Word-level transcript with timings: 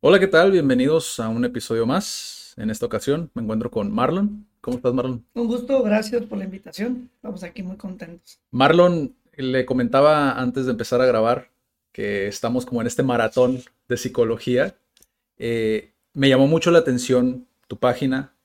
Hola, 0.00 0.20
¿qué 0.20 0.28
tal? 0.28 0.52
Bienvenidos 0.52 1.18
a 1.18 1.28
un 1.28 1.44
episodio 1.44 1.84
más. 1.84 2.54
En 2.56 2.70
esta 2.70 2.86
ocasión 2.86 3.32
me 3.34 3.42
encuentro 3.42 3.68
con 3.68 3.92
Marlon. 3.92 4.46
¿Cómo 4.60 4.76
estás, 4.76 4.94
Marlon? 4.94 5.26
Un 5.34 5.48
gusto, 5.48 5.82
gracias 5.82 6.24
por 6.26 6.38
la 6.38 6.44
invitación. 6.44 7.10
Estamos 7.16 7.42
aquí 7.42 7.64
muy 7.64 7.76
contentos. 7.76 8.38
Marlon, 8.52 9.16
le 9.36 9.66
comentaba 9.66 10.40
antes 10.40 10.66
de 10.66 10.70
empezar 10.70 11.00
a 11.00 11.06
grabar 11.06 11.50
que 11.90 12.28
estamos 12.28 12.64
como 12.64 12.80
en 12.80 12.86
este 12.86 13.02
maratón 13.02 13.60
de 13.88 13.96
psicología. 13.96 14.76
Eh, 15.36 15.94
me 16.12 16.28
llamó 16.28 16.46
mucho 16.46 16.70
la 16.70 16.78
atención 16.78 17.48
tu 17.66 17.76
página. 17.76 18.36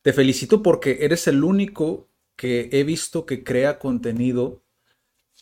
Te 0.00 0.14
felicito 0.14 0.62
porque 0.62 1.00
eres 1.02 1.26
el 1.26 1.44
único 1.44 2.08
que 2.36 2.70
he 2.72 2.84
visto 2.84 3.26
que 3.26 3.44
crea 3.44 3.78
contenido 3.78 4.62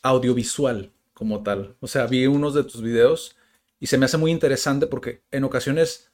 audiovisual 0.02 0.90
como 1.12 1.44
tal. 1.44 1.76
O 1.78 1.86
sea, 1.86 2.06
vi 2.06 2.26
unos 2.26 2.54
de 2.54 2.64
tus 2.64 2.82
videos 2.82 3.36
y 3.84 3.86
se 3.86 3.98
me 3.98 4.06
hace 4.06 4.16
muy 4.16 4.30
interesante 4.30 4.86
porque 4.86 5.20
en 5.30 5.44
ocasiones, 5.44 6.10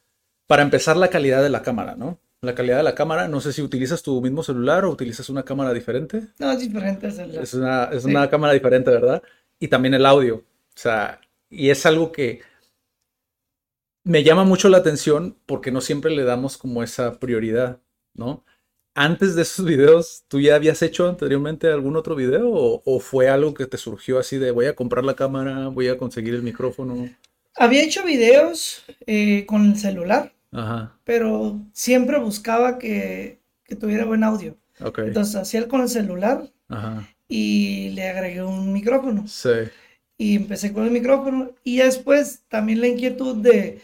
para 0.48 0.62
empezar, 0.64 0.96
la 0.96 1.06
calidad 1.08 1.40
de 1.40 1.50
la 1.50 1.62
cámara, 1.62 1.94
¿no? 1.94 2.18
La 2.40 2.56
calidad 2.56 2.78
de 2.78 2.82
la 2.82 2.96
cámara, 2.96 3.28
no 3.28 3.40
sé 3.40 3.52
si 3.52 3.62
utilizas 3.62 4.02
tu 4.02 4.20
mismo 4.20 4.42
celular 4.42 4.84
o 4.84 4.90
utilizas 4.90 5.28
una 5.30 5.44
cámara 5.44 5.72
diferente. 5.72 6.26
No, 6.40 6.50
es 6.50 6.58
diferente. 6.58 7.06
El- 7.06 7.36
Es 7.38 7.54
una, 7.54 7.84
es 7.92 8.02
Sí. 8.02 8.10
una 8.10 8.28
cámara 8.28 8.54
diferente, 8.54 8.90
¿verdad? 8.90 9.22
Y 9.60 9.68
también 9.68 9.94
el 9.94 10.04
audio. 10.04 10.38
O 10.38 10.42
sea, 10.74 11.20
y 11.48 11.70
es 11.70 11.86
algo 11.86 12.10
que 12.10 12.40
me 14.04 14.24
llama 14.24 14.42
mucho 14.44 14.68
la 14.68 14.78
atención 14.78 15.36
porque 15.46 15.70
no 15.70 15.80
siempre 15.80 16.10
le 16.10 16.24
damos 16.24 16.58
como 16.58 16.82
esa 16.82 17.20
prioridad, 17.20 17.80
¿no? 18.14 18.44
Antes 18.96 19.36
de 19.36 19.42
esos 19.42 19.64
videos, 19.64 20.24
¿tú 20.26 20.40
ya 20.40 20.56
habías 20.56 20.82
hecho 20.82 21.08
anteriormente 21.08 21.68
algún 21.68 21.94
otro 21.96 22.16
video 22.16 22.50
o, 22.50 22.82
o 22.84 22.98
fue 23.00 23.28
algo 23.28 23.54
que 23.54 23.66
te 23.66 23.78
surgió 23.78 24.18
así 24.18 24.38
de 24.38 24.50
voy 24.50 24.66
a 24.66 24.74
comprar 24.74 25.04
la 25.04 25.14
cámara, 25.14 25.68
voy 25.68 25.86
a 25.88 25.98
conseguir 25.98 26.34
el 26.34 26.42
micrófono? 26.42 27.08
Había 27.60 27.82
hecho 27.84 28.04
videos 28.04 28.84
eh, 29.06 29.44
con 29.46 29.66
el 29.66 29.76
celular, 29.78 30.32
Ajá, 30.52 30.96
pero 31.04 31.60
siempre 31.72 32.18
buscaba 32.18 32.78
que, 32.78 33.38
que 33.64 33.76
tuviera 33.76 34.04
buen 34.04 34.24
audio. 34.24 34.56
Entonces 34.80 35.36
hacía 35.36 35.68
con 35.68 35.82
el 35.82 35.88
celular 35.88 36.44
ajá, 36.68 37.06
y 37.28 37.90
le 37.90 38.08
agregué 38.08 38.42
un 38.42 38.72
micrófono. 38.72 39.26
sí, 39.28 39.50
Y 40.16 40.36
empecé 40.36 40.72
con 40.72 40.84
el 40.84 40.90
micrófono. 40.90 41.50
Y 41.62 41.78
después 41.78 42.42
también 42.48 42.80
la 42.80 42.88
inquietud 42.88 43.36
de 43.36 43.80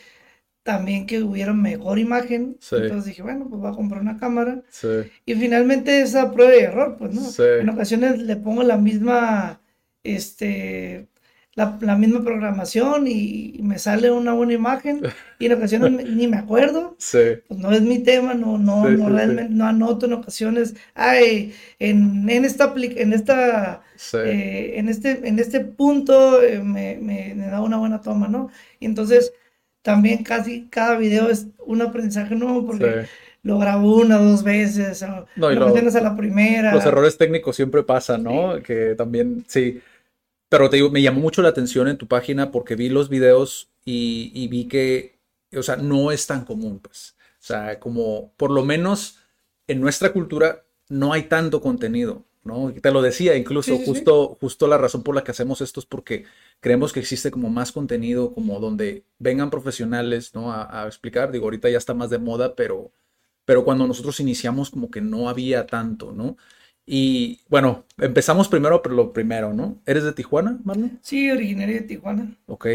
también 0.63 1.07
que 1.07 1.23
hubiera 1.23 1.53
mejor 1.53 1.99
imagen. 1.99 2.57
Sí. 2.61 2.77
Entonces 2.77 3.05
dije, 3.07 3.23
bueno, 3.23 3.47
pues 3.49 3.61
voy 3.61 3.71
a 3.71 3.75
comprar 3.75 4.01
una 4.01 4.17
cámara. 4.17 4.63
sí, 4.71 4.89
Y 5.25 5.35
finalmente 5.35 6.01
esa 6.01 6.33
prueba 6.33 6.57
y 6.57 6.61
error, 6.61 6.97
pues, 6.99 7.15
¿no? 7.15 7.23
Sí. 7.23 7.43
En 7.61 7.69
ocasiones 7.69 8.19
le 8.21 8.37
pongo 8.37 8.63
la 8.65 8.77
misma, 8.77 9.61
este, 10.03 11.09
la, 11.57 11.79
la 11.81 11.97
misma 11.97 12.23
programación 12.23 13.07
y, 13.09 13.59
me 13.63 13.79
sale 13.81 14.11
una 14.13 14.33
buena 14.35 14.55
imagen 14.55 15.03
y 15.41 15.47
en 15.47 15.53
ocasiones 15.55 15.91
me- 15.93 16.05
ni 16.05 16.29
me 16.29 16.37
acuerdo, 16.39 16.97
sí, 16.99 17.43
pues 17.49 17.61
no 17.61 17.73
es 17.73 17.83
mi 17.83 18.01
tema, 18.01 18.35
no, 18.35 18.59
no, 18.59 18.89
Sí, 18.89 18.97
no 18.97 19.09
sí, 19.09 19.15
realmente, 19.15 19.55
no 19.55 19.67
anoto 19.67 20.07
en 20.07 20.13
ocasiones, 20.15 20.75
ay, 20.95 21.55
en, 21.79 22.29
en 22.31 22.45
esta, 22.45 22.75
en 22.77 23.13
esta, 23.13 23.83
eh, 24.25 24.75
en 24.77 24.89
este, 24.89 25.29
en 25.29 25.39
este 25.39 25.61
punto 25.61 26.43
eh, 26.43 26.61
me, 26.63 26.97
me- 27.01 27.35
me 27.35 27.47
da 27.49 27.61
una 27.63 27.79
buena 27.79 28.01
toma, 28.01 28.29
¿no? 28.29 28.51
Y 28.81 28.87
entonces 28.87 29.33
también 29.83 30.25
casi 30.25 30.67
cada 30.69 30.97
video 30.97 31.31
es 31.31 31.47
un 31.65 31.81
aprendizaje 31.83 32.35
nuevo 32.35 32.67
porque 32.67 33.07
lo 33.45 33.59
grabo 33.59 33.99
una 33.99 34.19
dos 34.19 34.43
veces, 34.43 35.03
o 35.05 35.27
No, 35.37 35.53
y 35.53 35.55
lo- 35.57 35.69
a 35.77 36.01
la 36.01 36.17
primera. 36.17 36.75
Los 36.75 36.85
errores 36.85 37.17
técnicos 37.17 37.55
siempre 37.57 37.85
pasan, 37.85 38.25
¿no? 38.25 38.61
Que 38.63 38.95
también, 38.97 39.45
sí. 39.47 39.81
Pero 40.49 40.71
te 40.71 40.77
digo, 40.77 40.91
me 40.91 41.03
llamó 41.03 41.21
mucho 41.21 41.43
la 41.43 41.49
atención 41.49 41.89
en 41.89 41.99
tu 41.99 42.07
página 42.07 42.53
porque 42.53 42.77
vi 42.77 42.89
los 42.89 43.09
videos 43.09 43.71
y, 43.85 44.31
y 44.35 44.49
vi 44.49 44.67
que, 44.69 45.19
o 45.57 45.63
sea, 45.63 45.77
no 45.77 46.13
es 46.13 46.27
tan 46.27 46.45
común, 46.45 46.81
pues. 46.81 47.17
O 47.41 47.45
sea, 47.47 47.79
como 47.81 48.33
por 48.37 48.51
lo 48.51 48.65
menos 48.65 49.19
en 49.67 49.81
nuestra 49.81 50.13
cultura 50.13 50.65
no 50.89 51.13
hay 51.13 51.25
tanto 51.25 51.61
contenido, 51.61 52.25
¿no? 52.45 52.73
Te 52.73 52.93
lo 52.93 53.03
decía, 53.03 53.37
incluso 53.37 53.79
Sí, 53.79 53.85
sí, 53.85 53.87
sí. 53.87 53.87
justo, 53.87 54.37
justo 54.41 54.69
la 54.69 54.79
razón 54.79 55.03
por 55.03 55.15
la 55.17 55.25
que 55.25 55.33
hacemos 55.33 55.61
esto 55.61 55.81
es 55.81 55.87
porque 55.87 56.25
creemos 56.61 56.93
que 56.93 57.01
existe 57.01 57.31
como 57.31 57.51
más 57.51 57.73
contenido, 57.73 58.33
como 58.33 58.61
donde 58.61 59.05
vengan 59.19 59.51
profesionales, 59.51 60.35
¿no? 60.35 60.53
A, 60.53 60.85
a 60.85 60.87
explicar. 60.87 61.33
Digo, 61.33 61.45
ahorita 61.47 61.69
ya 61.71 61.79
está 61.79 61.95
más 61.95 62.11
de 62.11 62.19
moda, 62.19 62.55
pero, 62.55 62.93
pero 63.45 63.65
cuando 63.65 63.87
nosotros 63.87 64.21
iniciamos 64.21 64.71
como 64.71 64.91
que 64.91 65.01
no 65.01 65.29
había 65.29 65.67
tanto, 65.67 66.13
¿no? 66.13 66.37
Y 66.89 67.41
bueno, 67.49 67.85
empezamos 67.99 68.49
primero 68.49 68.81
por 68.83 68.93
lo 68.93 69.13
primero, 69.13 69.53
¿no? 69.53 69.81
¿Eres 69.87 70.05
de 70.05 70.13
Tijuana, 70.13 70.59
Marlon? 70.65 70.99
Sí, 71.03 71.31
originario 71.31 71.75
de 71.77 71.81
Tijuana. 71.83 72.37
Ok. 72.47 72.67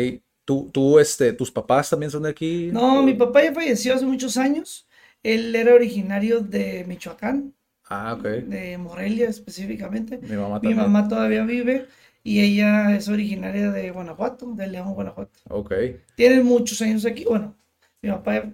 ¿Tú, 0.43 0.69
tú, 0.73 0.99
este, 0.99 1.31
tus 1.33 1.49
papás 1.51 1.89
también 1.89 2.11
son 2.11 2.23
de 2.23 2.29
aquí? 2.29 2.69
No, 2.73 3.01
mi 3.03 3.13
papá 3.13 3.43
ya 3.43 3.53
falleció 3.53 3.95
hace 3.95 4.05
muchos 4.05 4.35
años. 4.37 4.87
Él 5.23 5.55
era 5.55 5.73
originario 5.73 6.41
de 6.41 6.83
Michoacán, 6.87 7.53
Ah, 7.85 8.15
ok. 8.17 8.23
de 8.23 8.77
Morelia 8.77 9.29
específicamente. 9.29 10.17
Mi 10.17 10.35
mamá 10.35 10.55
Mi 10.55 10.69
también. 10.69 10.77
mamá 10.77 11.07
todavía 11.07 11.43
vive 11.45 11.85
y 12.23 12.41
ella 12.41 12.95
es 12.95 13.07
originaria 13.07 13.71
de 13.71 13.91
Guanajuato, 13.91 14.51
de 14.55 14.67
León, 14.67 14.93
Guanajuato. 14.93 15.39
Ok. 15.49 15.73
Tiene 16.15 16.43
muchos 16.43 16.81
años 16.81 17.05
aquí. 17.05 17.23
Bueno, 17.23 17.55
mi 18.01 18.09
papá 18.09 18.51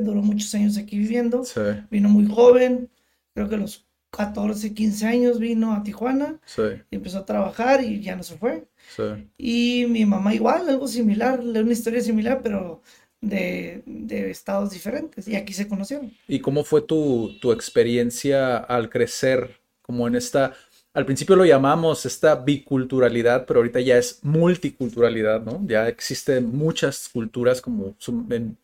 duró 0.00 0.20
muchos 0.22 0.54
años 0.54 0.76
aquí 0.76 0.98
viviendo. 0.98 1.44
Sí, 1.44 1.60
Vino 1.90 2.08
muy 2.08 2.26
joven, 2.26 2.90
creo 3.34 3.48
que 3.48 3.56
los 3.56 3.86
14, 4.12 4.74
15 4.74 5.06
años 5.06 5.38
vino 5.40 5.74
a 5.74 5.82
Tijuana 5.82 6.38
sí, 6.46 6.62
y 6.90 6.96
empezó 6.96 7.18
a 7.18 7.26
trabajar 7.26 7.82
y 7.82 8.00
ya 8.00 8.14
no 8.16 8.22
se 8.22 8.36
fue. 8.36 8.64
sí. 8.96 9.02
Y 9.38 9.86
mi 9.88 10.04
mamá 10.06 10.34
igual, 10.34 10.68
algo 10.68 10.86
similar, 10.86 11.40
una 11.40 11.72
historia 11.72 12.00
similar, 12.00 12.40
pero 12.42 12.82
de, 13.20 13.82
de 13.86 14.30
estados 14.30 14.70
diferentes. 14.70 15.26
Y 15.28 15.36
aquí 15.36 15.52
se 15.52 15.68
conocieron. 15.68 16.12
¿Y 16.28 16.40
cómo 16.40 16.64
fue 16.64 16.82
tu, 16.82 17.32
tu 17.40 17.52
experiencia 17.52 18.56
al 18.58 18.90
crecer 18.90 19.60
como 19.80 20.06
en 20.06 20.14
esta, 20.14 20.54
al 20.94 21.04
principio 21.06 21.36
lo 21.36 21.44
llamamos 21.44 22.06
esta 22.06 22.36
biculturalidad, 22.36 23.46
pero 23.46 23.60
ahorita 23.60 23.80
ya 23.80 23.98
es 23.98 24.20
multiculturalidad, 24.22 25.42
¿no? 25.42 25.60
Ya 25.66 25.88
existen 25.88 26.46
muchas 26.56 27.08
culturas 27.08 27.60
como 27.60 27.96
en- 28.30 28.56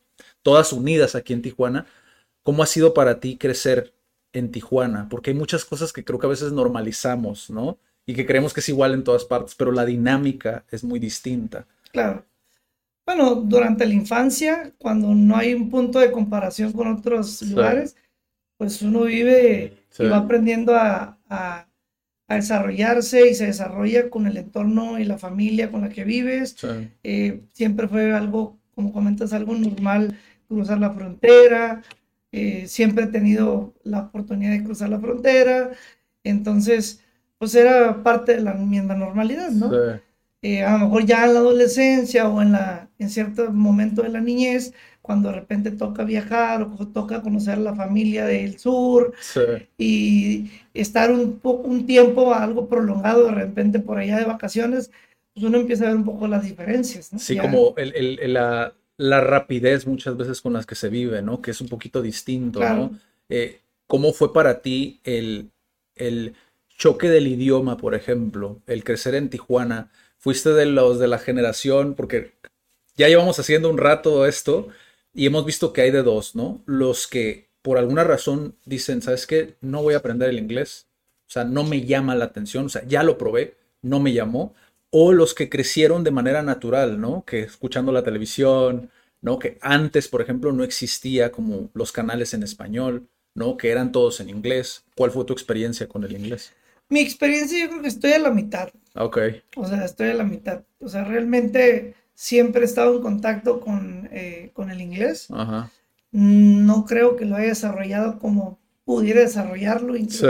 todas 0.43 0.73
unidas 0.73 1.15
aquí 1.15 1.33
en 1.33 1.43
Tijuana. 1.43 1.87
¿Cómo 2.43 2.63
ha 2.63 2.67
sido 2.67 2.95
para 2.95 3.21
ti 3.21 3.37
crecer 3.37 3.93
en 4.33 4.51
Tijuana? 4.51 5.09
Porque 5.09 5.31
hay 5.31 5.37
muchas 5.37 5.65
cosas 5.65 5.93
que 5.93 6.05
creo 6.05 6.19
que 6.19 6.27
a 6.27 6.31
veces 6.31 6.53
normalizamos, 6.53 7.51
¿no? 7.51 7.79
Y 8.07 8.15
que 8.15 8.27
creemos 8.27 8.55
que 8.55 8.61
es 8.61 8.69
igual 8.69 8.95
en 8.95 9.05
todas 9.05 9.25
partes, 9.25 9.55
pero 9.55 9.73
la 9.73 9.85
dinámica 9.85 10.65
es 10.71 10.83
muy 10.85 10.99
distinta. 10.99 11.67
Claro. 11.93 12.25
Bueno, 13.07 13.35
durante 13.37 13.87
la 13.87 13.95
infancia, 13.95 14.73
cuando 14.79 15.15
no 15.15 15.37
hay 15.37 15.55
un 15.55 15.71
punto 15.71 15.99
de 15.99 16.13
comparación 16.13 16.73
con 16.73 16.89
otros 16.89 17.31
Sí. 17.39 17.51
lugares, 17.51 17.97
pues 18.59 18.83
uno 18.83 19.03
vive 19.05 19.79
Sí. 19.91 20.05
y 20.05 20.09
va 20.09 20.19
aprendiendo 20.19 20.75
a, 20.77 21.19
a- 21.29 21.67
a 22.31 22.35
desarrollarse 22.35 23.31
y 23.31 23.35
se 23.35 23.47
desarrolla 23.47 24.11
con 24.11 24.27
el 24.27 24.37
entorno 24.37 24.99
y 24.99 25.05
la 25.05 25.17
familia 25.17 25.71
con 25.71 25.81
la 25.81 25.89
que 25.89 26.05
vives. 26.05 26.57
Sí, 26.59 26.67
Eh, 27.03 27.41
siempre 27.55 27.89
fue 27.89 28.13
algo, 28.13 28.59
como 28.75 28.93
comentas, 28.93 29.33
algo 29.33 29.55
normal 29.55 30.19
cruzar 30.47 30.79
la 30.79 30.91
frontera. 30.93 31.83
Eh, 32.33 32.67
siempre 32.69 33.05
he 33.05 33.07
tenido 33.09 33.75
la 33.85 34.01
oportunidad 34.03 34.53
de 34.53 34.65
cruzar 34.65 34.89
la 34.91 35.01
frontera. 35.01 35.71
Entonces, 36.25 37.03
pues 37.39 37.55
era 37.55 38.03
parte 38.03 38.35
de 38.37 38.41
la 38.43 38.55
misma 38.55 38.95
normalidad, 38.95 39.51
¿no? 39.51 39.81
sí, 39.81 40.01
Eh, 40.43 40.63
a 40.65 40.73
lo 40.79 40.85
mejor 40.87 41.05
ya 41.07 41.25
en 41.27 41.35
la 41.35 41.41
adolescencia 41.41 42.29
o 42.29 42.41
en 42.43 42.53
la, 42.53 42.91
en 42.99 43.11
cierto 43.11 43.53
momento 43.53 44.03
de 44.03 44.11
la 44.11 44.21
niñez, 44.21 44.73
cuando 45.03 45.31
de 45.31 45.35
repente 45.37 45.73
toca 45.73 46.05
viajar 46.05 46.63
o 46.63 46.89
toca 46.89 47.23
conocer 47.23 47.55
a 47.55 47.57
la 47.59 47.75
familia 47.75 48.25
del 48.27 48.59
sur 48.59 49.15
sí. 49.21 49.69
y 49.79 50.51
estar 50.75 51.11
un 51.13 51.41
un 51.45 51.87
tiempo 51.87 52.35
algo 52.35 52.69
prolongado 52.69 53.25
de 53.27 53.33
repente 53.33 53.81
por 53.81 53.99
allá 53.99 54.19
de 54.19 54.25
vacaciones, 54.25 54.91
pues 55.35 55.47
uno 55.47 55.59
empieza 55.59 55.85
a 55.85 55.89
ver 55.89 55.97
un 55.97 56.05
poco 56.05 56.27
las 56.29 56.43
diferencias, 56.45 57.13
¿no? 57.13 57.19
Sí, 57.19 57.35
Ya- 57.35 57.43
como 57.43 57.75
el- 57.77 57.95
el- 57.97 58.19
el- 58.21 58.33
la, 58.35 58.75
la 58.99 59.21
rapidez 59.23 59.87
muchas 59.87 60.17
veces 60.17 60.43
con 60.43 60.53
las 60.53 60.67
que 60.67 60.75
se 60.75 60.91
vive, 60.91 61.23
¿no? 61.23 61.41
Que 61.41 61.53
es 61.53 61.61
un 61.63 61.69
poquito 61.69 62.03
distinto, 62.03 62.61
Claro. 62.61 62.77
¿no? 62.93 62.99
Eh, 63.31 63.61
¿cómo 63.87 64.13
fue 64.13 64.33
para 64.35 64.61
ti 64.61 65.01
el, 65.05 65.51
el 65.95 66.35
choque 66.69 67.09
del 67.09 67.27
idioma, 67.29 67.79
por 67.79 67.95
ejemplo, 67.95 68.61
el 68.67 68.85
crecer 68.85 69.15
en 69.15 69.31
Tijuana? 69.31 69.91
¿Fuiste 70.19 70.51
de 70.53 70.67
los 70.67 70.99
de 70.99 71.09
la 71.09 71.19
generación? 71.19 71.95
Porque 71.95 72.35
ya 72.97 73.09
llevamos 73.09 73.39
haciendo 73.39 73.71
un 73.71 73.79
rato 73.79 74.27
esto 74.27 74.69
y 75.15 75.27
hemos 75.27 75.47
visto 75.47 75.73
que 75.73 75.83
hay 75.83 75.91
de 75.91 76.03
dos, 76.03 76.35
¿no? 76.35 76.61
Los 76.67 77.07
que 77.07 77.49
por 77.63 77.79
alguna 77.79 78.05
razón 78.05 78.57
dicen, 78.65 79.01
¿sabes 79.03 79.27
qué? 79.27 79.55
No 79.61 79.83
voy 79.83 79.95
a 79.95 79.99
aprender 79.99 80.29
el 80.29 80.39
inglés. 80.39 80.87
O 81.29 81.31
sea, 81.31 81.45
no 81.45 81.63
me 81.65 81.83
llama 81.85 82.15
la 82.15 82.25
atención. 82.27 82.67
O 82.67 82.69
sea, 82.69 82.85
ya 82.87 83.03
lo 83.03 83.19
probé, 83.19 83.55
no 83.83 84.01
me 84.01 84.13
llamó. 84.13 84.55
O 84.91 85.13
los 85.13 85.35
que 85.35 85.49
crecieron 85.49 86.05
de 86.05 86.11
manera 86.11 86.43
natural, 86.43 87.01
¿no? 87.01 87.25
Que 87.25 87.41
escuchando 87.41 87.93
la 87.93 88.03
televisión, 88.03 88.91
¿no? 89.21 89.39
Que 89.39 89.59
antes, 89.61 90.09
por 90.09 90.23
ejemplo, 90.23 90.53
no 90.53 90.65
existía 90.65 91.31
como 91.31 91.71
los 91.75 91.93
canales 91.93 92.35
en 92.35 92.43
español, 92.43 93.09
¿no? 93.35 93.57
Que 93.57 93.71
eran 93.71 93.93
todos 93.93 94.21
en 94.21 94.31
inglés. 94.31 94.85
¿Cuál 94.97 95.11
fue 95.11 95.25
tu 95.25 95.33
experiencia 95.33 95.89
con 95.89 96.05
el 96.05 96.13
inglés? 96.13 96.53
Mi 96.89 97.01
experiencia 97.01 97.59
yo 97.63 97.69
creo 97.69 97.83
que 97.83 97.89
estoy 97.89 98.13
a 98.13 98.19
la 98.19 98.31
mitad. 98.31 98.71
Ok. 98.95 99.19
O 99.57 99.67
sea, 99.67 99.85
estoy 99.85 100.09
a 100.09 100.15
la 100.15 100.25
mitad. 100.25 100.63
O 100.81 100.89
sea, 100.89 101.05
realmente 101.05 101.95
siempre 102.15 102.63
he 102.63 102.65
estado 102.65 102.97
en 102.97 103.03
contacto 103.03 103.61
con, 103.61 104.09
eh, 104.11 104.51
con 104.55 104.71
el 104.71 104.81
inglés. 104.81 105.29
Ajá. 105.31 105.71
No 106.13 106.87
creo 106.87 107.17
que 107.17 107.27
lo 107.27 107.37
haya 107.37 107.49
desarrollado 107.49 108.19
como 108.19 108.59
pudiera 108.85 109.21
desarrollarlo, 109.21 109.97
incluso 109.97 110.27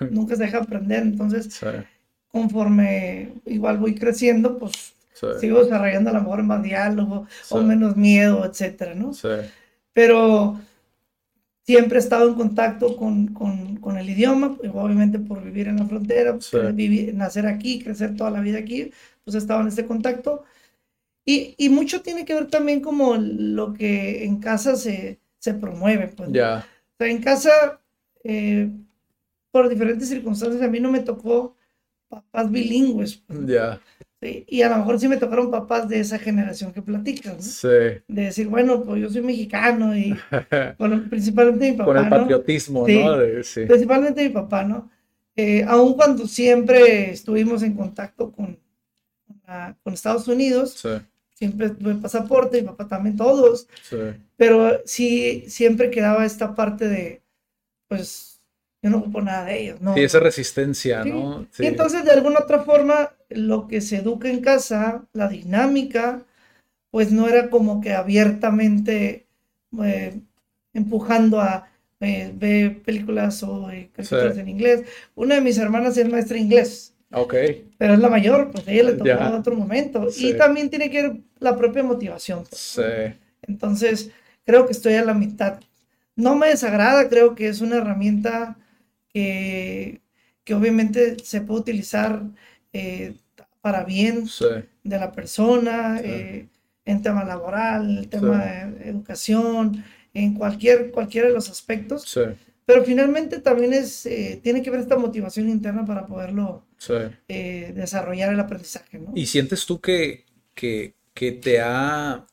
nunca 0.10 0.36
se 0.36 0.44
deja 0.44 0.58
aprender. 0.58 1.02
Entonces, 1.02 1.54
Sí. 1.54 1.66
Conforme 2.36 3.32
igual 3.46 3.78
voy 3.78 3.94
creciendo, 3.94 4.58
pues 4.58 4.94
Sí. 5.14 5.26
sigo 5.40 5.62
desarrollando 5.64 6.10
a 6.10 6.12
lo 6.12 6.20
mejor 6.20 6.42
más 6.42 6.62
diálogo 6.62 7.26
o 7.50 7.58
Sí. 7.60 7.64
menos 7.64 7.96
miedo, 7.96 8.44
etcétera, 8.44 8.94
¿no? 8.94 9.14
Sí. 9.14 9.28
Pero 9.94 10.60
siempre 11.62 11.96
he 11.96 12.00
estado 12.00 12.28
en 12.28 12.34
contacto 12.34 12.96
con, 12.96 13.28
con- 13.28 13.76
con 13.78 13.96
el 13.96 14.08
idioma, 14.10 14.56
pues, 14.56 14.70
obviamente 14.74 15.18
por 15.18 15.42
vivir 15.42 15.68
en 15.68 15.76
la 15.78 15.86
frontera, 15.86 16.32
pues, 16.34 16.50
vivir- 16.74 17.14
nacer 17.14 17.46
aquí, 17.46 17.82
crecer 17.82 18.14
toda 18.14 18.30
la 18.30 18.40
vida 18.40 18.58
aquí, 18.58 18.92
pues 19.24 19.34
he 19.34 19.38
estado 19.38 19.62
en 19.62 19.68
este 19.68 19.86
contacto. 19.86 20.44
Y, 21.24 21.54
y 21.58 21.70
mucho 21.70 22.02
tiene 22.02 22.24
que 22.24 22.34
ver 22.34 22.46
también 22.48 22.80
como 22.80 23.16
lo 23.16 23.72
que 23.72 24.24
en 24.24 24.36
casa 24.38 24.76
se, 24.76 25.18
se 25.38 25.54
promueve, 25.54 26.08
pues. 26.08 26.28
Ya. 26.30 26.64
O 26.92 26.94
sea, 26.98 27.08
en 27.08 27.20
casa, 27.20 27.80
eh, 28.22 28.70
por 29.50 29.68
diferentes 29.68 30.08
circunstancias, 30.08 30.62
a 30.62 30.68
mí 30.68 30.78
no 30.78 30.90
me 30.90 31.00
tocó 31.00 31.55
papás 32.08 32.50
bilingües, 32.50 33.16
pues, 33.26 33.38
Ya. 33.46 33.80
¿sí? 34.22 34.44
Y 34.48 34.62
a 34.62 34.68
lo 34.70 34.78
mejor 34.78 34.98
sí 35.00 35.08
me 35.08 35.16
tocaron 35.16 35.50
papás 35.50 35.88
de 35.88 36.00
esa 36.00 36.18
generación 36.18 36.72
que 36.72 36.82
platicas, 36.82 37.36
¿no? 37.36 37.42
Sí. 37.42 37.68
De 38.08 38.22
decir, 38.22 38.48
bueno, 38.48 38.82
pues 38.82 39.00
yo 39.02 39.10
soy 39.10 39.22
mexicano 39.22 39.96
y 39.96 40.14
bueno, 40.78 41.04
principalmente 41.10 41.70
mi 41.72 41.76
papá, 41.76 41.86
Con 41.86 41.96
el 41.98 42.04
¿no? 42.04 42.10
patriotismo, 42.10 42.86
Sí. 42.86 43.02
¿no? 43.04 43.16
De- 43.18 43.42
sí. 43.44 43.64
Principalmente 43.66 44.22
mi 44.22 44.30
papá, 44.30 44.64
¿no? 44.64 44.90
Eh, 45.34 45.64
aun 45.68 45.94
cuando 45.94 46.26
siempre 46.26 47.10
estuvimos 47.10 47.62
en 47.62 47.74
contacto 47.74 48.32
con, 48.32 48.58
con 49.26 49.40
la- 49.46 49.76
con 49.82 49.92
Estados 49.92 50.28
Unidos, 50.28 50.72
Sí. 50.80 50.88
siempre 51.34 51.68
tuve 51.70 51.96
pasaporte, 51.96 52.62
mi 52.62 52.68
papá 52.68 52.88
también, 52.88 53.16
todos, 53.16 53.68
Sí. 53.82 53.96
pero 54.36 54.80
sí 54.86 55.44
siempre 55.48 55.90
quedaba 55.90 56.24
esta 56.24 56.54
parte 56.54 56.88
de, 56.88 57.22
pues, 57.88 58.35
yo 58.82 58.90
no 58.90 58.98
ocupo 58.98 59.20
nada 59.22 59.44
de 59.46 59.60
ellos, 59.62 59.80
¿no? 59.80 59.94
Sí, 59.94 60.00
esa 60.04 60.20
resistencia, 60.20 61.02
Sí. 61.02 61.10
¿no? 61.10 61.46
Y 61.58 61.66
entonces, 61.66 62.04
de 62.04 62.12
alguna 62.12 62.40
otra 62.40 62.60
forma, 62.60 63.12
lo 63.28 63.66
que 63.66 63.80
se 63.80 63.96
educa 63.98 64.28
en 64.28 64.40
casa, 64.40 65.04
la 65.12 65.28
dinámica, 65.28 66.22
pues 66.90 67.10
no 67.12 67.28
era 67.28 67.50
como 67.50 67.80
que 67.80 67.92
abiertamente 67.92 69.26
eh, 69.82 70.20
empujando 70.72 71.40
a 71.40 71.68
eh, 72.00 72.30
ver 72.34 72.82
películas 72.82 73.42
o 73.42 73.70
eh, 73.70 73.90
caricaturas 73.92 74.34
Sí. 74.34 74.40
en 74.40 74.48
inglés. 74.48 74.82
Una 75.14 75.36
de 75.36 75.40
mis 75.40 75.58
hermanas 75.58 75.96
es 75.96 76.08
maestra 76.08 76.36
inglés, 76.38 76.94
Ok. 77.12 77.34
pero 77.78 77.94
es 77.94 77.98
la 78.00 78.08
mayor, 78.10 78.50
pues 78.50 78.68
a 78.68 78.72
ella 78.72 78.82
le 78.84 78.92
tocó 78.92 79.10
en 79.10 79.34
otro 79.34 79.56
momento. 79.56 80.06
Y 80.16 80.34
también 80.34 80.68
tiene 80.70 80.90
que 80.90 81.02
ver 81.02 81.16
la 81.38 81.56
propia 81.56 81.82
motivación. 81.82 82.44
pues, 82.48 82.60
Sí. 82.60 82.82
entonces, 83.42 84.10
creo 84.44 84.66
que 84.66 84.72
estoy 84.72 84.94
a 84.94 85.04
la 85.04 85.14
mitad. 85.14 85.60
No 86.14 86.36
me 86.36 86.48
desagrada, 86.48 87.08
creo 87.08 87.34
que 87.34 87.48
es 87.48 87.60
una 87.60 87.76
herramienta 87.76 88.56
que, 89.20 90.02
que 90.44 90.54
obviamente 90.54 91.16
se 91.24 91.40
puede 91.40 91.60
utilizar 91.60 92.22
eh, 92.74 93.14
para 93.62 93.82
bien 93.84 94.26
Sí. 94.28 94.44
de 94.84 94.98
la 94.98 95.10
persona, 95.12 95.98
Sí. 95.98 96.04
eh, 96.06 96.48
en 96.84 97.00
tema 97.02 97.24
laboral, 97.24 97.98
en 98.04 98.10
tema 98.10 98.44
de 98.44 98.90
educación, 98.90 99.82
en 100.12 100.34
cualquier, 100.34 100.90
cualquiera 100.90 101.28
de 101.28 101.34
los 101.34 101.48
aspectos. 101.48 102.04
Pero 102.66 102.84
finalmente 102.84 103.38
también 103.40 103.72
es, 103.72 104.04
eh, 104.06 104.38
tiene 104.42 104.60
que 104.62 104.70
ver 104.70 104.80
esta 104.80 104.96
motivación 104.98 105.48
interna 105.48 105.84
para 105.86 106.06
poderlo 106.06 106.66
desarrollar 107.74 108.32
el 108.32 108.40
aprendizaje, 108.40 108.98
¿no? 108.98 109.12
¿Y 109.14 109.26
sientes 109.26 109.64
tú 109.66 109.80
que, 109.80 110.26
que, 110.54 110.94
que 111.14 111.32
te 111.32 111.60
ha, 111.60 112.26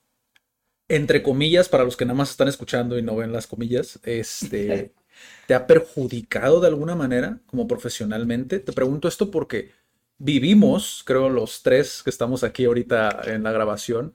entre 0.90 1.24
comillas, 1.24 1.70
para 1.70 1.84
los 1.86 1.96
que 1.96 2.06
nada 2.06 2.18
más 2.18 2.32
están 2.32 2.48
escuchando 2.50 2.98
y 3.00 3.02
no 3.04 3.16
ven 3.16 3.32
las 3.32 3.48
comillas, 3.48 4.00
este, 4.04 4.92
te 5.48 5.54
ha 5.54 5.68
perjudicado 5.68 6.62
de 6.62 6.68
alguna 6.68 6.95
manera 6.95 7.40
como 7.48 7.68
profesionalmente? 7.68 8.60
Te 8.60 8.74
pregunto 8.74 9.07
esto 9.07 9.31
porque 9.31 9.72
vivimos, 10.18 11.04
creo, 11.06 11.30
los 11.30 11.63
tres 11.63 12.01
que 12.04 12.10
estamos 12.10 12.44
aquí 12.44 12.66
ahorita 12.66 13.22
en 13.25 13.44
la 13.44 13.51
grabación, 13.51 14.13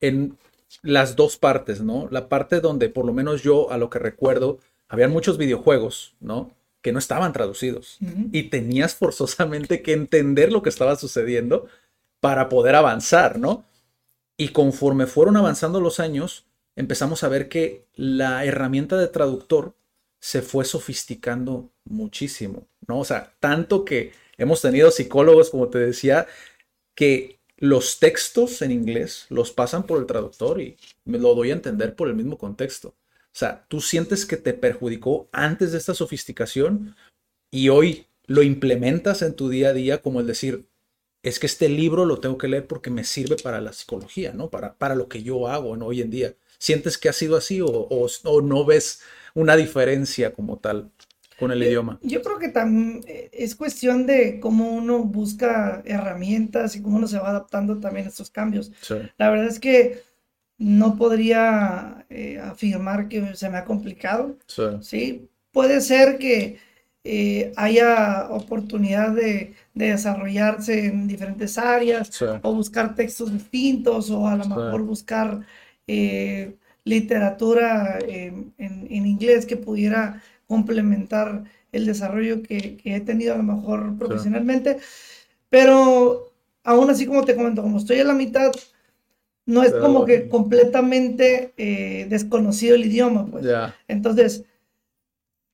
en 0.00 0.36
las 0.82 1.16
dos 1.16 1.36
partes, 1.36 1.80
¿no? 1.80 2.08
La 2.10 2.28
parte 2.28 2.60
donde, 2.60 2.88
por 2.88 3.04
lo 3.04 3.12
menos 3.12 3.42
yo, 3.42 3.70
a 3.70 3.78
lo 3.78 3.90
que 3.90 3.98
recuerdo, 3.98 4.58
habían 4.88 5.10
muchos 5.10 5.38
videojuegos, 5.38 6.14
¿no? 6.20 6.54
Que 6.82 6.92
no 6.92 6.98
estaban 6.98 7.32
traducidos 7.32 7.98
y 8.30 8.44
tenías 8.44 8.94
forzosamente 8.94 9.82
que 9.82 9.92
entender 9.92 10.52
lo 10.52 10.62
que 10.62 10.68
estaba 10.68 10.96
sucediendo 10.96 11.66
para 12.20 12.48
poder 12.48 12.76
avanzar, 12.76 13.38
¿no? 13.38 13.64
Y 14.36 14.48
conforme 14.48 15.06
fueron 15.06 15.36
avanzando 15.36 15.80
los 15.80 15.98
años, 15.98 16.46
empezamos 16.76 17.24
a 17.24 17.28
ver 17.28 17.48
que 17.48 17.86
la 17.94 18.44
herramienta 18.44 18.96
de 18.96 19.08
traductor 19.08 19.74
se 20.26 20.42
fue 20.42 20.64
sofisticando 20.64 21.70
muchísimo, 21.84 22.66
¿no? 22.88 22.98
O 22.98 23.04
sea, 23.04 23.32
tanto 23.38 23.84
que 23.84 24.10
hemos 24.38 24.60
tenido 24.60 24.90
psicólogos, 24.90 25.50
como 25.50 25.68
te 25.68 25.78
decía, 25.78 26.26
que 26.96 27.38
los 27.58 28.00
textos 28.00 28.62
en 28.62 28.72
inglés 28.72 29.26
los 29.30 29.52
pasan 29.52 29.84
por 29.86 30.00
el 30.00 30.06
traductor 30.06 30.60
y 30.60 30.76
me 31.04 31.18
lo 31.18 31.34
doy 31.34 31.50
a 31.50 31.54
entender 31.54 31.94
por 31.94 32.08
el 32.08 32.14
mismo 32.16 32.38
contexto. 32.38 32.88
O 32.88 33.38
sea, 33.38 33.66
tú 33.68 33.80
sientes 33.80 34.26
que 34.26 34.36
te 34.36 34.52
perjudicó 34.54 35.28
antes 35.32 35.72
de 35.72 35.78
esta 35.78 35.94
sofisticación 35.94 36.96
y 37.50 37.68
hoy 37.68 38.06
lo 38.26 38.42
implementas 38.42 39.22
en 39.22 39.34
tu 39.36 39.48
día 39.48 39.68
a 39.70 39.74
día 39.74 40.02
como 40.02 40.20
el 40.20 40.26
decir, 40.26 40.66
es 41.22 41.38
que 41.38 41.46
este 41.46 41.68
libro 41.68 42.04
lo 42.04 42.20
tengo 42.20 42.38
que 42.38 42.48
leer 42.48 42.66
porque 42.66 42.90
me 42.90 43.04
sirve 43.04 43.36
para 43.36 43.60
la 43.60 43.72
psicología, 43.72 44.32
¿no? 44.32 44.50
Para, 44.50 44.76
para 44.78 44.94
lo 44.94 45.08
que 45.08 45.22
yo 45.22 45.48
hago 45.48 45.70
hoy 45.84 46.00
en 46.00 46.10
día. 46.10 46.34
¿Sientes 46.58 46.98
que 46.98 47.08
ha 47.08 47.12
sido 47.12 47.36
así 47.36 47.60
o, 47.60 47.66
o- 47.68 48.08
o 48.24 48.40
no 48.42 48.64
ves 48.64 49.02
una 49.36 49.56
diferencia 49.56 50.32
como 50.34 50.58
tal 50.58 50.90
con 51.38 51.52
el 51.52 51.62
idioma? 51.62 51.98
Yo 52.02 52.22
creo 52.22 52.38
que 52.38 52.48
también 52.48 53.02
eh, 53.06 53.30
es 53.32 53.54
cuestión 53.54 54.06
de 54.06 54.40
cómo 54.40 54.70
uno 54.70 55.04
busca 55.04 55.82
herramientas 55.84 56.76
y 56.76 56.82
cómo 56.82 56.96
uno 56.96 57.06
se 57.06 57.18
va 57.18 57.30
adaptando 57.30 57.78
también 57.78 58.06
a 58.06 58.08
estos 58.10 58.30
cambios. 58.30 58.72
Sí, 58.80 58.94
La 59.18 59.30
verdad 59.30 59.46
es 59.46 59.60
que 59.60 60.02
no 60.58 60.96
podría 60.96 62.06
eh, 62.08 62.38
afirmar 62.40 63.08
que 63.08 63.34
se 63.36 63.50
me 63.50 63.58
ha 63.58 63.64
complicado, 63.64 64.38
sí, 64.46 64.62
¿sí? 64.80 65.30
Puede 65.52 65.80
ser 65.80 66.18
que 66.18 66.58
eh, 67.04 67.52
haya 67.56 68.28
oportunidad 68.30 69.12
de, 69.12 69.54
de 69.74 69.90
desarrollarse 69.90 70.86
en 70.86 71.06
diferentes 71.06 71.58
áreas 71.58 72.10
sí, 72.10 72.26
o 72.42 72.54
buscar 72.54 72.94
textos 72.94 73.32
distintos 73.32 74.10
o 74.10 74.26
a 74.28 74.36
lo 74.36 74.46
mejor 74.46 74.82
buscar 74.82 75.46
eh, 75.86 76.56
literatura 76.86 77.98
en, 78.08 78.54
en- 78.56 78.86
en 78.90 79.06
inglés 79.06 79.44
que 79.44 79.56
pudiera 79.58 80.22
complementar 80.46 81.44
el 81.72 81.84
desarrollo 81.84 82.42
que, 82.42 82.76
que 82.78 82.94
he 82.96 83.00
tenido 83.00 83.34
a 83.34 83.36
lo 83.36 83.42
mejor 83.42 83.98
profesionalmente. 83.98 84.78
Pero 85.50 86.32
aún 86.64 86.88
así, 86.88 87.04
como 87.04 87.24
te 87.24 87.34
comento, 87.36 87.60
como 87.62 87.78
estoy 87.78 87.98
a 87.98 88.04
la 88.04 88.14
mitad, 88.14 88.52
no 89.44 89.62
es 89.62 89.70
Pero- 89.72 89.82
como 89.82 90.04
que 90.06 90.28
completamente 90.28 91.52
eh, 91.56 92.06
desconocido 92.08 92.74
el 92.76 92.86
idioma, 92.86 93.26
pues. 93.26 93.44
Entonces, 93.88 94.44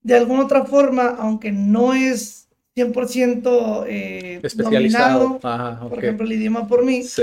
de 0.03 0.15
alguna 0.17 0.45
otra 0.45 0.65
forma, 0.65 1.17
aunque 1.19 1.51
no 1.53 1.95
es 1.95 2.49
100% 2.75 3.85
eh, 3.89 4.41
especializado. 4.43 5.19
dominado, 5.21 5.41
Ajá, 5.43 5.89
por 5.89 5.99
ejemplo, 5.99 6.27
el 6.27 6.33
idioma 6.33 6.67
por 6.67 6.85
mí, 6.85 7.03
Sí, 7.03 7.23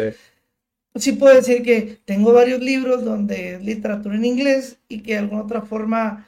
sí 0.95 1.13
puedo 1.13 1.35
decir 1.35 1.63
que 1.63 1.99
tengo 2.05 2.33
varios 2.33 2.59
libros 2.59 3.03
donde 3.03 3.55
es 3.55 3.63
literatura 3.63 4.15
en 4.15 4.25
inglés 4.25 4.77
y 4.87 5.01
que 5.01 5.13
de 5.13 5.19
alguna 5.19 5.43
otra 5.43 5.61
forma, 5.61 6.27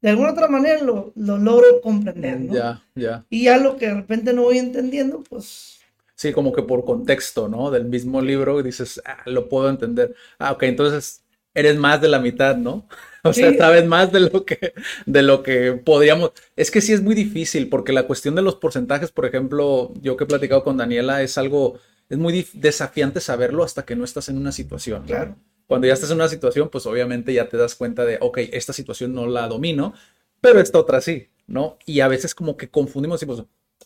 de 0.00 0.10
alguna 0.10 0.32
otra 0.32 0.48
manera 0.48 0.82
lo, 0.82 1.12
lo 1.16 1.38
logro 1.38 1.80
comprender, 1.82 2.40
¿no? 2.40 2.54
ya, 2.54 2.82
ya. 2.94 3.24
Y 3.30 3.44
ya 3.44 3.58
lo 3.58 3.76
que 3.76 3.86
de 3.86 3.94
repente 3.94 4.32
no 4.32 4.42
voy 4.42 4.58
entendiendo, 4.58 5.22
pues 5.28 5.74
Sí, 6.16 6.32
como 6.32 6.52
que 6.52 6.62
por 6.62 6.84
contexto, 6.84 7.48
¿no? 7.48 7.70
Del 7.70 7.86
mismo 7.86 8.20
libro 8.22 8.62
dices, 8.62 9.02
ah, 9.04 9.22
lo 9.26 9.48
puedo 9.48 9.68
entender. 9.68 10.14
Ah, 10.38 10.52
ok, 10.52 10.62
entonces 10.64 11.24
eres 11.54 11.76
más 11.76 12.00
de 12.00 12.08
la 12.08 12.20
mitad, 12.20 12.56
¿no? 12.56 12.86
O 13.30 13.32
sea, 13.32 13.50
Sí. 13.52 13.56
sabes 13.58 13.86
más 13.86 14.12
de 14.12 14.20
lo 14.20 14.44
que, 14.44 14.74
de 15.06 15.22
lo 15.22 15.42
que 15.42 15.72
podríamos. 15.72 16.32
Es 16.56 16.70
que 16.70 16.80
sí 16.80 16.92
es 16.92 17.02
muy 17.02 17.14
difícil, 17.14 17.68
porque 17.68 17.92
la 17.92 18.06
cuestión 18.06 18.34
de 18.34 18.42
los 18.42 18.56
porcentajes, 18.56 19.10
por 19.12 19.24
ejemplo, 19.26 19.92
yo 20.02 20.16
que 20.16 20.24
he 20.24 20.26
platicado 20.26 20.62
con 20.62 20.76
Daniela, 20.76 21.22
es 21.22 21.38
algo, 21.38 21.78
es 22.10 22.18
muy 22.18 22.46
desafiante 22.52 23.20
saberlo 23.20 23.64
hasta 23.64 23.84
que 23.84 23.96
no 23.96 24.04
estás 24.04 24.28
en 24.28 24.36
una 24.36 24.52
situación. 24.52 25.00
¿no? 25.02 25.06
Claro. 25.06 25.36
Cuando 25.66 25.86
ya 25.86 25.94
estás 25.94 26.10
en 26.10 26.16
una 26.16 26.28
situación, 26.28 26.68
pues 26.68 26.84
obviamente 26.84 27.32
ya 27.32 27.48
te 27.48 27.56
das 27.56 27.74
cuenta 27.74 28.04
de, 28.04 28.18
ok, 28.20 28.38
esta 28.52 28.74
situación 28.74 29.14
no 29.14 29.26
la 29.26 29.48
domino, 29.48 29.94
pero 30.42 30.60
esta 30.60 30.78
otra 30.78 31.00
sí, 31.00 31.28
¿no? 31.46 31.78
Y 31.86 32.00
a 32.00 32.08
veces 32.08 32.34
como 32.34 32.58
que 32.58 32.68
confundimos 32.68 33.22
y 33.22 33.26
pues, 33.26 33.42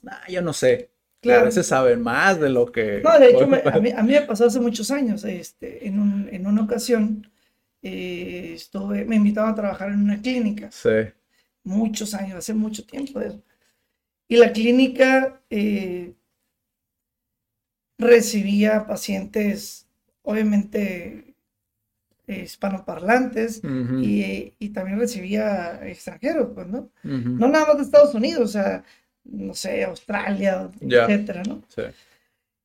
ah, 0.09 0.23
yo 0.28 0.42
no 0.42 0.52
sé. 0.52 0.90
Claro. 1.21 1.42
A 1.42 1.45
veces 1.45 1.66
saben 1.66 2.00
más 2.00 2.40
de 2.40 2.49
lo 2.49 2.66
que... 2.66 3.00
No, 3.04 3.16
de 3.18 3.30
hecho, 3.30 3.47
me- 3.47 3.62
a, 3.64 3.78
mí, 3.80 3.90
a 3.90 4.02
mí 4.02 4.12
me 4.12 4.21
pasó 4.23 4.47
hace 4.47 4.59
muchos 4.61 4.90
años, 4.90 5.23
este, 5.25 5.87
en, 5.87 6.00
un- 6.00 6.28
en 6.33 6.47
una 6.47 6.62
ocasión, 6.62 7.28
eh, 7.82 8.52
estuve, 8.54 9.04
me 9.04 9.16
invitaban 9.16 9.52
a 9.52 9.56
trabajar 9.56 9.90
en 9.90 10.02
una 10.02 10.20
clínica, 10.20 10.70
Sí, 10.70 10.90
muchos 11.64 12.14
años, 12.14 12.37
hace 12.38 12.54
mucho 12.54 12.87
tiempo 12.87 13.20
de 13.20 13.28
eso. 13.28 13.42
Y 14.28 14.37
la 14.38 14.52
clínica 14.52 15.42
eh, 15.50 16.14
recibía 17.99 18.87
pacientes, 18.87 19.87
obviamente, 20.23 21.35
eh, 22.26 22.42
hispanoparlantes, 22.44 23.62
y, 24.00 24.54
y 24.58 24.70
también 24.70 24.99
recibía 25.00 25.80
extranjeros, 25.88 26.50
pues, 26.54 26.66
¿no? 26.68 26.90
No 27.02 27.49
nada 27.49 27.66
más 27.66 27.76
de 27.78 27.82
Estados 27.85 28.14
Unidos, 28.14 28.42
o 28.50 28.52
sea, 28.52 28.85
no 29.25 29.54
sé, 29.54 29.85
Australia, 29.85 30.70
Ya. 30.80 31.04
etcétera, 31.04 31.42
¿no? 31.44 31.62
sí, 31.68 31.82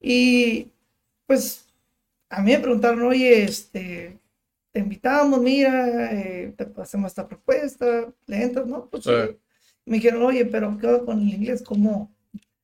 Y 0.01 0.71
pues 1.27 1.67
a 2.29 2.41
mí 2.41 2.51
me 2.53 2.59
preguntaron, 2.59 3.03
oye, 3.03 3.43
este, 3.43 4.19
te 4.73 4.81
invitamos, 4.81 5.41
mira, 5.41 6.13
eh, 6.13 6.55
te 6.57 6.69
hacemos 6.81 7.09
esta 7.13 7.27
propuesta, 7.29 8.13
le 8.27 8.43
entras, 8.43 8.67
¿no? 8.67 8.89
Pues 8.89 9.05
sí. 9.05 9.11
Sí. 9.11 9.39
Me 9.85 9.97
dijeron, 9.97 10.23
oye, 10.23 10.45
pero 10.45 10.77
¿qué 10.79 10.87
onda 10.87 11.05
con 11.05 11.19
el 11.21 11.29
inglés? 11.35 11.63
¿Cómo? 11.63 12.13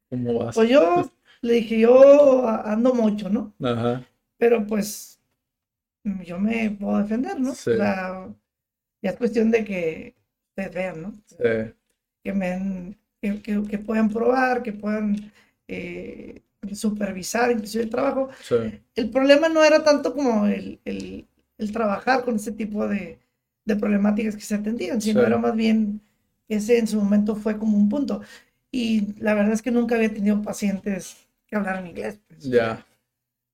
¿Cómo 0.09 0.33
vas? 0.39 0.55
Pues 0.55 0.69
yo 0.69 1.11
le 1.41 1.53
dije, 1.53 1.79
yo 1.79 2.47
ando 2.47 2.93
mucho, 2.93 3.29
¿no? 3.29 3.53
Ajá, 3.63 4.03
Pero 4.37 4.67
pues 4.67 5.19
yo 6.25 6.39
me 6.39 6.71
puedo 6.71 6.99
defender, 6.99 7.39
¿no? 7.39 7.53
Sí. 7.53 7.71
O 7.71 7.75
sea, 7.77 8.35
ya 9.03 9.11
es 9.11 9.17
cuestión 9.17 9.51
de 9.51 9.65
que 9.65 10.15
ustedes 10.51 10.75
vean, 10.75 11.03
¿no? 11.03 11.13
sí, 11.25 11.73
que, 12.23 12.33
me 12.33 12.97
que, 13.21 13.41
que- 13.41 13.63
que 13.63 13.77
puedan 13.79 14.09
probar, 14.09 14.63
que 14.63 14.73
puedan 14.73 15.31
eh, 15.67 16.41
supervisar 16.73 17.51
inclusive 17.51 17.85
el 17.85 17.89
trabajo. 17.89 18.29
sí, 18.39 18.55
El 18.95 19.11
problema 19.11 19.49
no 19.49 19.63
era 19.65 19.83
tanto 19.83 20.13
como 20.15 20.47
el, 20.47 20.81
el- 20.85 21.28
el 21.59 21.71
trabajar 21.71 22.23
con 22.25 22.37
ese 22.37 22.51
tipo 22.53 22.87
de, 22.87 23.19
de 23.65 23.75
problemáticas 23.77 24.35
que 24.35 24.41
se 24.43 24.55
atendían, 24.55 25.01
sino 25.01 25.21
Sí. 25.21 25.27
era 25.27 25.37
más 25.37 25.55
bien, 25.55 26.01
ese 26.49 26.79
en 26.79 26.87
su 26.87 26.97
momento 26.99 27.35
fue 27.35 27.57
como 27.59 27.77
un 27.77 27.89
punto. 27.89 28.21
Y 28.71 29.15
la 29.21 29.33
verdad 29.35 29.53
es 29.53 29.61
que 29.61 29.71
nunca 29.71 29.95
había 29.95 30.13
tenido 30.13 30.41
pacientes 30.41 31.17
que 31.47 31.55
hablaran 31.57 31.87
inglés. 31.87 32.19
pues. 32.27 32.43
ya, 32.45 32.85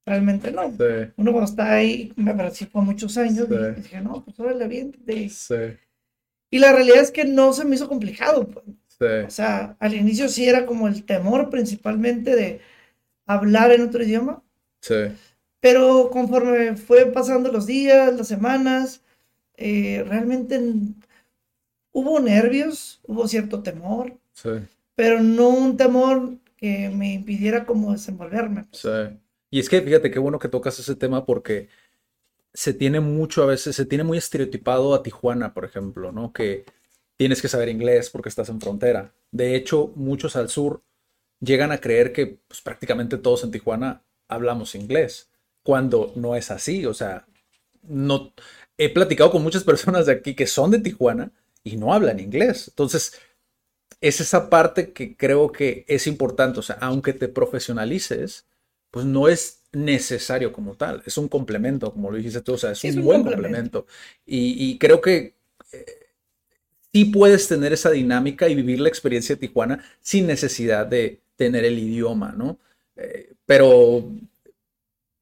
Realmente 0.06 0.52
no. 0.52 0.70
sí, 0.72 1.12
Uno 1.18 1.32
cuando 1.32 1.50
está 1.50 1.74
ahí, 1.74 2.14
me 2.16 2.34
participó 2.36 2.82
muchos 2.82 3.18
años, 3.18 3.48
Sí. 3.50 3.56
y 3.78 3.82
dije, 3.82 4.02
no, 4.02 4.24
pues 4.24 4.40
órale, 4.40 4.68
bien. 4.68 4.96
sí, 5.30 5.56
Y 6.52 6.60
la 6.60 6.72
realidad 6.74 7.02
es 7.02 7.12
que 7.12 7.26
no 7.26 7.54
se 7.54 7.66
me 7.66 7.76
hizo 7.76 7.88
complicado. 7.90 8.48
pues. 8.48 8.66
O 9.28 9.30
sea, 9.30 9.76
al 9.80 9.94
inicio 9.94 10.30
sí 10.30 10.48
era 10.48 10.66
como 10.66 10.88
el 10.88 11.04
temor 11.06 11.50
principalmente 11.50 12.36
de 12.36 12.62
hablar 13.26 13.72
en 13.72 13.82
otro 13.82 14.04
idioma, 14.04 14.44
sí, 14.82 14.96
pero 15.66 16.12
conforme 16.12 16.76
fue 16.76 17.08
pasando 17.08 17.52
los 17.52 17.66
días, 17.66 18.14
las 18.16 18.28
semanas, 18.28 19.02
eh, 19.58 20.06
realmente 20.08 20.62
hubo 21.92 22.20
nervios, 22.20 23.02
hubo 23.08 23.28
cierto 23.28 23.64
temor, 23.64 24.16
sí, 24.34 24.52
pero 24.94 25.22
no 25.22 25.50
un 25.50 25.76
temor 25.76 26.38
que 26.56 26.90
me 26.90 27.14
impidiera 27.14 27.66
como 27.66 27.94
desenvolverme. 27.94 28.68
sí. 28.74 28.90
Y 29.50 29.60
es 29.60 29.68
que 29.68 29.82
fíjate 29.82 30.12
qué 30.12 30.20
bueno 30.20 30.38
que 30.38 30.50
tocas 30.50 30.78
ese 30.78 30.96
tema 30.96 31.26
porque 31.26 31.68
se 32.54 32.76
tiene 32.76 33.00
mucho 33.00 33.42
a 33.42 33.48
veces, 33.48 33.76
se 33.76 33.88
tiene 33.88 34.04
muy 34.04 34.20
estereotipado 34.20 34.94
a 34.94 35.02
Tijuana, 35.02 35.56
por 35.56 35.66
ejemplo, 35.66 36.12
¿no? 36.12 36.32
Que 36.32 36.66
tienes 37.18 37.42
que 37.42 37.48
saber 37.48 37.70
inglés 37.70 38.12
porque 38.12 38.30
estás 38.30 38.50
en 38.50 38.62
frontera. 38.62 39.16
De 39.32 39.56
hecho, 39.56 39.92
muchos 39.96 40.36
al 40.36 40.50
sur 40.50 40.84
llegan 41.40 41.72
a 41.72 41.80
creer 41.80 42.14
que 42.14 42.38
pues, 42.48 42.62
prácticamente 42.62 43.18
todos 43.18 43.44
en 43.44 43.50
Tijuana 43.50 44.04
hablamos 44.28 44.76
inglés, 44.76 45.32
cuando 45.66 46.14
no 46.18 46.38
es 46.38 46.52
así. 46.52 46.88
O 46.88 46.96
sea, 46.96 47.28
no 47.84 48.34
he 48.78 48.90
platicado 48.94 49.32
con 49.32 49.44
muchas 49.44 49.66
personas 49.66 50.08
de 50.08 50.14
aquí 50.14 50.36
que 50.36 50.48
son 50.48 50.72
de 50.72 50.80
Tijuana 50.80 51.32
y 51.66 51.78
no 51.78 51.94
hablan 51.94 52.22
inglés. 52.22 52.70
Entonces, 52.70 53.14
es 54.02 54.22
esa 54.22 54.50
parte 54.50 54.94
que 54.94 55.16
creo 55.18 55.52
que 55.52 55.86
es 55.88 56.08
importante. 56.08 56.60
O 56.60 56.64
sea, 56.64 56.78
aunque 56.82 57.14
te 57.14 57.28
profesionalices, 57.28 58.46
pues 58.92 59.06
no 59.06 59.28
es 59.28 59.62
necesario 59.74 60.54
como 60.54 60.76
tal. 60.76 61.04
Es 61.06 61.18
un 61.18 61.28
complemento, 61.28 61.92
como 61.94 62.12
lo 62.12 62.18
dijiste 62.18 62.42
tú. 62.42 62.54
O 62.54 62.58
sea, 62.58 62.72
es 62.72 62.84
Sí, 62.84 62.88
un, 62.88 62.96
es 62.98 62.98
un 62.98 63.06
buen 63.06 63.24
complemento. 63.24 63.64
complemento. 63.64 63.88
Y, 64.26 64.72
y 64.72 64.78
creo 64.80 65.02
que 65.02 65.36
eh, 65.72 65.86
sí 66.94 67.06
puedes 67.06 67.48
tener 67.48 67.74
esa 67.74 67.92
dinámica 67.92 68.48
y 68.50 68.56
vivir 68.56 68.80
la 68.80 68.90
experiencia 68.90 69.36
de 69.36 69.42
Tijuana 69.48 69.84
sin 70.02 70.28
necesidad 70.28 70.86
de 70.88 71.22
tener 71.36 71.66
el 71.66 71.78
idioma, 71.80 72.34
¿no? 72.38 72.60
Eh, 72.96 73.34
pero, 73.46 74.10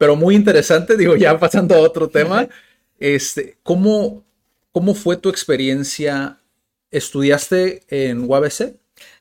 pero 0.04 0.18
muy 0.18 0.36
interesante, 0.36 0.98
digo, 0.98 1.16
ya 1.16 1.40
pasando 1.40 1.76
a 1.76 1.80
otro 1.80 2.10
tema, 2.10 2.50
este, 3.00 3.58
¿cómo, 3.64 4.26
cómo 4.74 4.96
fue 4.96 5.16
tu 5.16 5.30
experiencia? 5.30 6.42
¿Estudiaste 6.92 7.84
en 7.88 8.30
UABC? 8.30 8.76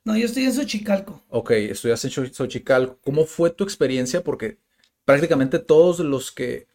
No, 0.04 0.16
yo 0.16 0.26
estoy 0.26 0.42
en 0.42 0.52
Xochicalco. 0.52 1.22
Ok, 1.28 1.52
estudiaste 1.52 2.08
en 2.08 2.12
Xo- 2.14 2.32
Xochicalco. 2.34 2.98
¿Cómo 3.04 3.26
fue 3.26 3.50
tu 3.50 3.62
experiencia? 3.62 4.24
Porque 4.24 4.58
prácticamente 5.04 5.60
todos 5.60 6.00
los 6.00 6.32
que... 6.32 6.66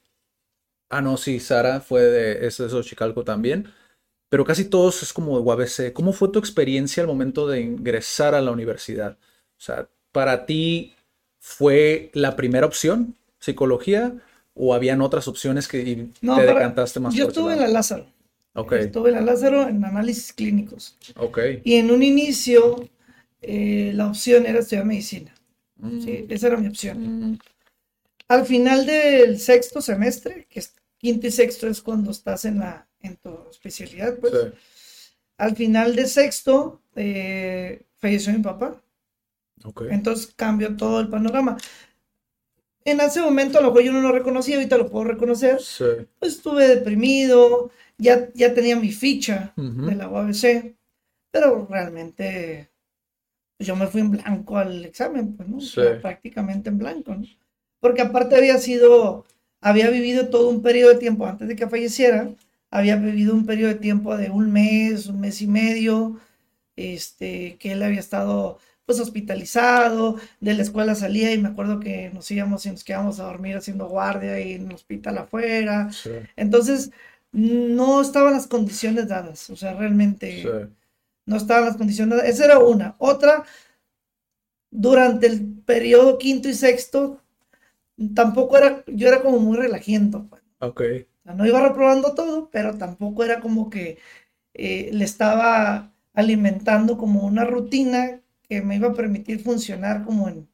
Ah, 0.90 1.02
no, 1.02 1.18
sí, 1.18 1.42
Sara 1.42 1.82
fue 1.82 2.02
de, 2.04 2.48
es 2.48 2.60
de 2.60 2.70
Xochicalco 2.70 3.26
también, 3.26 3.74
pero 4.30 4.46
casi 4.46 4.66
todos 4.66 5.04
es 5.04 5.14
como 5.14 5.38
de 5.38 5.44
UABC. 5.44 5.94
¿Cómo 5.94 6.14
fue 6.14 6.30
tu 6.30 6.40
experiencia 6.40 7.04
al 7.04 7.08
momento 7.08 7.48
de 7.48 7.62
ingresar 7.62 8.36
a 8.36 8.42
la 8.42 8.52
universidad? 8.52 9.18
O 9.58 9.62
sea, 9.62 9.90
¿para 10.14 10.46
ti 10.46 10.96
fue 11.40 12.12
la 12.14 12.36
primera 12.38 12.66
opción, 12.68 13.18
psicología, 13.39 14.15
o 14.53 14.74
habían 14.74 15.01
otras 15.01 15.27
opciones 15.27 15.67
que 15.67 16.10
No, 16.22 16.36
te 16.36 16.46
decantaste 16.46 17.00
más 17.00 17.15
Yo 17.15 17.24
por 17.24 17.29
estuve 17.29 17.53
en 17.53 17.60
la? 17.60 17.67
Lázaro. 17.67 18.06
Ok, 18.56 18.74
Estuve 18.75 19.10
en 19.10 19.15
la 19.15 19.22
Lázaro 19.22 19.67
en 19.67 19.84
análisis 19.86 20.34
clínicos. 20.34 20.98
ok. 21.15 21.38
Y 21.63 21.75
en 21.75 21.91
un 21.91 22.03
inicio, 22.03 22.89
eh, 23.41 23.91
la 23.96 24.08
opción 24.08 24.46
era 24.46 24.60
estudiar 24.60 24.86
medicina. 24.86 25.34
Mm, 25.77 26.00
Sí, 26.00 26.25
esa 26.29 26.48
era 26.48 26.58
mi 26.58 26.67
opción. 26.67 27.00
mm, 27.00 27.38
Al 28.29 28.46
final 28.46 28.86
del 28.86 29.39
sexto 29.39 29.82
semestre, 29.82 30.48
que 30.50 30.60
es 30.60 30.74
quinto 30.98 31.27
y 31.27 31.32
sexto 31.32 31.67
es 31.67 31.82
cuando 31.82 32.12
estás 32.12 32.46
en 32.46 32.60
la 32.60 32.88
en 33.01 33.15
tu 33.17 33.50
especialidad, 33.51 34.17
pues. 34.20 34.32
sí, 34.32 34.53
Al 35.38 35.56
final 35.56 35.96
de 35.96 36.08
sexto, 36.08 36.82
eh, 36.96 37.86
falleció 38.00 38.34
mi 38.34 38.39
papá. 38.44 38.84
ok. 39.65 39.82
Entonces 39.88 40.34
cambió 40.36 40.75
todo 40.75 41.00
el 41.00 41.10
panorama. 41.10 41.58
En 42.88 43.01
ese 43.01 43.20
momento, 43.20 43.58
a 43.58 43.62
lo 43.62 43.67
mejor 43.67 43.84
yo 43.84 43.91
no 43.91 44.00
lo 44.00 44.13
reconocía, 44.13 44.56
ahorita 44.56 44.77
lo 44.77 44.89
puedo 44.89 45.03
reconocer. 45.03 45.60
Sí, 45.60 45.84
Pues 46.20 46.36
estuve 46.36 46.70
deprimido, 46.70 47.70
ya, 47.98 48.29
ya 48.34 48.53
tenía 48.53 48.77
mi 48.77 48.94
ficha 48.94 49.53
de 49.58 49.94
la 49.94 50.08
UABC, 50.08 50.74
pero 51.29 51.67
realmente 51.70 52.70
pues, 53.58 53.67
yo 53.67 53.75
me 53.75 53.88
fui 53.88 54.00
en 54.00 54.12
blanco 54.12 54.58
al 54.58 54.86
examen, 54.86 55.36
pues, 55.36 55.50
¿no? 55.50 55.60
Sí. 55.60 55.82
prácticamente 56.01 56.70
en 56.70 56.77
blanco, 56.77 57.13
¿no? 57.13 57.25
Porque 57.82 58.01
aparte 58.01 58.38
había 58.38 58.58
sido, 58.58 59.25
había 59.60 59.89
vivido 59.89 60.29
todo 60.29 60.48
un 60.48 60.62
periodo 60.62 60.94
de 60.94 61.00
tiempo 61.00 61.25
antes 61.25 61.46
de 61.50 61.58
que 61.58 61.67
falleciera, 61.67 62.29
había 62.72 62.96
vivido 62.96 63.34
un 63.34 63.46
periodo 63.46 63.74
de 63.74 63.79
tiempo 63.79 64.15
de 64.15 64.29
un 64.29 64.50
mes, 64.50 65.08
un 65.08 65.20
mes 65.20 65.41
y 65.41 65.48
medio, 65.48 66.22
este, 66.77 67.58
que 67.60 67.74
él 67.74 67.84
había 67.84 68.00
estado 68.00 68.60
pues 68.88 69.00
hospitalizado, 69.01 70.17
de 70.41 70.56
la 70.56 70.63
escuela 70.63 70.96
salía 70.96 71.34
y 71.34 71.39
me 71.39 71.50
acuerdo 71.50 71.79
que 71.82 72.12
nos 72.12 72.32
íbamos 72.32 72.65
y 72.67 72.72
nos 72.72 72.86
quedábamos 72.86 73.20
a 73.22 73.25
dormir 73.25 73.58
haciendo 73.58 73.89
guardia 73.89 74.41
y 74.41 74.53
en 74.56 74.65
un 74.67 74.74
hospital 74.74 75.20
afuera. 75.20 75.89
sí, 75.89 76.12
Entonces, 76.38 76.91
no 77.34 78.01
estaban 78.01 78.34
las 78.34 78.48
condiciones 78.48 79.10
dadas, 79.10 79.50
o 79.51 79.58
sea, 79.58 79.75
realmente 79.75 80.44
sí. 80.44 80.50
no 81.27 81.38
estaban 81.38 81.65
las 81.65 81.77
condiciones 81.77 82.17
dadas. 82.20 82.32
Esa 82.34 82.46
era 82.46 82.60
una. 82.60 82.96
Otra, 83.00 83.46
durante 84.72 85.27
el 85.27 85.46
periodo 85.65 86.17
quinto 86.17 86.50
y 86.50 86.53
sexto, 86.53 87.22
tampoco 88.15 88.58
era, 88.58 88.84
yo 88.88 89.08
era 89.08 89.22
como 89.22 89.39
muy 89.39 89.58
relajiento, 89.58 90.27
pues. 90.29 90.44
Ok, 90.60 90.82
O 91.22 91.24
sea, 91.25 91.34
no 91.36 91.46
iba 91.46 91.62
reprobando 91.67 92.15
todo, 92.15 92.50
pero 92.51 92.77
tampoco 92.77 93.24
era 93.24 93.41
como 93.41 93.70
que 93.70 94.00
eh, 94.56 94.89
le 94.94 95.06
estaba 95.06 95.94
alimentando 96.13 96.98
como 96.98 97.25
una 97.25 97.46
rutina 97.46 98.22
que 98.50 98.62
me 98.62 98.75
iba 98.77 98.89
a 98.89 98.94
permitir 98.94 99.42
funcionar 99.42 100.04
como 100.06 100.30
en, 100.30 100.48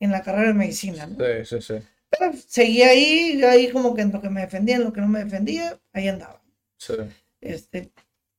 en 0.00 0.10
la 0.12 0.22
carrera 0.22 0.48
de 0.48 0.54
medicina, 0.54 1.06
¿no? 1.06 1.16
sí, 1.16 1.44
sí, 1.44 1.60
sí. 1.62 1.74
Pero 2.10 2.32
seguí 2.46 2.82
ahí, 2.82 3.42
ahí 3.44 3.70
como 3.70 3.94
que 3.94 4.02
en 4.02 4.12
lo 4.12 4.20
que 4.20 4.30
me 4.30 4.42
defendía, 4.42 4.76
en 4.76 4.84
lo 4.84 4.92
que 4.92 5.00
no 5.00 5.08
me 5.08 5.24
defendía, 5.24 5.78
ahí 5.92 6.08
andaba. 6.08 6.42
Sí. 6.78 6.94
Este, 7.40 7.92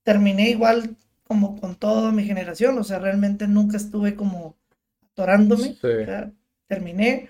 terminé 0.04 0.50
igual 0.50 0.96
como 1.24 1.60
con 1.60 1.76
toda 1.76 2.12
mi 2.12 2.24
generación, 2.26 2.78
o 2.78 2.84
sea, 2.84 3.00
realmente 3.00 3.48
nunca 3.48 3.78
estuve 3.78 4.16
como 4.16 4.56
atorándome. 5.12 5.76
Sí. 5.82 5.88
O 5.88 6.06
sea, 6.06 6.32
terminé 6.68 7.30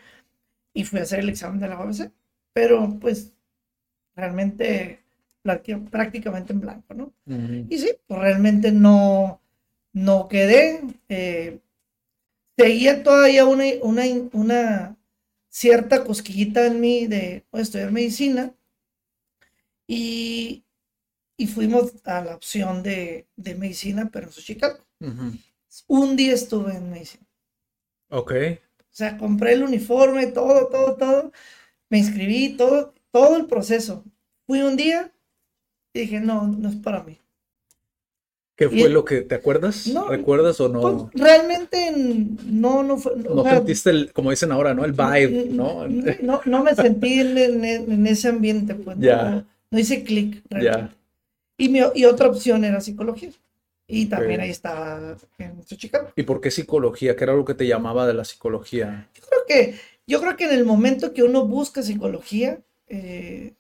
y 0.74 0.84
fui 0.86 1.00
a 1.00 1.04
hacer 1.04 1.20
el 1.20 1.30
examen 1.30 1.60
de 1.60 1.68
la 1.70 1.77
UABC, 1.80 2.12
pero 2.54 2.98
pues 3.00 3.34
realmente 4.16 5.04
prácti- 5.44 5.89
prácticamente 5.89 6.54
en 6.54 6.62
blanco, 6.62 6.94
¿no? 6.94 7.13
Ujú. 7.25 7.68
Y 7.70 7.77
sí, 7.80 7.92
pues 8.08 8.20
realmente 8.20 8.72
no, 8.72 9.42
no 9.94 10.27
quedé. 10.27 10.82
eh, 11.10 11.60
seguía 12.58 13.03
todavía 13.03 13.46
una, 13.46 13.65
una, 13.82 14.03
una 14.34 14.98
cierta 15.50 16.03
cosquillita 16.03 16.65
en 16.65 16.82
mí 16.82 17.08
de 17.08 17.46
pues, 17.50 17.63
estudiar 17.63 17.91
medicina 17.91 18.53
y, 19.88 20.65
y 21.38 21.48
fuimos 21.48 21.94
a 22.06 22.22
la 22.24 22.36
opción 22.36 22.84
de, 22.84 23.27
de 23.36 23.56
medicina, 23.56 24.10
pero 24.12 24.27
en 24.27 24.34
Xochicalco. 24.34 24.86
Un 25.88 26.15
día 26.15 26.34
estuve 26.34 26.74
en 26.75 26.89
medicina. 26.89 27.25
Ok. 28.10 28.32
O 28.79 28.96
sea, 28.98 29.17
compré 29.17 29.53
el 29.53 29.63
uniforme, 29.63 30.27
todo, 30.27 30.67
todo, 30.70 30.96
todo. 30.98 31.32
Me 31.89 32.00
inscribí, 32.00 32.58
todo, 32.58 32.94
todo 33.12 33.38
el 33.38 33.46
proceso. 33.48 34.03
Fui 34.48 34.62
un 34.62 34.75
día 34.75 35.13
y 35.94 36.01
dije, 36.01 36.20
no, 36.20 36.48
no 36.48 36.70
es 36.70 36.75
para 36.77 37.03
mí. 37.03 37.20
¿Qué 38.58 38.66
Y- 38.66 38.80
fue 38.82 38.90
lo 38.90 39.06
que 39.06 39.22
te 39.22 39.36
acuerdas? 39.36 39.88
No, 39.88 40.08
¿Recuerdas 40.10 40.60
o 40.60 40.68
no? 40.68 40.82
Pues, 40.82 40.96
realmente 41.24 41.94
no, 42.46 42.82
no 42.84 42.98
fue. 42.98 43.16
No 43.16 43.44
sea, 43.44 43.58
sentiste 43.58 43.92
el, 43.92 44.12
como 44.12 44.32
dicen 44.32 44.52
ahora, 44.52 44.74
¿no? 44.74 44.84
El 44.84 44.94
vibe, 44.94 45.50
¿no? 45.52 45.88
No, 45.88 46.42
no 46.44 46.64
me 46.64 46.74
sentí 46.76 47.20
en, 47.20 47.38
en- 47.38 47.92
en 47.92 48.08
ese 48.08 48.30
ambiente, 48.30 48.74
pues. 48.74 48.98
Ya. 49.00 49.30
No, 49.30 49.46
no 49.72 49.80
hice 49.80 50.04
clic. 50.04 50.42
Realmente. 50.50 50.96
Y, 51.60 51.70
mi, 51.70 51.82
y 51.96 52.06
otra 52.06 52.28
opción 52.28 52.64
era 52.66 52.82
psicología. 52.82 53.30
Y 53.88 54.08
también 54.08 54.40
Ok. 54.42 54.44
ahí 54.46 54.50
estaba 54.50 55.16
en 55.38 55.64
Xochicalco. 55.64 56.12
¿Y 56.16 56.24
por 56.24 56.42
qué 56.42 56.50
psicología? 56.52 57.16
¿Qué 57.16 57.24
era 57.24 57.34
lo 57.36 57.46
que 57.46 57.54
te 57.54 57.68
llamaba 57.68 58.06
de 58.08 58.16
la 58.16 58.26
psicología? 58.26 59.08
Yo 59.16 59.22
creo 59.30 59.42
que, 59.48 59.76
yo 60.08 60.20
creo 60.20 60.36
que 60.36 60.46
en 60.46 60.52
el 60.52 60.66
momento 60.66 61.14
que 61.14 61.24
uno 61.24 61.46
busca 61.46 61.82
psicología, 61.84 62.60
eh, 62.90 63.54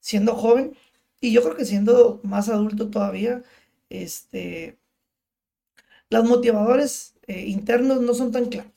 siendo 0.00 0.34
joven, 0.34 0.74
y 1.20 1.32
yo 1.32 1.42
creo 1.42 1.56
que 1.56 1.64
siendo 1.64 2.20
más 2.24 2.48
adulto 2.50 2.88
todavía, 2.90 3.42
este, 4.02 4.76
los 6.10 6.24
motivadores 6.24 7.14
eh, 7.26 7.46
internos 7.46 8.00
no 8.00 8.14
son 8.14 8.32
tan 8.32 8.46
claros, 8.46 8.72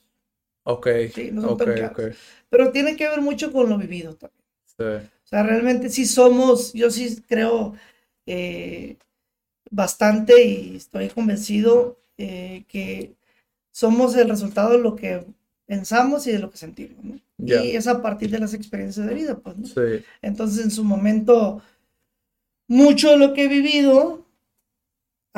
Ok. 0.63 0.87
Sí, 1.13 1.29
no 1.31 1.41
son 1.41 1.57
tan 1.57 1.73
claros. 1.73 2.15
pero 2.49 2.71
tiene 2.71 2.95
que 2.95 3.07
ver 3.07 3.21
mucho 3.21 3.51
con 3.51 3.69
lo 3.69 3.77
vivido 3.77 4.15
también. 4.15 4.43
Sí. 4.65 4.83
O 4.83 5.27
sea, 5.27 5.43
realmente 5.43 5.89
sí 5.89 6.05
somos, 6.05 6.73
yo 6.73 6.91
sí 6.91 7.21
creo 7.27 7.73
eh, 8.25 8.97
bastante 9.71 10.45
y 10.45 10.75
estoy 10.75 11.09
convencido 11.09 11.97
eh, 12.17 12.63
que 12.67 13.15
somos 13.71 14.15
el 14.15 14.29
resultado 14.29 14.71
de 14.71 14.79
lo 14.79 14.95
que 14.95 15.25
pensamos 15.65 16.27
y 16.27 16.31
de 16.31 16.39
lo 16.39 16.49
que 16.49 16.57
sentimos. 16.57 17.21
Y 17.37 17.53
es 17.53 17.87
a 17.87 18.01
partir 18.01 18.31
de 18.31 18.39
las 18.39 18.53
experiencias 18.53 19.05
de 19.05 19.13
vida, 19.13 19.37
pues, 19.37 19.57
¿no? 19.57 19.67
Sí. 19.67 20.03
Entonces, 20.21 20.63
en 20.63 20.71
su 20.71 20.83
momento, 20.83 21.61
mucho 22.67 23.11
de 23.11 23.17
lo 23.17 23.33
que 23.33 23.43
he 23.43 23.47
vivido 23.47 24.25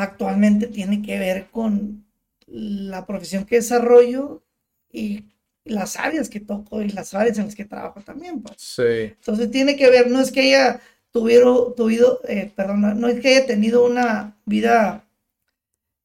actualmente 0.01 0.67
tiene 0.67 1.01
que 1.01 1.19
ver 1.19 1.47
con 1.51 2.05
la 2.47 3.05
profesión 3.05 3.45
que 3.45 3.57
desarrollo 3.57 4.43
y 4.91 5.25
las 5.65 5.97
áreas 5.97 6.29
que 6.29 6.39
toco 6.39 6.81
y 6.81 6.89
las 6.89 7.13
áreas 7.13 7.37
en 7.37 7.45
las 7.45 7.55
que 7.55 7.65
trabajo 7.65 8.01
también, 8.01 8.41
pues. 8.41 8.55
Sí. 8.57 8.83
Entonces 8.83 9.51
tiene 9.51 9.75
que 9.75 9.89
ver, 9.89 10.09
no 10.09 10.19
es 10.19 10.31
que 10.31 10.41
haya 10.41 10.81
tuvieron, 11.11 11.75
tuvido, 11.75 12.21
eh, 12.27 12.51
perdón, 12.55 12.99
no 12.99 13.07
es 13.07 13.19
que 13.19 13.29
haya 13.29 13.45
tenido 13.45 13.85
una 13.85 14.37
vida, 14.45 15.05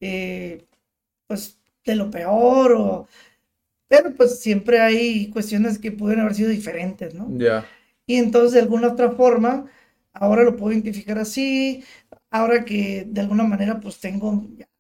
eh, 0.01 0.65
pues, 1.27 1.59
de 1.85 1.97
lo 1.97 2.11
peor, 2.11 2.73
o, 2.73 3.09
pero 3.89 4.15
pues 4.15 4.41
siempre 4.41 4.81
hay 4.81 5.29
cuestiones 5.31 5.79
que 5.79 5.93
pueden 5.93 6.21
haber 6.21 6.35
sido 6.35 6.49
diferentes, 6.49 7.15
¿no? 7.15 7.29
Ya. 7.39 7.67
Y 8.07 8.17
entonces 8.17 8.53
de 8.53 8.61
alguna 8.61 8.89
otra 8.93 9.11
forma, 9.13 9.67
ahora 10.13 10.43
lo 10.43 10.57
puedo 10.57 10.73
identificar 10.73 11.19
así, 11.19 11.85
ahora 12.35 12.65
que 12.65 13.07
de 13.09 13.21
alguna 13.21 13.45
manera 13.45 13.81
pues 13.81 14.01
tengo 14.01 14.31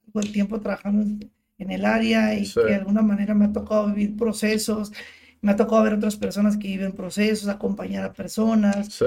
algo 0.06 0.20
de 0.20 0.28
tiempo 0.32 0.60
trabajando 0.60 1.02
en, 1.02 1.30
en 1.58 1.70
el 1.70 1.84
área 1.84 2.34
y 2.34 2.46
Sí. 2.46 2.54
que 2.54 2.66
de 2.70 2.74
alguna 2.76 3.02
manera 3.02 3.34
me 3.34 3.44
ha 3.46 3.52
tocado 3.52 3.86
vivir 3.88 4.16
procesos, 4.16 4.92
me 5.40 5.52
ha 5.52 5.56
tocado 5.56 5.82
ver 5.84 5.94
otras 5.94 6.16
personas 6.16 6.56
que 6.56 6.68
viven 6.68 6.92
procesos, 6.92 7.48
acompañar 7.48 8.04
a 8.04 8.12
personas, 8.12 8.92
Sí. 8.92 9.04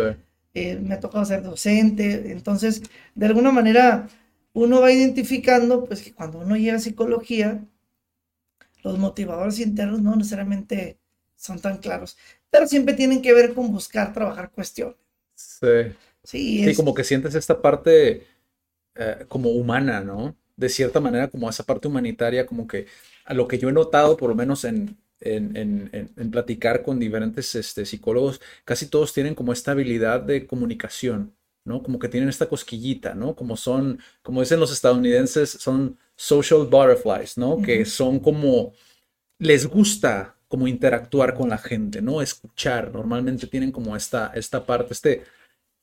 eh, 0.54 0.80
me 0.82 0.96
ha 0.96 1.00
tocado 1.00 1.26
ser 1.26 1.44
docente, 1.44 2.32
entonces 2.32 2.82
de 3.16 3.26
alguna 3.26 3.52
manera 3.52 4.08
uno 4.54 4.82
va 4.82 4.92
identificando 4.92 5.84
pues 5.86 6.02
que 6.02 6.14
cuando 6.14 6.40
uno 6.40 6.56
llega 6.56 6.78
a 6.78 6.80
psicología, 6.80 7.64
los 8.84 8.98
motivadores 8.98 9.60
internos 9.60 10.02
no 10.02 10.16
necesariamente 10.16 11.00
son 11.36 11.60
tan 11.60 11.78
claros, 11.78 12.18
pero 12.50 12.66
siempre 12.68 12.94
tienen 12.96 13.22
que 13.22 13.34
ver 13.34 13.54
con 13.54 13.72
buscar 13.72 14.14
trabajar 14.14 14.52
cuestiones. 14.52 14.96
Sí. 15.36 15.68
Sí, 16.24 16.64
Sí, 16.64 16.70
es- 16.70 16.78
como 16.78 16.94
que 16.94 17.04
sientes 17.06 17.36
esta 17.36 17.62
parte 17.62 18.24
eh, 18.98 19.26
como 19.28 19.50
humana, 19.52 20.02
¿no? 20.02 20.36
De 20.56 20.70
cierta 20.70 21.00
manera, 21.00 21.28
como 21.30 21.50
esa 21.50 21.64
parte 21.66 21.88
humanitaria, 21.88 22.46
como 22.46 22.68
que 22.68 22.88
a 23.26 23.34
lo 23.34 23.48
que 23.48 23.58
yo 23.60 23.70
he 23.70 23.74
notado, 23.74 24.18
por 24.18 24.30
lo 24.30 24.36
menos 24.36 24.64
en, 24.66 24.98
en, 25.20 25.56
en- 25.58 25.90
en- 26.16 26.32
platicar 26.32 26.84
con 26.84 27.00
diferentes 27.00 27.54
este, 27.56 27.86
psicólogos, 27.86 28.42
casi 28.66 28.88
todos 28.88 29.14
tienen 29.14 29.36
como 29.36 29.54
esta 29.54 29.72
habilidad 29.72 30.22
de 30.22 30.48
comunicación, 30.48 31.36
¿no? 31.66 31.84
Como 31.84 32.00
que 32.00 32.10
tienen 32.10 32.30
esta 32.30 32.48
cosquillita, 32.48 33.14
¿no? 33.16 33.36
Como 33.36 33.58
son, 33.58 34.00
como 34.24 34.42
dicen 34.42 34.60
los 34.60 34.72
estadounidenses, 34.72 35.50
son 35.52 35.98
social 36.16 36.66
butterflies, 36.70 37.38
¿no? 37.38 37.62
Que 37.62 37.82
Ujú. 37.82 37.90
son 37.90 38.20
como, 38.20 38.74
les 39.40 39.66
gusta 39.68 40.36
como 40.48 40.68
interactuar 40.68 41.34
con 41.34 41.50
la 41.50 41.58
gente, 41.58 42.02
¿no? 42.02 42.22
Escuchar, 42.22 42.92
normalmente 42.94 43.48
tienen 43.48 43.72
como 43.72 43.96
esta, 43.96 44.32
esta 44.36 44.66
parte, 44.66 44.94
este, 44.94 45.24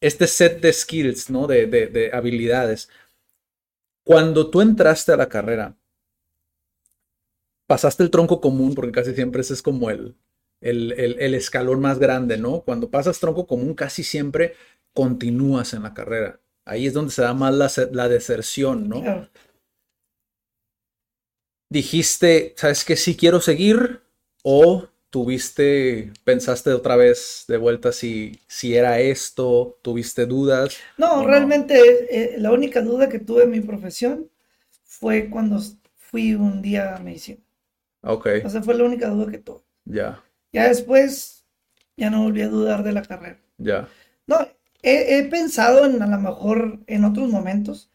este 0.01 0.27
set 0.27 0.61
de 0.61 0.73
skills, 0.73 1.31
¿no? 1.31 1.47
De, 1.47 1.67
de, 1.67 1.87
de 1.89 2.11
habilidades. 2.13 2.89
Cuando 4.05 4.51
tú 4.51 4.61
entraste 4.61 5.11
a 5.13 5.17
la 5.17 5.29
carrera, 5.29 5.77
pasaste 7.67 8.03
el 8.03 8.11
tronco 8.11 8.41
común, 8.41 8.75
porque 8.75 8.93
casi 8.93 9.15
siempre 9.15 9.41
ese 9.43 9.55
es 9.55 9.63
como 9.63 9.91
el, 9.91 10.17
el, 10.61 10.93
el- 10.93 11.19
el 11.21 11.35
escalón 11.35 11.81
más 11.81 11.99
grande, 11.99 12.37
¿no? 12.39 12.61
Cuando 12.63 12.91
pasas 12.91 13.19
tronco 13.21 13.47
común, 13.47 13.75
casi 13.75 14.03
siempre 14.05 14.55
continúas 14.93 15.75
en 15.75 15.83
la 15.83 15.95
carrera. 15.95 16.41
Ahí 16.65 16.87
es 16.87 16.95
donde 16.95 17.13
se 17.13 17.23
da 17.23 17.35
más 17.35 17.55
la, 17.55 17.69
se- 17.69 17.91
la 17.93 18.09
deserción, 18.09 18.89
¿no? 18.89 19.01
claro. 19.03 19.29
Dijiste, 21.71 22.55
¿sabes 22.57 22.85
qué? 22.85 22.97
Sí 22.97 23.17
quiero 23.17 23.41
seguir, 23.41 24.03
o 24.43 24.89
tuviste, 25.15 26.13
pensaste 26.25 26.73
otra 26.73 26.97
vez 26.97 27.45
de 27.47 27.57
vuelta 27.57 27.93
si, 27.93 28.41
si 28.49 28.75
era 28.75 28.99
esto, 29.01 29.79
tuviste 29.83 30.27
dudas. 30.27 30.77
No, 30.97 31.27
realmente 31.27 31.75
eh, 32.11 32.37
la 32.39 32.53
única 32.53 32.81
duda 32.83 33.09
que 33.09 33.19
tuve 33.21 33.45
en 33.45 33.51
mi 33.51 33.61
profesión 33.61 34.31
fue 34.85 35.31
cuando 35.31 35.61
fui 35.97 36.35
un 36.35 36.63
día 36.63 36.97
a 36.97 37.01
medicina. 37.01 37.41
Ok, 38.03 38.27
O 38.43 38.49
sea, 38.49 38.63
fue 38.63 38.75
la 38.77 38.85
única 38.85 39.09
duda 39.09 39.31
que 39.31 39.39
tuve. 39.39 39.63
ya, 39.87 40.23
Ya 40.53 40.69
después, 40.69 41.45
ya 41.97 42.11
no 42.11 42.25
volví 42.25 42.43
a 42.43 42.49
dudar 42.49 42.83
de 42.85 42.93
la 42.93 43.03
carrera. 43.03 43.41
ya. 43.59 43.89
No, 44.27 44.41
he, 44.83 45.19
he 45.19 45.25
pensado 45.25 45.87
en 45.87 46.03
a 46.03 46.09
lo 46.09 46.19
mejor 46.21 46.81
en 46.87 47.05
otros 47.05 47.31
momentos, 47.31 47.91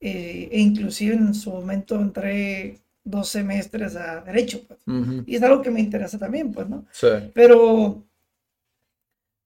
eh, 0.00 0.48
e 0.52 0.60
inclusive 0.60 1.14
en 1.16 1.34
su 1.34 1.50
momento 1.52 1.96
entré 1.96 2.80
dos 3.04 3.28
semestres 3.28 3.96
a 3.96 4.20
Derecho, 4.20 4.60
pues. 4.66 4.80
Y 5.26 5.36
es 5.36 5.42
algo 5.42 5.62
que 5.62 5.70
me 5.70 5.80
interesa 5.80 6.18
también, 6.18 6.52
pues, 6.52 6.68
¿no? 6.68 6.84
Sí, 6.92 7.08
Pero, 7.34 8.04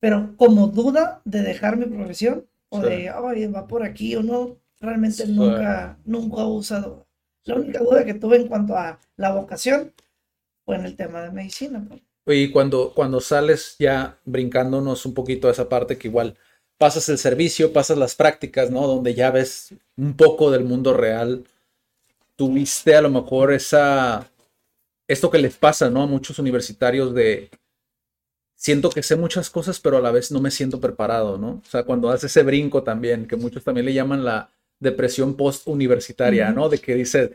pero 0.00 0.34
como 0.36 0.66
duda 0.68 1.22
de 1.24 1.42
dejar 1.42 1.76
mi 1.76 1.86
profesión, 1.86 2.46
o 2.68 2.80
Sí. 2.82 2.88
de, 2.88 3.08
ay, 3.10 3.46
va 3.46 3.66
por 3.66 3.82
aquí 3.82 4.16
o 4.16 4.22
no, 4.22 4.56
realmente 4.80 5.24
Sí. 5.26 5.32
nunca, 5.32 5.96
nunca 6.04 6.42
he 6.42 6.46
usado. 6.46 7.06
La 7.44 7.54
única 7.56 7.78
duda 7.80 8.04
que 8.04 8.14
tuve 8.14 8.36
en 8.36 8.48
cuanto 8.48 8.76
a 8.76 8.98
la 9.16 9.32
vocación 9.32 9.92
fue 10.64 10.76
en 10.76 10.84
el 10.86 10.96
tema 10.96 11.22
de 11.22 11.30
medicina, 11.30 11.84
pues. 11.88 12.00
Y 12.26 12.50
cuando, 12.50 12.92
cuando 12.94 13.20
sales 13.20 13.76
ya 13.78 14.18
brincándonos 14.24 15.04
un 15.04 15.12
poquito 15.14 15.48
a 15.48 15.50
esa 15.52 15.68
parte 15.68 15.98
que 15.98 16.08
igual 16.08 16.36
pasas 16.78 17.08
el 17.10 17.18
servicio, 17.18 17.72
pasas 17.72 17.98
las 17.98 18.14
prácticas, 18.14 18.70
¿no? 18.70 18.86
Donde 18.86 19.14
ya 19.14 19.30
ves 19.30 19.74
un 19.96 20.14
poco 20.16 20.50
del 20.50 20.64
mundo 20.64 20.94
real, 20.94 21.44
tuviste 22.36 22.94
a 22.94 23.02
lo 23.02 23.10
mejor 23.10 23.52
esa, 23.52 24.30
esto 25.08 25.30
que 25.30 25.38
les 25.38 25.56
pasa, 25.56 25.90
¿no? 25.90 26.02
A 26.02 26.06
muchos 26.06 26.38
universitarios 26.38 27.14
de, 27.14 27.50
siento 28.54 28.90
que 28.90 29.02
sé 29.02 29.16
muchas 29.16 29.50
cosas, 29.50 29.80
pero 29.80 29.98
a 29.98 30.00
la 30.00 30.10
vez 30.10 30.30
no 30.30 30.40
me 30.40 30.50
siento 30.50 30.80
preparado, 30.80 31.38
¿no? 31.38 31.62
O 31.64 31.68
sea, 31.68 31.84
cuando 31.84 32.10
haces 32.10 32.30
ese 32.30 32.42
brinco 32.42 32.82
también, 32.82 33.26
que 33.26 33.36
muchos 33.36 33.64
también 33.64 33.86
le 33.86 33.94
llaman 33.94 34.24
la 34.24 34.50
depresión 34.80 35.36
post-universitaria. 35.36 36.52
¿no? 36.52 36.68
De 36.68 36.78
que 36.78 36.94
dices, 36.94 37.30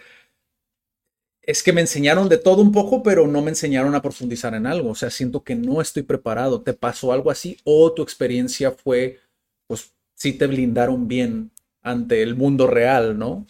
es 1.42 1.64
que 1.64 1.74
me 1.74 1.82
enseñaron 1.82 2.30
de 2.30 2.38
todo 2.38 2.62
un 2.62 2.72
poco, 2.72 3.04
pero 3.04 3.28
no 3.28 3.42
me 3.42 3.50
enseñaron 3.50 3.96
a 3.96 4.02
profundizar 4.02 4.54
en 4.54 4.66
algo. 4.66 4.90
O 4.90 4.96
sea, 4.96 5.10
siento 5.10 5.44
que 5.44 5.56
no 5.56 5.82
estoy 5.82 6.04
preparado. 6.04 6.62
¿Te 6.62 6.74
pasó 6.74 7.12
algo 7.12 7.32
así? 7.32 7.58
¿O 7.64 7.92
tu 7.94 8.04
experiencia 8.04 8.72
fue, 8.72 9.20
pues, 9.68 9.94
sí 10.16 10.34
te 10.34 10.48
blindaron 10.48 11.08
bien 11.08 11.52
ante 11.82 12.22
el 12.22 12.36
mundo 12.36 12.68
real, 12.68 13.18
¿no? 13.18 13.46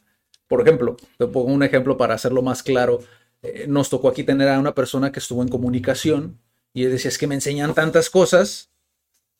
Por 0.50 0.62
ejemplo, 0.62 0.98
te 1.18 1.28
pongo 1.28 1.54
un 1.54 1.64
ejemplo 1.64 1.96
para 1.96 2.16
hacerlo 2.16 2.42
más 2.42 2.64
claro. 2.64 3.00
Eh, 3.44 3.66
nos 3.70 3.90
tocó 3.90 4.10
aquí 4.10 4.24
tener 4.24 4.50
a 4.50 4.60
una 4.60 4.76
persona 4.76 5.12
que 5.12 5.20
estuvo 5.20 5.42
en 5.44 5.48
comunicación 5.48 6.40
y 6.74 6.84
decía, 6.84 7.10
es 7.10 7.18
que 7.18 7.28
me 7.28 7.36
enseñan 7.36 7.74
tantas 7.74 8.10
cosas 8.10 8.72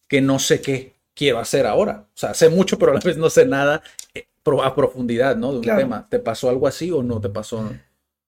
que 0.08 0.22
no 0.22 0.39
sé 0.39 0.62
qué 0.62 0.95
quiero 1.15 1.39
hacer 1.39 1.65
ahora. 1.65 2.06
O 2.13 2.17
sea, 2.17 2.34
sé 2.36 2.50
mucho, 2.50 2.78
pero 2.78 2.91
a 2.91 2.95
la 2.95 3.02
vez 3.02 3.17
no 3.17 3.30
sé 3.30 3.45
nada 3.45 3.82
eh, 4.13 4.28
a 4.63 4.76
profundidad, 4.76 5.36
¿no? 5.36 5.52
De 5.52 5.58
un 5.58 5.63
tema. 5.63 6.08
¿Te 6.08 6.19
pasó 6.19 6.48
algo 6.48 6.67
así 6.67 6.91
o 6.91 7.02
no 7.02 7.19
te 7.19 7.30
pasó? 7.30 7.69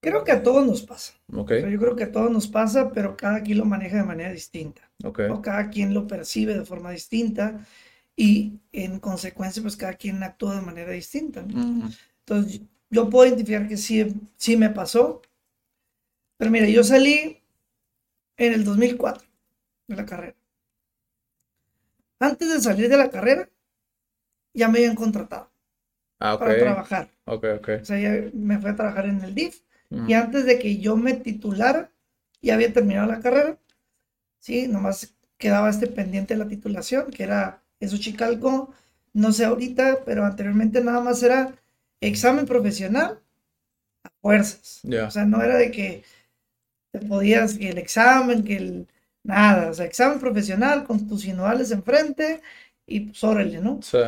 Creo 0.01 0.23
que 0.23 0.31
a 0.31 0.41
todos 0.41 0.65
nos 0.65 0.81
pasa. 0.81 1.13
Okay. 1.31 1.61
yo 1.71 1.79
creo 1.79 1.95
que 1.95 2.05
a 2.05 2.11
todos 2.11 2.31
nos 2.31 2.47
pasa, 2.47 2.91
pero 2.91 3.15
cada 3.15 3.41
quien 3.43 3.59
lo 3.59 3.65
maneja 3.65 3.97
de 3.97 4.03
manera 4.03 4.31
distinta. 4.31 4.89
Okay. 5.03 5.29
O 5.29 5.41
cada 5.41 5.69
quien 5.69 5.93
lo 5.93 6.07
percibe 6.07 6.57
de 6.57 6.65
forma 6.65 6.89
distinta 6.89 7.63
y 8.15 8.59
en 8.71 8.99
consecuencia, 8.99 9.61
pues 9.61 9.77
cada 9.77 9.93
quien 9.93 10.21
actúa 10.23 10.55
de 10.55 10.61
manera 10.61 10.91
distinta. 10.91 11.41
Entonces, 11.41 12.61
yo 12.91 13.09
puedo 13.09 13.25
identificar 13.25 13.67
que 13.67 13.77
sí, 13.77 14.13
sí 14.35 14.57
me 14.57 14.69
pasó. 14.69 15.21
Pero 16.37 16.51
mira, 16.51 16.67
yo 16.67 16.83
salí 16.83 17.41
en 18.37 18.53
el 18.53 18.63
2004 18.63 19.27
de 19.87 19.95
la 19.95 20.05
carrera. 20.05 20.35
Antes 22.19 22.53
de 22.53 22.61
salir 22.61 22.89
de 22.89 22.97
la 22.97 23.09
carrera, 23.09 23.49
ya 24.53 24.67
me 24.67 24.79
habían 24.79 24.95
contratado 24.95 25.49
ah, 26.19 26.37
para 26.37 26.57
trabajar. 26.57 27.09
Okay, 27.25 27.51
okay. 27.51 27.75
O 27.77 27.85
sea, 27.85 27.99
ya 27.99 28.29
me 28.33 28.59
fui 28.59 28.69
a 28.69 28.75
trabajar 28.75 29.05
en 29.05 29.21
el 29.21 29.33
DIF 29.33 29.61
y 30.07 30.13
antes 30.13 30.45
de 30.45 30.57
que 30.57 30.77
yo 30.77 30.95
me 30.95 31.13
titulara, 31.13 31.91
ya 32.41 32.53
había 32.55 32.71
terminado 32.71 33.07
la 33.07 33.19
carrera. 33.19 33.57
Sí, 34.39 34.67
nomás 34.67 35.15
quedaba 35.37 35.69
este 35.69 35.87
pendiente 35.87 36.33
de 36.33 36.39
la 36.39 36.47
titulación, 36.47 37.11
que 37.11 37.23
era 37.23 37.61
eso 37.79 37.97
Chicalco. 37.97 38.73
No 39.13 39.31
sé 39.33 39.45
ahorita, 39.45 39.99
pero 40.05 40.25
anteriormente 40.25 40.81
nada 40.81 41.01
más 41.01 41.21
era 41.23 41.53
examen 42.01 42.45
profesional 42.45 43.19
a 44.03 44.09
fuerzas. 44.21 44.81
O 44.83 45.11
sea, 45.11 45.25
no 45.25 45.41
era 45.41 45.57
de 45.57 45.71
que 45.71 46.03
te 46.91 46.99
podías, 46.99 47.57
que 47.57 47.69
el 47.69 47.77
examen, 47.77 48.43
que 48.43 48.57
el 48.57 48.87
nada. 49.23 49.69
O 49.69 49.73
sea, 49.73 49.85
examen 49.85 50.19
profesional 50.19 50.83
con 50.83 51.07
tus 51.07 51.25
inuales 51.25 51.71
enfrente 51.71 52.41
y 52.85 53.01
pues 53.01 53.23
órale, 53.23 53.61
¿no? 53.61 53.81
Sí. 53.81 53.99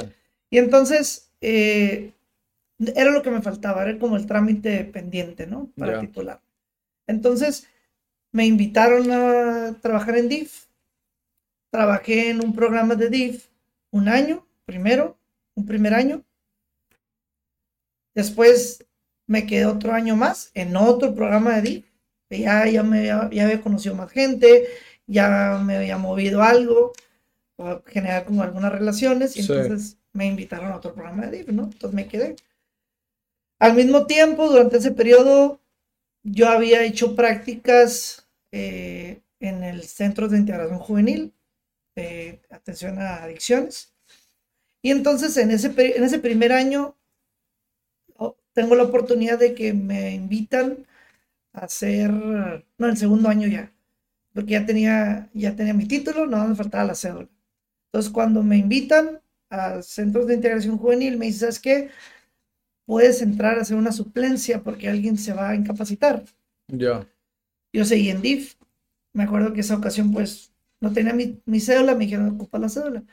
Y 0.50 0.58
entonces, 0.58 1.32
eh, 1.42 2.14
era 2.96 3.12
lo 3.12 3.22
que 3.22 3.32
me 3.32 3.42
faltaba, 3.42 3.84
era 3.84 3.98
como 3.98 4.18
el 4.18 4.26
trámite 4.26 4.84
pendiente, 4.86 5.48
¿no? 5.48 5.70
Para 5.78 6.00
titular. 6.00 6.42
Entonces, 7.08 7.68
me 8.32 8.46
invitaron 8.46 9.12
a 9.12 9.78
trabajar 9.82 10.18
en 10.18 10.30
DIF. 10.30 10.66
Trabajé 11.72 12.30
en 12.30 12.44
un 12.44 12.54
programa 12.54 12.96
de 12.96 13.10
DIF 13.10 13.48
un 13.92 14.10
año, 14.10 14.46
primero, 14.66 15.18
un 15.56 15.66
primer 15.66 15.94
año. 15.94 16.24
Después 18.16 18.86
me 19.28 19.46
quedé 19.46 19.66
otro 19.66 19.94
año 19.94 20.16
más 20.16 20.52
en 20.54 20.76
otro 20.76 21.16
programa 21.16 21.56
de 21.56 21.62
DIF. 21.62 21.86
Ya, 22.30 22.68
ya, 22.68 22.82
me, 22.82 23.06
ya 23.06 23.22
había 23.22 23.62
conocido 23.62 23.94
más 23.94 24.12
gente, 24.12 24.68
ya 25.06 25.62
me 25.64 25.78
había 25.78 26.00
movido 26.00 26.42
algo, 26.42 26.94
generar 27.86 28.26
como 28.26 28.42
algunas 28.42 28.72
relaciones, 28.72 29.38
y 29.38 29.42
entonces 29.42 29.98
me 30.14 30.26
invitaron 30.26 30.72
a 30.72 30.78
otro 30.78 30.96
programa 30.96 31.28
de 31.28 31.38
DIF, 31.38 31.50
¿no? 31.50 31.64
Entonces 31.66 31.94
me 31.94 32.08
quedé. 32.08 32.36
Al 33.60 33.76
mismo 33.76 34.08
tiempo, 34.08 34.50
durante 34.50 34.78
ese 34.78 34.92
periodo, 34.92 35.62
yo 36.24 36.50
había 36.50 36.84
hecho 36.84 37.16
prácticas 37.16 38.28
eh, 38.52 39.22
en 39.40 39.64
el 39.64 39.84
Centro 39.84 40.28
de 40.28 40.38
Integración 40.38 40.80
Juvenil, 40.80 41.34
de 41.96 42.42
atención 42.50 43.00
a 43.00 43.24
adicciones. 43.24 43.94
Y 44.82 44.92
entonces 44.92 45.38
en 45.38 45.52
ese, 45.52 45.68
en 45.96 46.04
ese 46.04 46.20
primer 46.20 46.52
año 46.52 46.98
tengo 48.54 48.76
la 48.76 48.84
oportunidad 48.84 49.40
de 49.40 49.56
que 49.56 49.74
me 49.74 50.14
invitan 50.16 50.86
a 51.54 51.66
hacer, 51.66 52.12
no, 52.12 52.88
el 52.88 52.98
segundo 52.98 53.30
año 53.30 53.48
ya, 53.48 53.74
porque 54.34 54.54
ya 54.54 54.66
tenía, 54.66 55.30
ya 55.34 55.56
tenía 55.56 55.74
mi 55.74 55.88
título, 55.88 56.28
no 56.28 56.48
me 56.48 56.56
faltaba 56.56 56.86
la 56.86 56.96
cédula. 56.96 57.30
Entonces 57.88 58.12
cuando 58.12 58.44
me 58.44 58.58
invitan 58.58 59.22
a 59.50 59.82
centros 59.84 60.28
de 60.28 60.36
integración 60.36 60.78
juvenil, 60.78 61.18
me 61.18 61.28
dicen, 61.28 61.42
¿sabes 61.42 61.60
qué? 61.60 61.90
puedes 62.86 63.22
entrar 63.22 63.58
a 63.58 63.62
hacer 63.62 63.78
una 63.78 63.92
suplencia 63.92 64.62
porque 64.64 64.90
alguien 64.90 65.18
se 65.18 65.34
va 65.34 65.50
a 65.50 65.56
incapacitar. 65.56 66.24
Ya. 66.70 67.06
Yo 67.74 67.86
seguí 67.86 68.10
en 68.10 68.22
DIF. 68.22 68.56
Me 69.14 69.24
acuerdo 69.24 69.54
que 69.54 69.62
esa 69.62 69.78
ocasión, 69.78 70.12
pues, 70.12 70.52
no 70.82 70.92
tenía 70.92 71.14
mi, 71.14 71.42
mi 71.46 71.60
cédula, 71.60 71.96
me 71.96 72.06
dijeron, 72.06 72.30
ocupa 72.30 72.60
la 72.60 72.70
cédula. 72.70 73.04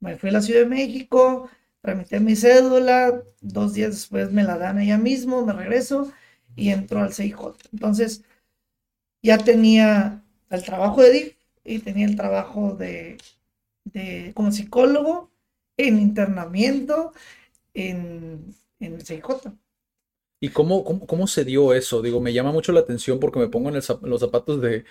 Me 0.00 0.16
fui 0.18 0.30
a 0.30 0.32
la 0.32 0.42
Ciudad 0.42 0.60
de 0.60 0.66
México, 0.66 1.50
tramité 1.82 2.20
mi 2.20 2.36
cédula, 2.36 3.22
dos 3.40 3.74
días 3.74 3.90
después 3.90 4.32
me 4.32 4.44
la 4.44 4.56
dan 4.58 4.80
ella 4.80 4.98
mismo, 4.98 5.44
me 5.44 5.52
regreso 5.52 6.12
y 6.56 6.70
entro 6.70 7.00
al 7.00 7.12
CIJ. 7.12 7.36
Entonces, 7.72 8.24
ya 9.22 9.38
tenía 9.38 10.22
el 10.50 10.64
trabajo 10.64 11.02
de 11.02 11.10
DIF 11.12 11.36
y 11.64 11.78
tenía 11.80 12.06
el 12.06 12.16
trabajo 12.16 12.74
de, 12.74 13.18
como 14.34 14.52
psicólogo 14.52 15.30
en 15.76 15.98
internamiento, 15.98 17.12
en 17.74 18.54
en 18.82 18.94
el 18.94 19.06
CIJ. 19.06 19.52
¿Y 20.40 20.48
cómo, 20.48 20.84
cómo, 21.06 21.26
se 21.26 21.44
dio 21.44 21.72
eso? 21.72 22.02
Digo, 22.02 22.20
me 22.20 22.32
llama 22.32 22.52
mucho 22.52 22.72
la 22.72 22.80
atención 22.80 23.20
porque 23.20 23.38
me 23.38 23.48
pongo 23.48 23.68
en, 23.68 23.76
los 23.76 24.20
zapatos 24.20 24.60
de, 24.60 24.84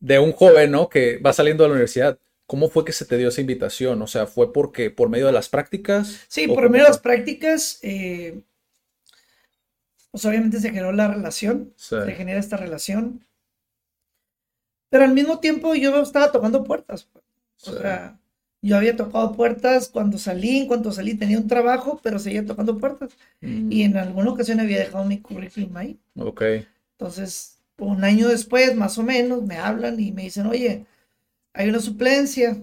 de, 0.00 0.18
un 0.18 0.32
joven, 0.32 0.70
¿no? 0.70 0.88
Que 0.88 1.18
va 1.18 1.32
saliendo 1.34 1.62
de 1.62 1.68
la 1.68 1.74
universidad. 1.74 2.18
¿Cómo 2.46 2.68
fue 2.68 2.84
que 2.84 2.92
se 2.92 3.04
te 3.04 3.16
dio 3.16 3.28
esa 3.28 3.40
invitación? 3.40 4.02
O 4.02 4.06
sea, 4.06 4.26
¿fue 4.26 4.52
porque 4.52 4.90
por 4.90 5.08
medio 5.08 5.26
de 5.26 5.32
las 5.32 5.48
prácticas? 5.48 6.20
Sí, 6.28 6.46
por 6.46 6.68
medio 6.68 6.84
de 6.84 6.90
las 6.90 6.98
prácticas, 6.98 7.78
eh, 7.82 8.42
pues 10.10 10.24
obviamente 10.26 10.60
se 10.60 10.68
generó 10.68 10.92
la 10.92 11.08
relación, 11.08 11.72
se 11.76 12.12
genera 12.12 12.38
esta 12.38 12.56
relación. 12.56 13.24
Pero 14.90 15.04
al 15.04 15.14
mismo 15.14 15.38
tiempo 15.38 15.74
yo 15.74 16.02
estaba 16.02 16.30
tocando 16.30 16.64
puertas. 16.64 17.08
O 17.64 17.72
sea, 17.72 18.18
yo 18.60 18.76
había 18.76 18.94
tocado 18.94 19.32
puertas 19.32 19.88
cuando 19.88 20.18
salí, 20.18 20.58
en 20.58 20.66
cuanto 20.66 20.92
salí 20.92 21.14
tenía 21.14 21.38
un 21.38 21.48
trabajo, 21.48 21.98
pero 22.02 22.18
seguía 22.18 22.44
tocando 22.44 22.76
puertas. 22.76 23.16
Mm. 23.40 23.72
Y 23.72 23.82
en 23.84 23.96
alguna 23.96 24.30
ocasión 24.30 24.60
había 24.60 24.78
dejado 24.78 25.04
mi 25.06 25.18
currículum 25.18 25.76
ahí. 25.78 25.98
Ok. 26.16 26.42
Entonces, 26.98 27.58
un 27.78 28.04
año 28.04 28.28
después, 28.28 28.76
más 28.76 28.98
o 28.98 29.02
menos, 29.02 29.42
me 29.42 29.56
hablan 29.56 29.98
y 29.98 30.12
me 30.12 30.22
dicen, 30.22 30.46
oye, 30.46 30.84
hay 31.52 31.68
una 31.68 31.80
suplencia. 31.80 32.56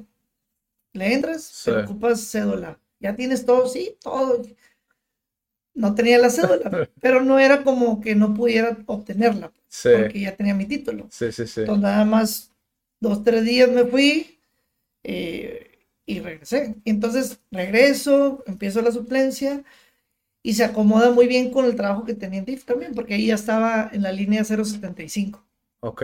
¿Le 0.94 1.14
entras? 1.14 1.62
Te 1.64 1.72
ocupas 1.72 2.32
cédula. 2.32 2.80
¿Ya 3.00 3.16
tienes 3.16 3.46
todo? 3.46 3.68
Sí, 3.68 3.96
todo. 4.02 4.42
No 5.74 5.96
tenía 5.96 6.18
la 6.18 6.30
cédula, 6.30 6.90
pero 7.02 7.22
no 7.22 7.40
era 7.40 7.64
como 7.64 8.02
que 8.02 8.16
no 8.16 8.34
pudiera 8.34 8.78
obtenerla. 8.86 9.52
Sí. 9.68 9.90
Porque 9.98 10.20
ya 10.20 10.36
tenía 10.36 10.54
mi 10.54 10.66
título. 10.66 11.08
Sí, 11.12 11.32
sí, 11.32 11.48
sí. 11.48 11.62
Entonces, 11.62 11.84
nada 11.84 12.06
más 12.06 12.52
dos, 13.00 13.24
tres 13.24 13.46
días 13.46 13.70
me 13.70 13.86
fui. 13.86 14.40
Eh, 15.04 15.70
y 16.06 16.20
regresé. 16.22 16.76
entonces 16.86 17.40
regreso, 17.52 18.44
empiezo 18.48 18.82
la 18.82 18.92
suplencia 18.92 19.64
y 20.42 20.54
se 20.54 20.64
acomoda 20.64 21.12
muy 21.12 21.28
bien 21.28 21.52
con 21.52 21.66
el 21.66 21.76
trabajo 21.76 22.04
que 22.04 22.16
tenía 22.16 22.40
en 22.40 22.46
DIF 22.46 22.66
también, 22.66 22.96
porque 22.96 23.14
ahí 23.14 23.28
ya 23.28 23.36
estaba 23.36 23.92
en 23.94 24.02
la 24.02 24.12
línea 24.12 24.44
075. 24.44 25.46
Ok. 25.82 26.04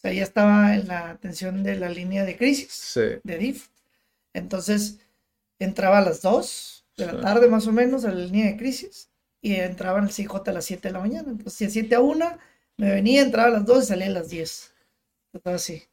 O 0.00 0.02
sea, 0.02 0.14
ya 0.14 0.22
estaba 0.22 0.74
en 0.74 0.88
la 0.88 1.10
atención 1.10 1.62
de 1.62 1.76
la 1.76 1.90
línea 1.90 2.24
de 2.24 2.38
crisis 2.38 2.92
de 2.94 3.38
DIF. 3.38 3.68
Entonces 4.32 4.98
entraba 5.58 5.98
a 5.98 6.00
las 6.00 6.22
2 6.22 6.86
de 6.96 7.06
la 7.06 7.20
tarde 7.20 7.48
más 7.48 7.66
o 7.66 7.72
menos 7.72 8.06
a 8.06 8.08
la 8.08 8.24
línea 8.24 8.46
de 8.46 8.56
crisis 8.56 9.10
y 9.42 9.56
entraba 9.56 9.98
en 9.98 10.04
el 10.04 10.10
CJ 10.10 10.48
a 10.48 10.52
las 10.52 10.64
7 10.64 10.88
de 10.88 10.92
la 10.92 11.00
mañana. 11.00 11.28
Entonces, 11.30 11.58
de 11.58 11.70
7 11.70 11.94
a 11.96 12.00
1 12.00 12.38
me 12.78 12.90
venía, 12.90 13.20
entraba 13.20 13.48
a 13.48 13.52
las 13.52 13.66
2 13.66 13.84
y 13.84 13.86
salía 13.86 14.06
a 14.06 14.10
las 14.10 14.30
10. 14.30 14.72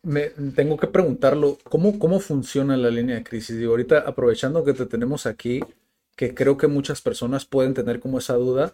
Me, 0.04 0.30
tengo 0.56 0.78
que 0.78 0.88
preguntarlo, 0.88 1.58
¿cómo, 1.66 2.00
¿cómo 2.00 2.22
funciona 2.22 2.78
la 2.78 2.90
línea 2.90 3.18
de 3.18 3.24
crisis? 3.26 3.58
Digo, 3.58 3.72
ahorita 3.72 4.00
aprovechando 4.00 4.64
que 4.64 4.74
te 4.74 4.86
tenemos 4.86 5.26
aquí, 5.26 5.60
que 6.16 6.34
creo 6.34 6.58
que 6.58 6.68
muchas 6.68 7.02
personas 7.02 7.46
pueden 7.46 7.74
tener 7.74 8.00
como 8.00 8.20
esa 8.20 8.36
duda, 8.36 8.74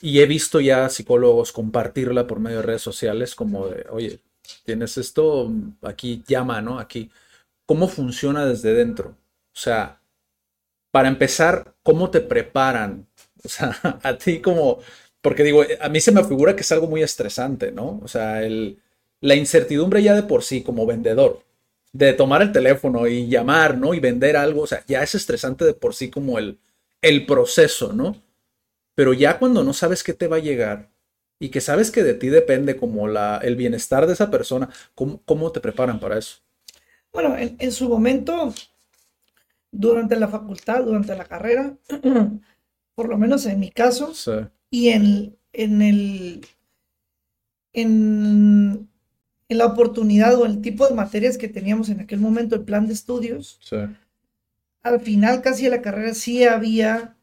y 0.00 0.20
he 0.20 0.26
visto 0.26 0.60
ya 0.60 0.88
psicólogos 0.88 1.52
compartirla 1.52 2.26
por 2.26 2.40
medio 2.40 2.56
de 2.58 2.62
redes 2.64 2.82
sociales, 2.82 3.34
como 3.34 3.68
de, 3.68 3.86
oye, 3.90 4.20
tienes 4.64 4.98
esto, 4.98 5.50
aquí 5.82 6.22
llama, 6.26 6.60
¿no? 6.62 6.78
Aquí. 6.78 7.10
¿Cómo 7.66 7.88
funciona 7.88 8.46
desde 8.46 8.74
dentro? 8.74 9.10
O 9.54 9.58
sea, 9.58 10.00
para 10.90 11.08
empezar, 11.08 11.74
¿cómo 11.82 12.10
te 12.10 12.20
preparan? 12.20 13.06
O 13.44 13.48
sea, 13.48 13.76
a 14.02 14.18
ti 14.18 14.40
como, 14.40 14.80
porque 15.20 15.44
digo, 15.44 15.64
a 15.80 15.88
mí 15.88 16.00
se 16.00 16.12
me 16.12 16.24
figura 16.24 16.54
que 16.56 16.62
es 16.62 16.72
algo 16.72 16.86
muy 16.88 17.02
estresante, 17.02 17.72
¿no? 17.72 18.00
O 18.02 18.08
sea, 18.08 18.42
el 18.42 18.78
la 19.22 19.36
incertidumbre 19.36 20.02
ya 20.02 20.14
de 20.14 20.24
por 20.24 20.42
sí 20.42 20.62
como 20.62 20.84
vendedor, 20.84 21.42
de 21.92 22.12
tomar 22.12 22.42
el 22.42 22.52
teléfono 22.52 23.06
y 23.06 23.28
llamar, 23.28 23.78
¿no? 23.78 23.94
Y 23.94 24.00
vender 24.00 24.36
algo, 24.36 24.62
o 24.62 24.66
sea, 24.66 24.84
ya 24.86 25.02
es 25.02 25.14
estresante 25.14 25.64
de 25.64 25.74
por 25.74 25.94
sí 25.94 26.10
como 26.10 26.38
el, 26.38 26.58
el 27.00 27.24
proceso, 27.24 27.92
¿no? 27.92 28.20
Pero 28.94 29.12
ya 29.14 29.38
cuando 29.38 29.64
no 29.64 29.72
sabes 29.72 30.02
qué 30.02 30.12
te 30.14 30.28
va 30.28 30.36
a 30.36 30.40
llegar 30.40 30.90
y 31.42 31.50
que 31.50 31.60
sabes 31.60 31.90
que 31.90 32.02
de 32.04 32.14
ti 32.14 32.28
depende 32.28 32.76
como 32.76 33.08
la, 33.08 33.38
el 33.42 33.56
bienestar 33.56 34.06
de 34.06 34.14
esa 34.14 34.30
persona, 34.30 34.68
¿cómo, 34.94 35.22
cómo 35.24 35.52
te 35.52 35.60
preparan 35.60 36.00
para 36.00 36.18
eso? 36.18 36.38
Bueno, 37.12 37.36
en, 37.36 37.56
en 37.58 37.72
su 37.72 37.88
momento, 37.88 38.52
durante 39.70 40.16
la 40.16 40.28
facultad, 40.28 40.84
durante 40.84 41.16
la 41.16 41.24
carrera, 41.24 41.76
por 42.94 43.08
lo 43.08 43.18
menos 43.18 43.46
en 43.46 43.60
mi 43.60 43.70
caso, 43.70 44.12
Sí, 44.12 44.32
y 44.70 44.88
en, 44.90 45.36
en 45.52 45.82
el 45.82 46.46
en, 47.72 48.88
en 49.48 49.58
la 49.58 49.66
oportunidad 49.66 50.34
o 50.36 50.46
el 50.46 50.60
tipo 50.62 50.86
de 50.88 50.94
materias 50.94 51.38
que 51.38 51.48
teníamos 51.48 51.88
en 51.88 52.00
aquel 52.00 52.20
momento, 52.20 52.54
el 52.54 52.64
plan 52.64 52.86
de 52.86 52.94
estudios, 52.94 53.60
sí, 53.60 53.76
al 54.82 55.00
final 55.00 55.42
casi 55.42 55.64
de 55.64 55.70
la 55.70 55.82
carrera 55.82 56.14
sí 56.14 56.44
había 56.44 57.16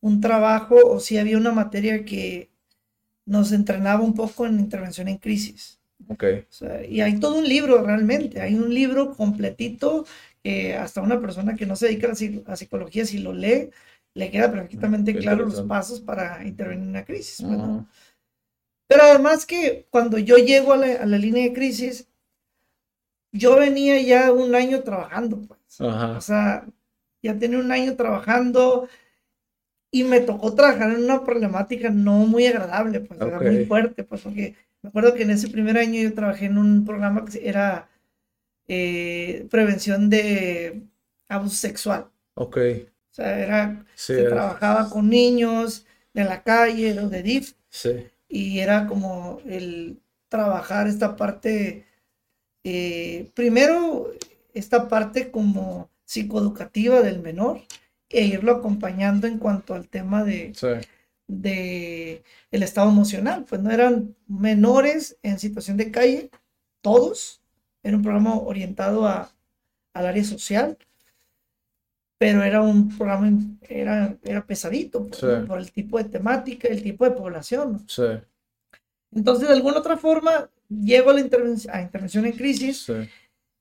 un 0.00 0.20
trabajo 0.20 0.76
o 0.84 1.00
sí 1.00 1.18
había 1.18 1.38
una 1.38 1.52
materia 1.52 2.04
que 2.04 2.50
nos 3.26 3.52
entrenaba 3.52 4.02
un 4.02 4.14
poco 4.14 4.46
en 4.46 4.60
intervención 4.60 5.08
en 5.08 5.18
crisis. 5.18 5.80
ok, 6.08 6.24
O 6.50 6.52
sea, 6.52 6.84
y 6.86 7.00
hay 7.00 7.18
todo 7.20 7.38
un 7.38 7.48
libro 7.48 7.82
realmente, 7.82 8.40
hay 8.40 8.54
un 8.54 8.72
libro 8.74 9.14
completito 9.16 10.06
que 10.42 10.74
hasta 10.76 11.02
una 11.02 11.20
persona 11.20 11.56
que 11.56 11.66
no 11.66 11.76
se 11.76 11.86
dedica 11.86 12.06
a 12.06 12.10
la 12.10 12.16
psi- 12.16 12.44
a 12.46 12.56
psicología, 12.56 13.04
si 13.06 13.18
lo 13.18 13.32
lee, 13.32 13.70
le 14.14 14.30
queda 14.30 14.50
perfectamente 14.52 15.12
Qué 15.12 15.18
claro 15.20 15.44
los 15.46 15.62
pasos 15.62 16.00
para 16.00 16.46
intervenir 16.46 16.84
en 16.84 16.90
una 16.90 17.04
crisis. 17.04 17.42
pues. 17.42 17.58
Ajá. 17.58 17.86
Pero 18.88 19.02
además 19.04 19.46
que 19.46 19.86
cuando 19.90 20.18
yo 20.18 20.38
llego 20.38 20.72
a 20.72 20.76
la, 20.76 20.94
a 20.94 21.06
la 21.06 21.18
línea 21.18 21.44
de 21.44 21.52
crisis, 21.52 22.08
yo 23.32 23.56
venía 23.58 24.00
ya 24.00 24.32
un 24.32 24.54
año 24.54 24.82
trabajando, 24.82 25.40
pues. 25.42 25.80
O 25.80 26.20
sea, 26.20 26.66
ya 27.22 27.38
tenía 27.38 27.58
un 27.58 27.70
año 27.72 27.96
trabajando 27.96 28.88
y 30.00 30.04
me 30.04 30.20
tocó 30.20 30.54
trabajar 30.54 30.90
en 30.92 31.04
una 31.04 31.24
problemática 31.24 31.90
no 31.90 32.26
muy 32.26 32.46
agradable, 32.46 33.00
pues, 33.00 33.20
era 33.20 33.38
muy 33.40 33.64
fuerte, 33.66 34.04
pues, 34.04 34.20
porque 34.22 34.54
me 34.82 34.88
acuerdo 34.90 35.14
que 35.14 35.22
en 35.22 35.30
ese 35.30 35.48
primer 35.48 35.76
año 35.78 36.00
yo 36.02 36.12
trabajé 36.14 36.46
en 36.46 36.58
un 36.58 36.84
programa 36.84 37.24
que 37.24 37.48
era 37.48 37.88
eh, 38.68 39.46
prevención 39.50 40.10
de 40.10 40.82
abuso 41.28 41.56
sexual. 41.56 42.06
Ok, 42.34 42.56
O 43.10 43.14
sea, 43.16 43.38
era, 43.38 43.86
sí, 43.94 44.14
se 44.14 44.20
era- 44.22 44.30
trabajaba 44.30 44.90
con 44.90 45.08
niños 45.08 45.86
de 46.12 46.24
la 46.24 46.42
calle 46.42 46.98
o 47.00 47.08
de 47.08 47.22
DIF 47.22 47.54
sí, 47.70 48.06
y 48.28 48.58
era 48.58 48.86
como 48.86 49.40
el 49.46 50.00
trabajar 50.28 50.88
esta 50.88 51.16
parte, 51.16 51.84
eh, 52.64 53.30
primero 53.34 54.10
esta 54.54 54.88
parte 54.88 55.30
como 55.30 55.90
psicoeducativa 56.04 57.02
del 57.02 57.20
menor 57.20 57.60
e 58.08 58.24
irlo 58.26 58.52
acompañando 58.52 59.26
en 59.26 59.38
cuanto 59.38 59.74
al 59.74 59.88
tema 59.88 60.24
de, 60.24 60.52
sí, 60.54 60.68
de 61.28 62.22
el 62.50 62.62
estado 62.62 62.88
emocional, 62.90 63.44
pues 63.48 63.60
no 63.60 63.70
eran 63.70 64.14
menores 64.28 65.18
en 65.22 65.38
situación 65.38 65.76
de 65.76 65.90
calle, 65.90 66.30
todos, 66.82 67.40
era 67.82 67.96
un 67.96 68.02
programa 68.02 68.36
orientado 68.36 69.06
a, 69.06 69.30
al 69.94 70.06
área 70.06 70.24
social, 70.24 70.78
pero 72.18 72.42
era 72.42 72.62
un 72.62 72.96
programa, 72.96 73.30
era, 73.68 74.16
era 74.24 74.46
pesadito, 74.46 75.04
pues, 75.06 75.20
Sí. 75.20 75.26
¿no? 75.26 75.44
por 75.46 75.58
el 75.58 75.70
tipo 75.72 75.98
de 75.98 76.04
temática, 76.04 76.68
el 76.68 76.82
tipo 76.82 77.04
de 77.04 77.10
población, 77.10 77.72
¿no? 77.74 77.84
sí, 77.88 78.02
Entonces, 79.12 79.48
de 79.48 79.54
alguna 79.54 79.78
otra 79.78 79.96
forma, 79.96 80.50
llego 80.68 81.10
a 81.10 81.14
la 81.14 81.20
intervención, 81.20 81.74
a 81.74 81.82
intervención 81.82 82.24
en 82.26 82.32
crisis, 82.32 82.84
sí, 82.84 82.94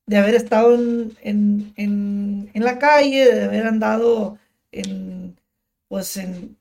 de 0.07 0.17
haber 0.17 0.35
estado 0.35 0.75
en, 0.75 1.17
en, 1.21 1.73
en, 1.77 2.51
en 2.53 2.63
la 2.63 2.79
calle, 2.79 3.33
de 3.33 3.43
haber 3.45 3.67
andado 3.67 4.37
en, 4.71 5.37
pues 5.87 6.17
en, 6.17 6.57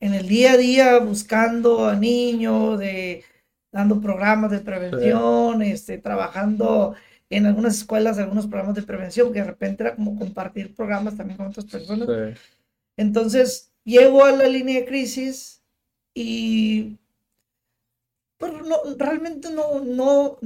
en 0.00 0.14
el 0.14 0.28
día 0.28 0.52
a 0.52 0.56
día 0.56 0.98
buscando 0.98 1.86
a 1.88 1.96
niños, 1.96 2.78
de, 2.78 3.24
dando 3.72 4.00
programas 4.00 4.50
de 4.50 4.60
prevención, 4.60 5.62
este, 5.62 5.98
trabajando 5.98 6.94
en 7.30 7.46
algunas 7.46 7.76
escuelas, 7.76 8.18
algunos 8.18 8.46
programas 8.46 8.74
de 8.76 8.82
prevención, 8.82 9.32
que 9.32 9.40
de 9.40 9.44
repente 9.46 9.82
era 9.84 9.94
como 9.94 10.16
compartir 10.16 10.74
programas 10.74 11.16
también 11.16 11.36
con 11.36 11.46
otras 11.48 11.66
personas. 11.66 12.08
sí, 12.08 12.40
Entonces, 12.96 13.72
llego 13.84 14.24
a 14.24 14.32
la 14.32 14.48
línea 14.48 14.80
de 14.80 14.86
crisis 14.86 15.62
y 16.14 16.98
pero 18.38 18.62
no, 18.62 18.76
realmente 18.96 19.50
no, 19.50 19.80
no, 19.84 20.38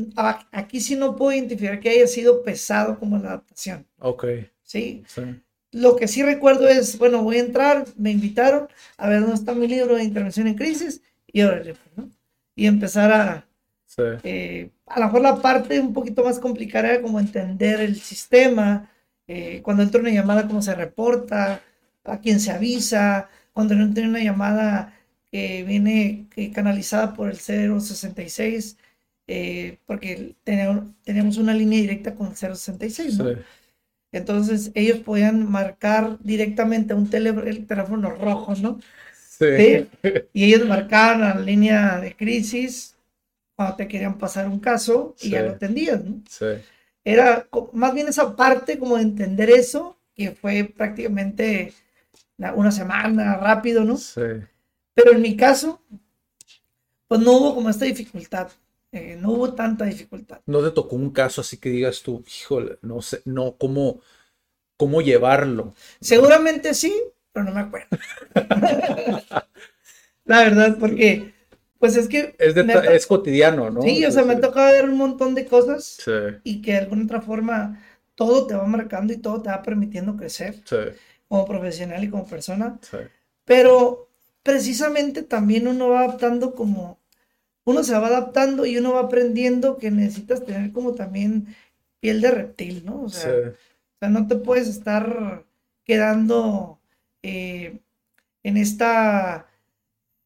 aquí 0.51 0.81
sí 0.81 0.97
no 0.97 1.17
puedo 1.17 1.33
identificar 1.33 1.81
que 1.81 1.91
haya 1.91 2.07
sido 2.07 2.43
pesado 2.43 2.99
como 2.99 3.19
la 3.19 3.29
adaptación, 3.31 3.87
ok, 4.01 4.25
¿sí? 4.63 5.03
sí, 5.07 5.23
Lo 5.73 5.97
que 5.97 6.09
sí 6.09 6.23
recuerdo 6.23 6.69
es, 6.69 6.99
bueno, 6.99 7.23
voy 7.23 7.37
a 7.37 7.41
entrar, 7.41 7.87
me 7.97 8.11
invitaron 8.11 8.69
a 8.97 9.09
ver 9.09 9.21
dónde 9.21 9.37
está 9.37 9.55
mi 9.55 9.69
libro 9.69 9.97
de 9.97 10.05
intervención 10.05 10.47
en 10.47 10.55
crisis 10.55 11.03
y 11.27 11.43
órale, 11.43 11.75
pues, 11.75 11.97
¿no? 11.97 12.11
Y 12.55 12.67
empezar 12.67 13.13
a, 13.13 13.49
sí, 13.87 14.03
eh, 14.23 14.71
a 14.87 15.01
lo 15.01 15.07
mejor 15.07 15.21
la 15.23 15.43
parte 15.43 15.81
un 15.81 15.93
poquito 15.93 16.25
más 16.25 16.39
complicada 16.39 16.91
era 16.91 17.03
como 17.03 17.21
entender 17.21 17.81
el 17.81 17.97
sistema, 17.97 18.91
eh, 19.27 19.63
cuando 19.63 19.83
entra 19.83 20.01
una 20.01 20.11
llamada, 20.11 20.47
cómo 20.47 20.63
se 20.63 20.75
reporta, 20.75 21.63
a 22.05 22.21
quién 22.21 22.41
se 22.41 22.51
avisa, 22.51 23.29
cuando 23.53 23.75
no 23.75 23.85
entra 23.85 24.05
una 24.07 24.21
llamada 24.23 24.95
que 25.33 25.65
viene 25.65 26.29
eh, 26.37 26.53
canalizada 26.53 27.15
por 27.15 27.31
el 27.31 27.39
066, 27.39 28.79
eh, 29.29 29.79
porque 29.87 30.37
tenía- 30.45 30.87
teníamos 31.05 31.39
una 31.39 31.55
línea 31.55 31.81
directa 31.83 32.17
con 32.17 32.29
el 32.29 32.37
066, 32.37 33.15
¿no? 33.15 33.35
sí, 33.35 33.45
Entonces 34.13 34.71
ellos 34.75 34.99
podían 35.01 35.51
marcar 35.51 36.19
directamente 36.23 36.95
un 36.95 37.09
tele- 37.11 37.31
el 37.49 37.67
teléfono 37.67 38.11
rojo, 38.11 38.55
¿no? 38.57 38.79
sí, 39.13 39.47
Sí. 39.57 39.89
Y 40.35 40.45
ellos 40.45 40.69
marcaban 40.69 41.21
la 41.23 41.37
línea 41.37 42.01
de 42.01 42.17
crisis 42.17 42.97
cuando 43.57 43.77
te 43.77 43.89
querían 43.89 44.19
pasar 44.19 44.49
un 44.49 44.61
caso 44.61 45.17
y 45.21 45.31
ya 45.33 45.43
lo 45.43 45.53
atendías, 45.53 46.05
¿no? 46.05 46.23
sí, 46.27 46.65
Era 47.05 47.49
más 47.73 47.95
bien 47.95 48.09
esa 48.09 48.37
parte 48.37 48.79
como 48.79 48.97
de 48.97 49.03
entender 49.05 49.51
eso, 49.51 49.99
que 50.15 50.33
fue 50.33 50.65
prácticamente 50.65 51.73
una 52.57 52.73
semana 52.73 53.37
rápido, 53.39 53.85
¿no? 53.85 54.07
sí, 54.15 54.23
Pero 54.95 55.13
en 55.13 55.23
mi 55.23 55.37
caso, 55.37 55.81
pues 57.09 57.21
no 57.21 57.33
hubo 57.33 57.55
como 57.55 57.71
esta 57.71 57.85
dificultad, 57.85 58.51
eh, 58.91 59.17
no 59.21 59.31
hubo 59.33 59.55
tanta 59.55 59.85
dificultad. 59.85 60.41
¿No 60.47 60.63
te 60.63 60.71
tocó 60.73 60.97
un 60.97 61.11
caso 61.11 61.41
así 61.41 61.59
que 61.59 61.69
digas 61.71 62.03
tú, 62.03 62.25
híjole, 62.27 62.79
no 62.83 63.01
sé, 63.03 63.23
no, 63.25 63.57
cómo, 63.57 64.01
cómo 64.77 65.03
llevarlo? 65.03 65.75
Seguramente 66.01 66.75
sí, 66.75 66.93
pero 67.33 67.45
no 67.47 67.53
me 67.53 67.61
acuerdo. 67.61 67.89
La 70.25 70.43
verdad, 70.45 70.79
porque, 70.79 71.33
pues 71.79 71.97
es 71.97 72.09
que... 72.09 72.39
Es, 72.39 72.55
de 72.55 72.65
me 72.65 72.75
ta- 72.75 72.85
to- 72.85 72.93
es 72.93 73.07
cotidiano, 73.07 73.71
¿no? 73.71 73.85
Sí, 73.91 74.05
o 74.07 74.13
sea, 74.13 74.25
me 74.25 74.35
ha 74.35 74.41
tocado 74.41 74.73
ver 74.73 74.89
un 74.89 74.97
montón 74.99 75.35
de 75.35 75.47
cosas 75.47 76.05
Sí, 76.05 76.13
y 76.45 76.63
que 76.63 76.73
de 76.73 76.79
alguna 76.79 77.05
otra 77.05 77.21
forma 77.23 77.81
todo 78.15 78.47
te 78.47 78.55
va 78.55 78.67
marcando 78.67 79.13
y 79.13 79.19
todo 79.19 79.43
te 79.43 79.51
va 79.51 79.63
permitiendo 79.63 80.17
crecer 80.17 80.65
sí, 80.65 80.77
como 81.29 81.47
profesional 81.47 82.05
y 82.05 82.11
como 82.11 82.27
persona. 82.27 82.81
sí, 82.81 82.99
Pero 83.45 84.11
precisamente 84.43 85.23
también 85.23 85.69
uno 85.69 85.89
va 85.89 86.01
adaptando 86.01 86.55
como, 86.55 86.99
uno 87.65 87.85
se 87.85 87.93
va 87.99 88.09
adaptando 88.09 88.67
y 88.67 88.77
uno 88.77 88.95
va 88.95 89.01
aprendiendo 89.01 89.79
que 89.79 89.91
necesitas 89.91 90.45
tener 90.45 90.73
como 90.73 90.95
también 90.95 91.55
piel 92.01 92.21
de 92.21 92.31
reptil, 92.31 92.85
¿no? 92.85 93.03
O 93.03 93.09
sea, 93.09 93.31
sí, 93.31 93.49
o 93.49 93.99
sea, 94.01 94.09
no 94.09 94.27
te 94.27 94.37
puedes 94.37 94.69
estar 94.69 95.45
quedando 95.85 96.81
eh, 97.23 97.79
en 98.43 98.57
esta 98.57 99.47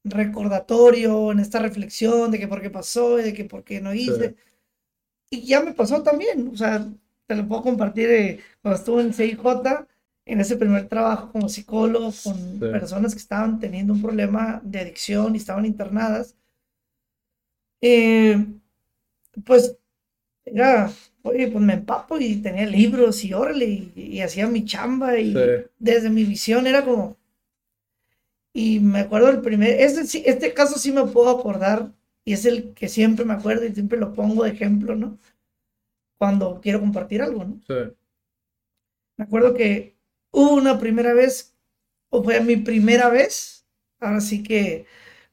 recordatorio, 0.04 1.32
en 1.32 1.40
esta 1.40 1.58
reflexión 1.58 2.30
de 2.30 2.38
que 2.38 2.48
por 2.48 2.62
qué 2.62 2.70
pasó 2.70 3.18
y 3.18 3.24
de 3.24 3.34
que 3.34 3.44
por 3.44 3.64
qué 3.64 3.80
no 3.80 3.92
hice. 3.92 4.36
Y 5.30 5.42
ya 5.46 5.60
me 5.60 5.74
pasó 5.74 6.02
también, 6.02 6.48
o 6.52 6.56
sea, 6.56 6.86
te 7.26 7.34
lo 7.34 7.46
puedo 7.48 7.62
compartir 7.62 8.10
eh, 8.10 8.40
cuando 8.62 8.78
estuve 8.78 9.02
en 9.02 9.12
CIJ, 9.12 9.38
en 10.26 10.40
ese 10.40 10.56
primer 10.58 10.88
trabajo 10.88 11.32
como 11.32 11.48
psicólogo 11.48 12.12
con 12.22 12.36
Sí. 12.60 12.66
personas 12.70 13.14
que 13.14 13.20
estaban 13.20 13.60
teniendo 13.60 13.94
un 13.94 14.02
problema 14.02 14.60
de 14.64 14.80
adicción 14.80 15.34
y 15.34 15.38
estaban 15.38 15.66
internadas. 15.66 16.36
eh, 17.80 18.44
pues 19.44 19.76
era, 20.46 20.90
oye, 21.22 21.48
pues 21.48 21.64
me 21.64 21.74
empapo 21.74 22.18
y 22.18 22.36
tenía 22.42 22.66
libros 22.66 23.24
y 23.24 23.34
órale, 23.34 23.66
y, 23.66 23.92
y 23.96 24.22
hacía 24.22 24.46
mi 24.48 24.64
chamba 24.66 25.18
y 25.18 25.32
Sí. 25.32 25.66
desde 25.78 26.10
mi 26.10 26.24
visión 26.24 26.66
era 26.66 26.84
como... 26.84 27.16
Y 28.52 28.80
me 28.80 29.00
acuerdo 29.00 29.28
el 29.30 29.40
primer, 29.40 29.80
este, 29.80 30.28
este 30.28 30.52
caso 30.54 30.78
sí 30.80 30.90
me 30.90 31.04
puedo 31.06 31.30
acordar 31.30 31.92
y 32.24 32.32
es 32.32 32.44
el 32.44 32.72
que 32.74 32.88
siempre 32.88 33.24
me 33.24 33.34
acuerdo 33.34 33.66
y 33.66 33.72
siempre 33.74 33.98
lo 33.98 34.12
pongo 34.14 34.42
de 34.44 34.50
ejemplo, 34.50 34.96
¿no? 34.96 35.18
Cuando 36.18 36.60
quiero 36.60 36.80
compartir 36.80 37.22
algo, 37.22 37.44
¿no? 37.44 37.60
sí, 37.66 37.74
Me 39.18 39.24
acuerdo 39.24 39.54
que 39.54 39.95
hubo 40.36 40.54
una 40.54 40.78
primera 40.78 41.14
vez, 41.14 41.54
o 42.10 42.22
fue 42.22 42.40
mi 42.40 42.56
primera 42.56 43.08
vez, 43.08 43.66
ahora 44.00 44.20
sí 44.20 44.42
que 44.42 44.86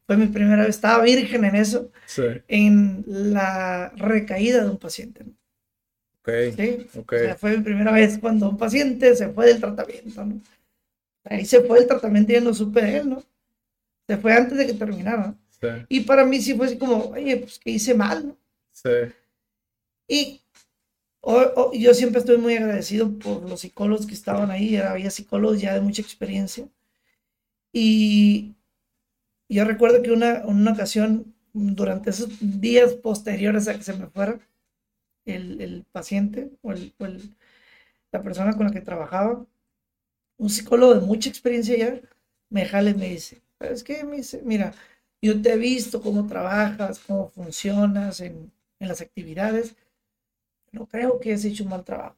fue 0.08 0.18
mi 0.18 0.28
primera 0.28 0.64
vez, 0.66 0.76
estaba 0.76 1.04
virgen 1.04 1.46
en 1.46 1.56
eso, 1.56 1.92
sí, 2.06 2.24
en 2.48 3.04
la 3.08 3.92
recaída 3.96 4.64
de 4.64 4.70
un 4.72 4.78
paciente, 4.78 5.26
¿no? 5.26 5.34
ok, 6.22 6.30
¿Sí? 6.56 6.88
ok, 6.96 7.14
O 7.14 7.18
sea, 7.20 7.36
fue 7.36 7.58
mi 7.58 7.64
primera 7.64 7.92
vez 7.92 8.18
cuando 8.20 8.50
un 8.50 8.58
paciente 8.58 9.16
se 9.16 9.30
fue 9.30 9.48
del 9.48 9.60
tratamiento, 9.60 10.26
¿no? 10.26 10.42
Ahí 11.26 11.46
se 11.46 11.62
fue 11.62 11.80
el 11.80 11.88
tratamiento 11.88 12.32
y 12.32 12.36
yo 12.36 12.42
no 12.42 12.54
supe 12.54 12.82
de 12.82 12.98
él, 12.98 13.10
¿no? 13.10 13.24
Se 14.08 14.18
fue 14.18 14.34
antes 14.34 14.58
de 14.58 14.68
que 14.68 14.74
terminara. 14.74 15.28
¿no? 15.28 15.38
Y 15.90 16.02
para 16.02 16.26
mí 16.26 16.42
sí 16.42 16.56
fue 16.56 16.68
así 16.68 16.78
como, 16.78 17.08
oye, 17.12 17.38
pues 17.38 17.60
que 17.60 17.72
hice 17.72 17.94
mal, 17.94 18.28
¿no? 18.28 18.38
Sí. 18.74 18.90
Y 20.08 20.43
yo 21.74 21.94
siempre 21.94 22.20
estoy 22.20 22.38
muy 22.38 22.56
agradecido 22.56 23.18
por 23.18 23.48
los 23.50 23.62
psicólogos 23.62 24.06
que 24.06 24.14
estaban 24.14 24.52
ahí, 24.52 24.76
había 24.78 25.10
psicólogos 25.10 25.62
ya 25.62 25.74
de 25.74 25.82
mucha 25.82 26.02
experiencia. 26.02 26.68
Y 27.72 28.56
yo 29.50 29.66
recuerdo 29.66 30.02
que 30.02 30.12
una, 30.12 30.44
una 30.46 30.74
ocasión, 30.74 31.36
durante 31.54 32.10
esos 32.12 32.30
días 32.42 32.94
posteriores 32.96 33.68
a 33.68 33.76
que 33.78 33.84
se 33.84 33.94
me 33.98 34.08
fuera 34.08 34.40
el, 35.26 35.62
el 35.62 35.86
paciente 35.92 36.52
o, 36.64 36.74
el, 36.74 36.94
o 37.00 37.06
el, 37.06 37.36
la 38.12 38.24
persona 38.24 38.54
con 38.56 38.68
la 38.68 38.74
que 38.74 38.82
trabajaba, 38.82 39.46
un 40.38 40.50
psicólogo 40.50 40.96
de 40.96 41.02
mucha 41.02 41.30
experiencia 41.30 41.78
ya, 41.78 42.02
me 42.50 42.66
jale 42.66 42.92
y 42.92 42.96
me 42.96 43.10
dice, 43.10 43.42
¿sabes 43.60 43.84
qué? 43.84 44.04
Me 44.04 44.18
dice, 44.18 44.42
mira, 44.44 44.74
yo 45.22 45.42
te 45.42 45.54
he 45.54 45.58
visto 45.58 46.02
cómo 46.02 46.28
trabajas, 46.28 47.00
cómo 47.00 47.30
funcionas 47.30 48.20
en, 48.22 48.52
en 48.80 48.88
las 48.88 49.02
actividades, 49.02 49.76
no 50.74 50.88
creo 50.88 51.20
que 51.20 51.30
hayas 51.30 51.46
hecho 51.46 51.64
un 51.64 51.70
mal 51.70 51.86
trabajo. 51.86 52.18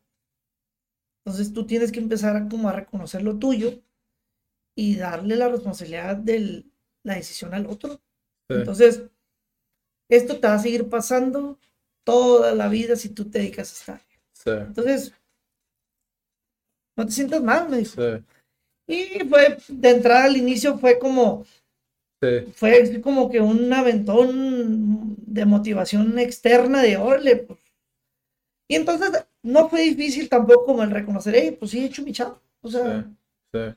Entonces 1.24 1.54
tú 1.54 1.66
tienes 1.66 1.92
que 1.92 2.00
empezar 2.00 2.36
a, 2.36 2.48
como 2.48 2.70
a 2.70 2.74
reconocer 2.74 3.22
lo 3.22 3.38
tuyo 3.38 3.82
y 4.76 4.96
darle 4.96 5.36
la 5.36 5.50
responsabilidad 5.50 6.16
de 6.18 6.66
la 7.04 7.16
decisión 7.16 7.54
al 7.54 7.68
otro. 7.68 8.02
Entonces, 8.50 9.04
esto 10.10 10.40
te 10.40 10.48
va 10.48 10.56
a 10.56 10.60
seguir 10.60 10.88
pasando 10.90 11.60
toda 12.04 12.54
la 12.54 12.68
vida 12.68 12.96
si 12.96 13.10
tú 13.10 13.30
te 13.30 13.40
dedicas 13.40 13.72
a 13.72 13.74
estar. 13.74 14.02
Entonces, 14.68 15.14
no 16.98 17.06
te 17.06 17.12
sientas 17.12 17.42
mal, 17.42 17.70
me 17.70 17.78
dijo. 17.78 18.02
Y 18.88 19.28
fue, 19.28 19.58
de 19.68 19.90
entrada 19.90 20.26
al 20.26 20.38
inicio 20.38 20.78
fue 20.78 21.00
como, 21.00 21.44
fue 22.54 23.02
como 23.02 23.30
que 23.32 23.42
un 23.42 23.74
aventón 23.74 25.16
de 25.26 25.46
motivación 25.46 26.20
externa 26.20 26.84
de, 26.84 26.98
órale, 26.98 27.38
pues". 27.38 27.60
Y 28.68 28.76
entonces 28.76 29.12
no 29.44 29.70
fue 29.70 29.84
difícil 29.84 30.30
tampoco 30.30 30.66
como 30.66 30.84
el 30.84 30.92
reconocer, 30.92 31.36
hey, 31.36 31.56
pues 31.58 31.72
sí 31.72 31.80
he 31.80 31.86
hecho 31.86 32.04
mi 32.04 32.12
chamba. 32.12 32.42
O 32.62 32.70
sea, 32.70 33.08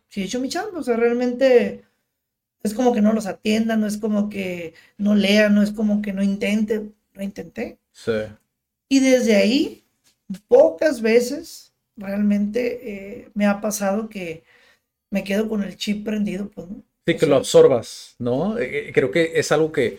sí, 0.09 0.23
he 0.23 0.25
hecho 0.25 0.41
mi 0.41 0.49
chamba. 0.49 0.79
O 0.79 0.83
sea, 0.83 0.97
realmente 0.97 1.85
es 2.63 2.75
como 2.75 2.93
que 2.93 3.03
no 3.03 3.13
los 3.13 3.27
atienda, 3.27 3.77
no 3.77 3.87
es 3.87 3.99
como 3.99 4.29
que 4.29 4.75
no 4.97 5.15
lea, 5.15 5.49
no 5.49 5.63
es 5.63 5.73
como 5.73 6.01
que 6.01 6.13
no 6.13 6.23
intente. 6.23 6.91
Lo 7.13 7.23
intenté. 7.23 7.79
Sí. 7.93 8.13
Y 8.89 9.01
desde 9.01 9.37
ahí, 9.37 9.85
pocas 10.47 11.01
veces 11.01 11.73
realmente 11.97 12.81
eh, 12.83 13.31
me 13.35 13.47
ha 13.47 13.61
pasado 13.61 14.09
que 14.09 14.45
me 15.11 15.25
quedo 15.25 15.49
con 15.49 15.63
el 15.63 15.77
chip 15.77 16.05
prendido, 16.05 16.49
pues, 16.49 16.69
¿no? 16.69 16.83
Sí, 17.07 17.17
que 17.17 17.27
lo 17.27 17.37
absorbas, 17.37 18.15
¿no? 18.19 18.59
Eh, 18.59 18.89
eh, 18.89 18.93
creo 18.93 19.11
que 19.11 19.39
es 19.39 19.51
algo 19.51 19.73
que 19.73 19.99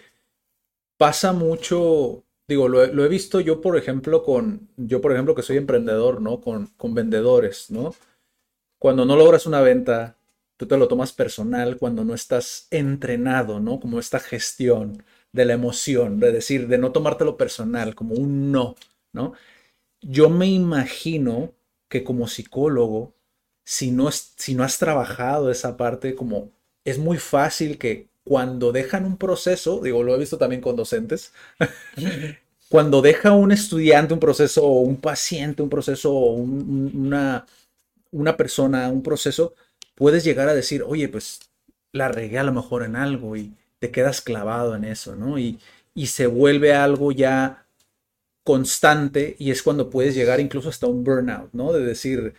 pasa 0.97 1.33
mucho, 1.33 2.23
digo, 2.49 2.67
lo, 2.67 2.83
he 2.83 3.07
visto 3.07 3.39
yo, 3.39 3.61
por 3.61 3.77
ejemplo, 3.77 4.23
con, 4.23 4.69
yo, 4.75 5.01
por 5.01 5.13
ejemplo, 5.13 5.35
que 5.35 5.43
soy 5.43 5.57
emprendedor, 5.57 6.19
¿no? 6.19 6.41
Con, 6.41 6.65
con 6.77 6.95
vendedores, 6.95 7.69
¿no? 7.69 7.93
Cuando 8.79 9.05
no 9.05 9.15
logras 9.15 9.45
una 9.45 9.61
venta, 9.61 10.17
tú 10.57 10.65
te 10.65 10.77
lo 10.77 10.87
tomas 10.87 11.13
personal 11.13 11.77
cuando 11.77 12.03
no 12.03 12.15
estás 12.15 12.67
entrenado, 12.71 13.59
¿no? 13.59 13.79
Como 13.79 13.99
esta 13.99 14.19
gestión 14.19 15.03
de 15.31 15.45
la 15.45 15.53
emoción, 15.53 16.19
de 16.19 16.31
decir, 16.31 16.67
de 16.67 16.79
no 16.79 16.91
tomártelo 16.91 17.37
personal, 17.37 17.93
como 17.93 18.15
un 18.15 18.51
no, 18.51 18.75
¿no? 19.13 19.33
Yo 20.01 20.29
me 20.31 20.47
imagino 20.47 21.53
que 21.87 22.03
como 22.03 22.27
psicólogo, 22.27 23.13
si 23.63 23.91
no, 23.91 24.09
si 24.11 24.55
no 24.55 24.63
has 24.63 24.79
trabajado 24.79 25.51
esa 25.51 25.77
parte, 25.77 26.15
como 26.15 26.51
es 26.83 26.97
muy 26.97 27.17
fácil 27.17 27.77
que 27.77 28.09
cuando 28.29 28.71
dejan 28.71 29.05
un 29.05 29.17
proceso, 29.17 29.81
digo, 29.81 30.03
lo 30.03 30.13
he 30.15 30.19
visto 30.19 30.37
también 30.37 30.61
con 30.61 30.75
docentes, 30.75 31.33
cuando 32.69 33.01
deja 33.01 33.31
un 33.31 33.51
estudiante 33.51 34.13
un 34.13 34.19
proceso 34.19 34.63
o 34.63 34.81
un 34.81 34.97
paciente 35.01 35.63
un 35.63 35.69
proceso 35.69 36.13
o 36.13 36.33
una, 36.33 37.47
una 38.11 38.37
persona 38.37 38.89
un 38.89 39.01
proceso, 39.01 39.55
puedes 39.95 40.23
llegar 40.23 40.47
a 40.47 40.53
decir, 40.53 40.83
oye, 40.83 41.09
pues 41.09 41.39
la 41.91 42.09
regué 42.09 42.37
a 42.37 42.43
lo 42.43 42.53
mejor 42.53 42.83
en 42.83 42.95
algo 42.95 43.35
y 43.35 43.51
te 43.79 43.89
quedas 43.89 44.21
clavado 44.21 44.75
en 44.75 44.83
eso, 44.85 45.15
¿no? 45.15 45.39
Y, 45.39 45.59
y 45.95 46.07
se 46.07 46.27
vuelve 46.27 46.75
algo 46.75 47.11
ya 47.11 47.65
constante 48.43 49.35
y 49.39 49.49
es 49.49 49.63
cuando 49.63 49.89
puedes 49.89 50.13
llegar 50.13 50.39
incluso 50.39 50.69
hasta 50.69 50.85
un 50.85 51.03
burnout, 51.03 51.51
¿no? 51.53 51.73
De 51.73 51.83
decir, 51.83 52.35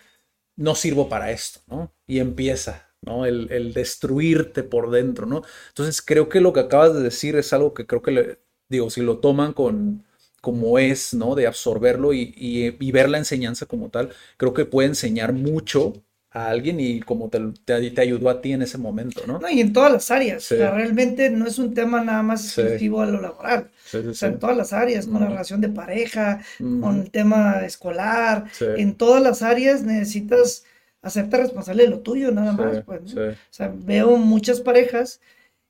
no 0.56 0.76
sirvo 0.76 1.08
para 1.08 1.32
esto, 1.32 1.60
¿no? 1.66 1.92
Y 2.06 2.20
empieza, 2.20 2.89
¿no? 3.02 3.26
El, 3.26 3.72
destruirte 3.72 4.62
por 4.62 4.90
dentro, 4.90 5.26
¿no? 5.26 5.42
Entonces 5.68 6.02
creo 6.02 6.28
que 6.28 6.40
lo 6.40 6.52
que 6.52 6.60
acabas 6.60 6.94
de 6.94 7.02
decir 7.02 7.36
es 7.36 7.52
algo 7.52 7.74
que 7.74 7.86
creo 7.86 8.02
que, 8.02 8.10
le, 8.10 8.38
digo, 8.68 8.90
si 8.90 9.02
lo 9.02 9.18
toman 9.18 9.52
con 9.52 10.04
como 10.40 10.78
es, 10.78 11.12
¿no? 11.14 11.34
De 11.34 11.46
absorberlo 11.46 12.14
y, 12.14 12.34
y 12.36 12.92
ver 12.92 13.10
la 13.10 13.18
enseñanza 13.18 13.66
como 13.66 13.90
tal, 13.90 14.10
creo 14.38 14.54
que 14.54 14.64
puede 14.64 14.88
enseñar 14.88 15.32
mucho 15.34 16.02
a 16.32 16.48
alguien 16.48 16.78
y 16.78 17.00
como 17.00 17.28
te, 17.28 17.40
te, 17.64 18.00
ayudó 18.00 18.30
a 18.30 18.40
ti 18.40 18.52
en 18.52 18.62
ese 18.62 18.78
momento, 18.78 19.22
¿no? 19.26 19.40
No, 19.40 19.50
y 19.50 19.60
en 19.60 19.72
todas 19.72 19.90
las 19.90 20.10
áreas. 20.10 20.48
realmente 20.50 21.28
no 21.30 21.46
es 21.46 21.58
un 21.58 21.74
tema 21.74 22.04
nada 22.04 22.22
más 22.22 22.44
exclusivo 22.44 23.00
a 23.02 23.06
lo 23.06 23.20
laboral. 23.20 23.70
o 23.92 24.14
sea, 24.14 24.28
en 24.28 24.38
todas 24.38 24.56
las 24.56 24.72
áreas, 24.72 25.06
con 25.06 25.20
la 25.20 25.28
relación 25.28 25.60
de 25.60 25.70
pareja, 25.70 26.40
con 26.58 27.00
el 27.00 27.10
tema 27.10 27.64
escolar, 27.64 28.44
en 28.60 28.94
todas 28.94 29.22
las 29.22 29.42
áreas 29.42 29.82
necesitas 29.82 30.64
hacerte 31.02 31.36
responsable 31.36 31.84
de 31.84 31.90
lo 31.90 32.00
tuyo, 32.00 32.30
nada 32.30 32.52
más. 32.52 32.82
Pues, 32.84 33.14
O 33.14 33.34
sea, 33.50 33.72
veo 33.74 34.16
muchas 34.16 34.60
parejas 34.60 35.20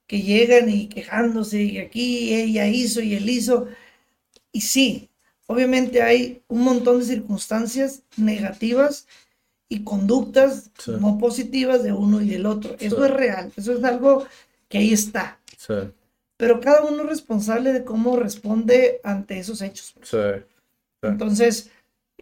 que 0.07 0.23
llegan 0.23 0.69
y 0.69 0.89
quejándose, 0.89 1.63
y 1.63 1.79
aquí 1.79 2.35
ella 2.35 2.67
hizo 2.67 3.01
y 3.01 3.15
él 3.15 3.29
hizo. 3.29 3.69
Y 4.53 4.63
sí, 4.63 5.09
obviamente 5.47 6.03
hay 6.03 6.43
un 6.49 6.63
montón 6.63 6.99
de 6.99 7.05
circunstancias 7.05 8.03
negativas 8.17 9.07
y 9.69 9.85
conductas 9.85 10.71
no 10.89 11.17
positivas 11.19 11.85
de 11.85 11.93
uno 11.93 12.21
y 12.21 12.29
del 12.29 12.47
otro. 12.47 12.75
Eso 12.81 13.05
es 13.05 13.11
real, 13.13 13.53
eso 13.57 13.73
es 13.73 13.85
algo 13.85 14.27
que 14.69 14.79
ahí 14.79 14.93
está. 14.93 15.39
Pero 16.37 16.61
cada 16.61 16.83
uno 16.83 17.03
es 17.03 17.09
responsable 17.09 17.73
de 17.73 17.85
cómo 17.85 18.17
responde 18.17 19.01
ante 19.05 19.39
esos 19.39 19.63
hechos. 19.63 19.95
Entonces, 21.03 21.71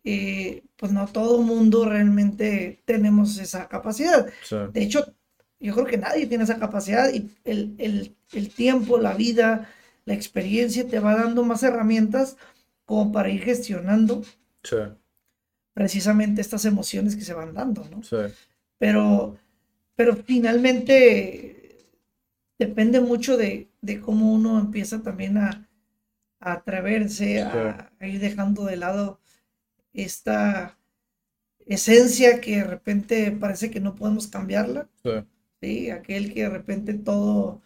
eh, 0.05 0.63
pues 0.77 0.93
no 0.93 1.07
todo 1.07 1.43
mundo 1.43 1.85
realmente 1.85 2.81
tenemos 2.85 3.39
esa 3.39 3.69
capacidad. 3.69 4.27
De 4.73 4.83
hecho, 4.83 5.15
yo 5.61 5.75
creo 5.75 5.87
que 5.87 5.99
nadie 5.99 6.27
tiene 6.27 6.45
esa 6.45 6.59
capacidad 6.59 7.13
y 7.13 7.31
el, 7.45 7.75
el, 7.79 8.17
el 8.33 8.51
tiempo, 8.51 8.99
la 8.99 9.15
vida, 9.15 9.69
la 10.05 10.15
experiencia 10.15 10.87
te 10.87 11.01
va 11.01 11.15
dando 11.15 11.43
más 11.45 11.63
herramientas 11.63 12.37
como 12.85 13.13
para 13.13 13.29
ir 13.29 13.43
gestionando 13.43 14.23
precisamente 15.75 16.41
estas 16.41 16.65
emociones 16.65 17.15
que 17.15 17.23
se 17.23 17.35
van 17.35 17.55
dando, 17.55 17.85
¿no? 17.91 18.03
Sí. 18.03 18.17
Pero, 18.79 19.37
pero 19.95 20.17
finalmente 20.17 21.87
depende 22.59 23.01
mucho 23.01 23.37
de, 23.37 23.69
cómo 24.05 24.33
uno 24.33 24.59
empieza 24.59 25.03
también 25.03 25.39
a, 25.39 25.69
atreverse 26.41 27.43
a, 27.43 27.91
ir 28.01 28.21
dejando 28.21 28.65
de 28.65 28.77
lado 28.77 29.21
esta 30.05 30.79
esencia 31.67 32.41
que 32.41 32.57
de 32.57 32.65
repente 32.65 33.31
parece 33.33 33.71
que 33.71 33.81
no 33.81 33.95
podemos 33.95 34.27
cambiarla. 34.27 34.89
Sí. 35.61 35.91
Aquel 35.91 36.33
que 36.33 36.43
de 36.43 36.49
repente 36.49 36.95
todo 36.95 37.61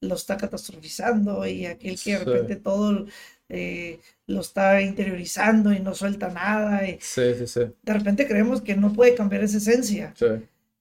lo 0.00 0.14
está 0.14 0.36
catastrofizando 0.36 1.46
y 1.46 1.66
aquel 1.66 1.98
que 1.98 2.18
de 2.18 2.24
repente 2.24 2.56
todo 2.56 3.06
eh, 3.48 4.00
lo 4.26 4.40
está 4.40 4.82
interiorizando 4.82 5.72
y 5.72 5.80
no 5.80 5.94
suelta 5.94 6.28
nada. 6.28 6.88
Y 6.88 6.98
sí, 7.00 7.34
sí, 7.38 7.46
sí. 7.46 7.60
De 7.82 7.92
repente 7.92 8.26
creemos 8.26 8.60
que 8.60 8.76
no 8.76 8.92
puede 8.92 9.14
cambiar 9.14 9.44
esa 9.44 9.58
esencia. 9.58 10.12
Sí. 10.16 10.26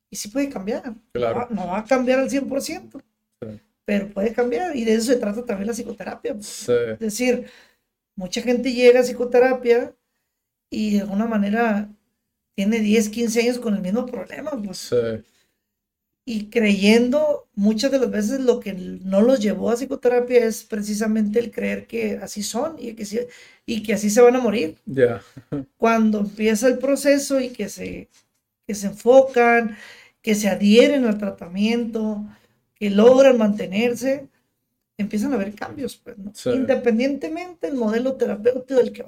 Y 0.10 0.16
sí 0.16 0.30
puede 0.30 0.50
cambiar. 0.50 0.96
Claro. 1.14 1.48
No, 1.52 1.68
va, 1.68 1.80
a 1.80 1.86
cambiar 1.86 2.20
al 2.20 2.30
100%, 2.30 3.02
pero 3.86 4.10
puede 4.10 4.34
cambiar. 4.34 4.76
Y 4.76 4.84
de 4.84 4.96
eso 4.96 5.12
se 5.12 5.18
trata 5.18 5.46
también 5.46 5.68
la 5.68 5.74
psicoterapia. 5.74 6.36
Es 6.40 7.00
decir, 7.00 7.46
mucha 8.16 8.42
gente 8.42 8.74
llega 8.74 9.00
a 9.00 9.04
psicoterapia 9.04 9.94
y 10.76 10.94
de 10.94 11.02
alguna 11.02 11.26
manera 11.26 11.90
tiene 12.56 12.80
10, 12.80 13.10
15 13.10 13.42
años 13.42 13.60
con 13.60 13.76
el 13.76 13.82
mismo 13.82 14.06
problema. 14.06 14.52
Pues. 14.52 14.78
Sí 14.78 15.24
y 16.28 16.50
creyendo 16.50 17.48
muchas 17.54 17.92
de 17.92 18.00
las 18.00 18.10
veces 18.10 18.40
lo 18.40 18.60
que 18.60 18.74
no 18.74 19.22
los 19.22 19.40
llevó 19.40 19.70
a 19.70 19.76
psicoterapia 19.76 20.44
es 20.44 20.64
precisamente 20.64 21.38
el 21.38 21.52
creer 21.52 21.86
que 21.86 22.18
así 22.22 22.42
son 22.42 22.78
y 22.80 22.94
que, 22.94 23.28
y 23.68 23.84
que 23.84 23.94
así 23.94 24.10
se 24.10 24.22
van 24.22 24.36
a 24.36 24.42
morir. 24.42 24.76
Ya. 24.88 25.22
Cuando 25.78 26.22
empieza 26.22 26.68
el 26.68 26.80
proceso 26.80 27.40
y 27.40 27.50
que 27.50 27.70
se, 27.70 28.10
que 28.66 28.74
se 28.74 28.88
enfocan, 28.88 29.78
que 30.24 30.34
se 30.34 30.50
adhieren 30.50 31.06
al 31.06 31.20
tratamiento, 31.20 32.26
que 32.74 32.90
logran 32.90 33.38
mantenerse, 33.38 34.28
empiezan 34.98 35.32
a 35.32 35.36
haber 35.36 35.54
cambios, 35.54 35.96
pues, 35.96 36.18
independientemente 36.48 37.68
del 37.68 37.76
modelo 37.76 38.16
terapéutico 38.16 38.80
del 38.80 38.92
que 38.92 39.04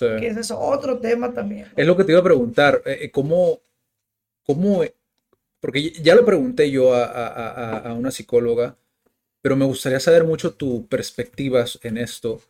vayan. 0.00 0.20
Que 0.20 0.28
ese 0.28 0.40
es 0.40 0.50
otro 0.50 0.98
tema 0.98 1.32
también. 1.32 1.66
Es 1.76 1.86
lo 1.86 1.96
que 1.96 2.04
te 2.04 2.12
iba 2.12 2.20
a 2.20 2.24
preguntar, 2.24 2.82
eh, 2.84 2.98
eh, 3.02 3.10
¿cómo, 3.10 3.60
cómo 4.44 4.84
porque 5.60 5.90
ya 5.90 6.14
lo 6.14 6.24
pregunté 6.24 6.70
yo 6.70 6.94
a, 6.94 7.94
una 7.96 8.10
psicóloga 8.10 8.76
pero 9.42 9.56
me 9.56 9.64
gustaría 9.64 10.00
saber 10.00 10.24
mucho 10.24 10.52
tu 10.52 10.86
perspectiva 10.86 11.64
en 11.82 11.98
esto. 11.98 12.42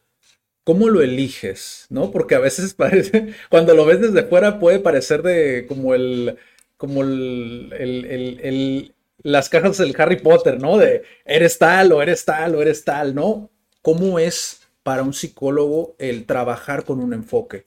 ¿Cómo 0.64 0.88
lo 0.88 1.02
eliges? 1.02 1.86
¿No? 1.88 2.10
Porque 2.10 2.34
a 2.34 2.40
veces 2.40 2.74
parece, 2.74 3.34
cuando 3.48 3.74
lo 3.74 3.84
ves 3.84 4.00
desde 4.00 4.24
fuera 4.24 4.58
puede 4.58 4.80
parecer 4.80 5.22
de 5.22 5.66
como 5.66 5.94
el, 5.94 6.36
como 6.76 7.02
el, 7.02 7.72
el, 7.78 8.40
el, 8.42 8.94
las 9.22 9.48
cajas 9.48 9.78
del 9.78 9.94
Harry 9.98 10.16
Potter, 10.16 10.60
¿no? 10.60 10.78
De 10.78 11.02
eres 11.24 11.58
tal 11.58 11.92
o 11.92 12.02
eres 12.02 12.24
tal 12.24 12.54
o 12.54 12.62
eres 12.62 12.84
tal, 12.84 13.14
¿no? 13.14 13.50
¿Cómo 13.82 14.18
es 14.18 14.59
para 14.82 15.02
un 15.02 15.12
psicólogo 15.12 15.94
el 15.98 16.26
trabajar 16.26 16.84
con 16.84 17.00
un 17.00 17.12
enfoque, 17.12 17.66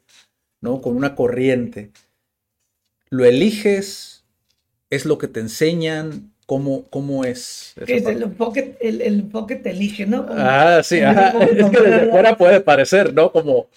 ¿no? 0.62 0.82
Con 0.82 0.96
una 0.96 1.16
corriente. 1.16 1.92
¿Lo 3.10 3.26
eliges? 3.26 4.24
¿Es 4.90 5.06
lo 5.06 5.18
que 5.18 5.28
te 5.28 5.40
enseñan? 5.40 6.34
¿Cómo, 6.46 6.86
cómo 6.90 7.24
es? 7.24 7.74
el, 7.78 8.22
enfoque, 8.22 8.76
el, 8.82 9.02
enfoque 9.02 9.56
te 9.56 9.70
elige, 9.70 10.06
¿no? 10.06 10.26
ah, 10.30 10.82
sí, 10.84 10.98
es 10.98 11.70
que 11.70 11.80
desde 11.80 12.10
fuera 12.10 12.38
puede 12.38 12.60
parecer, 12.60 13.14
¿no? 13.14 13.32
Como, 13.32 13.68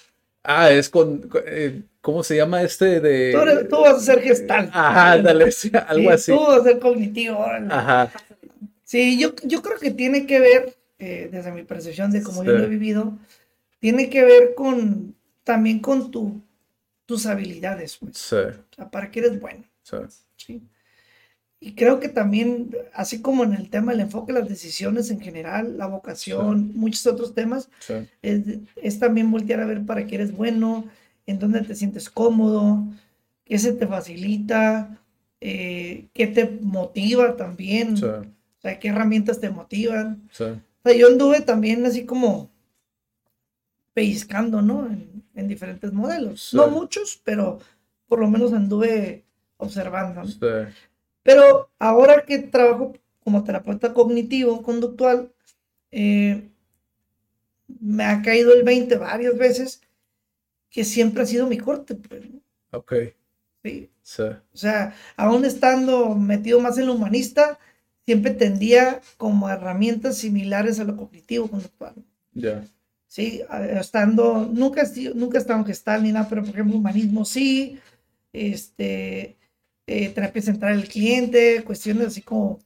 ah, 0.42 0.70
es 0.70 0.88
con, 0.88 1.30
eh, 1.46 1.82
¿cómo 2.00 2.24
se 2.24 2.36
llama 2.36 2.62
este 2.62 3.00
de...? 3.00 3.66
Tú, 3.70 3.80
vas 3.80 3.96
a 3.96 4.00
ser 4.00 4.20
gestal. 4.20 4.68
Ajá, 4.72 5.18
dale, 5.18 5.50
algo 5.86 6.10
así. 6.10 6.32
Tú 6.32 6.40
vas 6.40 6.60
a 6.60 6.64
ser 6.64 6.78
cognitivo. 6.80 7.44
Ajá. 7.70 8.10
Sí, 8.82 9.18
yo, 9.18 9.34
yo 9.42 9.62
creo 9.62 9.78
que 9.78 9.90
tiene 9.90 10.26
que 10.26 10.40
ver, 10.40 10.76
eh, 10.98 11.28
desde 11.30 11.52
mi 11.52 11.62
percepción 11.62 12.10
de 12.10 12.22
cómo 12.22 12.44
yo 12.44 12.52
lo 12.52 12.64
he 12.64 12.68
vivido, 12.68 13.18
tiene 13.78 14.10
que 14.10 14.24
ver 14.24 14.54
con, 14.54 15.14
también 15.44 15.80
con 15.80 16.10
tu, 16.10 16.40
tus 17.06 17.26
habilidades, 17.26 17.96
pues. 17.96 18.18
Sí. 18.18 18.36
O 18.36 18.74
sea, 18.74 18.90
para 18.90 19.10
qué 19.10 19.20
eres 19.20 19.40
bueno. 19.40 19.64
Sí. 19.82 19.96
¿sí? 20.36 20.62
Y 21.58 21.74
creo 21.74 22.00
que 22.00 22.08
también, 22.08 22.76
así 22.92 23.22
como 23.22 23.42
en 23.42 23.54
el 23.54 23.70
tema 23.70 23.92
del 23.92 24.02
enfoque, 24.02 24.32
las 24.32 24.48
decisiones 24.48 25.10
en 25.10 25.20
general, 25.20 25.78
la 25.78 25.86
vocación, 25.86 26.72
muchos 26.74 27.06
otros 27.06 27.34
temas, 27.34 27.70
es, 28.22 28.98
también 28.98 29.30
voltear 29.30 29.60
a 29.60 29.66
ver 29.66 29.84
para 29.86 30.06
qué 30.06 30.16
eres 30.16 30.32
bueno, 30.36 30.86
en 31.26 31.38
dónde 31.38 31.62
te 31.62 31.74
sientes 31.74 32.10
cómodo, 32.10 32.84
qué 33.44 33.58
se 33.58 33.72
te 33.72 33.86
facilita, 33.86 35.00
eh, 35.40 36.08
qué 36.12 36.26
te 36.26 36.58
motiva 36.60 37.36
también, 37.36 37.94
o 37.94 38.24
sea, 38.60 38.78
qué 38.78 38.88
herramientas 38.88 39.40
te 39.40 39.48
motivan. 39.48 40.28
O 40.86 40.88
sea, 40.88 40.96
yo 40.96 41.08
anduve 41.08 41.40
también 41.40 41.84
así 41.84 42.06
como 42.06 42.48
pellizcando, 43.92 44.62
¿no? 44.62 44.86
En, 44.86 45.24
en 45.34 45.48
diferentes 45.48 45.92
modelos. 45.92 46.54
No 46.54 46.68
muchos, 46.68 47.20
pero 47.24 47.58
por 48.06 48.20
lo 48.20 48.28
menos 48.28 48.52
anduve 48.52 49.24
observando. 49.56 50.22
¿no? 50.22 50.30
Pero 51.24 51.70
ahora 51.80 52.24
que 52.24 52.38
trabajo 52.38 52.92
como 53.18 53.42
terapeuta 53.42 53.92
cognitivo, 53.92 54.62
conductual, 54.62 55.32
eh, 55.90 56.50
me 57.80 58.04
ha 58.04 58.22
caído 58.22 58.54
el 58.54 58.62
20 58.62 58.96
varias 58.98 59.36
veces 59.36 59.80
que 60.70 60.84
siempre 60.84 61.24
ha 61.24 61.26
sido 61.26 61.48
mi 61.48 61.58
corte. 61.58 61.96
Pues, 61.96 62.22
ok. 62.70 62.92
Sí. 63.64 63.90
O 64.52 64.56
sea, 64.56 64.94
aún 65.16 65.44
estando 65.44 66.14
metido 66.14 66.60
más 66.60 66.78
en 66.78 66.86
lo 66.86 66.92
humanista, 66.92 67.58
siempre 68.06 68.32
tendía 68.32 69.00
como 69.16 69.50
herramientas 69.50 70.16
similares 70.16 70.80
a 70.80 70.84
lo 70.84 70.96
cognitivo 70.96 71.48
conductual. 71.48 71.94
Ya. 72.32 72.64
Sí, 73.08 73.42
estando, 73.80 74.48
nunca, 74.52 74.82
nunca 75.14 75.38
he 75.38 75.40
estado 75.40 75.58
en 75.60 75.66
gestal 75.66 76.02
ni 76.02 76.12
nada, 76.12 76.28
pero 76.28 76.42
por 76.42 76.50
ejemplo, 76.50 76.76
humanismo 76.76 77.24
sí, 77.24 77.78
este, 78.32 79.36
eh, 79.86 80.08
terapia 80.10 80.42
central 80.42 80.80
del 80.80 80.88
cliente, 80.88 81.64
cuestiones 81.64 82.08
así 82.08 82.22
como 82.22 82.60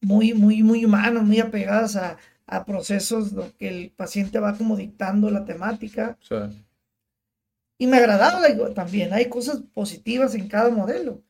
muy, 0.00 0.34
muy, 0.34 0.62
muy 0.62 0.84
humanas, 0.84 1.22
muy 1.22 1.40
apegadas 1.40 1.96
a, 1.96 2.16
a 2.46 2.64
procesos 2.64 3.32
que 3.58 3.68
el 3.68 3.90
paciente 3.90 4.38
va 4.38 4.56
como 4.56 4.76
dictando 4.76 5.30
la 5.30 5.44
temática. 5.44 6.16
Y 7.78 7.86
me 7.86 7.98
agradaba 7.98 8.40
también, 8.72 9.12
hay 9.12 9.26
cosas 9.26 9.62
positivas 9.74 10.34
en 10.34 10.48
cada 10.48 10.70
modelo, 10.70 11.22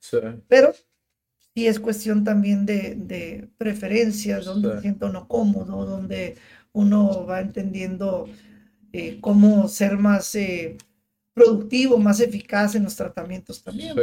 pero 0.46 0.72
sí 1.56 1.66
es 1.66 1.80
cuestión 1.80 2.22
también 2.22 2.66
de, 2.66 2.96
de 2.96 3.48
preferencias, 3.56 4.44
donde 4.44 4.74
se 4.74 4.82
sienta 4.82 5.06
uno 5.06 5.26
cómodo, 5.26 5.86
donde 5.86 6.36
uno 6.72 7.24
va 7.24 7.40
entendiendo 7.40 8.28
eh, 8.92 9.16
cómo 9.22 9.66
ser 9.66 9.96
más 9.96 10.34
eh, 10.34 10.76
productivo, 11.32 11.96
más 11.96 12.20
eficaz 12.20 12.74
en 12.74 12.84
los 12.84 12.94
tratamientos 12.94 13.62
también. 13.62 13.96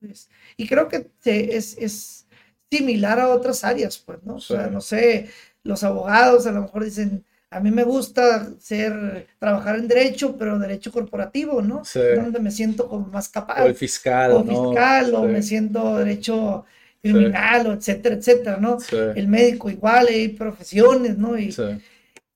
Pues, 0.00 0.28
y 0.56 0.66
creo 0.66 0.88
que 0.88 1.08
es, 1.24 1.78
es, 1.78 2.26
similar 2.68 3.20
a 3.20 3.28
otras 3.28 3.62
áreas, 3.62 3.96
pues, 3.98 4.18
¿no? 4.24 4.34
O 4.34 4.40
sea, 4.40 4.66
no 4.66 4.80
sé, 4.80 5.28
los 5.62 5.84
abogados 5.84 6.48
a 6.48 6.50
lo 6.50 6.62
mejor 6.62 6.82
dicen, 6.82 7.24
a 7.50 7.60
mí 7.60 7.70
me 7.70 7.84
gusta 7.84 8.50
ser, 8.58 9.28
trabajar 9.38 9.76
en 9.76 9.86
derecho, 9.86 10.36
pero 10.36 10.58
derecho 10.58 10.90
corporativo, 10.90 11.62
¿no? 11.62 11.82
Donde 12.16 12.40
me 12.40 12.50
siento 12.50 12.88
como 12.88 13.06
más 13.06 13.28
capaz. 13.28 13.62
O 13.62 13.66
el 13.66 13.76
fiscal, 13.76 14.32
o 14.32 14.42
fiscal, 14.42 15.14
o 15.14 15.22
me 15.22 15.44
siento 15.44 15.98
derecho 15.98 16.64
criminal, 17.12 17.66
o 17.66 17.72
etcétera, 17.74 18.16
etcétera, 18.16 18.56
¿no? 18.58 18.78
El 19.14 19.28
médico 19.28 19.70
igual, 19.70 20.08
hay 20.08 20.28
profesiones, 20.28 21.18
¿no? 21.18 21.38
Y, 21.38 21.54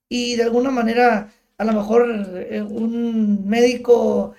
y 0.09 0.35
de 0.35 0.43
alguna 0.43 0.71
manera, 0.71 1.31
a 1.57 1.65
lo 1.65 1.73
mejor 1.73 2.45
eh, 2.49 2.61
un 2.61 3.47
médico 3.47 4.35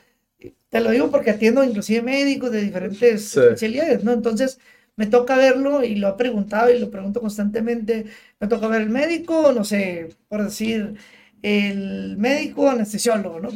te 0.73 0.81
lo 0.81 0.91
digo 0.91 1.11
porque 1.11 1.31
atiendo 1.31 1.63
inclusive 1.63 2.01
médicos 2.01 2.51
de 2.51 2.63
diferentes 2.63 3.37
especialidades, 3.37 4.03
¿no? 4.05 4.13
Entonces, 4.13 4.59
me 4.97 5.07
toca 5.07 5.37
verlo 5.37 5.85
y 5.85 5.97
lo 5.97 6.09
he 6.09 6.13
preguntado 6.15 6.71
y 6.71 6.79
lo 6.79 6.91
pregunto 6.91 7.21
constantemente. 7.21 8.07
Me 8.41 8.49
toca 8.49 8.69
ver 8.69 8.81
el 8.81 8.89
médico, 8.89 9.53
no 9.53 9.65
sé, 9.65 10.17
por 10.29 10.43
decir, 10.43 10.95
el 11.43 12.17
médico 12.17 12.71
anestesiólogo, 12.71 13.39
¿no? 13.39 13.51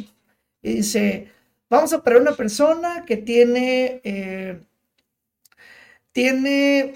Y 0.61 0.73
dice, 0.73 1.29
vamos 1.71 1.91
a 1.91 1.97
operar 1.97 2.21
una 2.21 2.33
persona 2.33 3.03
que 3.07 3.17
tiene, 3.17 3.99
eh, 4.03 4.59
tiene, 6.17 6.95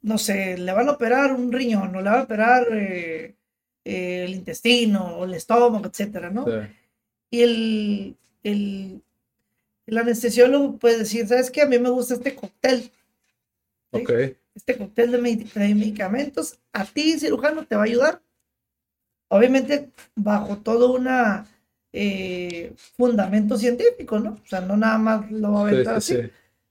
no 0.00 0.16
sé, 0.16 0.56
le 0.56 0.72
van 0.72 0.88
a 0.88 0.92
operar 0.92 1.34
un 1.34 1.52
riñón 1.52 1.94
o 1.94 2.00
le 2.00 2.08
van 2.08 2.20
a 2.20 2.22
operar 2.22 2.66
eh, 2.72 3.34
el 3.84 4.32
intestino 4.32 5.18
o 5.18 5.26
el 5.26 5.34
estómago, 5.34 5.84
etcétera, 5.84 6.30
¿no? 6.30 6.46
Y 7.28 7.42
el, 7.42 8.16
el 8.42 9.02
el 9.86 9.98
anestesiólogo 9.98 10.78
puede 10.78 11.00
decir, 11.00 11.28
¿sabes 11.28 11.50
qué? 11.50 11.60
A 11.60 11.66
mí 11.66 11.78
me 11.78 11.90
gusta 11.90 12.14
este 12.14 12.34
cóctel. 12.34 12.90
Este 14.54 14.78
cóctel 14.78 15.12
de, 15.12 15.18
medicamentos, 15.18 16.58
a 16.72 16.86
ti, 16.86 17.18
cirujano, 17.18 17.66
te 17.66 17.76
va 17.76 17.82
a 17.82 17.84
ayudar. 17.84 18.22
Obviamente, 19.28 19.90
bajo 20.14 20.56
todo 20.56 20.94
un 20.94 21.06
eh, 21.92 22.72
fundamento 22.96 23.58
científico, 23.58 24.18
¿no? 24.18 24.38
O 24.42 24.46
sea, 24.46 24.62
no 24.62 24.78
nada 24.78 24.96
más 24.96 25.30
lo 25.30 25.52
va 25.52 25.58
a 25.60 25.62
aventar 25.68 25.96
así. 25.96 26.16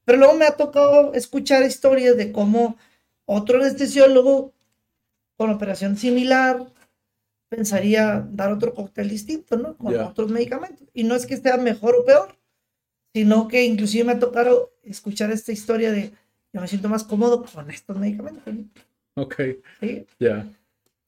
Pero 0.06 0.18
luego 0.18 0.34
me 0.34 0.46
ha 0.46 0.58
tocado 0.58 1.14
escuchar 1.14 1.64
historias 1.64 2.18
de 2.18 2.32
cómo 2.32 2.78
otro 3.26 3.60
anestesiólogo 3.60 4.54
con 5.38 5.50
operación 5.50 5.98
similar 5.98 6.68
pensaría 7.50 8.26
dar 8.32 8.52
otro 8.52 8.74
cóctel 8.74 9.10
distinto, 9.10 9.58
¿no? 9.58 9.76
Con 9.78 9.96
otros 10.00 10.30
medicamentos. 10.32 10.88
Y 10.94 11.04
no 11.04 11.16
es 11.16 11.26
que 11.26 11.34
esté 11.34 11.56
mejor 11.58 11.96
o 11.96 12.06
peor, 12.06 12.38
sino 13.14 13.48
que 13.48 13.66
inclusive 13.66 14.06
me 14.06 14.14
ha 14.14 14.20
tocado 14.20 14.72
escuchar 14.84 15.32
esta 15.32 15.52
historia 15.52 15.92
de 15.92 16.14
yo 16.54 16.60
me 16.60 16.68
siento 16.68 16.90
más 16.90 17.04
cómodo 17.04 17.46
con 17.46 17.70
estos 17.72 17.98
medicamentos. 17.98 18.54
Ok. 19.16 19.36
Sí. 19.80 20.06
Ya. 20.20 20.48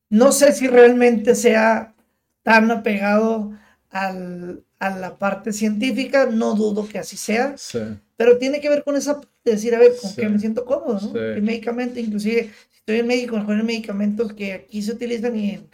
No 0.10 0.32
sé 0.32 0.54
si 0.54 0.68
realmente 0.68 1.36
sea 1.36 1.94
tan 2.44 2.72
apegado 2.72 3.52
al, 3.90 4.64
a 4.84 4.98
la 4.98 5.18
parte 5.18 5.54
científica, 5.54 6.26
no 6.26 6.56
dudo 6.56 6.86
que 6.88 7.00
así 7.00 7.16
sea, 7.16 7.58
sí. 7.58 7.80
pero 8.18 8.38
tiene 8.38 8.60
que 8.60 8.68
ver 8.68 8.84
con 8.84 8.98
esa, 8.98 9.22
decir, 9.46 9.74
a 9.74 9.80
ver, 9.80 9.94
con 10.02 10.14
qué 10.14 10.28
me 10.28 10.40
siento 10.40 10.66
cómodo, 10.66 11.00
¿no? 11.00 11.14
¿Qué 11.14 11.40
medicamento? 11.42 12.02
Inclusive, 12.02 12.52
si 12.70 12.78
estoy 12.80 13.00
en 13.00 13.08
México, 13.08 13.38
mejor 13.38 13.64
medicamentos 13.64 14.34
que 14.34 14.52
aquí 14.52 14.82
se 14.82 14.92
utilizan 14.92 15.38
y 15.38 15.52
en, 15.52 15.70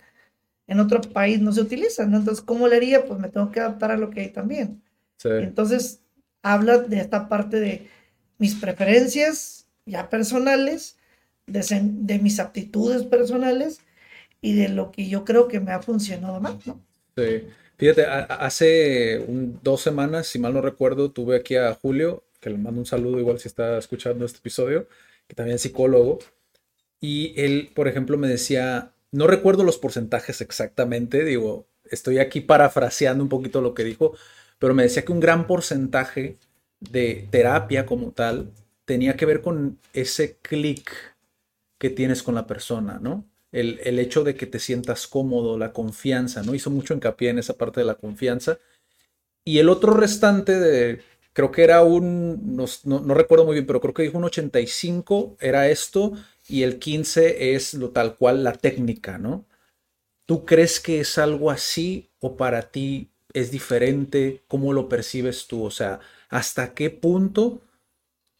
en 0.67 0.79
otro 0.79 1.01
país 1.01 1.41
no 1.41 1.51
se 1.51 1.61
utilizan, 1.61 2.11
¿no? 2.11 2.17
Entonces, 2.17 2.43
¿cómo 2.43 2.67
le 2.67 2.75
haría? 2.75 3.03
Pues 3.03 3.19
me 3.19 3.29
tengo 3.29 3.51
que 3.51 3.59
adaptar 3.59 3.91
a 3.91 3.97
lo 3.97 4.11
que 4.11 4.21
hay 4.21 4.29
también. 4.29 4.79
Sí. 5.17 5.29
Entonces, 5.31 6.01
habla 6.43 6.77
de 6.77 6.99
esta 6.99 7.27
parte 7.27 7.59
de 7.59 7.87
mis 8.37 8.53
preferencias 8.53 9.65
ya 9.87 10.07
personales, 10.07 10.97
de, 11.47 12.19
mis 12.19 12.39
aptitudes 12.39 13.01
personales 13.03 13.79
y 14.39 14.53
de 14.53 14.69
lo 14.69 14.91
que 14.91 15.09
yo 15.09 15.25
creo 15.25 15.47
que 15.47 15.59
me 15.59 15.71
ha 15.71 15.81
funcionado 15.81 16.39
más, 16.39 16.67
¿no? 16.67 16.79
Sí. 17.17 17.47
Fíjate, 17.79 18.05
hace 18.05 19.25
dos 19.63 19.79
semanas, 19.79 20.27
si 20.27 20.37
mal 20.37 20.53
no 20.53 20.61
recuerdo, 20.61 21.11
tuve 21.11 21.37
aquí 21.37 21.55
a 21.55 21.73
Julio, 21.75 22.25
que 22.41 22.49
le 22.49 22.57
mando 22.57 22.81
un 22.81 22.85
saludo 22.85 23.19
igual 23.19 23.39
si 23.39 23.47
está 23.47 23.77
escuchando 23.77 24.25
este 24.25 24.39
episodio, 24.39 24.89
que 25.29 25.33
también 25.33 25.55
es 25.55 25.61
psicólogo, 25.61 26.19
y 26.99 27.33
él, 27.41 27.71
por 27.73 27.87
ejemplo, 27.87 28.17
me 28.17 28.27
decía, 28.27 28.91
no 29.11 29.27
recuerdo 29.27 29.63
los 29.63 29.77
porcentajes 29.77 30.41
exactamente, 30.41 31.23
digo, 31.23 31.67
estoy 31.85 32.19
aquí 32.19 32.41
parafraseando 32.41 33.23
un 33.23 33.29
poquito 33.29 33.61
lo 33.61 33.73
que 33.73 33.85
dijo, 33.85 34.13
pero 34.59 34.73
me 34.73 34.83
decía 34.83 35.05
que 35.05 35.13
un 35.13 35.21
gran 35.21 35.47
porcentaje 35.47 36.37
de 36.81 37.29
terapia 37.31 37.85
como 37.85 38.11
tal 38.11 38.51
tenía 38.83 39.15
que 39.15 39.25
ver 39.25 39.41
con 39.41 39.79
ese 39.93 40.35
clic 40.41 40.91
que 41.77 41.89
tienes 41.89 42.23
con 42.23 42.35
la 42.35 42.45
persona, 42.45 42.99
¿no? 43.01 43.28
El, 43.51 43.79
el, 43.83 43.99
hecho 43.99 44.23
de 44.23 44.35
que 44.35 44.45
te 44.45 44.59
sientas 44.59 45.07
cómodo, 45.07 45.57
la 45.57 45.73
confianza, 45.73 46.43
¿no? 46.43 46.53
Hizo 46.55 46.69
mucho 46.69 46.93
hincapié 46.93 47.29
en 47.29 47.39
esa 47.39 47.57
parte 47.57 47.79
de 47.79 47.85
la 47.85 47.95
confianza. 47.95 48.59
Y 49.43 49.59
el 49.59 49.69
otro 49.69 49.93
restante 49.93 50.59
de, 50.59 51.01
creo 51.33 51.51
que 51.51 51.63
era 51.63 51.83
un, 51.83 52.55
no, 52.55 52.65
no, 52.85 53.13
recuerdo 53.13 53.45
muy 53.45 53.55
bien, 53.55 53.65
pero 53.65 53.81
creo 53.81 53.93
que 53.93 54.03
dijo 54.03 54.17
un 54.17 54.25
85, 54.25 55.37
era 55.39 55.69
esto, 55.69 56.13
y 56.47 56.63
el 56.63 56.79
15 56.79 57.55
es 57.55 57.73
lo 57.73 57.91
tal 57.91 58.17
cual 58.17 58.43
la 58.43 58.53
técnica, 58.53 59.17
¿no? 59.17 59.45
¿Tú 60.25 60.45
crees 60.45 60.79
que 60.79 60.99
es 60.99 61.17
algo 61.17 61.49
así 61.49 62.09
o 62.19 62.37
para 62.37 62.71
ti 62.71 63.09
es 63.33 63.51
diferente? 63.51 64.43
¿Cómo 64.47 64.73
lo 64.73 64.89
percibes 64.89 65.47
tú? 65.47 65.63
O 65.63 65.71
sea, 65.71 65.99
¿hasta 66.29 66.73
qué 66.73 66.89
punto 66.89 67.61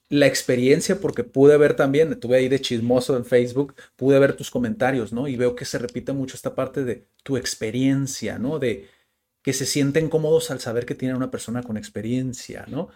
la 0.10 0.28
experiencia? 0.28 1.00
Porque 1.00 1.24
pude 1.24 1.58
ver 1.58 1.76
también, 1.76 2.12
estuve 2.12 2.38
ahí 2.38 2.50
de 2.50 2.62
chismoso 2.62 3.16
en 3.16 3.26
Facebook, 3.26 3.76
pude 3.96 4.20
ver 4.20 4.36
tus 4.36 4.52
comentarios, 4.52 5.14
¿no? 5.14 5.28
Y 5.28 5.36
veo 5.38 5.56
que 5.56 5.66
se 5.66 5.78
repite 5.78 6.14
mucho 6.14 6.36
esta 6.36 6.56
parte 6.56 6.84
de 6.84 7.08
tu 7.24 7.38
experiencia, 7.38 8.40
¿no? 8.40 8.60
De 8.60 8.88
que 9.42 9.54
se 9.54 9.66
sienten 9.66 10.10
cómodos 10.10 10.52
al 10.52 10.60
saber 10.60 10.86
que 10.86 10.96
tienen 10.96 11.18
una 11.18 11.32
persona 11.32 11.64
con 11.64 11.78
experiencia, 11.78 12.66
¿no? 12.68 12.90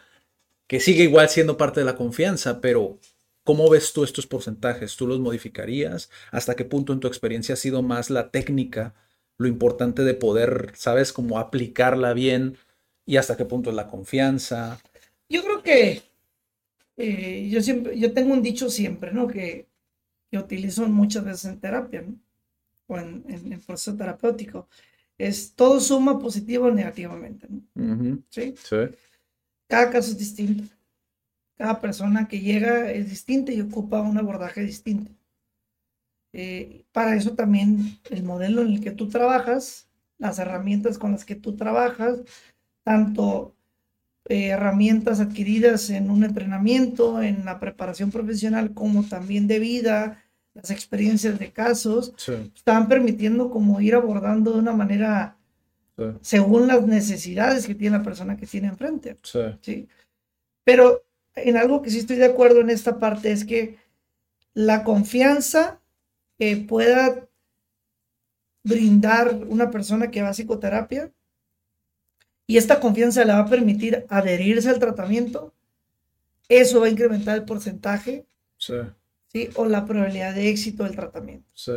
Que 0.67 0.79
sigue 0.79 1.03
igual 1.03 1.29
siendo 1.29 1.57
parte 1.57 1.79
de 1.81 1.85
la 1.85 1.95
confianza, 1.95 2.61
pero 2.61 2.99
¿Cómo 3.43 3.69
ves 3.69 3.91
tú 3.91 4.05
estos 4.05 4.25
porcentajes? 4.25 4.95
¿Tú 4.95 5.05
los 5.05 5.19
modificarías? 5.19 6.09
¿Hasta 6.31 6.55
qué 6.55 6.63
punto 6.63 6.93
en 6.93 7.01
tu 7.01 7.09
experiencia 7.09 7.53
ha 7.53 7.57
sido 7.57 7.81
más 7.81 8.09
la 8.09 8.31
técnica, 8.31 8.95
lo 9.37 9.49
importante 9.49 10.03
de 10.03 10.13
poder, 10.13 10.71
sabes, 10.75 11.11
cómo 11.11 11.37
aplicarla 11.37 12.13
bien? 12.13 12.57
¿Y 13.05 13.17
hasta 13.17 13.35
qué 13.35 13.43
punto 13.43 13.69
es 13.69 13.75
la 13.75 13.87
confianza? 13.87 14.79
Yo 15.27 15.43
creo 15.43 15.61
que 15.61 16.03
eh, 16.97 17.49
yo 17.49 17.61
siempre, 17.61 17.97
yo 17.97 18.13
tengo 18.13 18.33
un 18.33 18.41
dicho 18.41 18.69
siempre, 18.69 19.11
¿no? 19.11 19.27
Que, 19.27 19.67
que 20.29 20.37
utilizo 20.37 20.87
muchas 20.87 21.23
veces 21.25 21.45
en 21.45 21.59
terapia, 21.59 22.01
¿no? 22.01 22.15
O 22.87 22.97
en, 22.97 23.23
el 23.27 23.59
proceso 23.59 23.95
terapéutico. 23.95 24.67
Es 25.17 25.53
todo 25.53 25.79
suma 25.79 26.19
positivo 26.19 26.67
o 26.67 26.71
negativamente, 26.71 27.47
¿no? 27.49 28.21
¿Sí? 28.29 28.55
Sí. 28.57 28.75
Cada 29.67 29.89
caso 29.89 30.11
es 30.11 30.17
distinto. 30.17 30.63
Cada 31.55 31.79
persona 31.79 32.27
que 32.27 32.39
llega 32.39 32.91
es 32.91 33.09
distinta 33.09 33.51
y 33.51 33.61
ocupa 33.61 34.01
un 34.01 34.17
abordaje 34.17 34.61
distinto. 34.61 35.11
Eh, 36.33 36.83
para 36.91 37.15
eso 37.15 37.35
también 37.35 37.99
el 38.09 38.23
modelo 38.23 38.63
en 38.63 38.69
el 38.69 38.81
que 38.81 38.91
tú 38.91 39.07
trabajas, 39.07 39.87
las 40.17 40.39
herramientas 40.39 40.97
con 40.97 41.11
las 41.11 41.25
que 41.25 41.35
tú 41.35 41.55
trabajas, 41.55 42.21
tanto 42.83 43.55
eh, 44.29 44.47
herramientas 44.47 45.19
adquiridas 45.19 45.89
en 45.89 46.09
un 46.09 46.23
entrenamiento, 46.23 47.21
en 47.21 47.45
la 47.45 47.59
preparación 47.59 48.11
profesional, 48.11 48.73
como 48.73 49.03
también 49.03 49.47
de 49.47 49.59
vida, 49.59 50.23
las 50.53 50.71
experiencias 50.71 51.39
de 51.39 51.51
casos, 51.51 52.13
están 52.55 52.87
permitiendo 52.87 53.49
como 53.49 53.81
ir 53.81 53.95
abordando 53.95 54.53
de 54.53 54.59
una 54.59 54.73
manera 54.73 55.37
según 56.21 56.67
las 56.67 56.85
necesidades 56.87 57.67
que 57.67 57.75
tiene 57.75 57.97
la 57.97 58.03
persona 58.03 58.37
que 58.37 58.47
tiene 58.47 58.67
enfrente. 58.67 59.17
Sí. 59.61 59.87
Pero 60.63 61.03
en 61.35 61.57
algo 61.57 61.81
que 61.81 61.89
sí 61.89 61.99
estoy 61.99 62.17
de 62.17 62.25
acuerdo 62.25 62.61
en 62.61 62.69
esta 62.69 62.99
parte 62.99 63.31
es 63.31 63.45
que 63.45 63.77
la 64.53 64.83
confianza 64.83 65.81
que 66.37 66.57
pueda 66.57 67.27
brindar 68.63 69.35
una 69.47 69.69
persona 69.69 70.09
que 70.09 70.21
va 70.21 70.29
a 70.29 70.33
psicoterapia 70.33 71.11
y 72.47 72.57
esta 72.57 72.79
confianza 72.79 73.23
le 73.25 73.33
va 73.33 73.39
a 73.39 73.49
permitir 73.49 74.05
adherirse 74.09 74.69
al 74.69 74.79
tratamiento, 74.79 75.53
eso 76.49 76.81
va 76.81 76.87
a 76.87 76.89
incrementar 76.89 77.35
el 77.37 77.45
porcentaje 77.45 78.25
sí. 78.57 78.73
¿sí? 79.27 79.49
o 79.55 79.65
la 79.65 79.85
probabilidad 79.85 80.35
de 80.35 80.49
éxito 80.49 80.83
del 80.83 80.95
tratamiento. 80.95 81.49
Sí. 81.53 81.73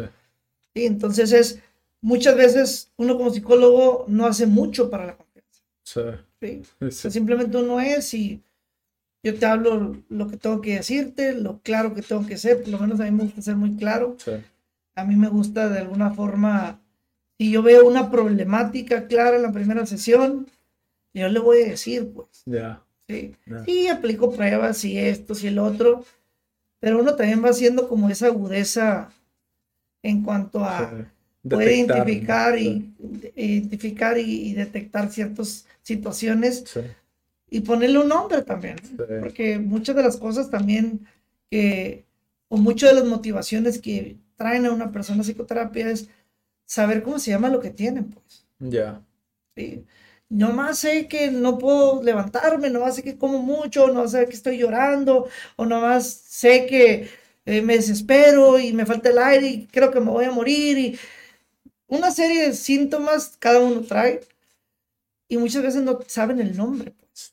Entonces 0.75 1.33
es, 1.33 1.61
muchas 2.01 2.37
veces 2.37 2.91
uno 2.97 3.17
como 3.17 3.31
psicólogo 3.31 4.05
no 4.09 4.27
hace 4.27 4.47
mucho 4.47 4.91
para 4.91 5.07
la 5.07 5.17
confianza. 5.17 5.63
Sí. 5.83 6.63
¿sí? 6.91 7.11
simplemente 7.11 7.57
uno 7.57 7.81
es 7.81 8.13
y 8.15 8.43
yo 9.23 9.35
te 9.37 9.47
hablo 9.47 9.97
lo 10.09 10.29
que 10.29 10.37
tengo 10.37 10.61
que 10.61 10.77
decirte, 10.77 11.35
lo 11.35 11.59
claro 11.61 11.95
que 11.95 12.03
tengo 12.03 12.25
que 12.27 12.37
ser, 12.37 12.63
por 12.63 12.69
lo 12.69 12.79
menos 12.79 13.01
a 13.01 13.05
mí 13.05 13.11
me 13.11 13.25
gusta 13.25 13.43
ser 13.43 13.57
muy 13.57 13.77
claro. 13.77 14.17
A 14.95 15.05
mí 15.05 15.17
me 15.17 15.29
gusta 15.29 15.69
de 15.69 15.81
alguna 15.81 16.13
forma, 16.13 16.81
si 17.37 17.51
yo 17.51 17.61
veo 17.63 17.87
una 17.87 18.11
problemática 18.11 19.09
clara 19.09 19.37
en 19.37 19.43
la 19.43 19.51
primera 19.51 19.85
sesión, 19.85 20.47
yo 21.21 21.29
le 21.29 21.39
voy 21.39 21.63
a 21.63 21.69
decir, 21.71 22.11
pues. 22.13 22.43
Ya. 22.47 22.83
Sí. 23.09 23.35
Y 23.67 23.87
aplico 23.87 24.33
pruebas 24.33 24.85
y 24.85 24.99
esto, 24.99 25.35
y 25.41 25.47
el 25.47 25.59
otro, 25.59 26.05
pero 26.81 26.99
uno 26.99 27.15
también 27.15 27.45
va 27.45 27.51
haciendo 27.51 27.89
como 27.89 28.11
esa 28.11 28.27
agudeza 28.27 29.11
en 30.03 30.23
cuanto 30.23 30.65
a 30.65 31.07
puede 31.49 31.77
identificar 31.77 32.59
y 32.59 32.93
identificar 33.37 34.19
y, 34.19 34.53
detectar 34.55 35.11
ciertas 35.11 35.67
situaciones 35.83 36.65
y 37.49 37.61
ponerle 37.61 37.99
un 37.99 38.09
nombre 38.09 38.43
también, 38.43 38.77
porque 39.21 39.59
muchas 39.59 39.95
de 39.95 40.03
las 40.03 40.17
cosas 40.17 40.51
también 40.51 41.07
que, 41.51 42.05
o 42.49 42.57
muchas 42.57 42.91
de 42.91 43.01
las 43.01 43.09
motivaciones 43.09 43.79
que 43.79 44.17
traen 44.37 44.67
a 44.67 44.73
una 44.73 44.91
persona 44.91 45.21
a 45.21 45.25
psicoterapia 45.25 45.91
es 45.91 46.09
saber 46.65 47.03
cómo 47.03 47.19
se 47.19 47.31
llama 47.31 47.49
lo 47.49 47.61
que 47.61 47.71
tienen, 47.71 48.11
pues. 48.11 48.45
Ya. 48.59 49.01
Sí. 49.55 49.85
No 50.29 50.53
más 50.53 50.81
sé 50.81 51.07
que 51.09 51.31
no 51.31 51.57
puedo 51.59 52.03
levantarme, 52.03 52.69
no 52.71 52.81
más 52.81 52.97
sé 52.97 53.03
que 53.05 53.17
como 53.17 53.39
mucho, 53.39 53.89
no 53.89 54.09
sé 54.09 54.27
que 54.27 54.35
estoy 54.35 54.59
llorando, 54.59 55.29
o 55.57 55.65
no 55.67 55.81
más 55.81 56.07
sé 56.09 56.67
que 56.67 57.09
eh, 57.47 57.63
me 57.63 57.77
desespero 57.77 58.59
y 58.59 58.73
me 58.73 58.87
falta 58.87 59.11
el 59.11 59.19
aire 59.19 59.47
y 59.47 59.67
creo 59.67 59.91
que 59.93 60.01
me 60.01 60.11
voy 60.11 60.25
a 60.25 60.33
morir 60.33 60.79
y 60.79 60.99
una 61.89 62.11
serie 62.13 62.49
de 62.49 62.55
síntomas 62.55 63.37
cada 63.39 63.61
uno 63.61 63.83
trae 63.83 64.21
y 65.29 65.37
muchas 65.39 65.63
veces 65.63 65.83
no 65.83 65.99
saben 66.07 66.41
el 66.41 66.57
nombre. 66.57 66.93
Pues. 66.93 67.33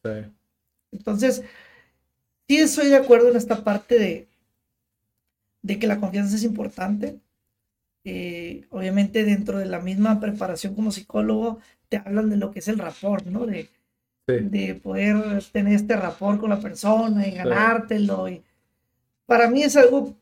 Entonces, 0.91 1.43
sí 2.47 2.57
estoy 2.57 2.87
de 2.89 2.95
acuerdo 2.95 3.29
en 3.29 3.35
esta 3.35 3.63
parte 3.63 3.99
de, 3.99 4.27
de 5.61 5.79
que 5.79 5.87
la 5.87 5.99
confianza 5.99 6.35
es 6.35 6.43
importante. 6.43 7.19
Eh, 8.05 8.65
obviamente 8.69 9.23
dentro 9.23 9.59
de 9.59 9.65
la 9.65 9.79
misma 9.79 10.19
preparación 10.19 10.75
como 10.75 10.91
psicólogo 10.91 11.59
te 11.93 12.09
hablan 12.09 12.29
de 12.29 12.37
lo 12.37 12.51
que 12.51 12.59
es 12.59 12.67
el 12.67 12.79
rapport, 12.79 13.23
¿no? 13.27 13.45
De, 13.45 13.69
de 14.27 14.75
poder 14.75 15.43
tener 15.51 15.75
este 15.75 15.95
rapport 15.95 16.39
con 16.39 16.49
la 16.49 16.59
persona 16.59 17.27
y 17.27 17.31
ganártelo. 17.31 18.27
Y 18.29 18.41
para 19.27 19.47
mí 19.47 19.61
es 19.61 19.75
algo 19.75 20.15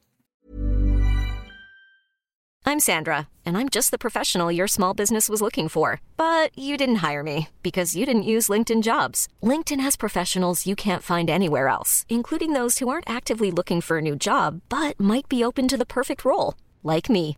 I'm 2.64 2.80
Sandra, 2.80 3.28
and 3.44 3.58
I'm 3.58 3.70
just 3.70 3.90
the 3.90 3.98
professional 3.98 4.52
your 4.52 4.68
small 4.68 4.94
business 4.94 5.30
was 5.30 5.42
looking 5.42 5.68
for. 5.68 6.00
But 6.16 6.56
you 6.56 6.78
didn't 6.78 6.98
hire 6.98 7.24
me 7.24 7.48
because 7.64 7.96
you 7.96 8.06
didn't 8.06 8.32
use 8.36 8.50
LinkedIn 8.50 8.84
jobs. 8.84 9.28
LinkedIn 9.42 9.82
has 9.82 9.96
professionals 9.96 10.68
you 10.68 10.76
can't 10.76 11.04
find 11.04 11.30
anywhere 11.30 11.68
else, 11.68 12.06
including 12.08 12.54
those 12.54 12.80
who 12.80 12.90
aren't 12.90 13.10
actively 13.10 13.50
looking 13.50 13.82
for 13.82 13.98
a 13.98 14.02
new 14.02 14.16
job 14.16 14.62
but 14.70 15.00
might 15.00 15.28
be 15.28 15.44
open 15.44 15.68
to 15.70 15.78
the 15.78 15.86
perfect 15.86 16.24
role, 16.24 16.54
like 16.84 17.10
me. 17.10 17.38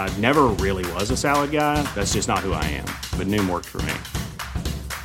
I 0.00 0.08
never 0.18 0.48
really 0.58 0.84
was 0.94 1.10
a 1.12 1.16
salad 1.16 1.52
guy. 1.52 1.82
That's 1.94 2.14
just 2.14 2.26
not 2.26 2.40
who 2.40 2.52
I 2.52 2.64
am. 2.64 2.86
But 3.16 3.28
Noom 3.28 3.48
worked 3.48 3.66
for 3.66 3.80
me. 3.82 3.94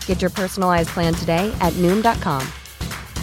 Get 0.07 0.21
your 0.21 0.31
personalized 0.31 0.89
plan 0.89 1.13
today 1.13 1.55
at 1.61 1.73
Noom.com. 1.73 2.41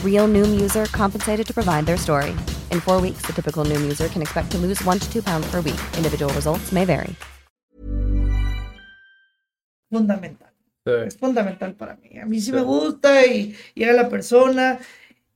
Real 0.05 0.29
Noom 0.29 0.61
user 0.61 0.85
compensated 0.87 1.45
to 1.47 1.53
provide 1.53 1.87
their 1.87 1.97
story. 1.97 2.31
In 2.71 2.79
four 2.81 3.01
weeks, 3.01 3.23
the 3.27 3.33
typical 3.33 3.65
Noom 3.65 3.81
user 3.83 4.07
can 4.07 4.23
expect 4.23 4.53
to 4.53 4.59
lose 4.59 4.81
one 4.85 5.01
to 5.01 5.13
two 5.13 5.23
pounds 5.23 5.51
per 5.51 5.61
week. 5.61 5.81
Individual 5.97 6.33
results 6.35 6.71
may 6.71 6.85
vary. 6.85 7.17
Fundamental. 9.91 10.49
Sí. 10.85 10.93
Es 11.07 11.17
fundamental 11.17 11.75
para 11.75 11.97
mí. 11.97 12.19
A 12.19 12.27
mí 12.27 12.41
sí, 12.41 12.47
sí. 12.47 12.53
me 12.53 12.63
gusta 12.63 13.25
y 13.27 13.55
llega 13.75 13.93
la 13.93 14.09
persona 14.09 14.79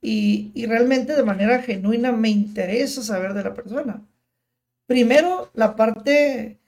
y, 0.01 0.51
y 0.55 0.67
realmente 0.67 1.15
de 1.15 1.23
manera 1.23 1.63
genuina 1.63 2.11
me 2.11 2.31
interesa 2.31 3.03
saber 3.03 3.35
de 3.35 3.45
la 3.45 3.55
persona. 3.55 4.03
Primero, 4.87 5.51
la 5.55 5.77
parte 5.77 6.59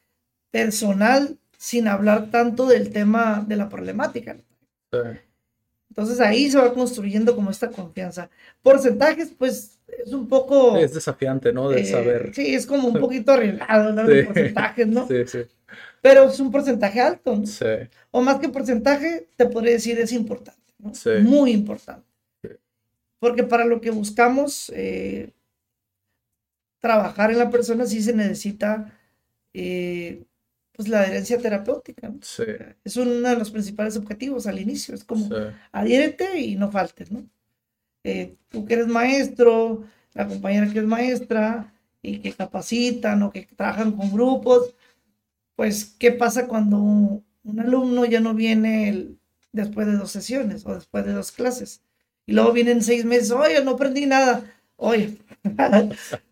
personal 0.51 1.39
sin 1.57 1.89
hablar 1.89 2.31
tanto 2.31 2.67
del 2.67 2.91
tema 2.91 3.45
de 3.47 3.57
la 3.57 3.69
problemática. 3.69 4.37
Sí 4.93 4.99
Entonces 5.91 6.21
ahí 6.21 6.51
se 6.51 6.59
va 6.59 6.73
construyendo 6.73 7.35
como 7.35 7.51
esta 7.51 7.71
confianza. 7.71 8.31
Porcentajes, 8.63 9.33
pues 9.37 9.79
es 10.05 10.13
un 10.13 10.29
poco... 10.29 10.77
Es 10.77 10.95
desafiante, 10.95 11.53
¿no? 11.53 11.69
De 11.69 11.81
eh, 11.81 11.85
saber. 11.85 12.31
Sí, 12.35 12.55
es 12.55 12.67
como 12.67 12.89
un 12.89 12.99
poquito 12.99 13.37
¿no? 13.37 14.03
Los 14.03 14.17
Sí. 14.17 14.23
porcentajes, 14.23 14.87
¿no? 14.87 15.07
Sí, 15.09 15.27
sí. 15.27 15.39
Pero 16.01 16.25
es 16.25 16.39
un 16.41 16.51
porcentaje 16.51 17.01
alto, 17.01 17.37
¿no? 17.37 17.47
Sí. 17.47 17.65
O 18.11 18.23
más 18.23 18.39
que 18.39 18.49
porcentaje, 18.49 19.29
te 19.37 19.47
podría 19.47 19.73
decir 19.73 19.99
es 19.99 20.13
importante, 20.13 20.73
¿no? 20.79 20.95
Sí. 20.95 21.11
Muy 21.23 21.51
importante. 21.51 22.07
Sí. 22.43 22.51
Porque 23.19 23.43
para 23.43 23.65
lo 23.65 23.81
que 23.81 23.91
buscamos 23.91 24.73
eh, 24.75 25.33
trabajar 26.81 27.31
en 27.31 27.39
la 27.39 27.51
persona 27.51 27.87
sí 27.87 28.03
se 28.03 28.15
necesita 28.15 28.93
eh, 29.55 30.25
pues 30.73 30.89
la 30.89 31.01
adherencia 31.01 31.39
terapéutica. 31.39 32.09
¿no? 32.11 32.19
Sí. 32.23 32.45
Es 32.85 32.97
uno 32.97 33.13
de 33.29 33.37
los 33.37 33.51
principales 33.51 33.97
objetivos 33.97 34.47
al 34.47 34.59
inicio. 34.61 34.95
Es 34.95 35.05
como 35.05 35.27
Sí. 35.29 35.35
adhiérete 35.73 36.41
y 36.41 36.57
no 36.57 36.71
faltes, 36.71 37.11
¿no? 37.13 37.29
Eh, 38.05 38.37
tú 38.49 38.65
que 38.67 38.75
eres 38.75 38.87
maestro, 38.89 39.85
la 40.15 40.27
compañera 40.29 40.73
que 40.73 40.79
es 40.81 40.85
maestra 40.87 41.75
y 42.03 42.21
que 42.21 42.33
capacitan 42.33 43.23
o 43.23 43.33
que 43.33 43.43
trabajan 43.57 43.93
con 43.93 44.13
grupos, 44.13 44.75
pues, 45.57 45.97
¿qué 45.99 46.13
pasa 46.13 46.47
cuando 46.49 46.79
un, 46.79 47.25
un 47.45 47.61
alumno 47.61 48.05
ya 48.05 48.21
no 48.21 48.35
viene 48.35 48.89
el- 48.89 49.19
después 49.53 49.87
de 49.87 49.95
dos 49.97 50.11
sesiones 50.13 50.65
o 50.67 50.75
después 50.75 51.05
de 51.07 51.13
dos 51.13 51.33
clases? 51.33 51.83
Y 52.27 52.33
luego 52.35 52.53
vienen 52.53 52.83
seis 52.83 53.05
meses, 53.05 53.31
oye, 53.33 53.63
no 53.65 53.73
aprendí 53.73 54.07
nada. 54.07 54.45
Oye, 54.77 55.19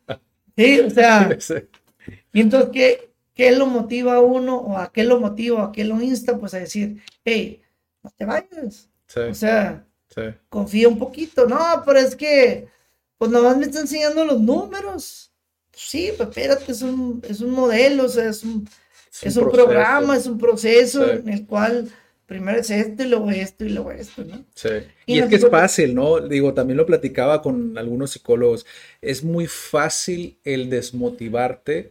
sí, 0.56 0.80
o 0.80 0.90
sea, 0.90 1.28
y 2.32 2.40
entonces, 2.40 2.70
¿qué, 2.72 3.10
qué 3.34 3.52
lo 3.52 3.66
motiva 3.66 4.14
a 4.14 4.20
uno 4.20 4.56
o 4.56 4.78
a 4.78 4.92
qué 4.92 5.04
lo 5.04 5.20
motiva 5.20 5.62
o 5.62 5.66
a 5.66 5.72
qué 5.72 5.84
lo 5.84 6.00
insta? 6.00 6.38
Pues 6.38 6.54
a 6.54 6.58
decir, 6.58 7.02
hey, 7.24 7.62
no 8.02 8.10
te 8.10 8.24
vayas. 8.24 8.88
Sí. 9.06 9.20
O 9.20 9.34
sea, 9.34 9.82
Sí. 10.08 10.22
confía 10.48 10.88
un 10.88 10.98
poquito. 10.98 11.46
No, 11.46 11.82
pero 11.84 11.98
es 11.98 12.14
que, 12.16 12.68
pues 13.18 13.30
nomás 13.30 13.56
me 13.58 13.66
está 13.66 13.80
enseñando 13.80 14.24
los 14.24 14.40
números. 14.40 15.32
Sí, 15.72 16.10
pero 16.16 16.30
espérate, 16.30 16.72
es 16.72 16.80
un, 16.80 17.20
es 17.28 17.40
un 17.40 17.50
modelo, 17.50 18.04
o 18.04 18.08
sea, 18.08 18.30
es 18.30 18.42
un, 18.44 18.66
es 19.20 19.36
un, 19.36 19.50
programa, 19.50 20.16
es 20.16 20.26
un 20.26 20.38
proceso 20.38 21.04
Sí. 21.04 21.10
en 21.10 21.28
el 21.28 21.46
cual 21.46 21.90
primero 22.26 22.58
es 22.58 22.70
esto 22.70 23.04
y 23.04 23.08
luego 23.08 23.30
esto 23.30 23.64
y 23.64 23.70
luego 23.70 23.92
esto, 23.92 24.24
¿no? 24.24 24.44
Sí. 24.54 24.68
Y 25.06 25.14
Y, 25.14 25.18
es 25.20 25.28
que 25.28 25.36
es 25.36 25.48
fácil, 25.48 25.94
¿no? 25.94 26.20
Digo, 26.20 26.54
también 26.54 26.76
lo 26.76 26.86
platicaba 26.86 27.40
con 27.40 27.78
algunos 27.78 28.10
psicólogos. 28.10 28.66
Es 29.00 29.24
muy 29.24 29.46
fácil 29.46 30.38
el 30.44 30.68
desmotivarte 30.68 31.90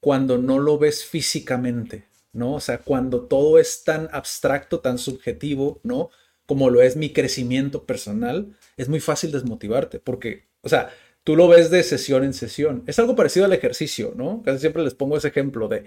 cuando 0.00 0.38
no 0.38 0.58
lo 0.58 0.78
ves 0.78 1.04
físicamente, 1.04 2.04
¿no? 2.32 2.54
O 2.54 2.60
sea, 2.60 2.78
cuando 2.78 3.22
todo 3.22 3.58
es 3.58 3.84
tan 3.84 4.08
abstracto, 4.12 4.80
tan 4.80 4.98
subjetivo, 4.98 5.80
¿no? 5.82 6.10
Como 6.46 6.70
lo 6.70 6.82
es 6.82 6.96
mi 6.96 7.12
crecimiento 7.12 7.84
personal, 7.84 8.56
es 8.76 8.88
muy 8.88 9.00
fácil 9.00 9.32
desmotivarte 9.32 9.98
porque, 9.98 10.48
o 10.62 10.68
sea, 10.68 10.90
tú 11.24 11.36
lo 11.36 11.48
ves 11.48 11.70
de 11.70 11.82
sesión 11.82 12.24
en 12.24 12.34
sesión. 12.34 12.82
Es 12.86 12.98
algo 12.98 13.16
parecido 13.16 13.46
al 13.46 13.52
ejercicio, 13.52 14.14
¿no? 14.16 14.42
Casi 14.44 14.60
siempre 14.60 14.82
les 14.82 14.94
pongo 14.94 15.16
ese 15.16 15.28
ejemplo 15.28 15.68
de, 15.68 15.84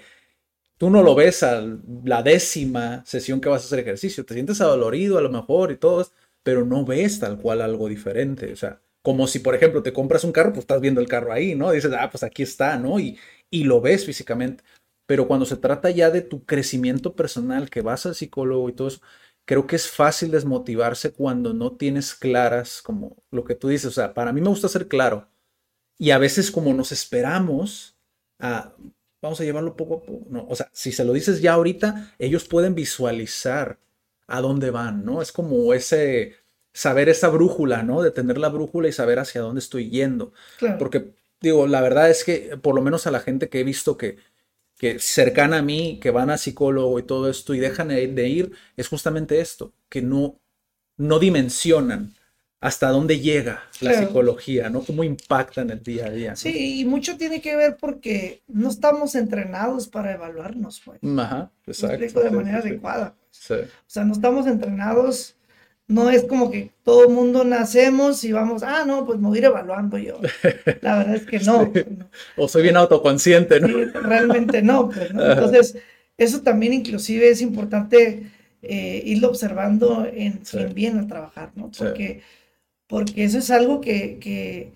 tú 0.83 0.89
no 0.89 1.01
lo 1.01 1.15
ves 1.15 1.43
a 1.43 1.65
la 2.03 2.23
décima 2.23 3.05
sesión 3.05 3.39
que 3.39 3.47
vas 3.47 3.61
a 3.61 3.65
hacer 3.67 3.79
ejercicio, 3.79 4.25
te 4.25 4.33
sientes 4.33 4.59
adolorido 4.59 5.17
a 5.17 5.21
lo 5.21 5.29
mejor 5.29 5.71
y 5.71 5.77
todo, 5.77 6.05
pero 6.43 6.65
no 6.65 6.83
ves 6.83 7.21
tal 7.21 7.37
cual 7.37 7.61
algo 7.61 7.87
diferente, 7.87 8.51
o 8.51 8.55
sea, 8.57 8.81
como 9.01 9.27
si 9.27 9.39
por 9.39 9.55
ejemplo 9.55 9.81
te 9.81 9.93
compras 9.93 10.25
un 10.25 10.33
carro, 10.33 10.49
pues 10.49 10.63
estás 10.63 10.81
viendo 10.81 10.99
el 10.99 11.07
carro 11.07 11.31
ahí, 11.31 11.55
¿no? 11.55 11.71
Dices, 11.71 11.93
ah, 11.97 12.09
pues 12.11 12.21
aquí 12.23 12.43
está, 12.43 12.77
¿no? 12.77 12.99
Y, 12.99 13.17
y 13.49 13.63
lo 13.63 13.79
ves 13.79 14.05
físicamente, 14.05 14.65
pero 15.05 15.25
cuando 15.25 15.45
se 15.45 15.55
trata 15.55 15.89
ya 15.89 16.11
de 16.11 16.21
tu 16.21 16.43
crecimiento 16.43 17.15
personal, 17.15 17.69
que 17.69 17.79
vas 17.79 18.05
al 18.05 18.15
psicólogo 18.15 18.67
y 18.67 18.73
todo 18.73 18.89
eso, 18.89 18.99
creo 19.45 19.65
que 19.67 19.77
es 19.77 19.89
fácil 19.89 20.31
desmotivarse 20.31 21.13
cuando 21.13 21.53
no 21.53 21.77
tienes 21.77 22.13
claras 22.13 22.81
como 22.81 23.23
lo 23.31 23.45
que 23.45 23.55
tú 23.55 23.69
dices, 23.69 23.85
o 23.87 23.91
sea, 23.91 24.13
para 24.13 24.33
mí 24.33 24.41
me 24.41 24.49
gusta 24.49 24.67
ser 24.67 24.89
claro. 24.89 25.29
Y 25.97 26.11
a 26.11 26.17
veces 26.17 26.51
como 26.51 26.73
nos 26.73 26.91
esperamos 26.91 27.95
a, 28.37 28.75
vamos 29.23 29.39
a 29.39 29.45
llevarlo 29.45 29.77
poco 29.77 29.95
a 29.95 30.01
poco, 30.01 30.25
no, 30.29 30.45
o 30.49 30.55
sea, 30.55 30.69
si 30.73 30.91
se 30.91 31.05
lo 31.05 31.13
dices 31.13 31.41
ya 31.41 31.53
ahorita, 31.53 32.13
ellos 32.19 32.43
pueden 32.43 32.75
visualizar 32.75 33.79
a 34.27 34.41
dónde 34.41 34.69
van, 34.69 35.05
¿no? 35.05 35.21
Es 35.21 35.31
como 35.31 35.73
ese, 35.73 36.35
saber 36.73 37.07
esa 37.07 37.29
brújula, 37.29 37.83
¿no? 37.83 38.01
De 38.01 38.11
tener 38.11 38.37
la 38.37 38.49
brújula 38.49 38.89
y 38.89 38.91
saber 38.91 39.19
hacia 39.19 39.39
dónde 39.39 39.59
estoy 39.59 39.89
yendo. 39.89 40.33
Claro. 40.57 40.77
Porque, 40.77 41.13
digo, 41.39 41.67
la 41.67 41.79
verdad 41.79 42.09
es 42.09 42.25
que 42.25 42.57
por 42.61 42.75
lo 42.75 42.81
menos 42.81 43.07
a 43.07 43.11
la 43.11 43.21
gente 43.21 43.47
que 43.47 43.61
he 43.61 43.63
visto 43.63 43.97
que, 43.97 44.17
que 44.77 44.99
cercana 44.99 45.59
a 45.59 45.61
mí, 45.61 45.99
que 46.01 46.11
van 46.11 46.29
a 46.29 46.37
psicólogo 46.37 46.99
y 46.99 47.03
todo 47.03 47.29
esto 47.29 47.53
y 47.53 47.59
dejan 47.59 47.87
de 47.87 48.05
de 48.07 48.27
ir, 48.27 48.51
es 48.75 48.89
justamente 48.89 49.39
esto, 49.39 49.73
que 49.87 50.01
no, 50.01 50.37
no 50.97 51.19
dimensionan 51.19 52.13
hasta 52.63 52.87
dónde 52.87 53.19
llega 53.19 53.61
la 53.81 53.91
Claro. 53.91 54.07
psicología, 54.07 54.69
¿no? 54.69 54.83
Cómo 54.83 55.03
impacta 55.03 55.61
en 55.61 55.71
el 55.71 55.83
día 55.83 56.05
a 56.05 56.09
día. 56.11 56.29
¿no? 56.29 56.35
Sí, 56.37 56.79
y 56.79 56.85
mucho 56.85 57.17
tiene 57.17 57.41
que 57.41 57.57
ver 57.57 57.75
porque 57.77 58.41
no 58.47 58.69
estamos 58.69 59.15
entrenados 59.15 59.89
para 59.89 60.13
evaluarnos, 60.13 60.81
pues. 60.85 60.99
Ajá, 61.19 61.51
exacto. 61.67 62.21
de 62.21 62.31
manera 62.31 62.61
sí, 62.61 62.69
adecuada. 62.69 63.15
Sí, 63.31 63.55
O 63.55 63.67
sea, 63.85 64.05
no 64.05 64.13
estamos 64.13 64.47
entrenados, 64.47 65.35
no 65.89 66.09
es 66.09 66.23
como 66.23 66.49
que 66.49 66.71
todo 66.83 67.03
el 67.03 67.09
mundo 67.13 67.43
nacemos 67.43 68.23
y 68.23 68.31
vamos, 68.31 68.63
ah, 68.63 68.85
no, 68.87 69.05
pues 69.05 69.19
me 69.19 69.27
voy 69.27 69.37
a 69.37 69.39
ir 69.39 69.45
evaluando 69.45 69.97
yo. 69.97 70.21
La 70.81 70.99
verdad 70.99 71.15
es 71.15 71.25
que 71.25 71.39
no. 71.39 71.69
Sí. 71.73 71.83
no. 71.97 72.09
O 72.37 72.47
soy 72.47 72.63
bien 72.63 72.77
autoconsciente, 72.77 73.59
¿no? 73.59 73.67
Sí, 73.67 73.73
realmente 73.93 74.61
no, 74.61 74.87
pues. 74.87 75.09
Entonces, 75.11 75.77
eso 76.17 76.41
también 76.41 76.71
inclusive 76.71 77.27
es 77.29 77.41
importante 77.41 78.31
eh, 78.61 79.03
irlo 79.05 79.27
observando 79.27 80.07
en 80.09 80.37
quien 80.49 80.73
viene 80.73 81.01
a 81.01 81.07
trabajar, 81.07 81.51
¿no? 81.55 81.69
Porque, 81.77 82.21
porque 82.87 83.23
eso 83.25 83.39
es 83.39 83.51
algo 83.51 83.81
que, 83.81 84.19
que, 84.19 84.73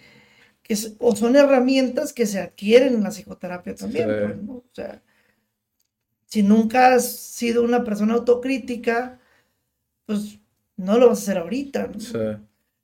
que 0.64 0.74
es- 0.74 0.95
o 0.99 1.16
son 1.16 1.36
herramientas 1.38 2.14
que 2.14 2.26
se 2.28 2.39
adquieren 2.41 2.95
en 2.95 3.03
la 3.03 3.12
psicoterapia 3.12 3.76
también, 3.76 4.10
Sí. 4.10 4.20
pues, 4.20 4.38
¿no? 4.43 4.53
O 4.58 4.66
sea, 4.74 5.03
si 6.26 6.43
nunca 6.43 6.93
has 6.93 7.05
sido 7.18 7.64
una 7.64 7.84
persona 7.84 8.16
autocrítica, 8.16 9.20
pues 10.05 10.39
no 10.78 10.97
lo 10.99 11.10
vas 11.10 11.20
a 11.20 11.24
hacer 11.24 11.38
ahorita, 11.39 11.88
¿no? 11.88 11.99
Sí, 11.99 12.18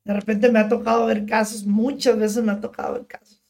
De 0.06 0.14
repente 0.14 0.52
me 0.52 0.60
ha 0.60 0.70
tocado 0.70 1.08
ver 1.08 1.26
casos, 1.28 1.66
muchas 1.66 2.18
veces 2.20 2.44
me 2.44 2.52
ha 2.54 2.62
tocado 2.62 2.96
ver 2.96 3.08
casos. 3.08 3.44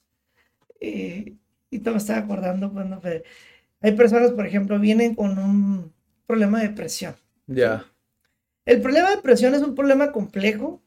Eh, 0.81 1.35
y 1.71 1.79
te 1.79 1.91
me 1.91 1.97
estaba 1.97 2.19
acordando 2.21 2.71
cuando 2.73 3.01
Fede, 3.01 3.23
hay 3.81 3.93
personas, 3.93 4.31
por 4.33 4.47
ejemplo, 4.47 4.79
vienen 4.79 5.15
con 5.15 5.37
un 5.39 5.93
problema 6.27 6.61
de 6.61 6.69
depresión. 6.69 7.15
ya. 7.47 7.85
El 8.65 8.81
problema 8.81 9.09
de 9.09 9.15
depresión 9.15 9.55
es 9.55 9.61
un 9.61 9.73
problema 9.73 10.11
complejo 10.11 10.82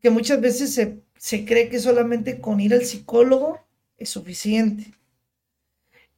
que 0.00 0.10
muchas 0.10 0.40
veces 0.40 0.74
se, 0.74 1.00
se 1.16 1.44
cree 1.44 1.68
que 1.68 1.80
solamente 1.80 2.40
con 2.40 2.60
ir 2.60 2.74
al 2.74 2.84
psicólogo 2.84 3.60
es 3.96 4.10
suficiente. 4.10 4.92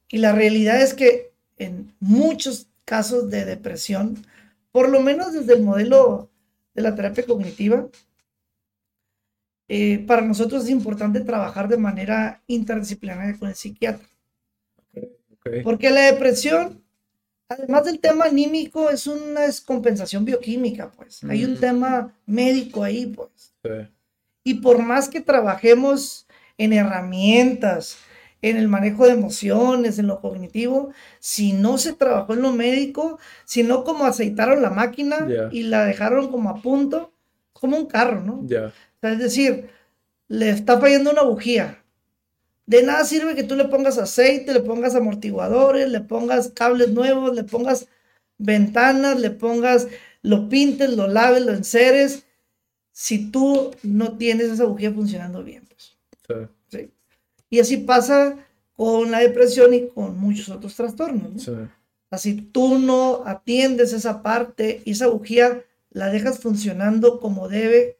Y 0.09 0.17
la 0.17 0.33
realidad 0.33 0.81
es 0.81 0.93
que 0.93 1.31
en 1.57 1.93
muchos 1.99 2.67
casos 2.85 3.29
de 3.29 3.45
depresión, 3.45 4.25
por 4.71 4.89
lo 4.89 5.01
menos 5.01 5.33
desde 5.33 5.53
el 5.53 5.63
modelo 5.63 6.29
de 6.73 6.81
la 6.81 6.95
terapia 6.95 7.25
cognitiva, 7.25 7.87
eh, 9.67 10.05
para 10.05 10.21
nosotros 10.21 10.65
es 10.65 10.69
importante 10.69 11.21
trabajar 11.21 11.67
de 11.67 11.77
manera 11.77 12.43
interdisciplinaria 12.47 13.37
con 13.39 13.49
el 13.49 13.55
psiquiatra. 13.55 14.07
Porque 15.63 15.89
la 15.89 16.01
depresión, 16.11 16.83
además 17.49 17.85
del 17.85 17.99
tema 17.99 18.25
anímico, 18.25 18.89
es 18.89 19.07
una 19.07 19.41
descompensación 19.41 20.25
bioquímica, 20.25 20.91
pues. 20.91 21.23
Hay 21.25 21.43
un 21.45 21.51
Ujú. 21.53 21.61
tema 21.61 22.13
médico 22.25 22.83
ahí, 22.83 23.07
pues. 23.07 23.50
Sí, 23.63 23.69
Y 24.43 24.55
por 24.55 24.81
más 24.81 25.09
que 25.09 25.21
trabajemos 25.21 26.27
en 26.57 26.73
herramientas, 26.73 27.97
en 28.41 28.57
el 28.57 28.67
manejo 28.67 29.05
de 29.05 29.13
emociones, 29.13 29.99
en 29.99 30.07
lo 30.07 30.19
cognitivo, 30.19 30.91
si 31.19 31.53
no 31.53 31.77
se 31.77 31.93
trabajó 31.93 32.33
en 32.33 32.41
lo 32.41 32.51
médico, 32.51 33.19
si 33.45 33.63
no 33.63 33.83
como 33.83 34.05
aceitaron 34.05 34.61
la 34.61 34.71
máquina 34.71 35.27
y 35.51 35.63
la 35.63 35.85
dejaron 35.85 36.31
como 36.31 36.49
a 36.49 36.61
punto, 36.61 37.13
como 37.53 37.77
un 37.77 37.85
carro, 37.85 38.21
¿no? 38.21 38.41
sea, 39.01 39.11
es 39.13 39.19
decir, 39.19 39.69
le 40.27 40.49
está 40.49 40.79
fallando 40.79 41.11
una 41.11 41.23
bujía. 41.23 41.83
De 42.65 42.83
nada 42.83 43.03
sirve 43.03 43.35
que 43.35 43.43
tú 43.43 43.55
le 43.55 43.65
pongas 43.65 43.97
aceite, 43.97 44.53
le 44.53 44.61
pongas 44.61 44.95
amortiguadores, 44.95 45.89
le 45.89 45.99
pongas 46.01 46.49
cables 46.49 46.89
nuevos, 46.91 47.35
le 47.35 47.43
pongas 47.43 47.87
ventanas, 48.37 49.19
le 49.19 49.31
pongas, 49.31 49.87
lo 50.21 50.49
pintes, 50.49 50.91
lo 50.91 51.07
laves, 51.07 51.45
lo 51.45 51.51
enceres, 51.51 52.25
si 52.91 53.31
tú 53.31 53.71
no 53.83 54.17
tienes 54.17 54.49
esa 54.49 54.65
bujía 54.65 54.91
funcionando 54.91 55.43
bien. 55.43 55.67
Pues, 55.67 55.95
sí. 56.69 56.77
¿sí? 56.77 56.91
Y 57.49 57.59
así 57.59 57.77
pasa 57.77 58.37
con 58.75 59.11
la 59.11 59.19
depresión 59.19 59.73
y 59.73 59.87
con 59.89 60.17
muchos 60.17 60.49
otros 60.49 60.75
trastornos. 60.75 61.33
¿no? 61.33 61.39
Sí, 61.39 61.51
Así 62.09 62.41
tú 62.41 62.77
no 62.77 63.23
atiendes 63.25 63.93
esa 63.93 64.21
parte 64.21 64.81
y 64.83 64.91
esa 64.91 65.07
bujía 65.07 65.63
la 65.91 66.09
dejas 66.09 66.39
funcionando 66.39 67.19
como 67.19 67.47
debe, 67.47 67.99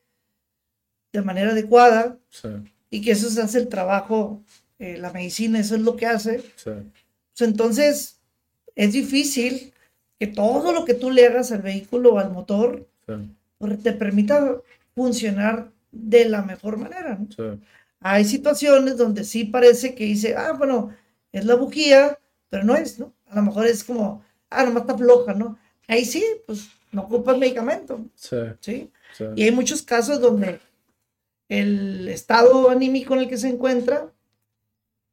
de 1.14 1.22
manera 1.22 1.52
adecuada, 1.52 2.18
y 2.90 3.02
que 3.02 3.12
eso 3.12 3.30
se 3.30 3.42
hace 3.42 3.60
el 3.60 3.70
trabajo, 3.70 4.44
eh, 4.80 4.98
la 4.98 5.12
medicina, 5.12 5.60
eso 5.60 5.76
es 5.76 5.82
lo 5.82 5.96
que 5.96 6.08
hace. 6.08 6.44
Pues 6.64 7.50
entonces 7.50 8.20
es 8.76 8.94
difícil 8.94 9.74
que 10.20 10.28
todo 10.28 10.74
lo 10.74 10.84
que 10.84 10.94
tú 10.94 11.10
le 11.10 11.26
hagas 11.26 11.52
al 11.52 11.62
vehículo 11.62 12.14
o 12.14 12.20
al 12.20 12.32
motor, 12.32 12.88
pues, 13.58 13.82
te 13.82 13.94
permita 13.94 14.58
funcionar 15.02 15.72
de 15.92 16.26
la 16.30 16.42
mejor 16.44 16.78
manera. 16.78 17.18
¿no? 17.20 17.28
Sí. 17.36 17.60
Hay 18.00 18.26
situaciones 18.26 18.98
donde 18.98 19.24
sí 19.24 19.46
parece 19.46 19.96
que 19.96 20.06
dice, 20.06 20.36
ah, 20.36 20.54
bueno, 20.54 20.90
es 21.32 21.46
la 21.46 21.56
bujía, 21.56 22.20
pero 22.50 22.64
no 22.64 22.76
es, 22.76 23.00
¿no? 23.00 23.14
A 23.30 23.36
lo 23.38 23.42
mejor 23.44 23.66
es 23.66 23.84
como, 23.84 24.24
ah, 24.50 24.64
nomás 24.64 24.82
está 24.84 24.98
floja, 24.98 25.34
¿no? 25.34 25.58
Ahí 25.88 26.06
sí, 26.06 26.24
pues 26.46 26.70
no 26.92 27.04
ocupas 27.04 27.38
medicamento, 27.38 28.00
Sí. 28.16 28.38
¿sí? 28.60 28.92
Sí. 29.18 29.26
Y 29.36 29.44
hay 29.44 29.52
muchos 29.52 29.82
casos 29.82 30.20
donde 30.20 30.60
el 31.50 32.08
estado 32.10 32.70
anímico 32.70 33.14
en 33.14 33.22
el 33.22 33.28
que 33.30 33.38
se 33.38 33.50
encuentra 33.50 34.12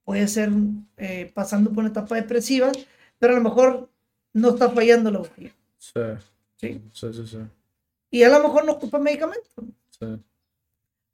puede 0.05 0.26
ser 0.28 0.51
eh, 0.97 1.30
pasando 1.34 1.70
por 1.70 1.78
una 1.80 1.91
etapa 1.91 2.14
depresiva, 2.16 2.70
pero 3.18 3.34
a 3.34 3.36
lo 3.39 3.43
mejor 3.43 3.89
no 4.32 4.51
está 4.51 4.70
fallando 4.70 5.11
la 5.11 5.18
bujía, 5.18 5.53
Sí. 5.78 6.01
¿sí? 6.57 6.80
Sí, 6.93 7.12
sí, 7.12 7.26
sí. 7.26 7.39
Y 8.11 8.23
a 8.23 8.29
lo 8.29 8.43
mejor 8.43 8.65
no 8.65 8.73
ocupa 8.73 8.99
medicamento. 8.99 9.49
Sí. 9.91 10.07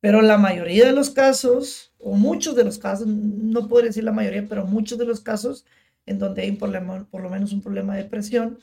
Pero 0.01 0.21
la 0.23 0.39
mayoría 0.39 0.87
de 0.87 0.93
los 0.93 1.11
casos, 1.11 1.93
o 1.99 2.15
muchos 2.15 2.55
de 2.55 2.65
los 2.65 2.79
casos, 2.79 3.07
no 3.07 3.69
puedo 3.69 3.87
decir 3.87 4.05
la 4.05 4.13
mayoría, 4.13 4.47
pero 4.49 4.67
muchos 4.67 4.99
de 4.99 5.07
los 5.07 5.21
casos 5.21 5.65
en 6.07 6.19
donde 6.19 6.43
hay 6.43 6.51
un 6.51 6.59
problema, 6.59 7.07
por 7.11 7.23
lo 7.23 7.31
menos 7.31 7.53
un 7.53 7.63
problema 7.63 7.97
de 7.97 8.03
depresión, 8.03 8.59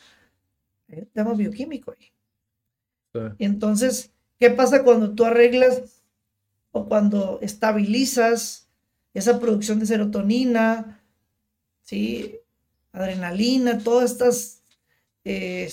eh, 0.89 1.07
tema 1.13 1.33
bioquímico 1.33 1.91
ahí. 1.91 2.11
Sí. 3.13 3.19
Y 3.39 3.45
entonces, 3.45 4.11
¿qué 4.39 4.51
pasa 4.51 4.83
cuando 4.83 5.13
tú 5.15 5.25
arreglas 5.25 6.03
o 6.71 6.87
cuando 6.87 7.39
estabilizas 7.41 8.69
esa 9.13 9.39
producción 9.39 9.79
de 9.79 9.87
serotonina, 9.87 11.01
¿sí? 11.81 12.37
adrenalina, 12.93 13.79
todas 13.79 14.11
estas, 14.11 14.63
eh, 15.23 15.71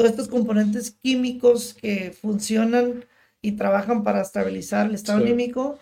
todos 0.00 0.12
estos 0.12 0.28
componentes 0.28 0.92
químicos 1.02 1.74
que 1.74 2.10
funcionan 2.12 3.04
y 3.42 3.52
trabajan 3.52 4.02
para 4.02 4.22
estabilizar 4.22 4.86
el 4.86 4.94
estado 4.94 5.18
Sí. 5.18 5.24
anímico? 5.26 5.78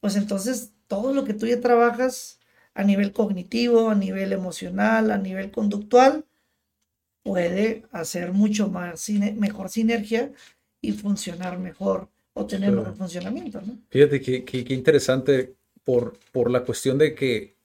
Pues 0.00 0.14
entonces 0.14 0.72
todo 0.86 1.12
lo 1.12 1.24
que 1.24 1.34
tú 1.34 1.46
ya 1.46 1.60
trabajas 1.60 2.38
a 2.74 2.84
nivel 2.84 3.12
cognitivo, 3.12 3.90
a 3.90 3.94
nivel 3.96 4.32
emocional, 4.32 5.10
a 5.10 5.18
nivel 5.18 5.50
conductual, 5.50 6.24
puede 7.24 7.84
hacer 7.90 8.32
mucho 8.32 8.68
más 8.68 9.08
mejor 9.36 9.68
sinergia 9.68 10.32
y 10.80 10.92
funcionar 10.92 11.58
mejor 11.58 12.08
o 12.34 12.46
tener 12.46 12.70
Sí. 12.70 12.76
mejor 12.76 12.94
funcionamiento, 12.96 13.60
¿no? 13.62 13.78
Fíjate 13.90 14.20
que- 14.20 14.44
que 14.44 14.72
interesante 14.74 15.54
por, 15.84 16.16
por 16.32 16.50
la 16.50 16.64
cuestión 16.64 16.98
de 16.98 17.14
que 17.16 17.56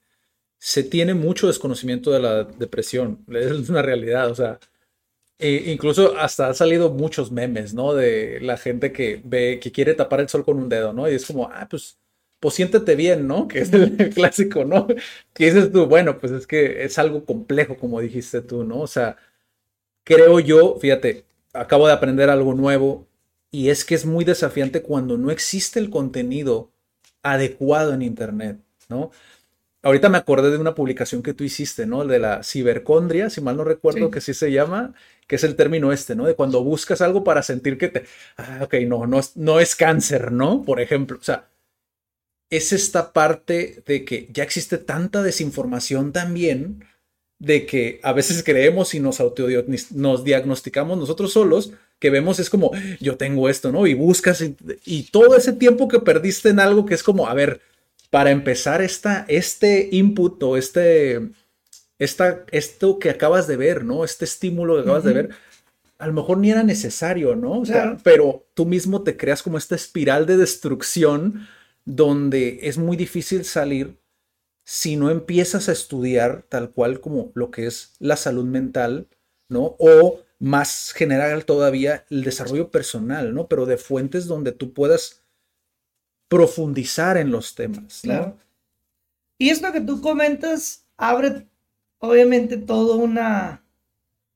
se 0.58 0.82
tiene 0.82 1.14
mucho 1.14 1.46
desconocimiento 1.46 2.10
de 2.10 2.20
la 2.20 2.42
depresión. 2.44 3.24
Es 3.28 3.68
una 3.70 3.82
realidad, 3.82 4.30
o 4.30 4.34
sea, 4.34 4.58
e 5.38 5.70
incluso 5.72 6.16
hasta 6.16 6.46
han 6.48 6.54
salido 6.54 6.90
muchos 6.90 7.30
memes, 7.30 7.74
¿no? 7.74 7.94
De 7.94 8.40
la 8.40 8.56
gente 8.56 8.92
que 8.92 9.20
ve, 9.24 9.60
que 9.60 9.72
quiere 9.72 9.94
tapar 9.94 10.20
el 10.20 10.28
sol 10.28 10.44
con 10.44 10.58
un 10.58 10.68
dedo, 10.68 10.92
¿no? 10.92 11.08
Y 11.10 11.14
es 11.14 11.26
como, 11.26 11.44
ah, 11.52 11.66
pues, 11.70 11.98
pues 12.40 12.54
siéntete 12.54 12.94
bien, 12.96 13.26
¿no? 13.26 13.48
Que 13.48 13.60
es 13.60 13.72
el 13.72 14.10
clásico, 14.14 14.64
¿no? 14.64 14.86
Que 15.34 15.46
dices 15.46 15.72
tú, 15.72 15.86
bueno, 15.86 16.18
pues 16.18 16.32
es 16.32 16.46
que 16.46 16.84
es 16.84 16.98
algo 16.98 17.24
complejo, 17.24 17.76
como 17.76 18.00
dijiste 18.00 18.40
tú, 18.42 18.64
¿no? 18.64 18.80
O 18.80 18.86
sea, 18.86 19.16
creo 20.04 20.40
yo, 20.40 20.76
fíjate, 20.80 21.24
acabo 21.52 21.86
de 21.86 21.92
aprender 21.94 22.30
algo 22.30 22.54
nuevo 22.54 23.06
y 23.50 23.70
es 23.70 23.84
que 23.84 23.94
es 23.94 24.06
muy 24.06 24.24
desafiante 24.24 24.82
cuando 24.82 25.18
no 25.18 25.30
existe 25.30 25.80
el 25.80 25.90
contenido 25.90 26.70
adecuado 27.22 27.94
en 27.94 28.02
Internet, 28.02 28.58
¿no? 28.88 29.10
Ahorita 29.86 30.08
me 30.08 30.18
acordé 30.18 30.50
de 30.50 30.58
una 30.58 30.74
publicación 30.74 31.22
que 31.22 31.32
tú 31.32 31.44
hiciste, 31.44 31.86
¿no? 31.86 32.04
De 32.04 32.18
la 32.18 32.42
cibercondria, 32.42 33.30
si 33.30 33.40
mal 33.40 33.56
no 33.56 33.62
recuerdo 33.62 34.06
Sí. 34.06 34.10
que 34.10 34.20
sí 34.20 34.34
se 34.34 34.50
llama, 34.50 34.94
que 35.28 35.36
es 35.36 35.44
el 35.44 35.54
término 35.54 35.92
este, 35.92 36.16
¿no? 36.16 36.26
De 36.26 36.34
cuando 36.34 36.64
buscas 36.64 37.00
algo 37.00 37.22
para 37.22 37.42
sentir 37.44 37.78
que 37.78 37.88
te... 37.88 38.04
Ah, 38.36 38.62
ok, 38.64 38.74
no, 38.88 39.06
no 39.06 39.20
es, 39.20 39.36
no 39.36 39.60
es 39.60 39.76
cáncer, 39.76 40.32
¿no? 40.32 40.62
Por 40.64 40.80
ejemplo, 40.80 41.18
o 41.20 41.22
sea, 41.22 41.48
es 42.50 42.72
esta 42.72 43.12
parte 43.12 43.82
de 43.86 44.04
que 44.04 44.28
ya 44.32 44.42
existe 44.42 44.78
tanta 44.78 45.22
desinformación 45.22 46.12
también, 46.12 46.84
de 47.38 47.66
que 47.66 48.00
a 48.02 48.12
veces 48.12 48.42
creemos 48.42 48.94
y 48.94 49.00
nos 49.00 49.20
nos 49.92 50.24
diagnosticamos 50.24 50.98
nosotros 50.98 51.32
solos, 51.32 51.72
que 51.98 52.10
vemos 52.10 52.38
es 52.40 52.50
como, 52.50 52.72
yo 53.00 53.16
tengo 53.16 53.48
esto, 53.48 53.72
¿no? 53.72 53.86
Y 53.86 53.94
buscas 53.94 54.40
y, 54.42 54.56
y 54.84 55.04
todo 55.10 55.36
ese 55.36 55.52
tiempo 55.52 55.88
que 55.88 56.00
perdiste 56.00 56.48
en 56.50 56.60
algo 56.60 56.86
que 56.86 56.94
es 56.94 57.02
como, 57.02 57.28
a 57.28 57.34
ver, 57.34 57.60
para 58.10 58.30
empezar 58.30 58.82
esta, 58.82 59.24
este 59.28 59.88
input 59.92 60.42
o 60.42 60.56
este, 60.56 61.30
esta, 61.98 62.44
esto 62.50 62.98
que 62.98 63.10
acabas 63.10 63.46
de 63.46 63.56
ver, 63.56 63.84
¿no? 63.84 64.04
Este 64.04 64.24
estímulo 64.24 64.76
que 64.76 64.82
acabas 64.82 65.04
de 65.04 65.12
ver, 65.12 65.30
a 65.98 66.06
lo 66.06 66.12
mejor 66.12 66.38
ni 66.38 66.50
era 66.50 66.62
necesario, 66.62 67.36
¿no? 67.36 67.60
O 67.60 67.66
sea, 67.66 67.82
Claro. 67.82 67.98
pero 68.02 68.46
tú 68.54 68.66
mismo 68.66 69.02
te 69.02 69.16
creas 69.16 69.42
como 69.42 69.58
esta 69.58 69.74
espiral 69.74 70.26
de 70.26 70.36
destrucción 70.36 71.46
donde 71.84 72.60
es 72.62 72.78
muy 72.78 72.96
difícil 72.96 73.44
salir 73.44 73.98
si 74.64 74.96
no 74.96 75.10
empiezas 75.10 75.68
a 75.68 75.72
estudiar 75.72 76.44
tal 76.48 76.70
cual 76.70 77.00
como 77.00 77.30
lo 77.34 77.50
que 77.50 77.66
es 77.66 77.94
la 78.00 78.16
salud 78.16 78.44
mental, 78.44 79.06
¿no? 79.48 79.76
O 79.78 80.20
más 80.38 80.92
general 80.92 81.44
todavía 81.44 82.04
el 82.10 82.24
desarrollo 82.24 82.70
personal, 82.70 83.32
¿no? 83.32 83.46
Pero 83.46 83.64
de 83.64 83.76
fuentes 83.78 84.26
donde 84.26 84.52
tú 84.52 84.72
puedas 84.74 85.22
profundizar 86.28 87.16
en 87.16 87.30
los 87.30 87.54
temas, 87.54 88.02
¿no? 88.04 88.10
Claro. 88.12 88.36
Y 89.38 89.50
esto 89.50 89.72
que 89.72 89.80
tú 89.80 90.00
comentas 90.00 90.84
abre 90.96 91.46
obviamente 91.98 92.56
todo 92.56 92.96
una, 92.96 93.62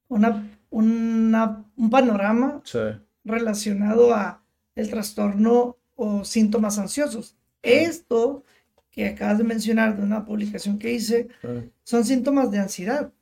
una, 0.09 0.49
una- 0.71 1.65
un 1.77 1.91
panorama 1.91 2.61
Sí, 2.65 2.79
relacionado 3.25 4.15
a 4.15 4.43
el 4.75 4.91
trastorno 4.91 5.77
o 5.97 6.25
síntomas 6.25 6.79
ansiosos. 6.79 7.37
Esto 7.63 8.45
que 8.91 9.07
acabas 9.07 9.39
de 9.39 9.45
mencionar 9.45 9.97
de 9.97 10.03
una 10.03 10.25
publicación 10.25 10.79
que 10.79 10.93
hice 10.93 11.29
sí, 11.43 11.71
son 11.85 12.05
síntomas 12.05 12.51
de 12.51 12.59
ansiedad. 12.59 13.13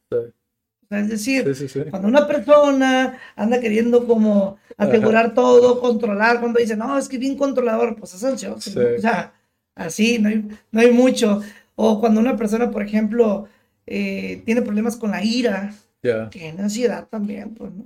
Sea, 0.89 1.01
es 1.01 1.09
decir, 1.09 1.45
Sí, 1.55 1.69
sí, 1.69 1.69
sí. 1.69 1.91
cuando 1.91 2.09
una 2.09 2.27
persona 2.27 3.19
anda 3.37 3.61
queriendo 3.61 4.07
como 4.07 4.59
asegurar 4.77 5.35
todo, 5.35 5.81
controlar, 5.81 6.41
cuando 6.41 6.59
dice, 6.61 6.77
no, 6.77 6.97
es 6.99 7.09
que 7.09 7.17
es 7.17 7.21
bien 7.21 7.37
controlador, 7.37 7.97
pues 7.97 8.15
es 8.15 8.25
ansioso. 8.25 8.71
O 8.71 9.01
sea, 9.01 9.33
así, 9.75 10.19
no 10.19 10.29
hay, 10.29 10.49
no 10.71 10.81
hay 10.81 10.91
mucho. 10.93 11.43
O 11.75 12.01
cuando 12.01 12.21
una 12.21 12.37
persona, 12.37 12.71
por 12.71 12.83
ejemplo, 12.83 13.49
eh, 13.87 14.43
tiene 14.47 14.63
problemas 14.63 14.97
con 14.97 15.11
la 15.11 15.23
ira, 15.25 15.75
Ya. 16.03 16.29
tiene 16.31 16.63
ansiedad 16.63 17.09
también, 17.09 17.55
pues, 17.55 17.73
¿no? 17.73 17.85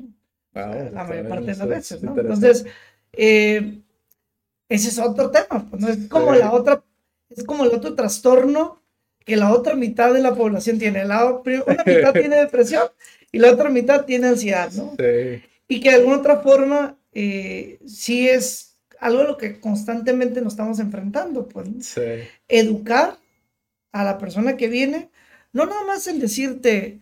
Wow, 0.54 0.90
la 0.92 1.04
mayor 1.04 1.28
parte 1.28 1.46
de 1.46 1.56
las 1.56 1.66
veces, 1.68 2.02
¿no? 2.02 2.18
Entonces, 2.18 2.66
eh, 3.14 3.80
ese 4.68 4.88
es 4.88 4.98
otro 4.98 5.30
tema, 5.30 5.66
pues, 5.70 5.80
¿no? 5.80 5.88
Es 5.88 6.08
como 6.08 6.34
la 6.34 6.52
otra, 6.52 6.82
es 7.30 7.42
como 7.44 7.64
el 7.64 7.70
otro 7.74 7.94
trastorno 7.94 8.81
que 9.24 9.36
la 9.36 9.52
otra 9.52 9.74
mitad 9.74 10.12
de 10.12 10.20
la 10.20 10.34
población 10.34 10.78
tiene. 10.78 11.04
La, 11.04 11.26
una 11.32 11.84
mitad 11.84 12.12
tiene 12.12 12.36
depresión 12.36 12.88
y 13.30 13.38
la 13.38 13.52
otra 13.52 13.70
mitad 13.70 14.04
tiene 14.04 14.28
ansiedad, 14.28 14.70
¿no? 14.72 14.94
Sí, 14.98 15.42
Y 15.68 15.80
que 15.80 15.90
de 15.90 15.96
alguna 15.96 16.18
otra 16.18 16.40
forma 16.40 16.98
eh, 17.12 17.78
sí 17.86 18.28
es 18.28 18.76
algo 18.98 19.22
a 19.22 19.24
lo 19.24 19.36
que 19.36 19.58
constantemente 19.60 20.40
nos 20.40 20.52
estamos 20.52 20.78
enfrentando, 20.78 21.48
pues, 21.48 21.68
¿no? 21.68 21.82
sí, 21.82 22.00
educar 22.48 23.18
a 23.92 24.04
la 24.04 24.18
persona 24.18 24.56
que 24.56 24.68
viene, 24.68 25.10
no 25.52 25.66
nada 25.66 25.84
más 25.84 26.06
en 26.06 26.18
decirte, 26.20 27.00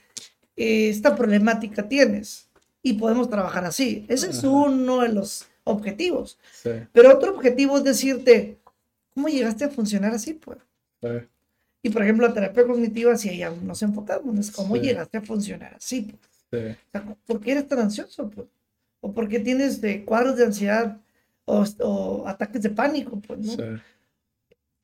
eh, 0.56 0.88
esta 0.88 1.14
problemática 1.14 1.88
tienes 1.88 2.48
y 2.82 2.94
podemos 2.94 3.28
trabajar 3.28 3.64
así. 3.64 4.06
Ese 4.08 4.30
es 4.30 4.42
uno 4.44 5.00
de 5.02 5.10
los 5.10 5.46
objetivos. 5.64 6.38
sí, 6.52 6.70
Pero 6.92 7.14
otro 7.14 7.34
objetivo 7.34 7.78
es 7.78 7.84
decirte, 7.84 8.58
¿cómo 9.14 9.28
llegaste 9.28 9.64
a 9.64 9.70
funcionar 9.70 10.12
así? 10.12 10.34
Pues? 10.34 10.58
sí, 11.00 11.08
Y 11.82 11.90
por 11.90 12.02
ejemplo, 12.02 12.26
la 12.28 12.34
terapia 12.34 12.66
cognitiva, 12.66 13.16
si 13.16 13.30
ella 13.30 13.50
nos 13.62 13.82
enfocamos, 13.82 14.38
es 14.38 14.50
cómo 14.50 14.76
Sí. 14.76 14.82
llegaste 14.82 15.18
a 15.18 15.22
funcionar 15.22 15.74
así. 15.74 16.02
Pues? 16.02 16.20
sí, 16.50 16.76
O 16.88 16.90
sea, 16.92 17.16
¿por 17.26 17.40
qué 17.40 17.52
eres 17.52 17.68
tan 17.68 17.78
ansioso? 17.78 18.28
Pues? 18.30 18.48
¿O 19.00 19.12
por 19.12 19.28
qué 19.28 19.40
tienes 19.40 19.80
de 19.80 20.04
cuadros 20.04 20.36
de 20.36 20.44
ansiedad 20.44 21.00
o, 21.46 21.64
o 21.80 22.28
ataques 22.28 22.62
de 22.62 22.70
pánico? 22.70 23.20
Pues, 23.20 23.38
¿no? 23.40 23.52
sí, 23.52 23.62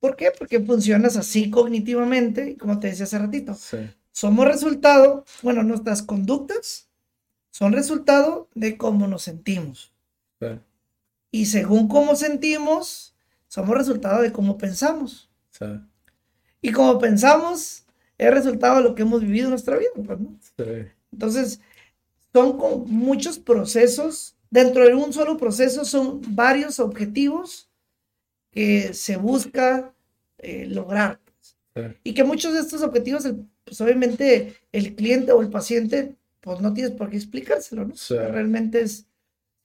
¿Por 0.01 0.17
qué? 0.17 0.31
Porque 0.39 0.61
funcionas 0.61 1.17
así 1.17 1.51
cognitivamente, 1.51 2.57
como 2.57 2.79
te 2.79 2.89
decía 2.89 3.05
hace 3.05 3.19
ratito. 3.19 3.55
sí, 3.55 3.79
Somos 4.13 4.47
resultado, 4.47 5.25
bueno, 5.43 5.63
nuestras 5.63 6.03
conductas 6.03 6.89
son 7.51 7.73
resultado 7.73 8.49
de 8.55 8.77
cómo 8.77 9.07
nos 9.09 9.23
sentimos. 9.23 9.93
sí, 10.41 10.47
Y 11.31 11.47
según 11.47 11.89
cómo 11.89 12.17
sentimos, 12.17 13.15
somos 13.49 13.77
resultado 13.77 14.23
de 14.23 14.33
cómo 14.33 14.57
pensamos. 14.59 15.31
Y 16.63 16.73
como 16.73 16.99
pensamos, 16.99 17.85
es 18.19 18.31
resultado 18.31 18.77
de 18.79 18.83
lo 18.83 18.95
que 18.95 19.03
hemos 19.03 19.21
vivido 19.21 19.45
en 19.45 19.51
nuestra 19.51 19.77
vida. 19.77 19.91
pues, 19.95 20.21
¿no? 20.21 20.39
sí, 20.57 20.65
Entonces, 21.13 21.61
son 22.33 22.59
como 22.59 22.79
muchos 22.87 23.39
procesos. 23.39 24.37
Dentro 24.51 24.85
de 24.87 24.95
un 24.95 25.13
solo 25.13 25.37
proceso 25.37 25.85
son 25.85 26.21
varios 26.29 26.79
objetivos 26.79 27.69
que 28.53 28.95
se 28.95 29.17
busca 29.17 29.93
eh, 30.39 30.67
lograr. 30.67 31.21
sí. 31.75 31.83
Y 32.05 32.15
que 32.15 32.25
muchos 32.25 32.55
de 32.55 32.61
estos 32.61 32.83
objetivos, 32.83 33.29
pues 33.65 33.81
obviamente 33.81 34.55
el 34.73 34.95
cliente 34.95 35.33
o 35.33 35.43
el 35.43 35.51
paciente, 35.51 36.15
pues 36.41 36.61
no 36.61 36.73
tienes 36.73 36.93
por 36.93 37.11
qué 37.11 37.17
explicárselo, 37.17 37.85
¿no? 37.87 37.97
Sí. 37.97 38.15
Realmente 38.15 38.81
es 38.81 39.07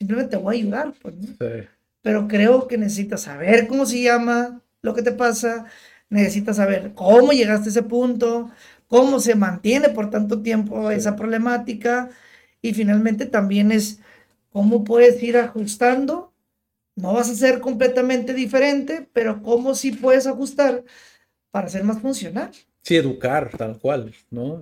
simplemente 0.01 0.31
te 0.31 0.41
voy 0.41 0.55
a 0.55 0.59
ayudar, 0.59 0.93
pues, 0.99 1.13
Pero 2.01 2.27
creo 2.27 2.67
que 2.67 2.77
necesitas 2.79 3.21
saber 3.21 3.67
cómo 3.67 3.85
se 3.85 4.01
llama 4.01 4.63
lo 4.81 4.95
que 4.95 5.03
te 5.03 5.11
pasa, 5.11 5.65
necesitas 6.12 6.57
saber 6.57 6.91
cómo 6.93 7.32
llegaste 7.32 7.70
a 7.70 7.72
ese 7.72 7.84
punto, 7.84 8.51
cómo 8.88 9.20
se 9.20 9.34
mantiene 9.34 9.89
por 9.89 10.12
tanto 10.12 10.43
tiempo 10.43 10.91
esa 10.91 11.16
problemática 11.16 12.09
y 12.62 12.74
finalmente 12.74 13.26
también 13.26 13.72
es 13.72 13.99
cómo 14.51 14.84
puedes 14.84 15.24
ir 15.24 15.38
ajustando. 15.38 16.32
No 16.95 17.14
vas 17.14 17.30
a 17.30 17.36
ser 17.36 17.62
completamente 17.62 18.34
diferente, 18.34 19.07
pero 19.14 19.41
cómo 19.41 19.74
sí 19.74 19.93
puedes 19.93 20.28
ajustar 20.28 20.84
para 21.49 21.70
ser 21.70 21.84
más 21.84 21.99
funcional. 21.99 22.51
Sí, 22.84 22.97
educar, 22.97 23.49
tal 23.57 23.80
cual, 23.80 24.14
¿no? 24.30 24.62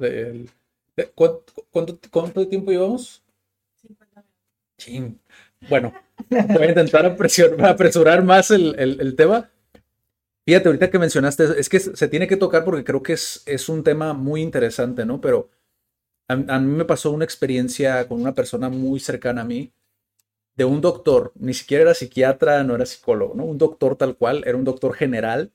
¿cuánto, 1.16 2.48
tiempo 2.48 2.72
llevamos? 2.72 3.24
50 3.82 4.24
minutos. 4.78 5.22
Bueno, 5.70 5.94
voy 6.30 6.64
a 6.64 6.70
intentar 6.70 7.06
apresurar, 7.66 8.24
más 8.24 8.52
el, 8.52 9.16
tema. 9.18 9.50
Fíjate, 10.50 10.68
ahorita 10.68 10.90
que 10.90 10.98
mencionaste, 10.98 11.60
es 11.60 11.70
que 11.70 11.80
se 11.80 12.08
tiene 12.08 12.28
que 12.28 12.36
tocar 12.36 12.66
porque 12.66 12.84
creo 12.84 13.04
que 13.04 13.14
es, 13.14 13.44
es 13.46 13.70
un 13.70 13.84
tema 13.84 14.14
muy 14.14 14.42
interesante, 14.42 15.06
¿no? 15.06 15.22
Pero 15.22 15.52
a, 16.28 16.34
a, 16.34 16.60
mí 16.60 16.76
me 16.76 16.86
pasó 16.86 17.12
una 17.12 17.24
experiencia 17.24 18.08
con 18.08 18.20
una 18.20 18.34
persona 18.34 18.68
muy 18.68 19.00
cercana 19.00 19.42
a 19.42 19.46
mí, 19.46 19.72
de 20.56 20.66
un 20.66 20.82
doctor, 20.82 21.34
ni 21.36 21.54
siquiera 21.54 21.84
era 21.84 21.94
psiquiatra, 21.94 22.64
no 22.64 22.74
era 22.74 22.88
psicólogo, 22.88 23.36
¿no? 23.36 23.46
Un 23.46 23.60
doctor 23.60 23.96
tal 23.96 24.18
cual, 24.18 24.42
era 24.44 24.58
un 24.58 24.64
doctor 24.64 24.96
general 24.96 25.52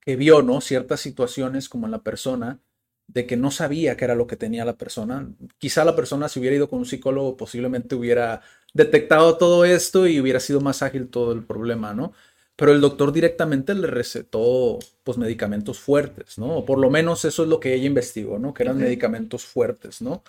que 0.00 0.16
vio, 0.16 0.40
¿no? 0.40 0.62
Ciertas 0.62 1.00
situaciones 1.00 1.68
como 1.68 1.86
en 1.86 1.90
la 1.90 2.02
persona, 2.02 2.62
de 3.06 3.26
que 3.26 3.36
no 3.36 3.50
sabía 3.50 3.98
qué 3.98 4.06
era 4.06 4.14
lo 4.14 4.26
que 4.26 4.36
tenía 4.36 4.64
la 4.64 4.78
persona. 4.78 5.30
Quizá 5.58 5.84
la 5.84 5.94
persona 5.94 6.30
si 6.30 6.40
hubiera 6.40 6.56
ido 6.56 6.70
con 6.70 6.78
un 6.78 6.86
psicólogo 6.86 7.36
posiblemente 7.36 7.94
hubiera 7.94 8.40
detectado 8.72 9.36
todo 9.36 9.66
esto 9.66 10.06
y 10.06 10.20
hubiera 10.20 10.40
sido 10.40 10.62
más 10.62 10.82
ágil 10.82 11.08
todo 11.08 11.32
el 11.32 11.44
problema, 11.44 11.92
¿no? 11.92 12.14
Pero 12.58 12.72
el 12.72 12.80
doctor 12.80 13.12
directamente 13.12 13.72
le 13.72 13.86
recetó 13.86 14.80
pues 15.04 15.16
medicamentos 15.16 15.78
fuertes, 15.78 16.38
¿no? 16.38 16.56
O 16.58 16.64
por 16.64 16.78
lo 16.80 16.90
menos 16.90 17.24
eso 17.24 17.44
es 17.44 17.48
lo 17.48 17.60
que 17.60 17.72
ella 17.72 17.86
investigó, 17.86 18.40
¿no? 18.40 18.52
Que 18.52 18.64
eran 18.64 18.78
medicamentos 18.78 19.44
fuertes, 19.44 20.02
¿no? 20.02 20.24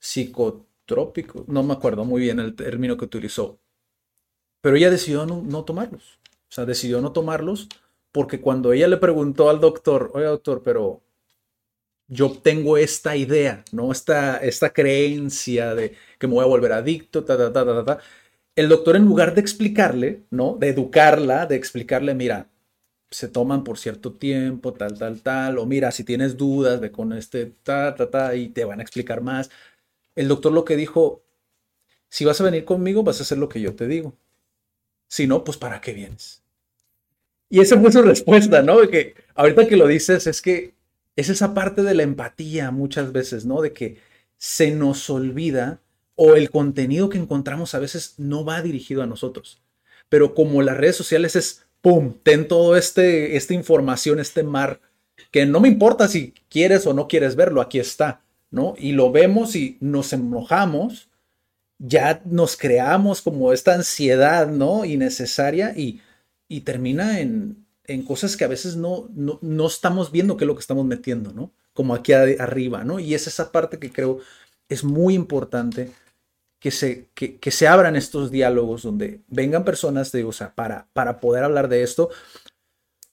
Psicotrópicos, 0.00 1.48
no 1.48 1.62
me 1.62 1.74
acuerdo 1.74 2.04
muy 2.06 2.22
bien 2.22 2.40
el 2.40 2.56
término 2.56 2.96
que 2.96 3.04
utilizó. 3.04 3.60
Pero 4.62 4.76
ella 4.76 4.90
decidió 4.90 5.26
no, 5.26 5.42
no 5.42 5.64
tomarlos. 5.64 6.18
O 6.48 6.52
sea, 6.52 6.64
decidió 6.64 7.02
no 7.02 7.12
tomarlos 7.12 7.68
porque 8.10 8.40
cuando 8.40 8.72
ella 8.72 8.88
le 8.88 8.96
preguntó 8.96 9.50
al 9.50 9.60
doctor, 9.60 10.10
oye 10.14 10.24
doctor, 10.24 10.62
pero 10.64 11.02
yo 12.08 12.32
tengo 12.32 12.76
esta 12.76 13.16
idea, 13.16 13.64
¿no? 13.72 13.92
Esta, 13.92 14.38
esta 14.38 14.72
creencia 14.72 15.74
de 15.74 15.94
que 16.18 16.26
me 16.26 16.34
voy 16.34 16.44
a 16.44 16.48
volver 16.48 16.72
adicto, 16.72 17.24
ta, 17.24 17.36
ta, 17.36 17.52
ta, 17.52 17.64
ta, 17.64 17.84
ta. 17.84 18.00
El 18.60 18.68
doctor 18.68 18.94
en 18.94 19.06
lugar 19.06 19.34
de 19.34 19.40
explicarle, 19.40 20.24
¿no? 20.28 20.54
De 20.54 20.68
educarla, 20.68 21.46
de 21.46 21.56
explicarle, 21.56 22.14
mira, 22.14 22.50
se 23.10 23.26
toman 23.26 23.64
por 23.64 23.78
cierto 23.78 24.12
tiempo, 24.12 24.74
tal, 24.74 24.98
tal, 24.98 25.22
tal, 25.22 25.56
o 25.56 25.64
mira, 25.64 25.90
si 25.92 26.04
tienes 26.04 26.36
dudas, 26.36 26.78
ve 26.78 26.92
con 26.92 27.14
este, 27.14 27.46
ta, 27.62 27.94
ta, 27.94 28.10
ta, 28.10 28.34
y 28.34 28.50
te 28.50 28.66
van 28.66 28.80
a 28.80 28.82
explicar 28.82 29.22
más. 29.22 29.48
El 30.14 30.28
doctor 30.28 30.52
lo 30.52 30.66
que 30.66 30.76
dijo, 30.76 31.22
si 32.10 32.26
vas 32.26 32.38
a 32.42 32.44
venir 32.44 32.66
conmigo, 32.66 33.02
vas 33.02 33.20
a 33.20 33.22
hacer 33.22 33.38
lo 33.38 33.48
que 33.48 33.62
yo 33.62 33.74
te 33.74 33.86
digo. 33.86 34.14
Si 35.08 35.26
no, 35.26 35.42
pues 35.42 35.56
¿para 35.56 35.80
qué 35.80 35.94
vienes? 35.94 36.42
Y 37.48 37.60
esa 37.60 37.80
fue 37.80 37.90
su 37.90 38.02
respuesta, 38.02 38.60
¿no? 38.60 38.86
que 38.90 39.14
ahorita 39.36 39.68
que 39.68 39.78
lo 39.78 39.86
dices 39.86 40.26
es 40.26 40.42
que 40.42 40.74
es 41.16 41.30
esa 41.30 41.54
parte 41.54 41.82
de 41.82 41.94
la 41.94 42.02
empatía 42.02 42.70
muchas 42.72 43.10
veces, 43.10 43.46
¿no? 43.46 43.62
De 43.62 43.72
que 43.72 43.96
se 44.36 44.72
nos 44.72 45.08
olvida 45.08 45.80
o 46.22 46.36
el 46.36 46.50
contenido 46.50 47.08
que 47.08 47.16
encontramos 47.16 47.74
a 47.74 47.78
veces 47.78 48.14
no 48.18 48.44
va 48.44 48.60
dirigido 48.60 49.02
a 49.02 49.06
nosotros. 49.06 49.62
Pero 50.10 50.34
como 50.34 50.60
las 50.60 50.76
redes 50.76 50.96
sociales 50.96 51.34
es, 51.34 51.64
¡pum!, 51.80 52.14
ten 52.22 52.46
todo 52.46 52.76
este, 52.76 53.36
esta 53.36 53.54
información, 53.54 54.20
este 54.20 54.42
mar, 54.42 54.80
que 55.30 55.46
no 55.46 55.60
me 55.60 55.68
importa 55.68 56.08
si 56.08 56.34
quieres 56.50 56.86
o 56.86 56.92
no 56.92 57.08
quieres 57.08 57.36
verlo, 57.36 57.60
aquí 57.60 57.78
está, 57.78 58.22
¿no? 58.50 58.74
Y 58.76 58.92
lo 58.92 59.12
vemos 59.12 59.56
y 59.56 59.78
nos 59.80 60.12
enojamos, 60.12 61.08
ya 61.78 62.20
nos 62.26 62.56
creamos 62.56 63.22
como 63.22 63.52
esta 63.52 63.74
ansiedad, 63.74 64.48
¿no? 64.48 64.84
Innecesaria 64.84 65.72
y 65.76 66.00
y 66.50 66.62
termina 66.62 67.20
en, 67.20 67.64
cosas 68.06 68.36
que 68.36 68.44
a 68.44 68.48
veces 68.48 68.76
no, 68.76 69.08
no, 69.14 69.66
estamos 69.66 70.12
viendo 70.12 70.36
qué 70.36 70.44
es 70.44 70.48
lo 70.48 70.54
que 70.54 70.60
estamos 70.60 70.84
metiendo, 70.84 71.32
¿no? 71.32 71.52
Como 71.72 71.94
aquí 71.94 72.12
arriba, 72.12 72.84
¿no? 72.84 72.98
Y 72.98 73.14
es 73.14 73.26
esa 73.26 73.50
parte 73.52 73.78
que 73.78 73.90
creo 73.90 74.18
es 74.68 74.84
muy 74.84 75.14
importante 75.14 75.92
que 76.60 76.70
se, 76.70 77.08
que, 77.14 77.50
se 77.50 77.66
abran 77.66 77.96
estos 77.96 78.30
diálogos 78.30 78.82
donde 78.82 79.20
vengan 79.28 79.64
personas, 79.64 80.12
de, 80.12 80.24
o 80.24 80.32
sea, 80.32 80.54
para, 80.54 80.86
para 80.92 81.18
poder 81.18 81.42
hablar 81.42 81.68
de 81.68 81.82
esto. 81.82 82.10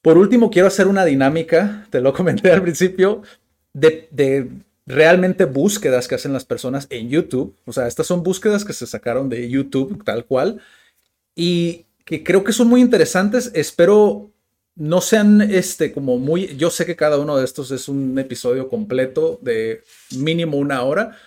Por 0.01 0.17
último, 0.17 0.51
quiero 0.51 0.67
hacer 0.67 0.87
una 0.87 1.05
dinámica, 1.05 1.87
te 1.89 2.01
lo 2.01 2.13
comenté 2.13 2.51
al 2.51 2.61
principio, 2.61 3.23
de, 3.73 4.09
de 4.11 4.49
realmente 4.85 5.45
búsquedas 5.45 6.07
que 6.07 6.15
hacen 6.15 6.33
las 6.33 6.45
personas 6.45 6.87
en 6.89 7.09
YouTube. 7.09 7.55
O 7.65 7.71
sea, 7.71 7.87
estas 7.87 8.05
son 8.05 8.21
búsquedas 8.21 8.65
que 8.65 8.73
se 8.73 8.85
sacaron 8.85 9.29
de 9.29 9.49
YouTube, 9.49 10.03
tal 10.03 10.25
cual. 10.25 10.61
Y 11.33 11.85
que 12.03 12.23
creo 12.23 12.43
que 12.43 12.53
son 12.53 12.67
muy 12.67 12.81
interesantes. 12.81 13.51
Espero 13.53 14.29
no 14.77 15.01
sean 15.01 15.41
este 15.41 15.91
como 15.91 16.17
muy. 16.17 16.55
Yo 16.55 16.69
sé 16.69 16.85
que 16.85 16.95
cada 16.95 17.17
uno 17.17 17.37
de 17.37 17.45
estos 17.45 17.71
es 17.71 17.87
un 17.89 18.17
episodio 18.19 18.69
completo 18.69 19.39
de 19.41 19.83
mínimo 20.15 20.57
una 20.57 20.83
hora, 20.83 21.17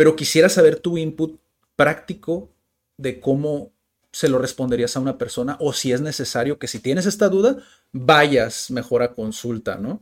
pero 0.00 0.16
quisiera 0.16 0.48
saber 0.48 0.80
tu 0.80 0.96
input 0.96 1.38
práctico 1.76 2.48
de 2.96 3.20
cómo 3.20 3.74
se 4.10 4.30
lo 4.30 4.38
responderías 4.38 4.96
a 4.96 5.00
una 5.00 5.18
persona 5.18 5.58
o 5.60 5.74
si 5.74 5.92
es 5.92 6.00
necesario 6.00 6.58
que 6.58 6.68
si 6.68 6.78
tienes 6.78 7.04
esta 7.04 7.28
duda, 7.28 7.58
vayas 7.92 8.70
mejor 8.70 9.02
a 9.02 9.12
consulta, 9.12 9.76
¿no? 9.76 10.00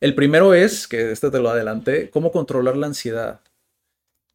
El 0.00 0.16
primero 0.16 0.52
es, 0.52 0.88
que 0.88 1.12
este 1.12 1.30
te 1.30 1.38
lo 1.38 1.48
adelanté, 1.48 2.10
cómo 2.10 2.32
controlar 2.32 2.76
la 2.76 2.88
ansiedad. 2.88 3.40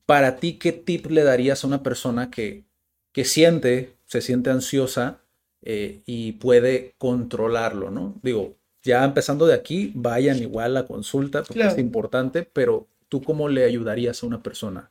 Para 0.06 0.38
ti, 0.38 0.58
¿qué 0.58 0.72
tip 0.72 1.08
le 1.08 1.24
darías 1.24 1.66
a 1.66 1.68
una 1.68 1.84
persona 1.84 2.32
que, 2.32 2.64
que 3.12 3.26
siente 3.26 3.98
se 4.06 4.22
siente 4.22 4.50
ansiosa 4.50 5.20
eh, 5.62 6.04
y 6.06 6.32
puede 6.32 6.96
controlarlo, 6.98 7.92
¿no? 7.92 8.18
Digo, 8.24 8.56
ya 8.82 9.04
empezando 9.04 9.46
de 9.46 9.56
aquí, 9.56 9.92
vayan 9.94 10.38
igual 10.38 10.78
a 10.78 10.82
la 10.84 10.88
consulta 10.88 11.44
porque 11.44 11.68
es 11.68 11.78
importante, 11.80 12.44
pero 12.44 12.88
tú 13.10 13.22
cómo 13.22 13.50
le 13.50 13.66
ayudarías 13.66 14.24
a 14.24 14.26
una 14.26 14.42
persona? 14.42 14.90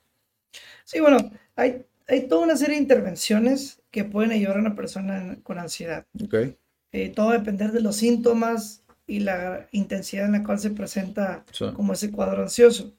Sí, 0.90 0.98
bueno, 0.98 1.18
hay, 1.54 1.84
hay 2.08 2.26
toda 2.26 2.42
una 2.42 2.56
serie 2.56 2.74
de 2.74 2.82
intervenciones 2.82 3.80
que 3.92 4.02
pueden 4.02 4.32
ayudar 4.32 4.56
a 4.56 4.60
una 4.60 4.74
persona 4.74 5.38
con 5.44 5.60
ansiedad. 5.60 6.04
Okay. 6.20 6.56
Eh, 6.90 7.10
todo 7.10 7.30
depender 7.30 7.70
de 7.70 7.80
los 7.80 7.94
síntomas 7.94 8.82
y 9.06 9.20
la 9.20 9.68
intensidad 9.70 10.26
en 10.26 10.32
la 10.32 10.42
cual 10.42 10.58
se 10.58 10.70
presenta 10.70 11.44
como 11.76 11.92
ese 11.92 12.10
cuadro 12.10 12.42
ansioso. 12.42 12.92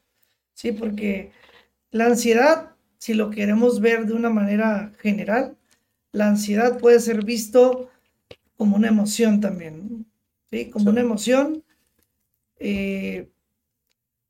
Sí, 0.53 0.71
porque 0.71 1.31
la 1.89 2.05
ansiedad, 2.05 2.75
si 2.97 3.13
lo 3.13 3.29
queremos 3.29 3.81
ver 3.81 4.05
de 4.05 4.13
una 4.13 4.29
manera 4.29 4.93
general, 4.99 5.57
la 6.13 6.29
ansiedad 6.29 6.79
puede 6.79 7.01
ser 7.01 7.25
visto 7.25 7.89
como 8.55 8.77
una 8.77 8.87
emoción 8.87 9.41
también, 9.41 10.05
¿sí? 10.49 10.69
Como 10.69 10.91
una 10.91 11.01
emoción 11.01 11.61
eh, 12.57 13.27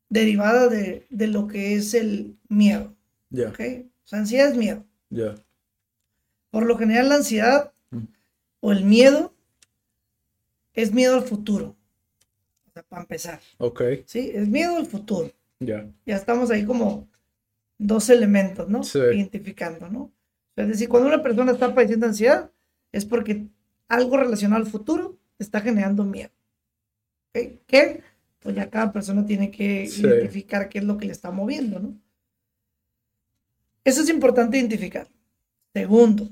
derivada 0.09 0.67
de, 0.67 1.05
lo 1.11 1.47
que 1.47 1.75
es 1.75 1.93
el 1.93 2.39
miedo. 2.49 2.95
Ya. 3.31 3.49
¿okay? 3.49 3.89
O 4.03 4.07
sea, 4.07 4.19
ansiedad 4.19 4.49
es 4.49 4.57
miedo. 4.57 4.85
Ya. 5.09 5.35
Por 6.51 6.65
lo 6.65 6.77
general, 6.77 7.09
la 7.09 7.15
ansiedad 7.15 7.73
mm. 7.89 8.03
o 8.59 8.71
el 8.71 8.85
miedo 8.85 9.33
es 10.73 10.93
miedo 10.93 11.15
al 11.15 11.23
futuro. 11.23 11.75
O 12.67 12.71
sea, 12.71 12.83
para 12.83 13.01
empezar. 13.01 13.39
Ok. 13.57 13.81
Sí, 14.05 14.31
es 14.33 14.47
miedo 14.47 14.75
al 14.75 14.85
futuro. 14.85 15.31
Ya. 15.59 15.89
Ya 16.05 16.15
estamos 16.15 16.51
ahí 16.51 16.65
como 16.65 17.07
dos 17.77 18.09
elementos, 18.09 18.69
¿no? 18.69 18.83
Sí. 18.83 18.99
Identificando, 18.99 19.89
¿no? 19.89 20.11
Es 20.55 20.67
decir, 20.67 20.89
cuando 20.89 21.07
una 21.07 21.23
persona 21.23 21.53
está 21.53 21.73
padeciendo 21.73 22.05
ansiedad, 22.05 22.51
es 22.91 23.05
porque 23.05 23.47
algo 23.87 24.17
relacionado 24.17 24.63
al 24.63 24.69
futuro 24.69 25.17
está 25.39 25.61
generando 25.61 26.03
miedo. 26.03 26.29
¿Qué? 27.33 28.03
Pues 28.39 28.55
ya 28.55 28.69
cada 28.69 28.91
persona 28.91 29.25
tiene 29.25 29.51
que 29.51 29.85
identificar 29.85 30.67
qué 30.69 30.79
es 30.79 30.83
lo 30.83 30.97
que 30.97 31.05
le 31.05 31.11
está 31.13 31.31
moviendo, 31.31 31.79
¿no? 31.79 31.97
Eso 33.83 34.01
es 34.01 34.09
importante 34.09 34.57
identificar. 34.57 35.07
Segundo, 35.73 36.29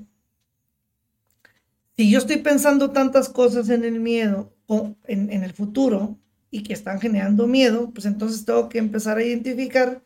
si 1.96 2.10
yo 2.10 2.18
estoy 2.18 2.38
pensando 2.38 2.90
tantas 2.90 3.28
cosas 3.28 3.68
en 3.68 3.84
el 3.84 4.00
miedo 4.00 4.54
o 4.66 4.96
en, 5.06 5.30
en 5.32 5.42
el 5.42 5.52
futuro 5.52 6.18
y 6.50 6.62
que 6.62 6.72
están 6.72 7.00
generando 7.00 7.46
miedo, 7.46 7.90
pues 7.90 8.06
entonces 8.06 8.44
tengo 8.44 8.68
que 8.68 8.78
empezar 8.78 9.18
a 9.18 9.24
identificar 9.24 10.02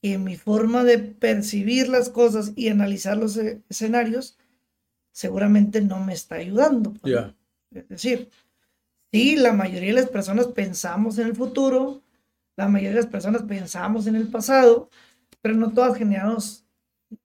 que 0.00 0.18
mi 0.18 0.36
forma 0.36 0.84
de 0.84 0.98
percibir 0.98 1.88
las 1.88 2.10
cosas 2.10 2.52
y 2.56 2.68
analizar 2.68 3.16
los 3.16 3.36
e-, 3.36 3.62
escenarios 3.68 4.38
seguramente 5.12 5.80
no 5.80 5.98
me 6.04 6.12
está 6.12 6.36
ayudando. 6.36 6.92
Pues, 6.92 7.16
es 7.70 7.88
decir, 7.88 8.30
sí, 9.12 9.36
la 9.36 9.52
mayoría 9.52 9.88
de 9.88 10.00
las 10.02 10.10
personas 10.10 10.48
pensamos 10.48 11.18
en 11.18 11.26
el 11.26 11.34
futuro, 11.34 12.02
la 12.56 12.68
mayoría 12.68 12.96
de 12.96 13.02
las 13.02 13.10
personas 13.10 13.42
pensamos 13.42 14.06
en 14.06 14.16
el 14.16 14.28
pasado, 14.28 14.90
pero 15.46 15.58
no 15.58 15.72
todas 15.72 15.96
generamos 15.96 16.64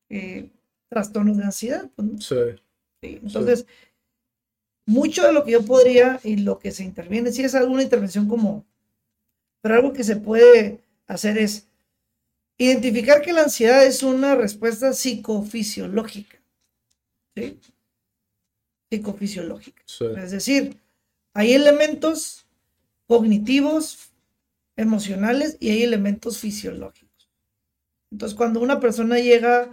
eh, 0.08 0.52
trastornos 0.90 1.38
de 1.38 1.44
ansiedad. 1.44 1.90
pues, 1.96 2.08
¿no? 2.08 2.22
Sí. 2.22 2.36
Sí, 3.02 3.20
Entonces, 3.24 3.66
mucho 4.86 5.26
de 5.26 5.34
lo 5.34 5.44
que 5.44 5.54
yo 5.54 5.66
podría 5.66 6.20
y 6.24 6.36
lo 6.36 6.60
que 6.60 6.70
se 6.70 6.84
interviene, 6.84 7.32
sí 7.32 7.44
es 7.44 7.56
alguna 7.56 7.82
intervención 7.82 8.28
como, 8.28 8.64
pero 9.60 9.74
algo 9.74 9.92
que 9.92 10.04
se 10.04 10.18
puede 10.18 10.84
hacer 11.08 11.40
es 11.40 11.68
identificar 12.60 13.24
que 13.24 13.34
la 13.34 13.42
ansiedad 13.42 13.84
es 13.84 14.04
una 14.04 14.36
respuesta 14.36 14.94
psicofisiológica. 14.94 16.38
¿sí? 17.36 17.60
Psicofisiológica. 18.92 19.82
Sí. 19.88 20.06
Es 20.16 20.30
decir, 20.30 20.78
hay 21.34 21.54
elementos 21.54 22.46
cognitivos, 23.08 24.12
emocionales 24.76 25.58
y 25.60 25.72
hay 25.72 25.82
elementos 25.82 26.38
fisiológicos. 26.38 27.11
Entonces, 28.12 28.38
cuando 28.38 28.60
una 28.62 28.80
persona 28.80 29.20
llega 29.20 29.72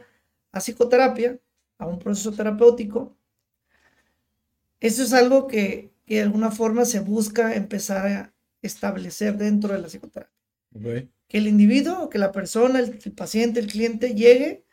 a 0.53 0.61
psicoterapia, 0.61 1.39
a 1.79 1.87
un 1.87 1.99
proceso 1.99 2.33
terapéutico, 2.33 3.17
eso 4.81 5.03
es 5.03 5.13
algo 5.13 5.47
que, 5.47 5.93
que 6.07 6.17
de 6.17 6.23
alguna 6.23 6.51
forma 6.51 6.85
se 6.85 7.01
busca 7.01 7.55
empezar 7.55 8.07
a 8.07 8.35
establecer 8.63 9.37
dentro 9.37 9.73
de 9.73 9.81
la 9.81 9.89
psicoterapia. 9.89 10.35
Que 11.29 11.39
el 11.39 11.47
individuo, 11.49 12.09
que 12.11 12.19
la 12.19 12.33
persona, 12.33 12.81
el, 12.81 12.99
el 13.05 13.13
paciente, 13.13 13.61
el 13.61 13.67
cliente 13.69 14.15
llegue 14.15 14.65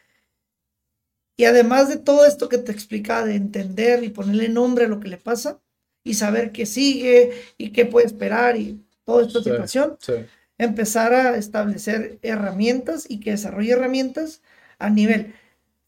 y 1.37 1.45
además 1.45 1.89
de 1.89 1.97
todo 1.97 2.25
esto 2.25 2.47
que 2.49 2.57
te 2.57 2.71
explicaba, 2.71 3.25
de 3.25 3.35
entender 3.35 4.03
y 4.03 4.09
ponerle 4.09 4.49
nombre 4.49 4.85
a 4.85 4.87
lo 4.87 4.99
que 4.99 5.09
le 5.09 5.17
pasa 5.17 5.61
y 6.03 6.13
saber 6.13 6.51
qué 6.51 6.65
sigue 6.65 7.33
y 7.57 7.71
qué 7.71 7.85
puede 7.85 8.05
esperar 8.05 8.55
y 8.57 8.85
toda 9.03 9.25
esta 9.25 9.39
Sí. 9.39 9.49
situación, 9.49 9.97
Sí. 9.99 10.13
Empezar 10.57 11.13
a 11.13 11.37
establecer 11.37 12.19
herramientas 12.21 13.05
y 13.09 13.19
que 13.19 13.31
desarrolle 13.31 13.73
herramientas 13.73 14.41
a 14.79 14.89
nivel 14.89 15.33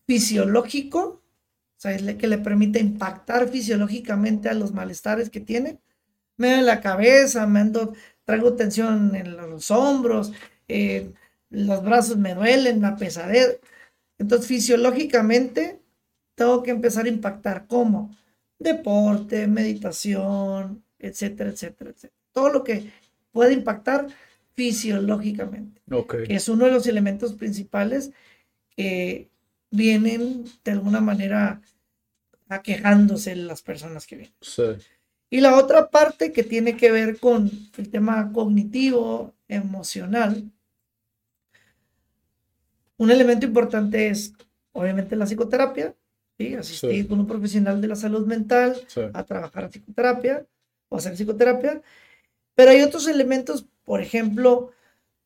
fisiológico, 0.06 1.22
o 1.78 1.80
sea, 1.80 1.96
que 2.18 2.28
le 2.28 2.38
permite 2.38 2.80
impactar 2.80 3.50
fisiológicamente 3.50 4.50
a 4.50 4.54
los 4.54 4.74
malestares 4.74 5.30
que 5.30 5.40
tiene. 5.40 5.80
Me 6.38 6.50
duele 6.50 6.64
la 6.64 6.82
cabeza, 6.82 7.46
me 7.48 7.60
ando, 7.60 7.94
traigo 8.26 8.56
tensión 8.56 9.16
en 9.16 9.38
los 9.38 9.72
hombros, 9.72 10.34
eh, 10.68 11.14
los 11.50 11.84
brazos 11.84 12.18
me 12.18 12.36
duelen, 12.36 12.82
la 12.82 12.96
pesadez. 12.96 13.60
Entonces, 14.18 14.48
fisiológicamente, 14.48 15.82
tengo 16.36 16.64
que 16.64 16.72
empezar 16.72 17.06
a 17.06 17.10
impactar 17.10 17.68
como 17.68 18.16
deporte, 18.60 19.48
meditación, 19.48 20.84
etcétera, 21.00 21.52
etcétera, 21.52 21.92
etcétera. 21.92 22.14
Todo 22.32 22.50
lo 22.50 22.64
que 22.64 22.92
puede 23.32 23.54
impactar 23.54 24.08
fisiológicamente 24.58 25.82
Ok. 25.92 26.24
que 26.26 26.36
es 26.36 26.50
uno 26.50 26.66
de 26.66 26.72
los 26.72 26.88
elementos 26.88 27.34
principales 27.34 28.12
que 28.76 29.30
vienen 29.70 30.46
de 30.64 30.72
alguna 30.72 31.00
manera 31.00 31.62
aquejándose 32.50 33.36
las 33.36 33.62
personas 33.62 34.08
que 34.08 34.16
vienen. 34.16 34.36
Sí. 34.42 34.64
Y 35.30 35.42
la 35.42 35.56
otra 35.58 35.90
parte 35.92 36.32
que 36.32 36.44
tiene 36.44 36.76
que 36.76 36.92
ver 36.92 37.20
con 37.20 37.52
el 37.78 37.90
tema 37.90 38.32
cognitivo, 38.34 39.34
emocional, 39.48 40.50
un 42.98 43.12
elemento 43.12 43.46
importante 43.46 44.08
es 44.10 44.34
obviamente 44.72 45.16
la 45.16 45.26
psicoterapia, 45.26 45.96
¿sí? 46.38 46.56
asistir 46.56 47.04
Sí. 47.04 47.08
con 47.08 47.20
un 47.20 47.28
profesional 47.28 47.80
de 47.80 47.88
la 47.90 47.96
salud 47.96 48.26
mental, 48.26 48.76
Sí. 48.88 49.02
a 49.14 49.24
trabajar 49.24 49.70
psicoterapia 49.70 50.48
o 50.90 50.98
hacer 50.98 51.14
psicoterapia. 51.14 51.82
Pero 52.56 52.72
hay 52.72 52.82
otros 52.82 53.08
elementos, 53.08 53.68
por 53.88 54.02
ejemplo, 54.02 54.72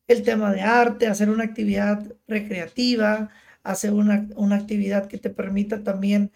el 0.06 0.22
tema 0.22 0.52
de 0.52 0.60
arte, 0.60 1.08
hacer 1.08 1.28
una 1.30 1.42
actividad 1.42 2.14
recreativa, 2.28 3.28
hacer 3.64 3.92
una, 3.92 4.28
una 4.36 4.54
actividad 4.54 5.08
que 5.08 5.18
te 5.18 5.30
permita 5.30 5.82
también 5.82 6.30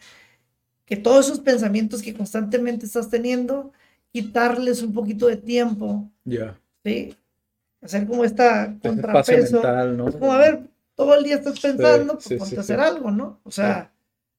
que 0.87 0.97
todos 0.97 1.27
esos 1.27 1.39
pensamientos 1.39 2.03
que 2.03 2.15
constantemente 2.15 2.85
estás 2.85 3.11
teniendo, 3.11 3.73
quitarles 4.13 4.83
un 4.83 4.93
poquito 4.93 5.29
de 5.29 5.37
tiempo, 5.37 6.11
Ya. 6.25 6.59
¿sí? 6.85 7.15
Hacer 7.81 8.09
como 8.09 8.25
esta 8.25 8.77
contrapeso. 8.83 9.63
mental, 9.63 9.97
como, 10.19 10.33
a 10.33 10.39
ver, 10.39 10.63
todo 10.97 11.15
el 11.15 11.23
día 11.23 11.37
estás 11.37 11.61
pensando, 11.61 12.15
pues 12.15 12.25
sí, 12.25 12.35
ponte 12.37 12.51
sí, 12.51 12.57
a 12.57 12.61
hacer 12.63 12.81
algo, 12.81 13.13
¿no? 13.13 13.39
O 13.45 13.53
sea, 13.53 13.93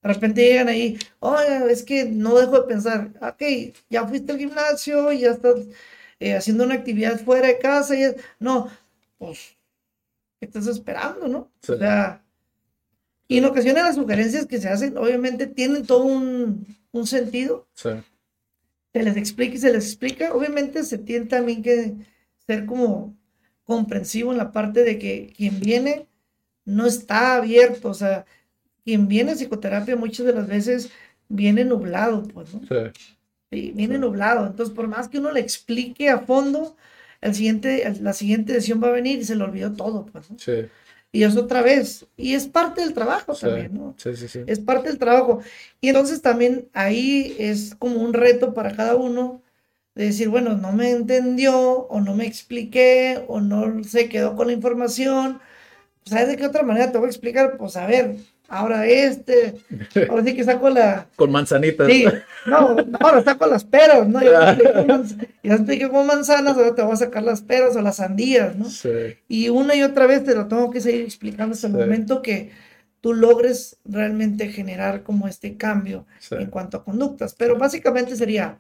de 0.03 0.13
repente 0.13 0.41
llegan 0.41 0.67
ahí, 0.67 0.99
oye, 1.19 1.71
es 1.71 1.83
que 1.83 2.03
no 2.03 2.35
dejo 2.38 2.59
de 2.59 2.67
pensar, 2.67 3.13
ok, 3.21 3.73
ya 3.89 4.05
fuiste 4.05 4.33
al 4.33 4.39
gimnasio, 4.39 5.13
ya 5.13 5.31
estás 5.31 5.55
eh, 6.20 6.36
haciendo 6.36 6.63
una 6.63 6.76
actividad 6.76 7.20
fuera 7.20 7.47
de 7.47 7.59
casa, 7.59 7.95
y 7.95 8.03
es- 8.03 8.15
no, 8.39 8.70
pues, 9.18 9.55
¿qué 10.39 10.45
estás 10.47 10.68
esperando, 10.68 11.28
no? 11.28 11.51
Sí. 11.61 11.74
O 11.74 11.78
sea, 11.78 12.24
y 13.28 13.38
en 13.39 13.45
ocasiones 13.45 13.84
las 13.84 13.95
sugerencias 13.95 14.45
que 14.45 14.59
se 14.59 14.70
hacen, 14.70 14.97
obviamente, 14.97 15.47
tienen 15.47 15.86
todo 15.86 16.03
un, 16.05 16.65
un 16.91 17.07
sentido, 17.07 17.68
Sí. 17.74 17.89
se 18.93 19.03
les 19.03 19.18
explica 19.18 19.55
y 19.55 19.59
se 19.59 19.72
les 19.74 19.86
explica. 19.86 20.34
Obviamente 20.34 20.84
se 20.84 20.97
tiene 20.97 21.26
también 21.26 21.61
que 21.61 21.93
ser 22.45 22.65
como 22.65 23.15
comprensivo 23.65 24.32
en 24.32 24.38
la 24.38 24.51
parte 24.53 24.84
de 24.84 24.97
que 24.97 25.34
quien 25.36 25.59
viene 25.59 26.07
no 26.65 26.86
está 26.86 27.36
abierto, 27.36 27.89
o 27.89 27.93
sea, 27.93 28.26
quien 28.86 29.07
viene 29.09 29.32
a 29.34 29.36
psicoterapia 29.36 29.95
muchas 29.97 30.26
de 30.26 30.34
las 30.34 30.47
veces 30.47 30.89
viene 31.28 31.65
nublado, 31.65 32.24
pues, 32.24 32.53
¿no? 32.53 32.61
Sí. 32.61 33.16
Sí, 33.51 33.71
viene 33.73 33.97
nublado. 33.97 34.45
Entonces, 34.45 34.75
por 34.75 34.87
más 34.87 35.07
que 35.07 35.19
uno 35.19 35.31
le 35.31 35.39
explique 35.39 36.09
a 36.09 36.19
fondo, 36.19 36.75
el 37.21 37.33
siguiente, 37.33 37.87
el- 37.87 38.03
la 38.03 38.13
siguiente 38.13 38.53
sesión 38.53 38.81
va 38.83 38.89
a 38.89 38.91
venir 38.91 39.19
y 39.19 39.25
se 39.25 39.35
le 39.35 39.43
olvidó 39.43 39.73
todo, 39.73 40.05
pues, 40.05 40.29
¿no? 40.29 40.37
Sí. 40.39 40.67
Y 41.11 41.23
es 41.23 41.37
otra 41.37 41.61
vez. 41.61 42.05
Y 42.17 42.33
es 42.35 42.47
parte 42.47 42.81
del 42.81 42.93
trabajo 42.93 43.33
también, 43.33 43.73
¿no? 43.73 43.95
Sí, 43.97 44.15
sí, 44.15 44.27
sí. 44.27 44.39
es 44.45 44.59
parte 44.59 44.89
del 44.89 44.99
trabajo. 44.99 45.41
Y 45.81 45.87
entonces 45.89 46.21
también 46.21 46.67
ahí 46.73 47.35
es 47.39 47.75
como 47.75 48.01
un 48.01 48.13
reto 48.13 48.53
para 48.53 48.75
cada 48.75 48.95
uno 48.95 49.41
de 49.95 50.05
decir, 50.05 50.29
bueno, 50.29 50.55
no 50.57 50.73
me 50.73 50.91
entendió 50.91 51.57
o 51.87 52.01
no 52.01 52.13
me 52.15 52.27
expliqué 52.27 53.23
o 53.27 53.39
no 53.41 53.83
se 53.83 54.09
quedó 54.09 54.35
con 54.35 54.47
la 54.47 54.53
información. 54.53 55.39
¿Sabes 56.05 56.29
de 56.29 56.37
qué 56.37 56.45
otra 56.45 56.63
manera 56.63 56.91
te 56.91 56.97
voy 56.97 57.07
a 57.07 57.09
explicar? 57.09 57.57
Pues 57.57 57.75
a 57.77 57.85
ver, 57.87 58.17
ahora 58.47 58.85
este, 58.87 59.55
ahora 60.09 60.23
sí 60.23 60.35
que 60.35 60.43
saco 60.43 60.69
la... 60.69 61.07
Con 61.15 61.31
manzanitas. 61.31 61.87
Sí, 61.87 62.05
no, 62.45 62.75
no, 62.75 62.97
ahora 63.01 63.23
saco 63.23 63.45
las 63.47 63.63
peras, 63.63 64.07
¿no? 64.07 64.21
Ya 64.21 64.55
te 64.57 64.63
manz- 64.87 65.17
expliqué 65.43 65.89
con 65.89 66.07
manzanas, 66.07 66.55
ahora 66.57 66.73
te 66.75 66.81
voy 66.81 66.93
a 66.93 66.97
sacar 66.97 67.23
las 67.23 67.41
peras 67.41 67.75
o 67.75 67.81
las 67.81 67.97
sandías, 67.97 68.55
¿no? 68.55 68.65
Sí. 68.69 68.89
Y 69.27 69.49
una 69.49 69.75
y 69.75 69.83
otra 69.83 70.07
vez 70.07 70.23
te 70.23 70.33
lo 70.35 70.47
tengo 70.47 70.69
que 70.71 70.81
seguir 70.81 71.01
explicando 71.01 71.53
hasta 71.53 71.67
el 71.67 71.73
Sí. 71.73 71.79
momento 71.79 72.21
que 72.21 72.51
tú 73.01 73.13
logres 73.13 73.77
realmente 73.85 74.49
generar 74.49 75.03
como 75.03 75.27
este 75.27 75.55
cambio 75.57 76.05
Sí. 76.19 76.35
en 76.35 76.47
cuanto 76.49 76.77
a 76.77 76.83
conductas. 76.83 77.35
Pero 77.35 77.57
básicamente 77.57 78.15
sería, 78.15 78.57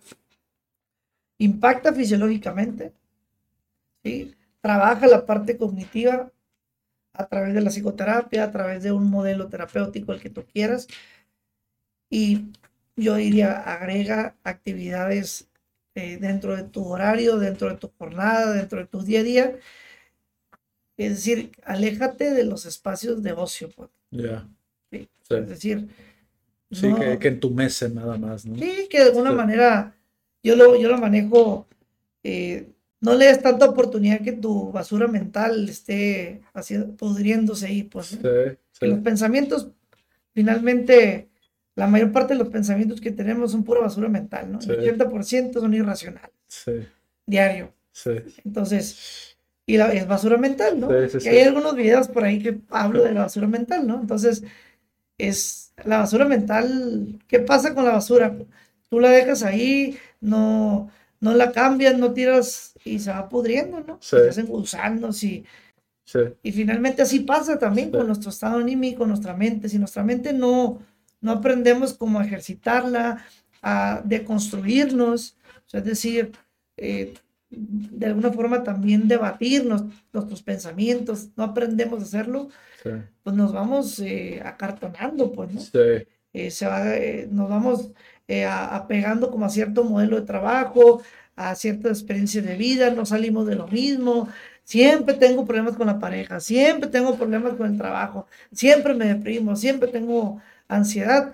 impacta 1.39 1.93
fisiológicamente, 1.93 2.93
¿sí? 4.03 4.33
trabaja 4.61 5.07
la 5.07 5.25
parte 5.25 5.57
cognitiva 5.57 6.31
a 7.17 7.27
través 7.27 7.53
de 7.53 7.61
la 7.61 7.69
psicoterapia, 7.69 8.43
a 8.45 8.51
través 8.51 8.83
de 8.83 8.91
un 8.91 9.09
modelo 9.09 9.47
terapéutico, 9.49 10.13
el 10.13 10.21
que 10.21 10.29
tú 10.29 10.45
quieras. 10.45 10.87
Y 12.09 12.51
yo 12.95 13.15
diría, 13.15 13.57
agrega 13.61 14.35
actividades 14.43 15.49
eh, 15.95 16.17
dentro 16.19 16.55
de 16.55 16.63
tu 16.63 16.85
horario, 16.85 17.37
dentro 17.37 17.69
de 17.69 17.75
tu 17.77 17.91
jornada, 17.97 18.53
dentro 18.53 18.79
de 18.79 18.85
tu 18.87 19.01
día 19.03 19.19
a 19.21 19.23
día. 19.23 19.55
Es 20.97 21.11
decir, 21.11 21.51
aléjate 21.63 22.31
de 22.33 22.43
los 22.43 22.65
espacios 22.65 23.21
de 23.21 23.33
ocio. 23.33 23.69
pues. 23.75 23.89
Ya. 24.11 24.47
Sí. 24.91 25.07
Sí. 25.21 25.35
Es 25.35 25.49
decir, 25.49 25.87
Sí, 26.71 26.87
no- 26.87 26.95
que, 26.99 27.19
que 27.19 27.27
entumecen 27.29 27.95
nada 27.95 28.17
más, 28.17 28.45
¿no? 28.45 28.55
Sí, 28.57 28.87
que 28.89 28.99
de 28.99 29.05
alguna 29.05 29.29
Sí. 29.31 29.35
manera 29.37 29.95
yo 30.43 30.55
lo, 30.55 30.75
yo 30.75 30.89
lo 30.89 30.97
manejo, 30.97 31.67
eh, 32.23 32.69
no 33.01 33.15
le 33.15 33.25
des 33.27 33.41
tanta 33.41 33.65
oportunidad 33.69 34.21
que 34.21 34.33
tu 34.33 34.71
basura 34.71 35.07
mental 35.07 35.69
esté 35.69 36.41
haciendo, 36.53 36.95
pudriéndose 36.95 37.67
ahí, 37.67 37.83
pues. 37.83 38.07
Sí, 38.07 38.17
Que 38.79 38.87
los 38.87 38.97
sí. 38.97 39.03
pensamientos, 39.03 39.69
finalmente, 40.33 41.29
la 41.75 41.87
mayor 41.87 42.11
parte 42.11 42.33
de 42.33 42.39
los 42.39 42.49
pensamientos 42.49 43.01
que 43.01 43.11
tenemos 43.11 43.51
son 43.51 43.63
pura 43.63 43.81
basura 43.81 44.09
mental, 44.09 44.51
¿no? 44.51 44.61
Sí. 44.61 44.71
El 44.71 44.79
80% 44.79 45.59
son 45.61 45.73
irracionales, 45.73 46.31
Sí, 46.47 46.71
diario. 47.25 47.73
sí. 47.91 48.11
Entonces, 48.45 49.37
y 49.65 49.77
la, 49.77 49.91
es 49.93 50.07
basura 50.07 50.37
mental, 50.37 50.79
¿no? 50.79 50.89
Sí, 50.89 51.09
sí, 51.11 51.17
Y 51.17 51.21
sí. 51.21 51.29
hay 51.29 51.39
algunos 51.41 51.75
videos 51.75 52.07
por 52.07 52.23
ahí 52.23 52.39
que 52.41 52.59
hablo 52.69 53.03
de 53.03 53.13
la 53.13 53.21
basura 53.23 53.47
mental, 53.47 53.85
¿no? 53.87 53.99
Entonces, 53.99 54.43
es 55.17 55.73
la 55.85 55.99
basura 55.99 56.25
mental, 56.25 57.19
¿qué 57.27 57.39
pasa 57.39 57.73
con 57.73 57.85
la 57.85 57.93
basura? 57.93 58.35
Tú 58.89 58.99
la 58.99 59.09
dejas 59.11 59.43
ahí, 59.43 59.97
no, 60.21 60.89
no 61.19 61.33
la 61.33 61.51
cambias, 61.51 61.97
no 61.97 62.13
tiras 62.13 62.73
y 62.85 62.99
se 62.99 63.11
va 63.11 63.27
pudriendo, 63.29 63.81
¿no? 63.81 63.97
Sí. 64.01 64.17
Se 64.17 64.29
hacen 64.29 64.45
gusanos 64.47 65.23
y, 65.23 65.45
Sí, 66.05 66.19
y 66.41 66.53
finalmente 66.53 67.01
así 67.01 67.19
pasa 67.19 67.59
también 67.59 67.87
Sí. 67.91 67.97
con 67.97 68.07
nuestro 68.07 68.29
estado 68.29 68.59
anímico, 68.59 69.05
nuestra 69.05 69.33
mente. 69.35 69.67
Si 69.67 69.77
nuestra 69.77 70.03
mente 70.03 70.31
no, 70.31 70.79
no 71.19 71.31
aprendemos 71.33 71.93
cómo 71.93 72.21
ejercitarla, 72.21 73.25
a 73.61 74.01
deconstruirnos, 74.05 75.35
o 75.65 75.69
sea, 75.69 75.79
es 75.81 75.85
decir, 75.85 76.31
eh, 76.77 77.13
de 77.49 78.05
alguna 78.05 78.31
forma 78.31 78.63
también 78.63 79.07
debatir 79.07 79.65
nuestros 79.65 80.43
pensamientos, 80.43 81.29
no 81.35 81.43
aprendemos 81.43 81.99
a 81.99 82.03
hacerlo, 82.03 82.49
pues 83.23 83.35
nos 83.35 83.51
vamos 83.51 83.99
eh, 83.99 84.41
acartonando, 84.45 85.31
pues, 85.33 85.53
¿no? 85.53 85.61
Eh, 86.33 86.51
se 86.51 86.67
va, 86.67 86.95
eh, 86.95 87.27
nos 87.29 87.49
vamos 87.49 87.91
apegando 88.47 89.31
como 89.31 89.45
a 89.45 89.49
cierto 89.49 89.83
modelo 89.83 90.19
de 90.19 90.25
trabajo, 90.25 91.01
a 91.35 91.55
cierta 91.55 91.89
experiencia 91.89 92.41
de 92.41 92.55
vida, 92.55 92.91
no 92.91 93.05
salimos 93.05 93.47
de 93.47 93.55
lo 93.55 93.67
mismo, 93.67 94.27
siempre 94.63 95.15
tengo 95.15 95.45
problemas 95.45 95.77
con 95.77 95.87
la 95.87 95.99
pareja, 95.99 96.39
siempre 96.39 96.89
tengo 96.89 97.15
problemas 97.15 97.53
con 97.53 97.71
el 97.71 97.77
trabajo, 97.77 98.27
siempre 98.51 98.93
me 98.93 99.05
deprimo, 99.05 99.55
siempre 99.55 99.89
tengo 99.89 100.41
ansiedad 100.67 101.33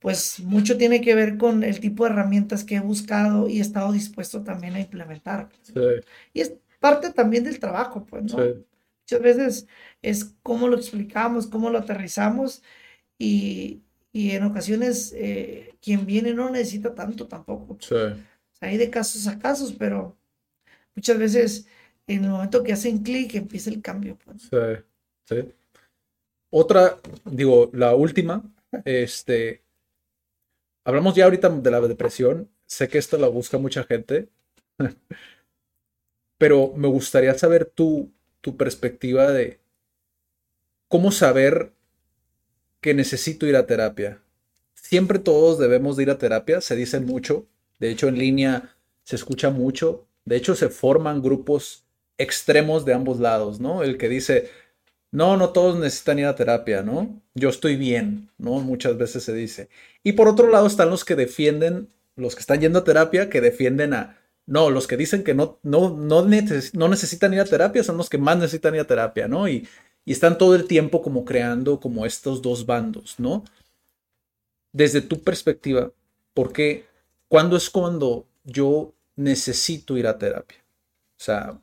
pues 0.00 0.40
mucho 0.40 0.78
tiene 0.78 1.00
que 1.02 1.14
ver 1.14 1.36
con 1.36 1.62
el 1.62 1.78
tipo 1.78 2.04
de 2.04 2.10
herramientas 2.10 2.64
que 2.64 2.76
he 2.76 2.80
buscado 2.80 3.48
y 3.48 3.58
he 3.58 3.60
estado 3.60 3.92
dispuesto 3.92 4.42
también 4.42 4.74
a 4.74 4.80
implementar. 4.80 5.50
Y 6.32 6.40
es 6.40 6.54
parte 6.80 7.12
también 7.12 7.44
del 7.44 7.60
trabajo, 7.60 8.06
pues, 8.06 8.24
¿no? 8.24 8.38
Muchas 8.38 9.22
veces 9.22 9.66
es 10.00 10.34
cómo 10.42 10.68
lo 10.68 10.76
explicamos, 10.76 11.46
cómo 11.46 11.68
lo 11.68 11.78
aterrizamos 11.78 12.62
y, 13.18 13.82
en 14.12 14.42
ocasiones 14.42 15.12
eh, 15.16 15.74
quien 15.80 16.06
viene 16.06 16.34
no 16.34 16.50
necesita 16.50 16.94
tanto 16.94 17.26
tampoco. 17.26 17.78
hay 18.60 18.76
de 18.76 18.90
casos 18.90 19.26
a 19.26 19.38
casos, 19.38 19.74
pero 19.78 20.16
muchas 20.94 21.18
veces 21.18 21.66
en 22.06 22.24
el 22.24 22.30
momento 22.30 22.62
que 22.64 22.72
hacen 22.72 22.98
clic 23.02 23.34
empieza 23.34 23.70
el 23.70 23.82
cambio. 23.82 24.18
Pues. 24.24 24.42
Sí, 24.42 24.84
sí. 25.24 25.52
Otra, 26.50 26.98
digo, 27.24 27.70
la 27.72 27.94
última, 27.94 28.42
este, 28.84 29.62
Hablamos 30.84 31.14
ya 31.14 31.24
ahorita 31.24 31.48
de 31.48 31.70
la 31.70 31.80
depresión. 31.80 32.50
Sé 32.66 32.88
que 32.88 32.98
esto 32.98 33.18
la 33.18 33.28
busca 33.28 33.58
mucha 33.58 33.84
gente. 33.84 34.28
Pero 36.38 36.72
me 36.74 36.88
gustaría 36.88 37.34
saber 37.34 37.66
tu, 37.66 38.10
tu 38.40 38.56
perspectiva 38.56 39.30
de 39.30 39.60
cómo 40.88 41.12
saber 41.12 41.72
que 42.80 42.94
necesito 42.94 43.46
ir 43.46 43.56
a 43.56 43.66
terapia. 43.66 44.20
Siempre 44.74 45.18
todos 45.18 45.58
debemos 45.58 45.96
de 45.96 46.04
ir 46.04 46.10
a 46.10 46.18
terapia, 46.18 46.60
se 46.60 46.76
dice 46.76 47.00
mucho. 47.00 47.46
De 47.78 47.90
hecho, 47.90 48.08
en 48.08 48.18
línea 48.18 48.74
se 49.04 49.16
escucha 49.16 49.50
mucho. 49.50 50.06
De 50.24 50.36
hecho, 50.36 50.54
se 50.54 50.68
forman 50.68 51.22
grupos 51.22 51.84
extremos 52.18 52.84
de 52.84 52.94
ambos 52.94 53.20
lados, 53.20 53.60
¿no? 53.60 53.82
El 53.82 53.96
que 53.96 54.08
dice, 54.08 54.50
no, 55.10 55.36
no 55.36 55.50
todos 55.50 55.78
necesitan 55.78 56.18
ir 56.18 56.26
a 56.26 56.36
terapia, 56.36 56.82
¿no? 56.82 57.20
Yo 57.34 57.48
estoy 57.48 57.76
bien, 57.76 58.30
¿no? 58.38 58.60
Muchas 58.60 58.96
veces 58.98 59.24
se 59.24 59.32
dice. 59.32 59.68
Y 60.02 60.12
por 60.12 60.28
otro 60.28 60.48
lado 60.48 60.66
están 60.66 60.90
los 60.90 61.04
que 61.04 61.16
defienden, 61.16 61.88
los 62.16 62.34
que 62.34 62.40
están 62.40 62.60
yendo 62.60 62.80
a 62.80 62.84
terapia, 62.84 63.30
que 63.30 63.40
defienden 63.40 63.94
a, 63.94 64.18
no, 64.46 64.70
los 64.70 64.86
que 64.86 64.96
dicen 64.96 65.22
que 65.22 65.34
no, 65.34 65.58
no, 65.62 65.96
no, 65.96 66.24
no 66.24 66.88
necesitan 66.88 67.34
ir 67.34 67.40
a 67.40 67.44
terapia 67.44 67.84
son 67.84 67.96
los 67.96 68.10
que 68.10 68.18
más 68.18 68.36
necesitan 68.36 68.74
ir 68.74 68.80
a 68.80 68.86
terapia, 68.86 69.28
¿no? 69.28 69.48
Y, 69.48 69.66
y 70.10 70.12
están 70.12 70.38
todo 70.38 70.56
el 70.56 70.66
tiempo 70.66 71.02
como 71.02 71.24
creando 71.24 71.78
como 71.78 72.04
estos 72.04 72.42
dos 72.42 72.66
bandos, 72.66 73.14
¿no? 73.20 73.44
Desde 74.72 75.02
tu 75.02 75.22
perspectiva, 75.22 75.92
¿por 76.34 76.52
qué? 76.52 76.86
¿Cuándo 77.28 77.56
es 77.56 77.70
cuando 77.70 78.26
yo 78.42 78.92
necesito 79.14 79.96
ir 79.96 80.08
a 80.08 80.18
terapia? 80.18 80.58
O 81.16 81.22
sea, 81.22 81.60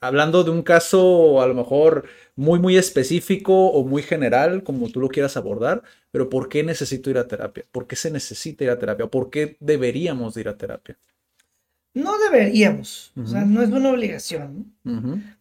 hablando 0.00 0.42
de 0.42 0.52
un 0.52 0.62
caso 0.62 1.42
a 1.42 1.46
lo 1.46 1.52
mejor 1.52 2.06
muy, 2.34 2.58
muy 2.58 2.78
específico 2.78 3.66
o 3.66 3.84
muy 3.84 4.02
general, 4.02 4.62
como 4.64 4.88
tú 4.88 4.98
lo 4.98 5.08
quieras 5.08 5.36
abordar, 5.36 5.82
pero 6.10 6.30
¿por 6.30 6.48
qué 6.48 6.62
necesito 6.62 7.10
ir 7.10 7.18
a 7.18 7.28
terapia? 7.28 7.66
¿Por 7.70 7.86
qué 7.86 7.96
se 7.96 8.10
necesita 8.10 8.64
ir 8.64 8.70
a 8.70 8.78
terapia? 8.78 9.06
¿Por 9.08 9.28
qué 9.28 9.58
deberíamos 9.60 10.34
ir 10.38 10.48
a 10.48 10.56
terapia? 10.56 10.98
No 11.94 12.16
deberíamos, 12.18 13.12
o 13.16 13.26
sea, 13.26 13.44
no 13.44 13.62
es 13.62 13.70
una 13.70 13.90
obligación. 13.90 14.72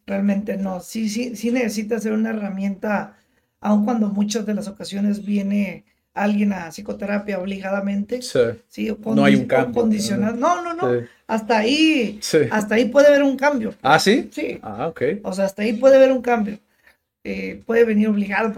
Realmente 0.06 0.58
no. 0.58 0.82
Sí, 0.82 1.08
sí, 1.10 1.36
sí 1.36 1.52
necesita 1.52 2.00
ser 2.00 2.12
una 2.14 2.32
herramienta, 2.32 3.16
aun 3.62 3.86
cuando 3.86 4.10
muchas 4.10 4.46
de 4.46 4.54
las 4.54 4.68
ocasiones 4.68 5.26
viene 5.26 5.86
alguien 6.14 6.52
a 6.52 6.70
psicoterapia 6.72 7.40
obligadamente. 7.40 8.22
Sí. 8.22 8.90
no 9.06 9.24
hay 9.24 9.36
un 9.36 9.46
cambio. 9.46 9.88
No, 10.36 10.62
no, 10.62 10.74
no. 10.74 11.02
Hasta 11.28 11.60
ahí, 11.60 12.20
hasta 12.52 12.76
ahí 12.76 12.86
puede 12.90 13.08
haber 13.08 13.24
un 13.24 13.38
cambio. 13.38 13.74
Ah, 13.82 14.00
sí. 14.00 14.30
Sí. 14.32 14.60
Ah, 14.62 14.88
ok. 14.88 15.02
O 15.24 15.34
sea, 15.34 15.46
hasta 15.46 15.62
ahí 15.64 15.74
puede 15.74 15.96
haber 15.96 16.12
un 16.12 16.22
cambio. 16.22 16.60
Eh, 17.24 17.62
puede 17.66 17.86
venir 17.86 18.10
obligado, 18.10 18.54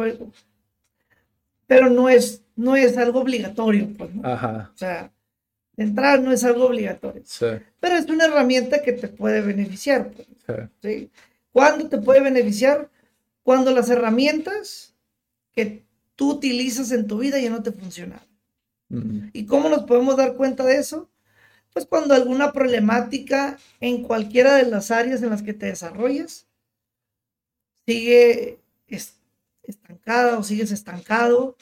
pero 1.67 1.89
no 1.89 2.09
es, 2.09 2.41
no 2.55 2.75
es 2.75 2.97
algo 2.97 3.19
obligatorio. 3.19 3.89
Pues, 3.97 4.09
Ajá. 4.23 4.71
O 4.73 4.77
sea, 4.77 5.11
entrar 5.77 6.21
no 6.21 6.31
es 6.31 6.43
algo 6.43 6.65
obligatorio. 6.65 7.23
Sí. 7.25 7.45
Pero 7.79 7.95
es 7.95 8.05
una 8.09 8.25
herramienta 8.25 8.81
que 8.81 8.93
te 8.93 9.07
puede 9.07 9.41
beneficiar. 9.41 10.11
Pues, 10.11 10.27
sí. 10.81 11.09
¿Cuándo 11.51 11.89
te 11.89 11.97
puede 11.97 12.21
beneficiar? 12.21 12.89
Cuando 13.43 13.71
las 13.71 13.89
herramientas 13.89 14.95
que 15.51 15.83
tú 16.15 16.31
utilizas 16.31 16.91
en 16.91 17.07
tu 17.07 17.19
vida 17.19 17.39
ya 17.39 17.49
no 17.49 17.63
te 17.63 17.71
funcionan. 17.71 18.21
¿Y 19.33 19.47
cómo 19.47 19.69
nos 19.69 19.85
podemos 19.85 20.17
dar 20.17 20.35
cuenta 20.35 20.63
de 20.63 20.75
eso? 20.75 21.09
Pues 21.73 21.87
cuando 21.87 22.13
alguna 22.13 22.51
problemática 22.51 23.57
en 23.79 24.03
cualquiera 24.03 24.55
de 24.55 24.69
las 24.69 24.91
áreas 24.91 25.23
en 25.23 25.31
las 25.31 25.41
que 25.41 25.55
te 25.55 25.65
desarrollas 25.65 26.45
sigue 27.87 28.59
estancada 29.63 30.37
o 30.37 30.43
sigues 30.43 30.71
estancado, 30.71 31.57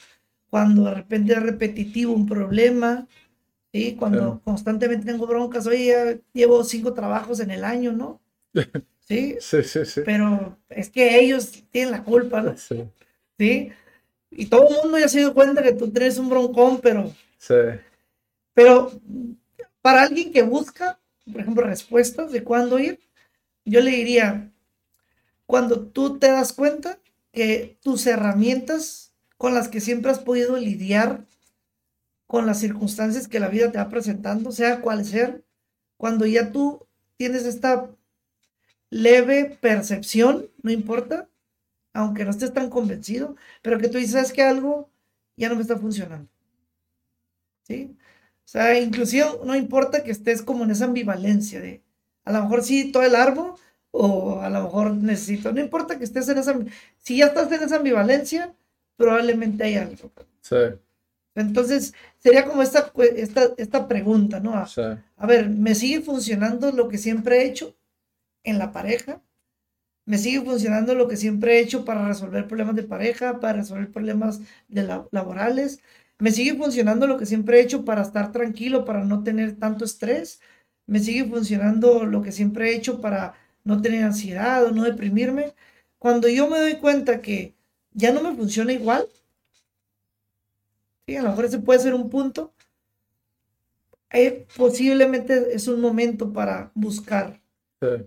cuando 0.50 0.84
de 0.84 0.94
repente 0.94 1.32
es 1.32 1.42
repetitivo 1.42 2.12
un 2.12 2.26
problema, 2.26 3.08
¿sí? 3.72 3.96
cuando 3.98 4.40
constantemente 4.44 5.06
tengo 5.06 5.26
broncas, 5.26 5.66
oye, 5.66 6.20
llevo 6.32 6.62
cinco 6.64 6.92
trabajos 6.92 7.40
en 7.40 7.50
el 7.50 7.64
año, 7.64 7.92
¿no? 7.92 8.20
¿Sí? 9.00 9.36
Sí, 9.40 9.62
sí, 9.64 9.84
sí. 9.84 10.02
Pero 10.04 10.58
es 10.68 10.90
que 10.90 11.18
ellos 11.20 11.64
tienen 11.70 11.90
la 11.90 12.04
culpa, 12.04 12.40
¿no? 12.40 12.56
Sí. 12.56 12.84
¿Sí? 13.38 13.72
Y 14.30 14.46
todo 14.46 14.68
el 14.68 14.76
mundo 14.82 14.98
ya 14.98 15.08
se 15.08 15.18
dio 15.18 15.34
cuenta 15.34 15.62
que 15.62 15.72
tú 15.72 15.90
tienes 15.90 16.18
un 16.18 16.28
broncón, 16.28 16.80
pero. 16.80 17.12
Sí. 17.36 17.54
Pero 18.54 18.92
para 19.82 20.02
alguien 20.02 20.32
que 20.32 20.42
busca, 20.42 20.98
por 21.30 21.40
ejemplo, 21.40 21.64
respuestas 21.64 22.30
de 22.32 22.44
cuándo 22.44 22.78
ir, 22.78 23.00
yo 23.64 23.80
le 23.80 23.90
diría: 23.90 24.50
cuando 25.46 25.80
tú 25.86 26.18
te 26.18 26.28
das 26.28 26.52
cuenta 26.52 26.98
que 27.32 27.76
tus 27.82 28.06
herramientas 28.06 29.12
con 29.36 29.54
las 29.54 29.68
que 29.68 29.80
siempre 29.80 30.12
has 30.12 30.20
podido 30.20 30.56
lidiar 30.56 31.26
con 32.32 32.46
las 32.46 32.60
circunstancias 32.60 33.28
que 33.28 33.40
la 33.40 33.50
vida 33.50 33.70
te 33.70 33.76
va 33.76 33.90
presentando, 33.90 34.52
sea 34.52 34.80
cual 34.80 35.04
sea, 35.04 35.38
cuando 35.98 36.24
ya 36.24 36.50
tú 36.50 36.86
tienes 37.18 37.44
esta 37.44 37.90
leve 38.88 39.58
percepción, 39.60 40.48
no 40.62 40.70
importa, 40.70 41.28
aunque 41.92 42.24
no 42.24 42.30
estés 42.30 42.54
tan 42.54 42.70
convencido, 42.70 43.36
pero 43.60 43.78
que 43.78 43.88
tú 43.88 43.98
dices, 43.98 44.12
¿sabes 44.12 44.32
que 44.32 44.42
algo 44.42 44.88
ya 45.36 45.50
no 45.50 45.56
me 45.56 45.60
está 45.60 45.76
funcionando? 45.76 46.26
¿Sí? 47.64 47.98
O 48.00 48.48
sea, 48.48 48.80
inclusive 48.80 49.26
no 49.44 49.54
importa 49.54 50.02
que 50.02 50.10
estés 50.10 50.40
como 50.40 50.64
en 50.64 50.70
esa 50.70 50.86
ambivalencia 50.86 51.60
de, 51.60 51.82
a 52.24 52.32
lo 52.32 52.44
mejor 52.44 52.64
sí 52.64 52.90
todo 52.92 53.02
el 53.02 53.14
árbol, 53.14 53.56
o 53.90 54.40
a 54.40 54.48
lo 54.48 54.62
mejor 54.62 54.94
necesito, 54.94 55.52
no 55.52 55.60
importa 55.60 55.98
que 55.98 56.04
estés 56.04 56.30
en 56.30 56.38
esa, 56.38 56.58
si 56.96 57.18
ya 57.18 57.26
estás 57.26 57.52
en 57.52 57.62
esa 57.62 57.76
ambivalencia, 57.76 58.54
probablemente 58.96 59.64
hay 59.64 59.74
algo. 59.74 60.10
Sí. 60.40 60.56
Entonces, 61.34 61.94
sería 62.18 62.44
como 62.46 62.62
esta, 62.62 62.92
esta, 63.16 63.50
esta 63.56 63.88
pregunta, 63.88 64.40
¿no? 64.40 64.54
A, 64.54 64.68
a 65.16 65.26
ver, 65.26 65.48
¿me 65.48 65.74
sigue 65.74 66.00
funcionando 66.02 66.72
lo 66.72 66.88
que 66.88 66.98
siempre 66.98 67.38
he 67.38 67.46
hecho 67.46 67.74
en 68.44 68.58
la 68.58 68.72
pareja? 68.72 69.22
me 70.04 70.18
sigue 70.18 70.40
funcionando 70.42 70.94
lo 70.94 71.08
que 71.08 71.16
siempre 71.16 71.58
he 71.58 71.60
hecho 71.60 71.84
para 71.84 72.06
resolver 72.06 72.46
problemas 72.48 72.76
de 72.76 72.82
pareja, 72.82 73.40
para 73.40 73.54
resolver 73.54 73.90
problemas 73.90 74.40
de 74.68 74.82
laborales. 75.10 75.80
Me 76.18 76.32
sigue 76.32 76.54
funcionando 76.54 77.06
lo 77.06 77.18
que 77.18 77.26
siempre 77.26 77.58
he 77.58 77.62
hecho 77.62 77.84
para 77.84 78.02
estar 78.02 78.32
tranquilo, 78.32 78.84
para 78.84 79.04
no 79.04 79.22
tener 79.22 79.56
tanto 79.56 79.84
estrés. 79.84 80.40
Me 80.86 80.98
sigue 80.98 81.24
funcionando 81.24 82.04
lo 82.04 82.22
que 82.22 82.32
siempre 82.32 82.70
he 82.70 82.76
hecho 82.76 83.00
para 83.00 83.34
no 83.64 83.80
tener 83.80 84.04
ansiedad 84.04 84.64
o 84.64 84.72
no 84.72 84.84
deprimirme. 84.84 85.54
Cuando 85.98 86.28
yo 86.28 86.48
me 86.48 86.58
doy 86.58 86.76
cuenta 86.76 87.20
que 87.22 87.54
ya 87.92 88.12
no 88.12 88.22
me 88.22 88.34
funciona 88.34 88.72
igual, 88.72 89.06
¿sí? 91.06 91.16
a 91.16 91.22
lo 91.22 91.30
mejor 91.30 91.44
ese 91.46 91.58
puede 91.58 91.80
ser 91.80 91.94
un 91.94 92.10
punto, 92.10 92.54
eh, 94.10 94.46
posiblemente 94.56 95.54
es 95.54 95.68
un 95.68 95.80
momento 95.80 96.32
para 96.32 96.70
buscar 96.74 97.40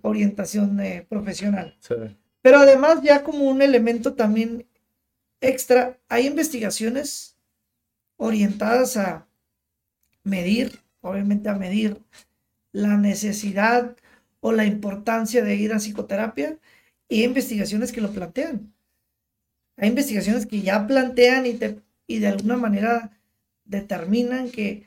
orientación 0.01 0.79
eh, 0.79 1.05
profesional. 1.09 1.77
Pero 2.41 2.59
además 2.59 3.01
ya 3.01 3.23
como 3.23 3.49
un 3.49 3.61
elemento 3.61 4.13
también 4.13 4.67
extra, 5.41 5.99
hay 6.07 6.27
investigaciones 6.27 7.35
orientadas 8.17 8.97
a 8.97 9.27
medir, 10.23 10.79
obviamente 11.01 11.49
a 11.49 11.55
medir 11.55 12.01
la 12.71 12.97
necesidad 12.97 13.95
o 14.39 14.51
la 14.51 14.65
importancia 14.65 15.43
de 15.43 15.55
ir 15.55 15.73
a 15.73 15.79
psicoterapia 15.79 16.57
y 17.09 17.19
hay 17.19 17.23
investigaciones 17.25 17.91
que 17.91 18.01
lo 18.01 18.11
plantean. 18.11 18.73
Hay 19.77 19.89
investigaciones 19.89 20.45
que 20.45 20.61
ya 20.61 20.87
plantean 20.87 21.45
y, 21.45 21.53
te, 21.55 21.81
y 22.07 22.19
de 22.19 22.27
alguna 22.27 22.57
manera 22.57 23.11
determinan 23.65 24.49
que 24.51 24.85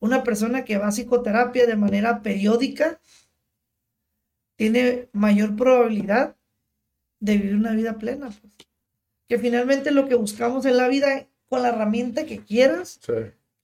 una 0.00 0.22
persona 0.24 0.64
que 0.64 0.78
va 0.78 0.88
a 0.88 0.92
psicoterapia 0.92 1.66
de 1.66 1.76
manera 1.76 2.22
periódica 2.22 3.00
tiene 4.56 5.08
mayor 5.12 5.56
probabilidad 5.56 6.36
de 7.20 7.36
vivir 7.38 7.54
una 7.56 7.72
vida 7.72 7.98
plena. 7.98 8.26
Pues. 8.28 8.52
Que 9.28 9.38
finalmente 9.38 9.90
lo 9.90 10.08
que 10.08 10.14
buscamos 10.14 10.66
en 10.66 10.76
la 10.76 10.88
vida, 10.88 11.28
con 11.48 11.62
la 11.62 11.68
herramienta 11.70 12.26
que 12.26 12.40
quieras, 12.44 13.00
Sí, 13.00 13.12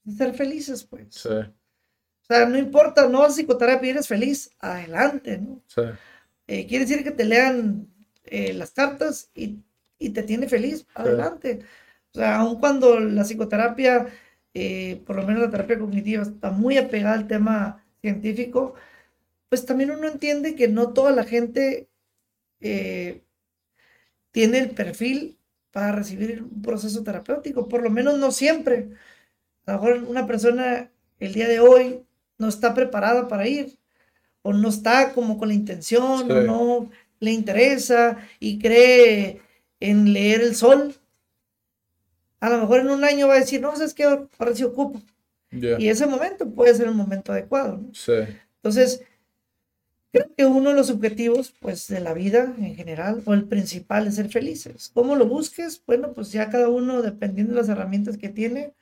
es 0.05 0.17
ser 0.17 0.33
felices, 0.33 0.83
pues. 0.83 1.07
sí, 1.15 1.29
O 1.29 2.25
sea, 2.27 2.45
no 2.45 2.57
importa, 2.57 3.07
no 3.07 3.19
vas 3.19 3.33
a 3.33 3.35
psicoterapia 3.35 3.87
y 3.87 3.91
eres 3.91 4.07
feliz, 4.07 4.51
adelante, 4.59 5.37
¿no? 5.39 5.61
sí, 5.67 5.81
Eh, 6.47 6.65
quiere 6.67 6.85
decir 6.85 7.03
que 7.03 7.11
te 7.11 7.25
lean 7.25 7.87
eh, 8.25 8.53
las 8.53 8.71
cartas 8.71 9.29
y, 9.35 9.59
y 9.99 10.09
te 10.11 10.23
tiene 10.23 10.47
feliz, 10.49 10.85
adelante. 10.95 11.59
O 12.17 12.19
sea, 12.19 12.37
aun 12.37 12.59
cuando 12.59 12.99
la 12.99 13.23
psicoterapia, 13.23 14.07
eh, 14.55 15.03
por 15.05 15.17
lo 15.17 15.23
menos 15.27 15.43
la 15.43 15.51
terapia 15.51 15.77
cognitiva, 15.77 16.23
está 16.23 16.49
muy 16.49 16.75
apegada 16.75 17.13
al 17.13 17.27
tema 17.27 17.85
científico, 18.01 18.73
pues 19.49 19.67
también 19.67 19.91
uno 19.91 20.07
entiende 20.07 20.55
que 20.55 20.67
no 20.67 20.93
toda 20.93 21.11
la 21.11 21.25
gente 21.25 21.89
eh, 22.59 23.21
tiene 24.31 24.57
el 24.57 24.71
perfil 24.71 25.37
para 25.69 25.91
recibir 25.91 26.41
un 26.41 26.63
proceso 26.63 27.03
terapéutico, 27.03 27.67
por 27.69 27.83
lo 27.83 27.91
menos 27.91 28.17
no 28.17 28.31
siempre. 28.31 28.89
A 29.67 29.73
lo 29.73 29.81
mejor 29.83 30.03
una 30.09 30.25
persona 30.25 30.89
el 31.19 31.33
día 31.35 31.47
de 31.47 31.59
hoy 31.59 32.03
no 32.39 32.47
está 32.47 32.73
preparada 32.73 33.27
para 33.27 33.47
ir, 33.47 33.77
o 34.41 34.53
no 34.53 34.69
está 34.69 35.13
como 35.13 35.37
con 35.37 35.49
la 35.49 35.53
intención, 35.53 36.31
o 36.31 36.41
no 36.41 36.89
le 37.19 37.31
interesa 37.31 38.17
y 38.39 38.57
cree 38.57 39.39
en 39.79 40.13
leer 40.13 40.41
el 40.41 40.55
sol. 40.55 40.95
A 42.39 42.49
lo 42.49 42.59
mejor 42.59 42.81
en 42.81 42.89
un 42.89 43.03
año 43.03 43.27
va 43.27 43.35
a 43.35 43.39
decir, 43.39 43.61
no, 43.61 43.73
es 43.73 43.93
que 43.93 44.03
ahora 44.03 44.55
sí 44.55 44.63
ocupo. 44.63 45.01
ya, 45.51 45.77
Y 45.79 45.89
ese 45.89 46.07
momento 46.07 46.49
puede 46.53 46.73
ser 46.75 46.87
el 46.87 46.95
momento 46.95 47.31
adecuado. 47.31 47.77
¿no? 47.77 47.93
sí, 47.93 48.13
Entonces, 48.57 49.03
creo 50.11 50.33
que 50.35 50.45
uno 50.45 50.69
de 50.69 50.75
los 50.75 50.89
objetivos, 50.89 51.53
pues, 51.59 51.87
de 51.87 51.99
la 51.99 52.13
vida 52.13 52.53
en 52.57 52.75
general, 52.75 53.21
o 53.25 53.33
el 53.33 53.47
principal, 53.47 54.07
es 54.07 54.15
ser 54.15 54.29
felices. 54.29 54.91
¿Cómo 54.93 55.15
lo 55.15 55.27
busques? 55.27 55.81
Bueno, 55.85 56.13
pues 56.13 56.31
ya 56.31 56.49
cada 56.49 56.69
uno, 56.69 57.01
dependiendo 57.01 57.53
de 57.53 57.59
las 57.61 57.69
herramientas 57.69 58.17
que 58.17 58.29
tiene, 58.29 58.73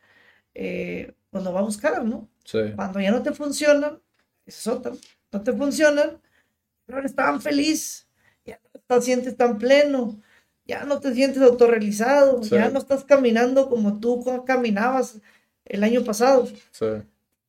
eh, 0.55 1.13
pues 1.31 1.43
lo 1.43 1.53
va 1.53 1.61
a 1.61 1.63
buscar, 1.63 2.05
¿no? 2.05 2.29
sí, 2.45 2.59
Cuando 2.75 2.99
ya 2.99 3.11
no 3.11 3.23
te 3.23 3.33
funcionan, 3.33 4.01
es 4.45 4.67
otra, 4.67 4.93
no 5.31 5.43
te 5.43 5.53
funcionan, 5.53 6.21
no 6.87 6.97
eres 6.97 7.15
tan 7.15 7.41
feliz, 7.41 8.07
ya 8.45 8.59
no 8.73 8.81
te 8.81 9.01
sientes 9.01 9.37
tan 9.37 9.57
pleno, 9.57 10.21
ya 10.65 10.83
no 10.85 10.99
te 10.99 11.13
sientes 11.13 11.41
autorrealizado, 11.41 12.43
Sí. 12.43 12.51
ya 12.55 12.69
no 12.69 12.79
estás 12.79 13.03
caminando 13.03 13.69
como 13.69 13.99
tú 13.99 14.23
caminabas 14.45 15.21
el 15.65 15.83
año 15.83 16.03
pasado 16.03 16.47
sí, 16.71 16.85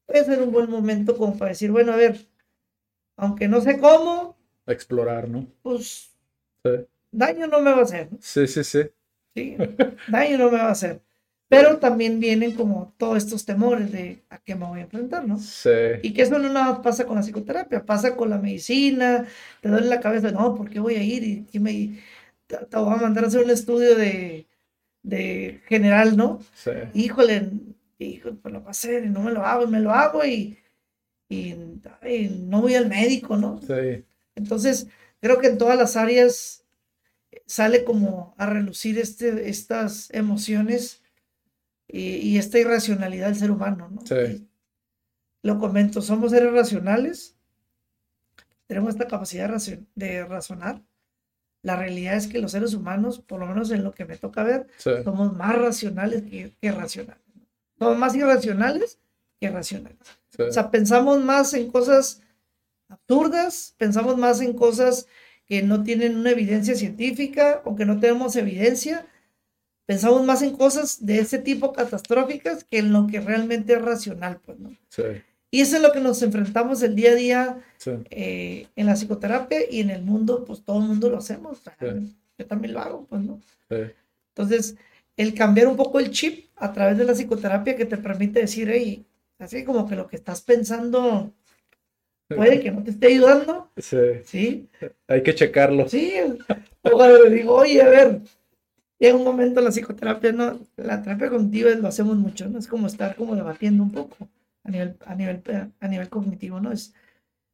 puede 0.06 0.24
ser 0.24 0.43
un 0.43 0.52
buen 0.52 0.70
momento 0.70 1.16
como 1.16 1.36
para 1.36 1.51
decir, 1.51 1.70
bueno, 1.70 1.93
a 1.93 1.97
ver, 1.97 2.26
aunque 3.16 3.48
no 3.48 3.60
sé 3.60 3.78
cómo, 3.78 4.36
explorar, 4.66 5.28
¿no? 5.28 5.47
pues 5.62 6.10
Sí, 6.64 6.72
daño 7.12 7.47
no 7.47 7.60
me 7.60 7.70
va 7.72 7.78
a 7.78 7.82
hacer, 7.82 8.09
sí, 8.20 8.47
sí, 8.47 8.64
sí, 8.64 8.82
¿sí? 9.34 9.56
Daño 10.09 10.38
no 10.38 10.51
me 10.51 10.59
va 10.59 10.68
a 10.68 10.72
hacer. 10.72 11.01
Pero 11.48 11.78
también 11.78 12.18
vienen 12.18 12.56
como 12.56 12.93
todos 12.98 13.18
estos 13.18 13.44
temores 13.44 13.93
de 13.93 14.24
a 14.30 14.38
qué 14.38 14.56
me 14.56 14.66
voy 14.66 14.80
a 14.80 14.82
enfrentar, 14.82 15.24
¿no? 15.28 15.38
sí, 15.38 15.70
Y 16.02 16.12
que 16.12 16.22
eso 16.22 16.40
no 16.40 16.48
nada 16.52 16.72
más 16.72 16.78
pasa 16.80 17.06
con 17.06 17.14
la 17.14 17.22
psicoterapia, 17.22 17.86
pasa 17.86 18.16
con 18.16 18.30
la 18.30 18.38
medicina, 18.38 19.26
te 19.60 19.68
duele 19.68 19.86
la 19.86 20.01
cabeza, 20.01 20.32
no, 20.32 20.56
¿por 20.56 20.68
qué 20.68 20.80
voy 20.80 20.97
a 20.97 21.02
ir? 21.05 21.22
Y, 21.22 21.47
y 21.52 21.60
me, 21.60 22.01
te, 22.47 22.56
te 22.59 22.77
voy 22.77 22.94
a 22.94 22.97
mandar 23.02 23.24
a 23.24 23.27
hacer 23.28 23.44
un 23.44 23.51
estudio 23.51 23.97
de, 23.97 24.48
de 25.02 25.62
general, 25.66 26.16
¿no? 26.16 26.40
sí, 26.55 26.70
híjole, 26.94 27.51
híjole, 27.98 28.36
pues 28.43 28.55
lo 28.55 28.62
va 28.62 28.68
a 28.68 28.70
hacer 28.70 29.05
y 29.05 29.09
no 29.09 29.20
me 29.20 29.32
lo 29.32 29.44
hago, 29.44 29.64
y 29.64 29.68
me 29.68 29.81
lo 29.81 29.93
hago 29.93 30.24
y, 30.24 30.59
y, 31.28 31.55
ay, 32.02 32.44
no 32.48 32.62
voy 32.62 32.74
al 32.74 32.89
médico, 32.89 33.36
¿no? 33.36 33.60
sí, 33.62 34.05
Entonces, 34.35 34.89
creo 35.20 35.39
que 35.39 35.48
en 35.48 35.59
todas 35.59 35.77
las 35.78 35.97
áreas 35.97 36.64
sale 37.47 37.85
como 37.85 38.35
a 38.39 38.47
relucir 38.47 38.98
este, 38.98 39.48
estas 39.48 40.10
emociones 40.12 41.02
y, 41.89 42.16
y 42.16 42.39
esta 42.39 42.59
irracionalidad 42.59 43.27
del 43.28 43.36
ser 43.36 43.51
humano, 43.51 43.89
¿no? 43.90 44.06
Sí. 44.06 44.48
Lo 45.43 45.59
comento, 45.59 46.02
somos 46.02 46.32
seres 46.32 46.52
racionales, 46.52 47.36
tenemos 48.66 48.90
esta 48.90 49.06
capacidad 49.06 49.51
de 49.94 50.24
razonar. 50.24 50.82
La 51.66 51.74
realidad 51.74 52.14
es 52.14 52.28
que 52.28 52.38
los 52.38 52.52
seres 52.52 52.74
humanos, 52.74 53.18
por 53.18 53.40
lo 53.40 53.47
menos 53.47 53.72
en 53.72 53.82
lo 53.82 53.93
que 53.93 54.05
me 54.05 54.16
toca 54.16 54.44
ver, 54.44 54.68
sí, 54.76 54.93
somos 55.02 55.36
más 55.36 55.59
racionales 55.59 56.22
que, 56.22 56.52
que 56.60 56.70
racionales. 56.70 57.24
Somos 57.76 57.98
más 57.98 58.14
irracionales 58.14 59.01
que 59.40 59.51
racionales. 59.51 59.98
sí, 60.28 60.43
O 60.43 60.52
sea, 60.52 60.70
pensamos 60.70 61.18
más 61.24 61.52
en 61.55 61.68
cosas 61.72 62.22
absurdas, 62.88 63.74
pensamos 63.78 64.16
más 64.16 64.40
en 64.40 64.52
cosas 64.52 65.09
que 65.44 65.60
no 65.64 65.82
tienen 65.82 66.16
una 66.16 66.30
evidencia 66.30 66.76
científica 66.76 67.62
o 67.64 67.74
que 67.74 67.84
no 67.84 67.98
tenemos 67.98 68.36
evidencia. 68.36 69.05
Pensamos 69.86 70.24
más 70.24 70.43
en 70.43 70.56
cosas 70.56 71.05
de 71.05 71.18
ese 71.18 71.40
tipo 71.40 71.72
catastróficas 71.72 72.62
que 72.62 72.78
en 72.78 72.93
lo 72.93 73.09
que 73.09 73.18
realmente 73.18 73.72
es 73.72 73.82
racional, 73.82 74.40
pues, 74.47 74.60
¿no? 74.60 74.70
sí, 74.88 75.02
Y 75.51 75.60
eso 75.60 75.77
es 75.77 75.82
lo 75.82 75.93
que 75.93 76.01
nos 76.01 76.23
enfrentamos 76.23 76.82
el 76.82 76.94
día 76.94 77.12
a 77.12 77.14
día 77.14 77.59
sí, 77.78 77.93
eh, 78.10 78.66
en 78.74 78.86
la 78.86 78.94
psicoterapia 78.94 79.60
y 79.70 79.81
en 79.81 79.90
el 79.90 80.02
mundo, 80.02 80.44
pues 80.44 80.62
todo 80.62 80.81
el 80.81 80.89
mundo 80.89 81.09
lo 81.09 81.18
hacemos. 81.18 81.59
Sí. 81.59 81.86
Yo 82.39 82.47
también 82.47 82.74
lo 82.74 82.81
hago, 82.81 83.06
pues, 83.06 83.23
¿no? 83.23 83.40
sí, 83.68 83.77
Entonces, 84.35 84.77
el 85.16 85.35
cambiar 85.35 85.68
un 85.68 85.77
poco 85.77 85.98
el 85.98 86.10
chip 86.10 86.47
a 86.56 86.73
través 86.73 86.98
de 86.98 87.05
la 87.05 87.14
psicoterapia 87.14 87.77
que 87.77 87.86
te 87.86 87.97
permite 87.97 88.40
decir, 88.40 88.68
hey, 88.70 89.05
así 89.39 89.64
como 89.64 89.89
que 89.89 89.97
lo 89.97 90.06
que 90.06 90.16
estás 90.16 90.43
pensando 90.43 91.32
puede 92.28 92.60
que 92.60 92.70
no 92.70 92.82
te 92.82 92.90
esté 92.90 93.06
ayudando, 93.06 93.70
sí, 93.77 93.97
¿sí? 94.24 94.68
hay 95.06 95.23
que 95.23 95.35
checarlo. 95.35 95.89
Sí. 95.89 96.12
O 96.82 96.90
cuando 96.90 97.24
le 97.24 97.31
digo, 97.31 97.55
oye, 97.55 97.81
a 97.81 97.89
ver, 97.89 98.20
llega 98.98 99.16
un 99.16 99.24
momento 99.24 99.60
la 99.60 99.70
psicoterapia, 99.70 100.32
¿no? 100.32 100.59
La 100.77 101.02
terapia 101.02 101.31
cognitiva 101.31 101.70
lo 101.70 101.89
hacemos 101.89 102.16
mucho, 102.16 102.48
¿no? 102.48 102.59
Es 102.59 102.66
como 102.66 102.86
estar 102.86 103.14
como 103.16 103.36
debatiendo 103.36 103.82
un 103.82 103.93
poco 103.93 104.28
a 104.66 104.70
nivel, 104.70 104.97
a 105.06 105.14
nivel, 105.14 105.43
a 105.80 105.88
nivel 105.88 106.09
cognitivo, 106.09 106.60
¿no? 106.60 106.72
Es, 106.72 106.93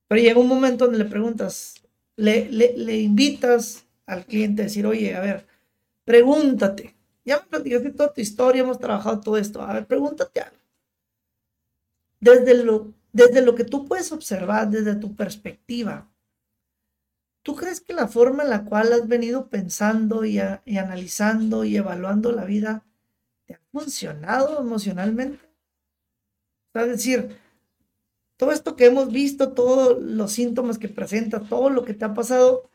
pero 0.08 0.20
llega 0.20 0.40
un 0.40 0.48
momento 0.48 0.84
donde 0.84 0.98
le 0.98 1.10
preguntas, 1.10 1.82
le, 2.16 2.50
le, 2.50 2.98
invitas 3.00 3.84
al 4.06 4.24
cliente 4.24 4.62
a 4.62 4.64
decir, 4.66 4.86
oye, 4.86 5.14
a 5.14 5.20
ver, 5.20 5.46
pregúntate. 6.04 6.94
Ya 7.24 7.38
me 7.38 7.46
platicaste 7.46 7.90
toda 7.92 8.12
tu 8.12 8.20
historia, 8.20 8.62
hemos 8.62 8.78
trabajado 8.78 9.20
todo 9.20 9.36
esto. 9.36 9.62
A 9.62 9.74
ver, 9.74 9.86
pregúntate 9.86 10.40
algo. 10.40 10.56
Desde 12.20 12.64
lo, 12.64 12.94
desde 13.12 13.42
lo 13.42 13.54
que 13.54 13.64
tú 13.64 13.86
puedes 13.86 14.10
observar, 14.12 14.68
desde 14.70 14.96
tu 14.96 15.14
perspectiva, 15.14 16.10
¿tú 17.42 17.54
crees 17.56 17.80
que 17.80 17.92
la 17.92 18.08
forma 18.08 18.42
en 18.42 18.50
la 18.50 18.64
cual 18.64 18.92
has 18.92 19.06
venido 19.06 19.48
pensando 19.48 20.24
y, 20.24 20.40
y 20.64 20.78
analizando 20.78 21.64
y 21.64 21.76
evaluando 21.76 22.32
la 22.32 22.44
vida 22.44 22.84
te 23.46 23.54
ha 23.54 23.60
funcionado 23.70 24.60
emocionalmente? 24.60 25.51
Es 26.74 26.86
decir, 26.88 27.38
todo 28.36 28.52
esto 28.52 28.76
que 28.76 28.86
hemos 28.86 29.10
visto, 29.12 29.52
todos 29.52 30.02
los 30.02 30.32
síntomas 30.32 30.78
que 30.78 30.88
presenta, 30.88 31.40
todo 31.40 31.70
lo 31.70 31.84
que 31.84 31.94
te 31.94 32.04
ha 32.04 32.14
pasado, 32.14 32.68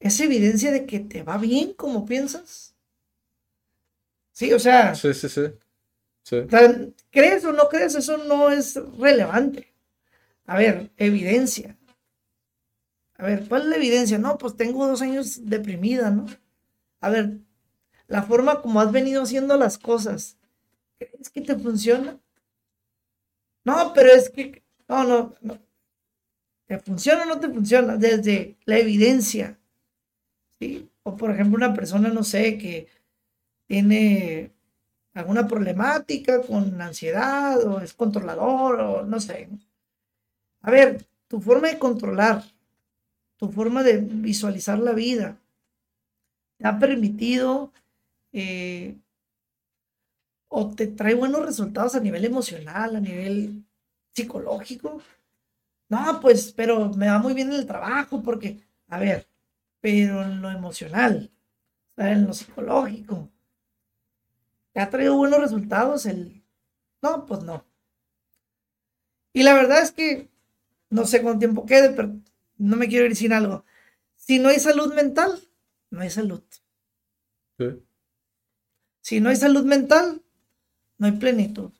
¿es 0.00 0.20
evidencia 0.20 0.72
de 0.72 0.86
que 0.86 1.00
te 1.00 1.22
va 1.24 1.38
bien 1.38 1.74
como 1.74 2.06
piensas? 2.06 2.76
Sí, 4.32 4.52
o 4.52 4.58
sea, 4.58 4.94
Sí, 4.94 5.14
sí, 5.14 5.28
sí, 5.28 5.46
sí, 6.24 6.36
o 6.38 6.50
sea, 6.50 6.76
¿crees 7.10 7.44
o 7.44 7.52
no 7.52 7.68
crees? 7.68 7.94
Eso 7.94 8.18
no 8.18 8.50
es 8.50 8.76
relevante. 8.98 9.74
A 10.46 10.58
ver, 10.58 10.92
evidencia. 10.98 11.76
A 13.18 13.24
ver, 13.26 13.48
¿cuál 13.48 13.62
es 13.62 13.68
la 13.68 13.76
evidencia? 13.76 14.18
No, 14.18 14.38
pues 14.38 14.56
tengo 14.56 14.86
dos 14.86 15.02
años 15.02 15.40
deprimida, 15.46 16.10
¿no? 16.10 16.26
A 17.00 17.10
ver, 17.10 17.38
la 18.08 18.22
forma 18.24 18.62
como 18.62 18.80
has 18.80 18.92
venido 18.92 19.22
haciendo 19.22 19.56
las 19.58 19.78
cosas, 19.78 20.38
¿crees 20.98 21.30
que 21.30 21.42
te 21.42 21.56
funciona? 21.56 22.20
No, 23.66 23.92
pero 23.92 24.12
es 24.12 24.30
que, 24.30 24.62
no, 24.88 25.02
no, 25.02 25.34
no. 25.40 25.58
¿Te 26.66 26.78
funciona 26.78 27.24
o 27.24 27.26
no 27.26 27.40
te 27.40 27.48
funciona? 27.48 27.96
Desde 27.96 28.56
la 28.64 28.78
evidencia. 28.78 29.58
¿sí? 30.60 30.88
O 31.02 31.16
por 31.16 31.32
ejemplo, 31.32 31.56
una 31.56 31.74
persona, 31.74 32.08
no 32.08 32.22
sé, 32.22 32.58
que 32.58 32.86
tiene 33.66 34.52
alguna 35.14 35.48
problemática 35.48 36.42
con 36.42 36.80
ansiedad 36.80 37.66
o 37.66 37.80
es 37.80 37.92
controlador 37.92 38.80
o 38.80 39.04
no 39.04 39.18
sé. 39.18 39.48
A 40.62 40.70
ver, 40.70 41.04
tu 41.26 41.40
forma 41.40 41.68
de 41.68 41.78
controlar, 41.80 42.44
tu 43.36 43.50
forma 43.50 43.82
de 43.82 43.98
visualizar 43.98 44.78
la 44.78 44.92
vida, 44.92 45.40
te 46.58 46.68
ha 46.68 46.78
permitido 46.78 47.72
eh, 48.32 48.96
o 50.48 50.74
te 50.74 50.86
trae 50.86 51.14
buenos 51.14 51.44
resultados 51.44 51.94
a 51.94 52.00
nivel 52.00 52.24
emocional, 52.24 52.96
a 52.96 53.00
nivel 53.00 53.64
psicológico. 54.14 55.02
No, 55.88 56.20
pues, 56.20 56.52
pero 56.52 56.90
me 56.94 57.08
va 57.08 57.18
muy 57.18 57.34
bien 57.34 57.48
en 57.48 57.60
el 57.60 57.66
trabajo 57.66 58.22
porque, 58.22 58.60
a 58.88 58.98
ver, 58.98 59.28
pero 59.80 60.22
en 60.22 60.42
lo 60.42 60.50
emocional, 60.50 61.30
en 61.96 62.26
lo 62.26 62.32
psicológico, 62.32 63.30
¿te 64.72 64.80
ha 64.80 64.90
traído 64.90 65.16
buenos 65.16 65.40
resultados 65.40 66.06
el... 66.06 66.44
No, 67.02 67.26
pues 67.26 67.42
no. 67.42 67.64
Y 69.32 69.42
la 69.42 69.54
verdad 69.54 69.82
es 69.82 69.92
que 69.92 70.30
no 70.90 71.04
sé 71.04 71.22
cuánto 71.22 71.40
tiempo 71.40 71.66
quede, 71.66 71.90
pero 71.90 72.16
no 72.56 72.76
me 72.76 72.88
quiero 72.88 73.06
ir 73.06 73.14
sin 73.16 73.32
algo. 73.32 73.64
Si 74.14 74.38
no 74.38 74.48
hay 74.48 74.58
salud 74.58 74.94
mental, 74.94 75.40
no 75.90 76.00
hay 76.00 76.10
salud. 76.10 76.42
Sí. 77.58 77.82
Si 79.02 79.20
no 79.20 79.28
hay 79.28 79.36
salud 79.36 79.64
mental, 79.64 80.22
no 80.98 81.06
hay 81.06 81.12
plenitud. 81.12 81.70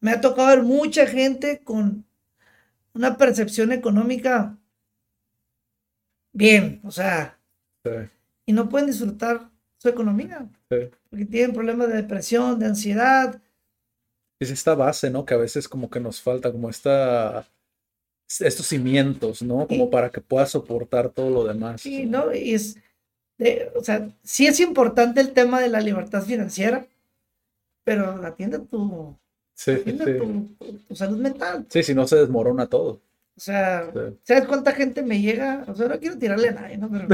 Me 0.00 0.12
ha 0.12 0.20
tocado 0.20 0.48
ver 0.48 0.62
mucha 0.62 1.06
gente 1.06 1.60
con 1.62 2.04
una 2.94 3.16
percepción 3.16 3.70
económica 3.72 4.56
bien, 6.32 6.80
o 6.84 6.90
sea, 6.90 7.38
Sí. 7.84 7.90
y 8.46 8.52
no 8.52 8.68
pueden 8.68 8.86
disfrutar 8.88 9.48
su 9.78 9.88
economía, 9.88 10.46
Sí. 10.70 10.90
porque 11.08 11.24
tienen 11.24 11.52
problemas 11.54 11.88
de 11.88 11.96
depresión, 11.96 12.58
de 12.58 12.66
ansiedad. 12.66 13.40
Es 14.40 14.50
esta 14.50 14.74
base, 14.74 15.10
¿no? 15.10 15.24
Que 15.24 15.34
a 15.34 15.38
veces 15.38 15.68
como 15.68 15.90
que 15.90 16.00
nos 16.00 16.20
falta, 16.20 16.50
como 16.52 16.70
esta, 16.70 17.46
estos 18.38 18.66
cimientos, 18.66 19.42
¿no? 19.42 19.66
Como 19.66 19.90
para 19.90 20.10
que 20.10 20.20
pueda 20.20 20.46
soportar 20.46 21.10
todo 21.10 21.30
lo 21.30 21.44
demás. 21.44 21.80
Sí, 21.82 22.06
¿no? 22.06 22.34
Y 22.34 22.54
es, 22.54 22.76
de- 23.38 23.70
o 23.76 23.82
sea, 23.82 24.08
sí 24.22 24.46
es 24.46 24.60
importante 24.60 25.20
el 25.20 25.32
tema 25.32 25.60
de 25.60 25.68
la 25.68 25.80
libertad 25.80 26.22
financiera, 26.22 26.86
pero 27.84 28.24
atiende 28.24 28.58
tu, 28.60 29.16
Sí, 29.54 29.72
atiende 29.72 30.04
sí. 30.04 30.56
tu, 30.88 30.94
salud 30.94 31.18
mental. 31.18 31.66
Sí, 31.68 31.82
si 31.82 31.94
no 31.94 32.06
se 32.06 32.16
desmorona 32.16 32.66
todo. 32.66 33.00
O 33.36 33.40
sea, 33.40 33.90
Sí. 33.92 34.16
¿sabes 34.24 34.46
cuánta 34.46 34.72
gente 34.72 35.02
me 35.02 35.20
llega? 35.20 35.64
O 35.68 35.74
sea, 35.74 35.88
no 35.88 35.98
quiero 35.98 36.18
tirarle 36.18 36.48
a 36.48 36.52
nadie, 36.52 36.78
¿no? 36.78 36.90
Pero, 36.90 37.06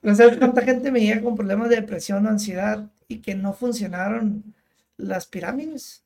pero 0.00 0.14
¿sabes 0.14 0.36
cuánta 0.38 0.62
gente 0.62 0.90
me 0.90 1.00
llega 1.00 1.22
con 1.22 1.36
problemas 1.36 1.68
de 1.68 1.76
depresión 1.76 2.26
o 2.26 2.28
ansiedad 2.28 2.90
y 3.08 3.18
que 3.20 3.34
no 3.34 3.52
funcionaron 3.52 4.54
las 4.96 5.26
pirámides? 5.26 6.02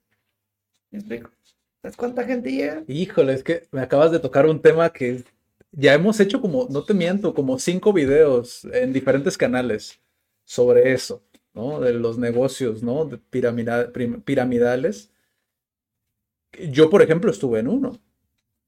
¿Me 0.90 0.98
explico? 0.98 1.30
¿Sabes 1.82 1.96
cuánta 1.96 2.24
gente 2.24 2.52
llega? 2.52 2.82
Híjole, 2.86 3.34
es 3.34 3.42
que 3.42 3.66
me 3.72 3.80
acabas 3.80 4.10
de 4.12 4.18
tocar 4.20 4.46
un 4.46 4.60
tema 4.60 4.90
que 4.92 5.24
ya 5.72 5.94
hemos 5.94 6.20
hecho 6.20 6.40
como, 6.40 6.66
no 6.70 6.84
te 6.84 6.94
miento, 6.94 7.34
como 7.34 7.58
cinco 7.58 7.92
videos 7.92 8.64
en 8.72 8.92
diferentes 8.92 9.36
canales 9.38 9.98
sobre 10.44 10.92
eso, 10.92 11.22
¿no? 11.54 11.80
De 11.80 11.92
los 11.92 12.18
negocios, 12.18 12.82
¿no? 12.82 13.04
De 13.04 13.18
piramidales. 13.18 15.10
Yo, 16.70 16.90
por 16.90 17.02
ejemplo, 17.02 17.30
estuve 17.30 17.60
en 17.60 17.68
uno. 17.68 17.98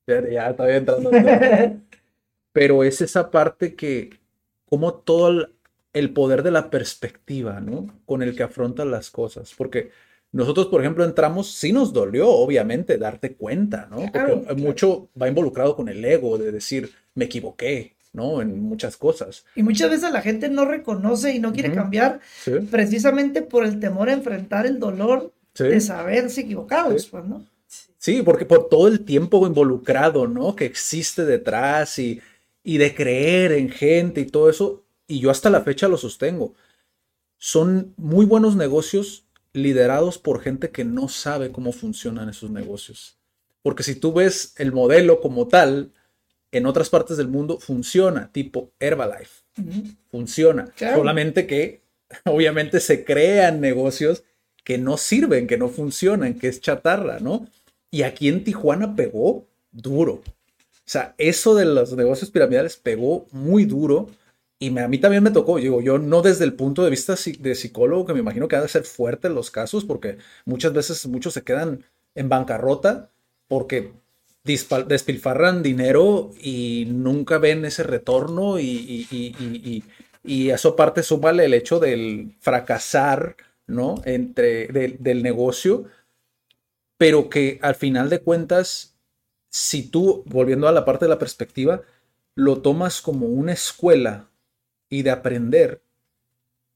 Ya, 0.06 0.28
ya 0.28 0.51
estaba 0.51 0.74
entrando. 0.74 1.12
en 1.12 1.24
tema. 1.24 1.82
Pero 2.52 2.85
es 2.85 3.01
esa 3.01 3.31
parte 3.31 3.74
que, 3.74 4.20
como 4.66 4.94
todo 4.94 5.28
el, 5.28 5.55
el 5.93 6.12
poder 6.12 6.43
de 6.43 6.51
la 6.51 6.70
perspectiva, 6.70 7.61
¿no? 7.61 7.89
Con 8.06 8.23
el 8.23 8.36
que 8.36 8.43
afrontas 8.43 8.86
las 8.86 9.11
cosas. 9.11 9.55
Porque 9.56 9.90
nosotros, 10.35 10.66
por 10.66 10.81
ejemplo, 10.81 11.05
entramos, 11.05 11.52
sí 11.52 11.73
nos 11.73 11.93
dolió, 11.93 12.28
obviamente, 12.28 12.98
darte 12.98 13.36
cuenta, 13.36 13.86
¿no? 13.89 13.98
Porque 13.98 14.11
claro. 14.11 14.44
mucho 14.56 15.09
va 15.20 15.28
involucrado 15.28 15.77
con 15.77 15.89
el 15.89 16.05
ego 16.05 16.39
de 16.39 16.51
decir, 16.51 16.90
me 17.15 17.27
equivoqué, 17.27 17.94
¿no? 18.15 18.41
En 18.41 18.62
muchas 18.62 18.97
cosas. 18.97 19.45
Y 19.55 19.62
muchas 19.62 19.91
veces 19.91 20.11
la 20.11 20.23
gente 20.23 20.49
no 20.49 20.65
reconoce 20.65 21.35
y 21.35 21.39
no 21.41 21.53
quiere 21.53 21.73
cambiar 21.74 22.20
Sí, 22.43 22.53
precisamente 22.70 23.43
por 23.43 23.65
el 23.66 23.78
temor 23.81 24.09
a 24.09 24.15
enfrentar 24.15 24.65
el 24.65 24.78
dolor 24.81 25.32
sí. 25.53 25.65
de 25.65 25.81
saberse 25.81 26.41
equivocados, 26.43 27.03
Sí. 27.03 27.09
pues, 27.11 27.24
¿no? 27.27 27.45
Sí, 27.99 28.23
porque 28.23 28.45
por 28.47 28.69
todo 28.69 28.89
el 28.89 29.05
tiempo 29.05 29.47
involucrado, 29.47 30.27
¿no? 30.28 30.55
Que 30.57 30.65
existe 30.66 31.24
detrás 31.24 31.99
y, 31.99 32.20
y 32.62 32.78
de 32.78 32.95
creer 32.95 33.53
en 33.53 33.69
gente 33.70 34.20
y 34.20 34.27
todo 34.27 34.49
eso, 34.49 34.82
y 35.09 35.20
yo 35.20 35.31
hasta 35.31 35.51
la 35.51 35.62
fecha 35.62 35.89
lo 35.89 35.97
sostengo. 35.99 36.55
Son 37.39 37.93
muy 37.97 38.27
buenos 38.27 38.57
negocios 38.57 39.24
liderados 39.53 40.19
por 40.19 40.41
gente 40.41 40.70
que 40.70 40.85
no 40.85 41.09
sabe 41.09 41.51
cómo 41.53 41.73
funcionan 41.73 42.28
esos 42.28 42.51
negocios. 42.51 43.16
Porque 43.62 43.82
si 43.82 43.95
tú 43.95 44.12
ves 44.12 44.55
el 44.59 44.73
modelo 44.73 45.20
como 45.20 45.49
tal, 45.49 45.91
en 46.59 46.66
otras 46.66 46.90
partes 46.90 47.16
del 47.16 47.28
mundo 47.28 47.59
funciona, 47.59 48.31
tipo 48.32 48.70
Herbalife, 48.81 49.43
funciona. 50.10 50.66
Claro. 50.76 50.98
Solamente 50.98 51.47
que 51.47 51.82
obviamente 52.24 52.81
se 52.81 53.05
crean 53.05 53.60
negocios 53.60 54.22
que 54.64 54.78
no 54.78 54.97
sirven, 54.97 55.47
que 55.47 55.59
no 55.59 55.68
funcionan, 55.68 56.35
que 56.35 56.48
es 56.48 56.60
chatarra, 56.60 57.18
¿no? 57.20 57.47
Y 57.90 58.02
aquí 58.02 58.28
en 58.28 58.44
Tijuana 58.44 58.97
pegó 58.97 59.47
duro. 59.72 60.22
O 60.24 60.86
sea, 60.86 61.14
eso 61.18 61.55
de 61.55 61.64
los 61.64 61.93
negocios 61.94 62.31
piramidales 62.31 62.76
pegó 62.76 63.26
muy 63.31 63.64
duro. 63.64 64.09
Y 64.59 64.70
me- 64.70 64.82
a 64.82 64.89
mí 64.89 64.98
también 64.98 65.22
me 65.22 65.31
tocó, 65.31 65.59
digo, 65.59 65.82
yo 65.82 65.98
no 65.98 66.22
desde 66.22 66.44
el 66.44 66.55
punto 66.55 66.82
de 66.85 66.90
vista 66.90 67.14
de 67.39 67.55
psicólogo, 67.55 68.06
que 68.06 68.14
me 68.14 68.20
imagino 68.20 68.48
que 68.48 68.56
ha 68.56 68.62
de 68.62 68.68
ser 68.68 68.85
fuerte 68.85 69.28
los 69.28 69.51
casos, 69.51 69.85
porque 69.85 70.18
muchas 70.47 70.72
veces 70.72 71.06
muchos 71.06 71.35
se 71.35 71.43
quedan 71.43 71.85
en 72.14 72.28
bancarrota 72.28 73.10
porque 73.48 73.93
despilfarran 74.45 75.62
dinero 75.62 76.31
y 76.41 76.87
nunca 76.89 77.39
ven 77.39 77.65
ese 77.65 77.83
retorno 77.83 78.59
y, 78.59 78.65
y, 78.65 79.07
y, 79.11 79.35
y, 79.41 79.85
y 80.23 80.51
eso 80.51 80.71
aparte 80.71 81.03
súmale 81.03 81.47
el 81.47 81.55
hecho 81.55 81.81
del 81.81 82.35
fracasar, 82.41 83.37
¿no? 83.66 83.97
Entre, 84.05 84.66
del- 84.69 84.97
del 85.01 85.23
negocio, 85.23 85.87
pero 86.97 87.29
que 87.29 87.59
al 87.62 87.75
final 87.75 88.09
de 88.11 88.21
cuentas, 88.21 88.97
si 89.51 89.89
tú, 89.91 90.23
volviendo 90.27 90.69
a 90.69 90.73
la 90.73 90.85
parte 90.85 91.05
de 91.07 91.11
la 91.11 91.19
perspectiva, 91.19 91.83
lo 92.35 92.62
tomas 92.62 93.01
como 93.01 93.27
una 93.27 93.53
escuela 93.53 94.31
y 94.89 95.03
de 95.03 95.11
aprender 95.11 95.83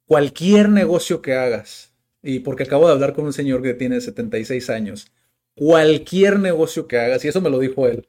cualquier 0.06 0.68
negocio 0.68 1.22
que 1.22 1.34
hagas, 1.34 1.92
y 2.22 2.40
porque 2.40 2.64
acabo 2.64 2.86
de 2.86 2.92
hablar 2.94 3.14
con 3.14 3.26
un 3.26 3.32
señor 3.32 3.62
que 3.62 3.74
tiene 3.74 4.00
76 4.00 4.70
años, 4.70 5.12
cualquier 5.58 6.38
negocio 6.38 6.86
que 6.86 6.98
hagas, 6.98 7.24
y 7.24 7.28
eso 7.28 7.40
me 7.40 7.50
lo 7.50 7.58
dijo 7.58 7.86
él, 7.86 8.06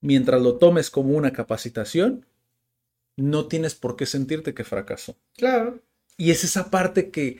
mientras 0.00 0.42
lo 0.42 0.56
tomes 0.56 0.90
como 0.90 1.16
una 1.16 1.32
capacitación, 1.32 2.26
no 3.16 3.46
tienes 3.46 3.74
por 3.74 3.96
qué 3.96 4.06
sentirte 4.06 4.54
que 4.54 4.64
fracasó. 4.64 5.16
Claro, 5.36 5.80
Y 6.18 6.30
es 6.30 6.44
esa 6.44 6.70
parte 6.70 7.10
que 7.10 7.38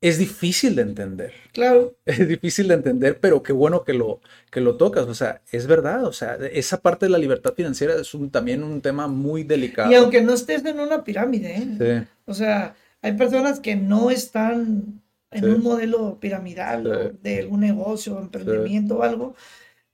es 0.00 0.18
difícil 0.18 0.74
de 0.76 0.82
entender. 0.82 1.32
claro. 1.52 1.94
Es 2.06 2.26
difícil 2.26 2.68
de 2.68 2.74
entender, 2.74 3.18
pero 3.20 3.42
qué 3.42 3.52
bueno 3.52 3.84
que 3.84 3.92
lo, 3.92 4.20
que 4.50 4.60
lo 4.60 4.76
tocas. 4.76 5.06
O 5.06 5.14
sea, 5.14 5.42
es 5.52 5.66
verdad. 5.66 6.04
O 6.06 6.12
sea, 6.12 6.36
esa 6.52 6.80
parte 6.80 7.06
de 7.06 7.10
la 7.10 7.18
libertad 7.18 7.54
financiera 7.54 7.94
es 7.94 8.14
un, 8.14 8.30
también 8.30 8.62
un 8.62 8.80
tema 8.80 9.08
muy 9.08 9.44
delicado. 9.44 9.90
Y 9.90 9.94
aunque 9.94 10.22
no 10.22 10.32
estés 10.32 10.64
en 10.64 10.80
una 10.80 11.04
pirámide, 11.04 11.56
¿eh? 11.56 11.76
Sí, 11.78 12.08
O 12.24 12.34
sea, 12.34 12.74
hay 13.02 13.12
personas 13.12 13.60
que 13.60 13.76
no 13.76 14.10
están 14.10 15.02
en 15.30 15.44
Sí. 15.44 15.50
un 15.50 15.62
modelo 15.62 16.18
piramidal 16.20 16.84
Sí. 16.84 17.18
de 17.22 17.46
un 17.46 17.60
negocio, 17.60 18.18
emprendimiento 18.18 18.98
o 18.98 19.02
algo, 19.02 19.34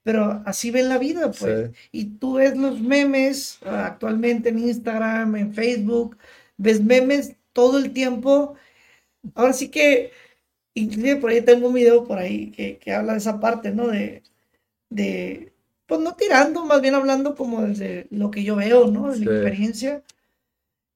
pero 0.03 0.41
así 0.45 0.71
ven 0.71 0.89
la 0.89 0.97
vida, 0.99 1.31
pues. 1.31 1.71
Y 1.91 2.05
tú 2.19 2.35
ves 2.35 2.57
los 2.57 2.79
memes 2.81 3.59
ah, 3.65 3.85
actualmente 3.87 4.49
en 4.49 4.59
Instagram, 4.59 5.35
en 5.35 5.53
Facebook, 5.53 6.17
ves 6.57 6.81
memes 6.83 7.35
todo 7.53 7.77
el 7.79 7.91
tiempo. 7.93 8.55
Ahora 9.35 9.53
sí 9.53 9.69
que, 9.69 10.11
inclusive 10.75 11.17
por 11.17 11.31
ahí 11.31 11.41
tengo 11.41 11.67
un 11.69 11.73
video 11.75 12.05
por 12.05 12.19
ahí 12.19 12.51
que, 12.51 12.77
que 12.79 12.93
habla 12.93 13.13
de 13.13 13.19
esa 13.19 13.39
parte, 13.39 13.71
¿no? 13.71 13.87
De, 13.89 14.23
de, 14.89 15.53
pues 15.87 16.01
no 16.01 16.15
tirando, 16.15 16.65
más 16.65 16.81
bien 16.81 16.95
hablando 16.95 17.35
como 17.35 17.63
desde 17.63 18.07
lo 18.11 18.31
que 18.31 18.43
yo 18.43 18.55
veo, 18.57 18.87
¿no? 18.87 19.11
De 19.11 19.19
mi 19.19 19.25
experiencia. 19.25 20.03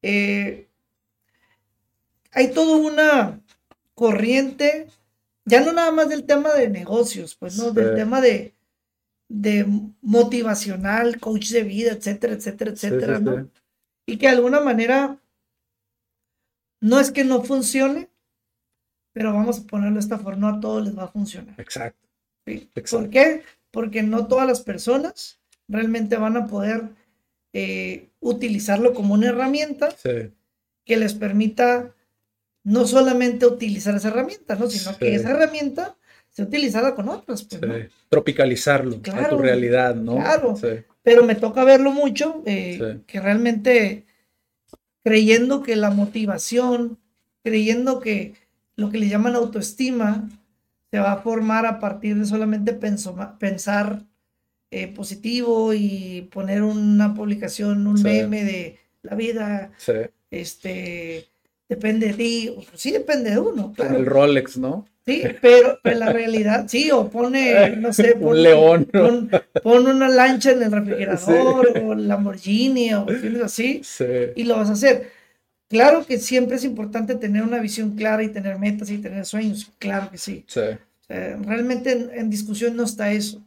Eh, 0.03 0.68
hay 2.31 2.51
toda 2.51 2.77
una 2.77 3.40
corriente, 4.01 4.87
ya 5.45 5.61
no 5.61 5.73
nada 5.73 5.91
más 5.91 6.09
del 6.09 6.23
tema 6.23 6.55
de 6.55 6.69
negocios, 6.69 7.35
pues, 7.35 7.55
¿no? 7.59 7.69
Del 7.69 7.93
tema 7.93 8.19
de, 8.19 8.55
de 9.29 9.63
motivacional, 10.01 11.19
coach 11.19 11.51
de 11.51 11.61
vida, 11.61 11.91
etcétera, 11.91 12.33
etcétera, 12.33 12.71
etcétera, 12.71 13.17
sí, 13.19 13.23
¿no? 13.23 13.51
Y 14.07 14.17
que 14.17 14.25
de 14.25 14.33
alguna 14.33 14.59
manera 14.59 15.21
no 16.81 16.99
es 16.99 17.11
que 17.11 17.23
no 17.23 17.43
funcione, 17.43 18.09
pero 19.13 19.33
vamos 19.33 19.59
a 19.59 19.67
ponerlo 19.67 19.93
de 19.93 19.99
esta 19.99 20.17
forma, 20.17 20.49
no 20.49 20.57
a 20.57 20.59
todos 20.59 20.83
les 20.83 20.97
va 20.97 21.03
a 21.03 21.07
funcionar. 21.07 21.53
Exacto. 21.61 22.09
¿sí? 22.47 22.71
Exacto. 22.73 22.97
¿Por 22.97 23.09
qué? 23.11 23.43
Porque 23.69 24.01
no 24.01 24.25
todas 24.25 24.47
las 24.47 24.61
personas 24.61 25.39
realmente 25.67 26.17
van 26.17 26.37
a 26.37 26.47
poder 26.47 26.89
eh, 27.53 28.09
utilizarlo 28.19 28.95
como 28.95 29.13
una 29.13 29.27
herramienta 29.27 29.89
que 30.85 30.97
les 30.97 31.13
permita 31.13 31.93
no 32.63 32.85
solamente 32.85 33.45
utilizar 33.45 33.95
esa 33.95 34.09
herramienta, 34.09 34.55
¿no? 34.55 34.69
sino 34.69 34.97
que 34.97 35.15
esa 35.15 35.31
herramienta 35.31 35.97
sea 36.29 36.45
utilizada 36.45 36.95
con 36.95 37.09
otras. 37.09 37.43
pues, 37.43 37.59
sí. 37.61 37.67
¿no? 37.67 37.73
Tropicalizarlo 38.09 38.97
a 38.97 39.01
Claro, 39.01 39.38
tu 39.38 39.41
realidad, 39.41 39.95
¿no? 39.95 40.15
claro. 40.15 40.55
Sí, 40.55 40.67
Pero 41.03 41.25
me 41.25 41.35
toca 41.35 41.63
verlo 41.63 41.91
mucho, 41.91 42.43
eh, 42.45 42.99
que 43.07 43.19
realmente 43.19 44.05
creyendo 45.03 45.63
que 45.63 45.75
la 45.75 45.89
motivación, 45.89 46.99
creyendo 47.43 47.99
que 47.99 48.35
lo 48.75 48.89
que 48.91 48.99
le 48.99 49.09
llaman 49.09 49.35
autoestima 49.35 50.29
se 50.91 50.99
va 50.99 51.13
a 51.13 51.21
formar 51.21 51.65
a 51.65 51.79
partir 51.79 52.17
de 52.17 52.25
solamente 52.25 52.73
pensar 52.73 54.05
eh, 54.71 54.88
positivo 54.88 55.73
y 55.73 56.29
poner 56.31 56.63
una 56.63 57.13
publicación, 57.13 57.88
un 57.88 58.01
meme 58.01 58.43
de 58.43 58.77
la 59.01 59.15
vida, 59.15 59.71
sí. 59.77 59.93
este, 60.29 61.27
depende 61.72 62.07
de 62.07 62.14
ti. 62.14 62.56
Sí 62.76 62.91
depende 62.91 63.31
de 63.31 63.39
uno, 63.39 63.73
claro. 63.73 63.98
el 63.98 64.06
Rolex, 64.06 64.57
¿no? 64.57 64.85
Sí, 65.06 65.23
pero, 65.41 65.80
pero 65.81 65.98
la 65.98 66.11
realidad, 66.14 66.65
sí, 66.68 66.91
o 66.91 67.10
pone, 67.10 67.76
no 67.77 67.91
sé, 67.91 68.14
Un 68.15 68.22
pon, 68.22 68.43
león, 68.43 68.88
¿no? 68.93 69.02
pon, 69.02 69.31
pon 69.64 69.88
una 69.88 70.07
lancha 70.10 70.52
en 70.52 70.61
el 70.61 70.72
refrigerador 70.72 71.80
o 71.84 71.95
Lamborghini 71.95 72.93
o 72.93 73.07
así 73.43 73.81
Sí. 73.84 74.06
y 74.35 74.43
lo 74.43 74.57
vas 74.57 74.69
a 74.69 74.73
hacer. 74.73 75.10
Claro 75.69 76.06
que 76.06 76.19
siempre 76.19 76.57
es 76.57 76.65
importante 76.65 77.15
tener 77.15 77.41
una 77.43 77.60
visión 77.60 77.95
clara 77.95 78.22
y 78.23 78.30
tener 78.30 78.60
metas 78.60 78.89
y 78.91 78.98
tener 78.99 79.26
sueños, 79.26 79.72
claro 79.80 80.11
que 80.11 80.18
sí. 80.18 80.43
Sí. 80.48 80.60
O 80.60 81.03
sea, 81.07 81.38
realmente 81.38 81.93
en, 81.93 82.11
en 82.14 82.30
discusión 82.30 82.76
no 82.76 82.84
está 82.84 83.11
eso. 83.11 83.41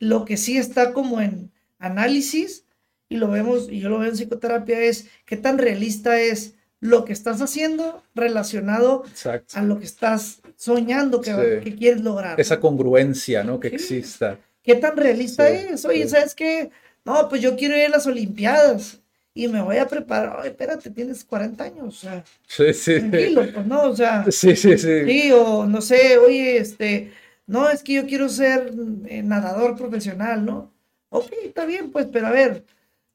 Lo 0.00 0.24
que 0.24 0.36
sí 0.36 0.58
está 0.58 0.92
como 0.92 1.20
en 1.20 1.50
análisis, 1.78 2.64
y 3.08 3.16
lo 3.16 3.28
vemos, 3.30 3.68
y 3.70 3.80
yo 3.80 3.88
lo 3.88 4.00
veo 4.00 4.10
en 4.10 4.16
psicoterapia, 4.16 4.80
es 4.82 5.06
qué 5.24 5.36
tan 5.38 5.56
realista 5.58 6.20
es 6.20 6.54
lo 6.80 7.04
que 7.04 7.12
estás 7.12 7.40
haciendo 7.42 8.02
relacionado 8.14 9.04
Exacto. 9.08 9.58
a 9.58 9.62
lo 9.62 9.78
que 9.78 9.84
estás 9.84 10.40
soñando 10.56 11.20
que, 11.20 11.30
Sí. 11.32 11.64
que 11.70 11.76
quieres 11.76 12.02
lograr. 12.02 12.40
Esa 12.40 12.60
congruencia, 12.60 13.42
¿no? 13.44 13.58
Que 13.60 13.70
Sí. 13.70 13.74
exista. 13.76 14.38
¿Qué 14.62 14.74
tan 14.74 14.96
realista 14.96 15.48
Sí, 15.48 15.66
es? 15.70 15.84
Oye. 15.84 16.06
¿sabes 16.08 16.34
qué? 16.34 16.70
No, 17.04 17.28
pues 17.28 17.40
yo 17.40 17.56
quiero 17.56 17.76
ir 17.76 17.86
a 17.86 17.88
las 17.88 18.06
Olimpiadas 18.06 19.00
y 19.34 19.48
me 19.48 19.62
voy 19.62 19.78
a 19.78 19.88
preparar. 19.88 20.38
Oye, 20.40 20.50
espérate, 20.50 20.90
tienes 20.90 21.24
40 21.24 21.64
años, 21.64 21.86
o 21.96 22.00
sea, 22.00 22.24
Sí, 22.46 22.72
sí. 22.74 22.98
tranquilo, 23.00 23.42
pues 23.54 23.66
no, 23.66 23.82
o 23.82 23.96
sea. 23.96 24.24
Sí, 24.30 24.54
sí, 24.54 24.76
sí. 24.78 25.04
Sí, 25.06 25.32
o 25.32 25.64
no 25.66 25.80
sé, 25.80 26.18
oye, 26.18 26.58
este, 26.58 27.12
no, 27.46 27.68
es 27.70 27.82
que 27.82 27.94
yo 27.94 28.06
quiero 28.06 28.28
ser 28.28 28.72
eh, 29.06 29.22
nadador 29.22 29.76
profesional, 29.76 30.44
¿no? 30.44 30.72
Ok, 31.08 31.32
está 31.44 31.64
bien, 31.64 31.90
pues, 31.90 32.06
pero 32.12 32.26
a 32.26 32.30
ver. 32.30 32.64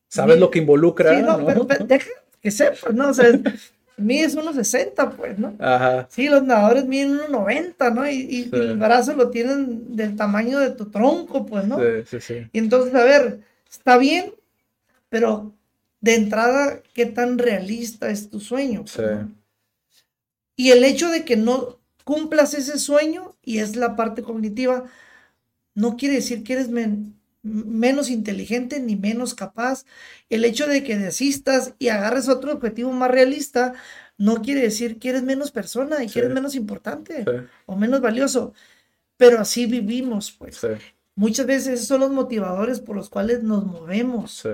Sabes 0.10 0.40
lo 0.40 0.50
que 0.52 0.60
involucra, 0.60 1.16
Sí, 1.16 1.22
no, 1.24 1.38
¿no? 1.38 1.46
pero, 1.46 1.68
pero 1.68 1.86
deja 1.86 2.10
que 2.44 2.52
sepas, 2.52 2.94
¿no? 2.94 3.10
O 3.10 3.14
sea, 3.14 3.32
mides 3.98 4.36
1.60, 4.36 5.16
pues, 5.16 5.40
¿no? 5.40 5.56
Ajá. 5.60 6.08
Sí, 6.12 6.28
los 6.28 6.44
nadadores 6.44 6.86
miden 6.86 7.18
1.90, 7.18 7.94
¿no? 7.94 8.08
Y, 8.10 8.50
el 8.52 8.78
brazo 8.78 9.14
lo 9.14 9.30
tienen 9.30 9.96
del 9.96 10.16
tamaño 10.16 10.60
de 10.60 10.72
tu 10.72 10.92
tronco, 10.92 11.46
pues, 11.46 11.66
¿no? 11.66 11.80
Sí, 11.80 12.04
sí, 12.06 12.20
sí. 12.20 12.48
Y 12.52 12.60
entonces, 12.60 12.94
a 12.94 13.04
ver, 13.06 13.40
está 13.72 13.98
bien, 13.98 14.34
pero 15.10 15.54
de 16.02 16.16
entrada, 16.16 16.82
¿qué 16.94 17.06
tan 17.06 17.38
realista 17.38 18.10
es 18.10 18.30
tu 18.30 18.42
sueño? 18.42 18.84
Sí. 18.86 19.02
¿no? 19.02 19.32
Y 20.56 20.72
el 20.72 20.84
hecho 20.84 21.10
de 21.10 21.24
que 21.24 21.38
no 21.38 21.80
cumplas 22.04 22.54
ese 22.54 22.78
sueño, 22.78 23.36
y 23.42 23.60
es 23.60 23.78
la 23.78 23.96
parte 23.96 24.22
cognitiva, 24.22 24.84
no 25.76 25.96
quiere 25.96 26.16
decir 26.16 26.44
que 26.44 26.54
eres 26.54 26.70
men- 26.70 27.20
menos 27.44 28.10
inteligente 28.10 28.80
ni 28.80 28.96
menos 28.96 29.36
capaz. 29.36 29.86
El 30.30 30.46
hecho 30.46 30.66
de 30.68 30.84
que 30.84 30.98
desistas 30.98 31.76
y 31.78 31.90
agarres 31.90 32.30
otro 32.30 32.54
objetivo 32.54 32.92
más 32.92 33.12
realista, 33.12 33.74
no 34.18 34.42
quiere 34.42 34.62
decir 34.62 34.98
que 35.00 35.10
eres 35.10 35.24
menos 35.24 35.52
persona 35.52 36.04
y 36.04 36.08
Sí. 36.08 36.14
que 36.14 36.20
eres 36.22 36.34
menos 36.34 36.56
importante 36.56 37.24
Sí. 37.26 37.48
o 37.66 37.76
menos 37.76 38.02
valioso. 38.02 38.54
Pero 39.18 39.40
así 39.40 39.66
vivimos, 39.66 40.32
pues. 40.32 40.58
Sí, 40.58 40.68
Muchas 41.16 41.46
veces 41.46 41.74
esos 41.76 41.88
son 41.88 42.00
los 42.00 42.12
motivadores 42.12 42.80
por 42.80 42.96
los 42.96 43.08
cuales 43.10 43.44
nos 43.44 43.66
movemos, 43.66 44.48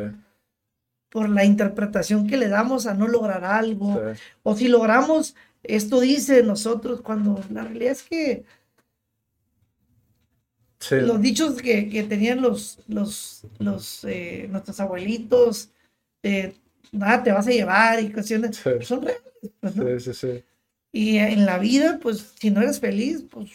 por 1.10 1.30
la 1.30 1.45
interpretación 1.45 2.28
que 2.28 2.36
le 2.38 2.49
damos 2.49 2.86
a 2.86 2.94
no 2.94 3.07
lograr 3.07 3.45
algo, 3.45 4.02
o 4.44 4.56
si 4.57 4.68
logramos, 4.68 5.36
esto 5.64 6.02
dice 6.02 6.36
de 6.36 6.44
nosotros, 6.44 7.02
cuando 7.02 7.41
la 7.49 7.64
realidad 7.64 7.94
es 7.94 8.03
que 8.03 8.44
Sí. 10.80 10.95
los 11.01 11.22
dichos 11.22 11.61
que, 11.61 11.89
que 11.89 12.03
tenían 12.03 12.41
los, 12.41 12.80
los, 12.88 13.43
los 13.60 14.03
eh, 14.06 14.47
nuestros 14.49 14.80
abuelitos, 14.80 15.69
eh, 16.23 16.53
nada 16.91 17.22
te 17.23 17.31
vas 17.34 17.47
a 17.47 17.51
llevar 17.51 18.01
y 18.01 18.11
cuestiones, 18.11 18.56
Sí. 18.57 18.69
son 18.81 19.01
reales. 19.03 19.22
pues, 19.60 19.76
¿no? 19.76 19.99
Sí, 19.99 19.99
sí, 19.99 20.14
sí. 20.14 20.43
Y 20.91 21.18
en 21.18 21.45
la 21.45 21.60
vida, 21.60 21.99
pues, 22.01 22.34
si 22.39 22.49
no 22.49 22.61
eres 22.61 22.80
feliz, 22.80 23.23
pues, 23.30 23.49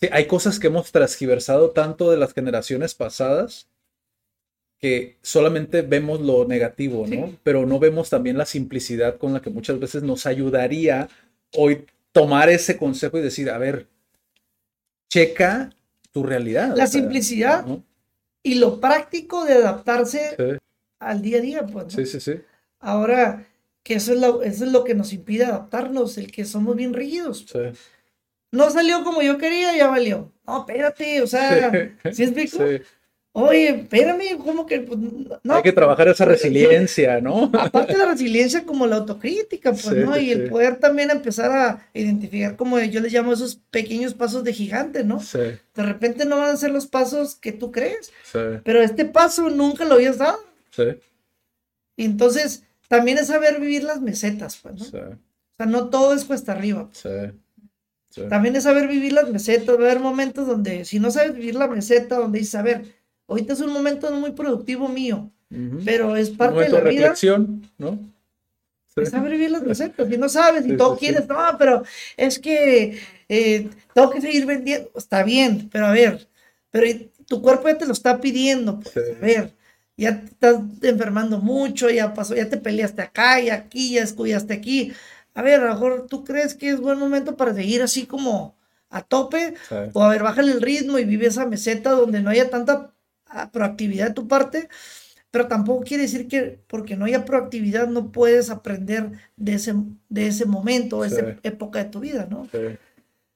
Sí, 0.00 0.08
hay 0.10 0.26
cosas 0.26 0.58
que 0.58 0.66
hemos 0.66 0.90
transgiversado 0.90 1.70
tanto 1.70 2.10
de 2.10 2.16
las 2.16 2.34
generaciones 2.34 2.94
pasadas 2.94 3.68
que 4.78 5.16
solamente 5.22 5.82
vemos 5.82 6.20
lo 6.20 6.44
negativo, 6.44 7.06
¿no? 7.06 7.28
Sí. 7.28 7.38
Pero 7.44 7.66
no 7.66 7.78
vemos 7.78 8.10
también 8.10 8.36
la 8.36 8.46
simplicidad 8.46 9.16
con 9.16 9.32
la 9.32 9.40
que 9.40 9.50
muchas 9.50 9.78
veces 9.78 10.02
nos 10.02 10.26
ayudaría 10.26 11.08
hoy 11.54 11.86
tomar 12.10 12.48
ese 12.50 12.76
consejo 12.76 13.16
y 13.18 13.22
decir, 13.22 13.48
a 13.50 13.58
ver, 13.58 13.86
checa 15.12 15.70
tu 16.10 16.22
realidad. 16.22 16.74
La 16.76 16.86
simplicidad. 16.86 17.66
¿no? 17.66 17.84
y 18.44 18.54
lo 18.56 18.80
práctico 18.80 19.44
de 19.44 19.52
adaptarse 19.54 20.34
Sí, 20.36 20.58
al 20.98 21.22
día 21.22 21.38
a 21.38 21.40
día, 21.40 21.66
pues, 21.66 21.84
¿no? 21.84 21.90
sí, 21.90 22.06
sí, 22.06 22.18
sí. 22.18 22.40
Ahora, 22.80 23.46
que 23.84 23.94
eso 23.94 24.12
es, 24.14 24.20
lo, 24.20 24.42
eso 24.42 24.64
es 24.64 24.72
lo 24.72 24.82
que 24.84 24.94
nos 24.94 25.12
impide 25.12 25.44
adaptarnos, 25.44 26.18
el 26.18 26.32
que 26.32 26.44
somos 26.44 26.74
bien 26.76 26.92
rígidos. 26.94 27.44
sí. 27.50 27.58
No 28.50 28.68
salió 28.68 29.02
como 29.02 29.22
yo 29.22 29.38
quería, 29.38 29.74
ya 29.74 29.86
valió. 29.86 30.30
No, 30.46 30.58
espérate, 30.60 31.22
o 31.22 31.26
sea, 31.26 31.70
¿sí 32.12 32.24
explico? 32.24 32.58
Sí. 32.58 32.82
Oye, 33.34 33.68
espérame, 33.70 34.36
¿cómo 34.44 34.66
que? 34.66 34.80
Pues, 34.80 34.98
no, 35.42 35.54
Hay 35.54 35.62
que 35.62 35.72
trabajar 35.72 36.06
esa 36.08 36.26
resiliencia, 36.26 37.18
¿no? 37.22 37.50
aparte 37.58 37.94
de 37.94 37.98
la 37.98 38.04
resiliencia 38.10 38.64
como 38.66 38.86
la 38.86 38.96
autocrítica, 38.96 39.70
pues, 39.70 39.84
Sí, 39.84 39.94
¿no? 39.94 40.18
Y 40.18 40.30
el 40.32 40.50
poder 40.50 40.76
también 40.76 41.10
empezar 41.10 41.50
a 41.50 41.88
identificar, 41.94 42.56
como 42.56 42.78
yo 42.80 43.00
les 43.00 43.12
llamo 43.12 43.32
esos 43.32 43.56
pequeños 43.70 44.12
pasos 44.12 44.44
de 44.44 44.52
gigante, 44.52 45.02
¿no? 45.02 45.20
Sí, 45.20 45.38
De 45.38 45.82
repente 45.82 46.26
no 46.26 46.36
van 46.38 46.50
a 46.50 46.56
ser 46.58 46.72
los 46.72 46.86
pasos 46.86 47.34
que 47.36 47.52
tú 47.52 47.72
crees, 47.72 48.12
sí, 48.22 48.38
pero 48.64 48.82
este 48.82 49.06
paso 49.06 49.48
nunca 49.48 49.86
lo 49.86 49.94
habías 49.94 50.18
dado. 50.18 50.38
sí, 50.70 50.84
Y 51.96 52.04
entonces, 52.04 52.64
también 52.88 53.18
es 53.18 53.28
saber 53.28 53.60
vivir 53.60 53.84
las 53.84 54.00
mesetas, 54.02 54.58
pues, 54.62 54.74
¿no? 54.74 54.84
sí, 54.84 54.96
O 54.98 55.56
sea, 55.56 55.66
no 55.66 55.88
todo 55.88 56.12
es 56.12 56.24
cuesta 56.26 56.52
arriba. 56.52 56.90
sí, 56.92 57.08
sí. 58.10 58.22
También 58.28 58.56
es 58.56 58.64
saber 58.64 58.88
vivir 58.88 59.12
las 59.14 59.30
mesetas. 59.30 59.76
Va 59.76 59.82
a 59.84 59.90
haber 59.90 60.00
momentos 60.00 60.46
donde, 60.46 60.84
si 60.84 60.98
no 61.00 61.10
sabes 61.10 61.34
vivir 61.34 61.54
la 61.54 61.68
meseta, 61.68 62.16
donde 62.16 62.40
dices, 62.40 62.54
a 62.56 62.62
ver, 62.62 62.82
ahorita 63.32 63.52
es 63.54 63.60
un 63.60 63.72
momento 63.72 64.10
no 64.10 64.18
muy 64.20 64.32
productivo 64.32 64.88
mío, 64.88 65.30
pero 65.84 66.16
es 66.16 66.30
parte 66.30 66.60
de 66.60 66.68
la 66.70 66.80
de 66.80 66.90
vida. 66.90 67.00
reflexión, 67.02 67.70
¿no? 67.78 67.98
Sí. 68.94 69.02
Es 69.02 69.10
saber 69.10 69.32
vivir 69.32 69.50
las 69.50 69.62
mesetas. 69.62 70.08
Si 70.08 70.16
no 70.18 70.28
sabes, 70.28 70.66
y 70.66 70.70
Sí, 70.70 70.76
todo 70.76 70.94
sí, 70.94 71.00
quieres, 71.06 71.26
no, 71.26 71.36
pero 71.58 71.82
es 72.16 72.38
que 72.38 72.98
eh, 73.28 73.70
tengo 73.94 74.10
que 74.10 74.20
seguir 74.20 74.44
vendiendo. 74.46 74.90
Está 74.94 75.22
bien, 75.22 75.68
pero 75.72 75.86
a 75.86 75.92
ver, 75.92 76.28
pero 76.70 76.86
tu 77.26 77.40
cuerpo 77.42 77.68
ya 77.68 77.78
te 77.78 77.86
lo 77.86 77.92
está 77.92 78.20
pidiendo. 78.20 78.80
Pues. 78.80 78.96
A 78.96 79.20
ver, 79.20 79.52
ya 79.96 80.20
te 80.20 80.26
estás 80.26 80.56
enfermando 80.82 81.38
mucho, 81.38 81.88
ya 81.90 82.12
pasó, 82.14 82.34
ya 82.34 82.48
te 82.48 82.56
peleaste 82.58 83.02
acá 83.02 83.40
y 83.40 83.48
aquí, 83.50 83.92
ya 83.94 84.02
descuidaste 84.02 84.52
aquí. 84.54 84.92
A 85.34 85.40
ver, 85.42 85.60
a 85.60 85.64
lo 85.68 85.72
mejor 85.72 86.06
tú 86.08 86.24
crees 86.24 86.54
que 86.54 86.68
es 86.70 86.80
buen 86.80 86.98
momento 86.98 87.36
para 87.36 87.54
seguir 87.54 87.80
así 87.82 88.04
como 88.06 88.54
a 88.90 89.00
tope, 89.00 89.54
o 89.94 90.02
a 90.02 90.08
ver, 90.10 90.22
bájale 90.22 90.52
el 90.52 90.60
ritmo 90.60 90.98
y 90.98 91.04
vive 91.04 91.26
esa 91.26 91.46
meseta 91.46 91.92
donde 91.92 92.20
no 92.20 92.28
haya 92.28 92.50
tanta 92.50 92.91
proactividad 93.52 94.08
de 94.08 94.14
tu 94.14 94.28
parte, 94.28 94.68
pero 95.30 95.48
tampoco 95.48 95.84
quiere 95.84 96.04
decir 96.04 96.28
que 96.28 96.58
porque 96.66 96.96
no 96.96 97.06
haya 97.06 97.24
proactividad 97.24 97.88
no 97.88 98.12
puedes 98.12 98.50
aprender 98.50 99.10
de 99.36 99.54
ese, 99.54 99.74
de 100.08 100.26
ese 100.26 100.44
momento, 100.46 100.98
o 100.98 101.04
esa 101.04 101.36
época 101.42 101.78
de 101.82 101.90
tu 101.90 102.00
vida, 102.00 102.26
¿no? 102.30 102.46
Sí. 102.52 102.58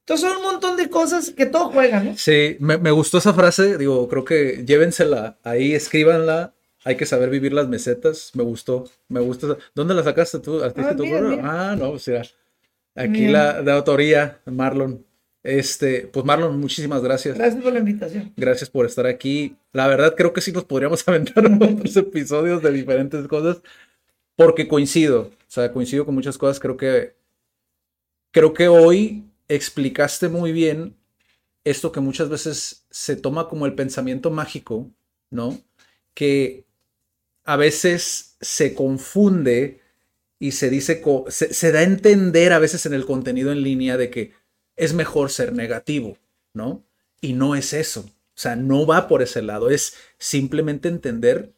Entonces 0.00 0.28
son 0.28 0.36
un 0.38 0.44
montón 0.44 0.76
de 0.76 0.88
cosas 0.88 1.30
que 1.30 1.46
todo 1.46 1.70
juega, 1.70 2.00
¿no? 2.00 2.16
Sí, 2.16 2.56
me, 2.60 2.78
me 2.78 2.90
gustó 2.92 3.18
esa 3.18 3.34
frase, 3.34 3.76
digo, 3.76 4.06
creo 4.08 4.24
que 4.24 4.62
llévensela 4.64 5.36
ahí, 5.42 5.74
escríbanla, 5.74 6.54
hay 6.84 6.96
que 6.96 7.06
saber 7.06 7.28
vivir 7.30 7.52
las 7.52 7.66
mesetas, 7.68 8.30
me 8.34 8.44
gustó, 8.44 8.84
me 9.08 9.18
gusta. 9.20 9.46
esa- 9.46 9.58
¿Dónde 9.74 9.94
la 9.94 10.04
sacaste 10.04 10.38
tú? 10.38 10.62
¿Artista 10.62 10.92
Ah, 10.92 10.96
tú? 10.96 11.02
mira, 11.02 11.20
mira. 11.22 11.42
Ah, 11.72 11.76
no, 11.76 11.90
o 11.90 11.98
sea, 11.98 12.22
aquí 12.94 13.26
Mira. 13.26 13.32
la 13.32 13.62
de 13.62 13.72
autoría, 13.72 14.38
Marlon. 14.46 15.04
Este, 15.46 16.08
pues 16.08 16.26
Marlon, 16.26 16.58
muchísimas 16.58 17.02
gracias. 17.02 17.38
Gracias 17.38 17.62
por 17.62 17.72
la 17.72 17.78
invitación. 17.78 18.32
Gracias 18.36 18.68
por 18.68 18.84
estar 18.84 19.06
aquí. 19.06 19.54
La 19.72 19.86
verdad 19.86 20.14
creo 20.16 20.32
que 20.32 20.40
sí 20.40 20.50
nos 20.50 20.64
podríamos 20.64 21.06
aventar 21.08 21.46
otros 21.62 21.96
episodios 21.96 22.60
de 22.62 22.72
diferentes 22.72 23.28
cosas 23.28 23.62
porque 24.34 24.66
coincido, 24.66 25.20
o 25.22 25.44
sea, 25.46 25.72
coincido 25.72 26.04
con 26.04 26.16
muchas 26.16 26.36
cosas. 26.36 26.58
Creo 26.58 26.76
que 26.76 27.14
creo 28.32 28.54
que 28.54 28.66
hoy 28.66 29.24
explicaste 29.46 30.28
muy 30.28 30.50
bien 30.50 30.96
esto 31.62 31.92
que 31.92 32.00
muchas 32.00 32.28
veces 32.28 32.84
se 32.90 33.14
toma 33.14 33.48
como 33.48 33.66
el 33.66 33.76
pensamiento 33.76 34.32
mágico, 34.32 34.90
¿no? 35.30 35.60
Que 36.12 36.64
a 37.44 37.54
veces 37.54 38.36
se 38.40 38.74
confunde 38.74 39.80
y 40.40 40.50
se 40.50 40.70
dice, 40.70 41.00
se 41.28 41.72
da 41.72 41.78
a 41.78 41.84
entender 41.84 42.52
a 42.52 42.58
veces 42.58 42.84
en 42.84 42.94
el 42.94 43.06
contenido 43.06 43.52
en 43.52 43.62
línea 43.62 43.96
de 43.96 44.10
que 44.10 44.45
es 44.76 44.92
mejor 44.94 45.30
ser 45.30 45.52
negativo, 45.52 46.16
¿no? 46.52 46.82
Y 47.20 47.32
no 47.32 47.54
es 47.54 47.72
eso. 47.72 48.00
O 48.00 48.38
sea, 48.38 48.56
no 48.56 48.86
va 48.86 49.08
por 49.08 49.22
ese 49.22 49.42
lado. 49.42 49.70
Es 49.70 49.94
simplemente 50.18 50.88
entender 50.88 51.52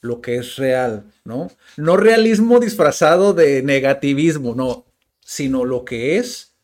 lo 0.00 0.20
que 0.20 0.36
es 0.36 0.56
real, 0.56 1.04
¿no? 1.24 1.50
No 1.76 1.96
realismo 1.96 2.60
disfrazado 2.60 3.32
de 3.34 3.62
negativismo, 3.62 4.54
no, 4.54 4.84
sino 5.20 5.64
lo 5.64 5.84
que 5.84 6.16
es 6.18 6.54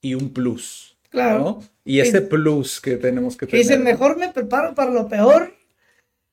y 0.00 0.14
un 0.14 0.32
plus, 0.32 0.96
Claro. 1.10 1.38
¿no? 1.38 1.64
Y 1.84 2.00
este 2.00 2.20
plus 2.20 2.80
que 2.80 2.96
tenemos 2.96 3.36
que 3.36 3.46
tener. 3.46 3.62
dicen, 3.62 3.84
mejor 3.84 4.16
me 4.16 4.30
preparo 4.30 4.74
para 4.74 4.90
lo 4.90 5.08
peor. 5.08 5.54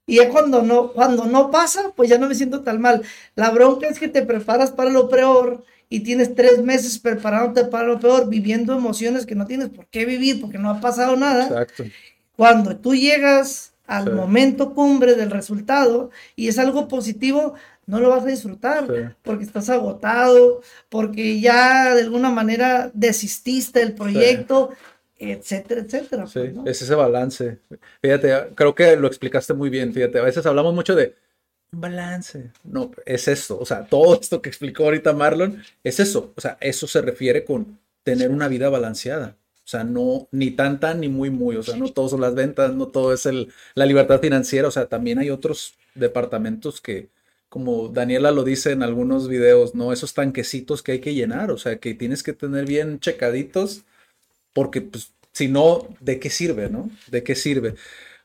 Y 0.06 0.16
ya 0.18 0.30
cuando 0.30 0.62
no, 0.62 0.92
cuando 0.92 1.26
no 1.26 1.52
pasa, 1.52 1.94
pues 1.96 2.10
ya 2.10 2.18
no 2.18 2.28
me 2.28 2.36
siento 2.36 2.62
tan 2.64 2.82
mal. 2.82 3.02
La 3.36 3.52
bronca 3.52 3.88
es 3.88 4.00
que 4.00 4.08
te 4.08 4.24
preparas 4.24 4.72
para 4.72 4.90
lo 4.90 5.08
peor 5.08 5.64
y 5.92 6.00
tienes 6.00 6.34
tres 6.34 6.64
meses 6.64 6.98
preparándote 6.98 7.66
para 7.70 7.86
lo 7.86 8.00
peor, 8.00 8.30
viviendo 8.30 8.74
emociones 8.74 9.26
que 9.26 9.36
no 9.36 9.46
tienes 9.46 9.70
por 9.70 9.86
qué 9.88 10.06
vivir 10.06 10.40
porque 10.42 10.58
no 10.58 10.70
ha 10.72 10.80
pasado 10.80 11.16
nada. 11.18 11.44
Exacto. 11.44 11.84
Cuando 12.38 12.78
tú 12.78 12.96
llegas 12.96 13.74
al 13.86 14.06
Sí. 14.06 14.10
momento 14.12 14.74
cumbre 14.74 15.16
del 15.16 15.30
resultado 15.32 16.10
y 16.38 16.48
es 16.48 16.58
algo 16.58 16.88
positivo, 16.88 17.56
no 17.88 18.00
lo 18.00 18.10
vas 18.10 18.24
a 18.24 18.28
disfrutar 18.28 18.86
Sí. 18.88 19.14
porque 19.22 19.44
estás 19.44 19.70
agotado, 19.70 20.62
porque 20.88 21.42
ya 21.42 21.94
de 21.94 22.04
alguna 22.04 22.30
manera 22.30 22.90
desististe 22.94 23.80
del 23.80 23.94
proyecto, 23.94 24.70
etcétera, 25.20 25.82
etcétera. 25.82 26.26
Sí, 26.26 26.40
pues, 26.40 26.54
¿no? 26.54 26.66
es 26.68 26.82
ese 26.82 26.96
balance. 26.96 27.58
Fíjate, 28.02 28.34
creo 28.56 28.74
que 28.74 28.96
lo 28.96 29.08
explicaste 29.08 29.54
muy 29.54 29.70
bien. 29.70 29.94
Fíjate, 29.94 30.20
a 30.20 30.24
veces 30.24 30.46
hablamos 30.46 30.74
mucho 30.74 30.96
de 30.96 31.16
balance. 31.72 32.52
No, 32.64 32.92
es 33.06 33.28
esto. 33.28 33.60
O 33.60 33.66
sea, 33.66 33.86
todo 33.86 34.20
esto 34.20 34.42
que 34.42 34.50
explicó 34.50 34.86
ahorita 34.86 35.14
Marlon 35.14 35.64
es 35.84 36.00
eso. 36.00 36.34
O 36.36 36.42
sea, 36.42 36.58
eso 36.62 36.88
se 36.88 37.02
refiere 37.02 37.46
con 37.46 37.80
tener 38.04 38.32
una 38.32 38.48
vida 38.48 38.70
balanceada. 38.70 39.38
O 39.64 39.68
sea, 39.72 39.84
no 39.84 40.28
ni 40.32 40.52
tan 40.52 40.80
tan 40.80 41.00
ni 41.00 41.08
muy 41.08 41.30
muy. 41.30 41.56
O 41.56 41.64
sea, 41.64 41.78
no 41.78 41.92
todo 41.92 42.10
son 42.10 42.22
las 42.22 42.36
ventas, 42.36 42.74
no 42.74 42.88
todo 42.88 43.14
es 43.14 43.26
el, 43.26 43.54
la 43.76 43.86
libertad 43.86 44.20
financiera. 44.20 44.68
O 44.68 44.72
sea, 44.72 44.88
también 44.88 45.20
hay 45.20 45.30
otros 45.30 45.76
departamentos 45.96 46.82
que, 46.82 47.10
como 47.50 47.88
Daniela 47.90 48.32
lo 48.32 48.44
dice 48.44 48.72
en 48.72 48.84
algunos 48.84 49.28
videos, 49.28 49.76
¿no? 49.76 49.94
Esos 49.94 50.14
tanquecitos 50.14 50.84
que 50.84 50.94
hay 50.94 51.00
que 51.00 51.14
llenar. 51.14 51.52
O 51.52 51.58
sea, 51.58 51.78
que 51.78 51.94
tienes 51.94 52.24
que 52.24 52.34
tener 52.34 52.66
bien 52.66 53.00
checaditos 53.00 53.84
porque 54.54 54.82
pues 54.82 55.14
si 55.32 55.48
no, 55.48 55.88
¿de 56.00 56.20
qué 56.20 56.30
sirve, 56.30 56.70
no? 56.70 56.90
¿De 57.08 57.24
qué 57.24 57.36
sirve? 57.36 57.76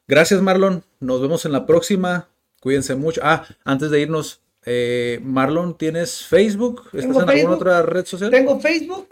Gracias, 0.09 0.43
Marlon. 0.43 0.85
Nos 1.01 1.21
vemos 1.21 1.45
en 1.45 1.53
la 1.53 1.67
próxima. 1.67 2.29
Cuídense 2.67 2.97
mucho. 2.97 3.21
Ah, 3.23 3.45
antes 3.65 3.93
de 3.93 4.01
irnos, 4.01 4.41
eh, 4.65 5.21
Marlon, 5.23 5.79
¿tienes 5.79 6.25
Facebook? 6.27 6.83
¿Estás 6.87 7.03
Tengo 7.03 7.23
en 7.23 7.29
alguna 7.31 7.55
otra 7.55 7.83
red 7.83 8.05
social? 8.05 8.29
Tengo 8.29 8.59
Facebook, 8.59 9.07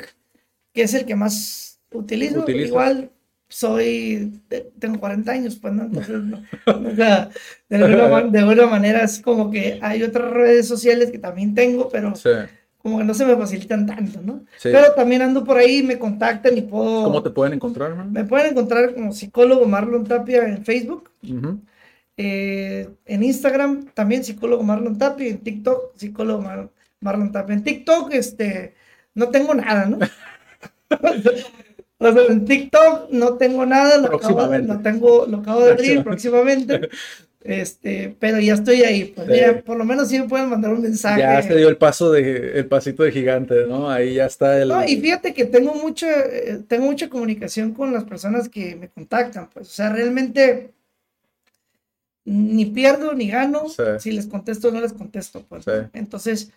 que 0.72 0.82
es 0.82 0.92
el 0.92 1.04
que 1.06 1.14
más 1.14 1.78
utilizo. 1.92 2.44
Igual 2.50 3.10
soy, 3.48 4.40
te- 4.48 4.72
tengo 4.80 4.98
40 4.98 5.30
años, 5.30 5.54
pues 5.54 5.72
no, 5.72 5.84
entonces 5.84 6.18
no, 6.20 6.42
nunca- 6.80 7.30
de, 7.68 7.76
alguna, 7.76 8.22
de 8.22 8.38
alguna 8.40 8.66
manera 8.66 9.04
es 9.04 9.20
como 9.20 9.52
que 9.52 9.78
hay 9.80 10.02
otras 10.02 10.32
redes 10.32 10.66
sociales 10.66 11.12
que 11.12 11.20
también 11.20 11.54
tengo, 11.54 11.88
pero 11.88 12.16
Sí. 12.16 12.30
como 12.78 12.98
que 12.98 13.04
no 13.04 13.14
se 13.14 13.24
me 13.24 13.36
facilitan 13.36 13.86
tanto, 13.86 14.20
¿no? 14.20 14.40
Sí. 14.56 14.70
Pero 14.72 14.94
también 14.96 15.22
ando 15.22 15.44
por 15.44 15.58
ahí, 15.58 15.84
me 15.84 15.96
contactan 15.96 16.58
y 16.58 16.62
puedo... 16.62 17.04
¿Cómo 17.04 17.22
te 17.22 17.30
pueden 17.30 17.52
encontrar, 17.54 17.94
man? 17.94 18.12
Me 18.12 18.24
pueden 18.24 18.48
encontrar 18.50 18.92
como 18.94 19.12
psicólogo 19.12 19.64
Marlon 19.66 20.02
Tapia 20.02 20.42
en 20.48 20.64
Facebook, 20.64 21.08
Ujú. 21.22 21.60
Eh, 22.16 22.88
en 23.06 23.22
Instagram 23.22 23.86
también 23.94 24.24
psicólogo 24.24 24.62
Marlon 24.62 24.98
Tapia, 24.98 25.28
en 25.28 25.38
TikTok 25.38 25.96
psicólogo 25.96 26.40
Mar- 26.42 26.70
Marlon 27.00 27.32
Tapia. 27.32 27.54
En 27.54 27.64
TikTok 27.64 28.12
este, 28.14 28.74
no 29.14 29.28
tengo 29.30 29.54
nada, 29.54 29.86
¿no? 29.86 29.98
O 31.98 32.12
sea, 32.12 32.22
en 32.28 32.44
TikTok 32.44 33.10
no 33.10 33.34
tengo 33.38 33.64
nada, 33.64 33.96
lo 33.98 34.16
acabo, 34.16 34.46
lo 34.56 34.80
tengo, 34.80 35.26
lo 35.26 35.38
acabo 35.38 35.60
de 35.64 35.72
abrir 35.72 36.02
próximamente. 36.02 36.88
Este, 37.46 38.16
pero 38.18 38.40
ya 38.40 38.54
estoy 38.54 38.84
ahí, 38.84 39.12
pues 39.14 39.28
Sí. 39.28 39.60
por 39.66 39.76
lo 39.76 39.84
menos 39.84 40.08
sí 40.08 40.18
me 40.18 40.26
pueden 40.26 40.48
mandar 40.48 40.72
un 40.72 40.80
mensaje. 40.80 41.20
Ya 41.20 41.42
se 41.42 41.54
dio 41.54 41.68
el 41.68 41.76
paso 41.76 42.10
de, 42.10 42.58
el 42.58 42.64
pasito 42.64 43.02
de 43.02 43.12
gigante, 43.12 43.66
¿no? 43.68 43.90
Ahí 43.90 44.14
ya 44.14 44.24
está 44.24 44.62
el. 44.62 44.68
No, 44.68 44.82
y 44.82 44.96
fíjate 44.98 45.34
que 45.34 45.44
tengo 45.44 45.74
mucha, 45.74 46.08
eh, 46.20 46.60
tengo 46.66 46.86
mucha 46.86 47.10
comunicación 47.10 47.72
con 47.74 47.92
las 47.92 48.04
personas 48.04 48.48
que 48.48 48.76
me 48.76 48.88
contactan, 48.88 49.50
pues, 49.52 49.68
o 49.68 49.70
sea, 49.70 49.90
realmente 49.92 50.70
ni 52.24 52.66
pierdo 52.66 53.12
ni 53.14 53.28
gano 53.28 53.68
Sí. 53.68 53.82
si 54.00 54.12
les 54.12 54.26
contesto 54.26 54.68
o 54.68 54.70
no 54.70 54.80
les 54.80 54.92
contesto, 54.92 55.44
pues. 55.48 55.64
Entonces, 55.92 56.50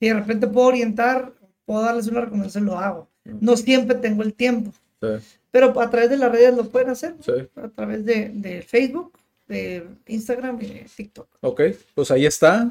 si 0.00 0.08
de 0.08 0.14
repente 0.14 0.46
puedo 0.46 0.68
orientar, 0.68 1.32
puedo 1.64 1.82
darles 1.82 2.06
una 2.08 2.20
recomendación, 2.22 2.64
lo 2.64 2.78
hago. 2.78 3.08
Mm. 3.24 3.38
No 3.40 3.56
siempre 3.56 3.96
tengo 3.96 4.22
el 4.22 4.34
tiempo, 4.34 4.72
Sí, 5.00 5.08
pero 5.50 5.78
a 5.80 5.90
través 5.90 6.10
de 6.10 6.16
las 6.16 6.32
redes 6.32 6.56
lo 6.56 6.68
pueden 6.68 6.90
hacer, 6.90 7.14
a 7.56 7.68
través 7.68 8.04
de, 8.04 8.30
de 8.30 8.62
Facebook, 8.62 9.12
de 9.46 9.86
Instagram 10.06 10.58
y 10.60 10.66
de 10.66 10.86
TikTok. 10.94 11.28
Ok, 11.40 11.60
pues 11.94 12.10
ahí 12.10 12.26
está. 12.26 12.70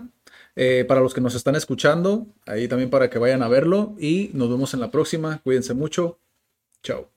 Eh, 0.59 0.85
para 0.87 1.01
los 1.01 1.13
que 1.13 1.21
nos 1.21 1.35
están 1.35 1.55
escuchando, 1.55 2.25
ahí 2.45 2.67
también 2.67 2.89
para 2.89 3.09
que 3.09 3.19
vayan 3.19 3.43
a 3.43 3.47
verlo. 3.47 3.95
Y 3.99 4.31
nos 4.33 4.49
vemos 4.49 4.73
en 4.73 4.79
la 4.79 4.89
próxima. 4.91 5.39
Cuídense 5.43 5.73
mucho. 5.75 6.19
Chao. 6.83 7.16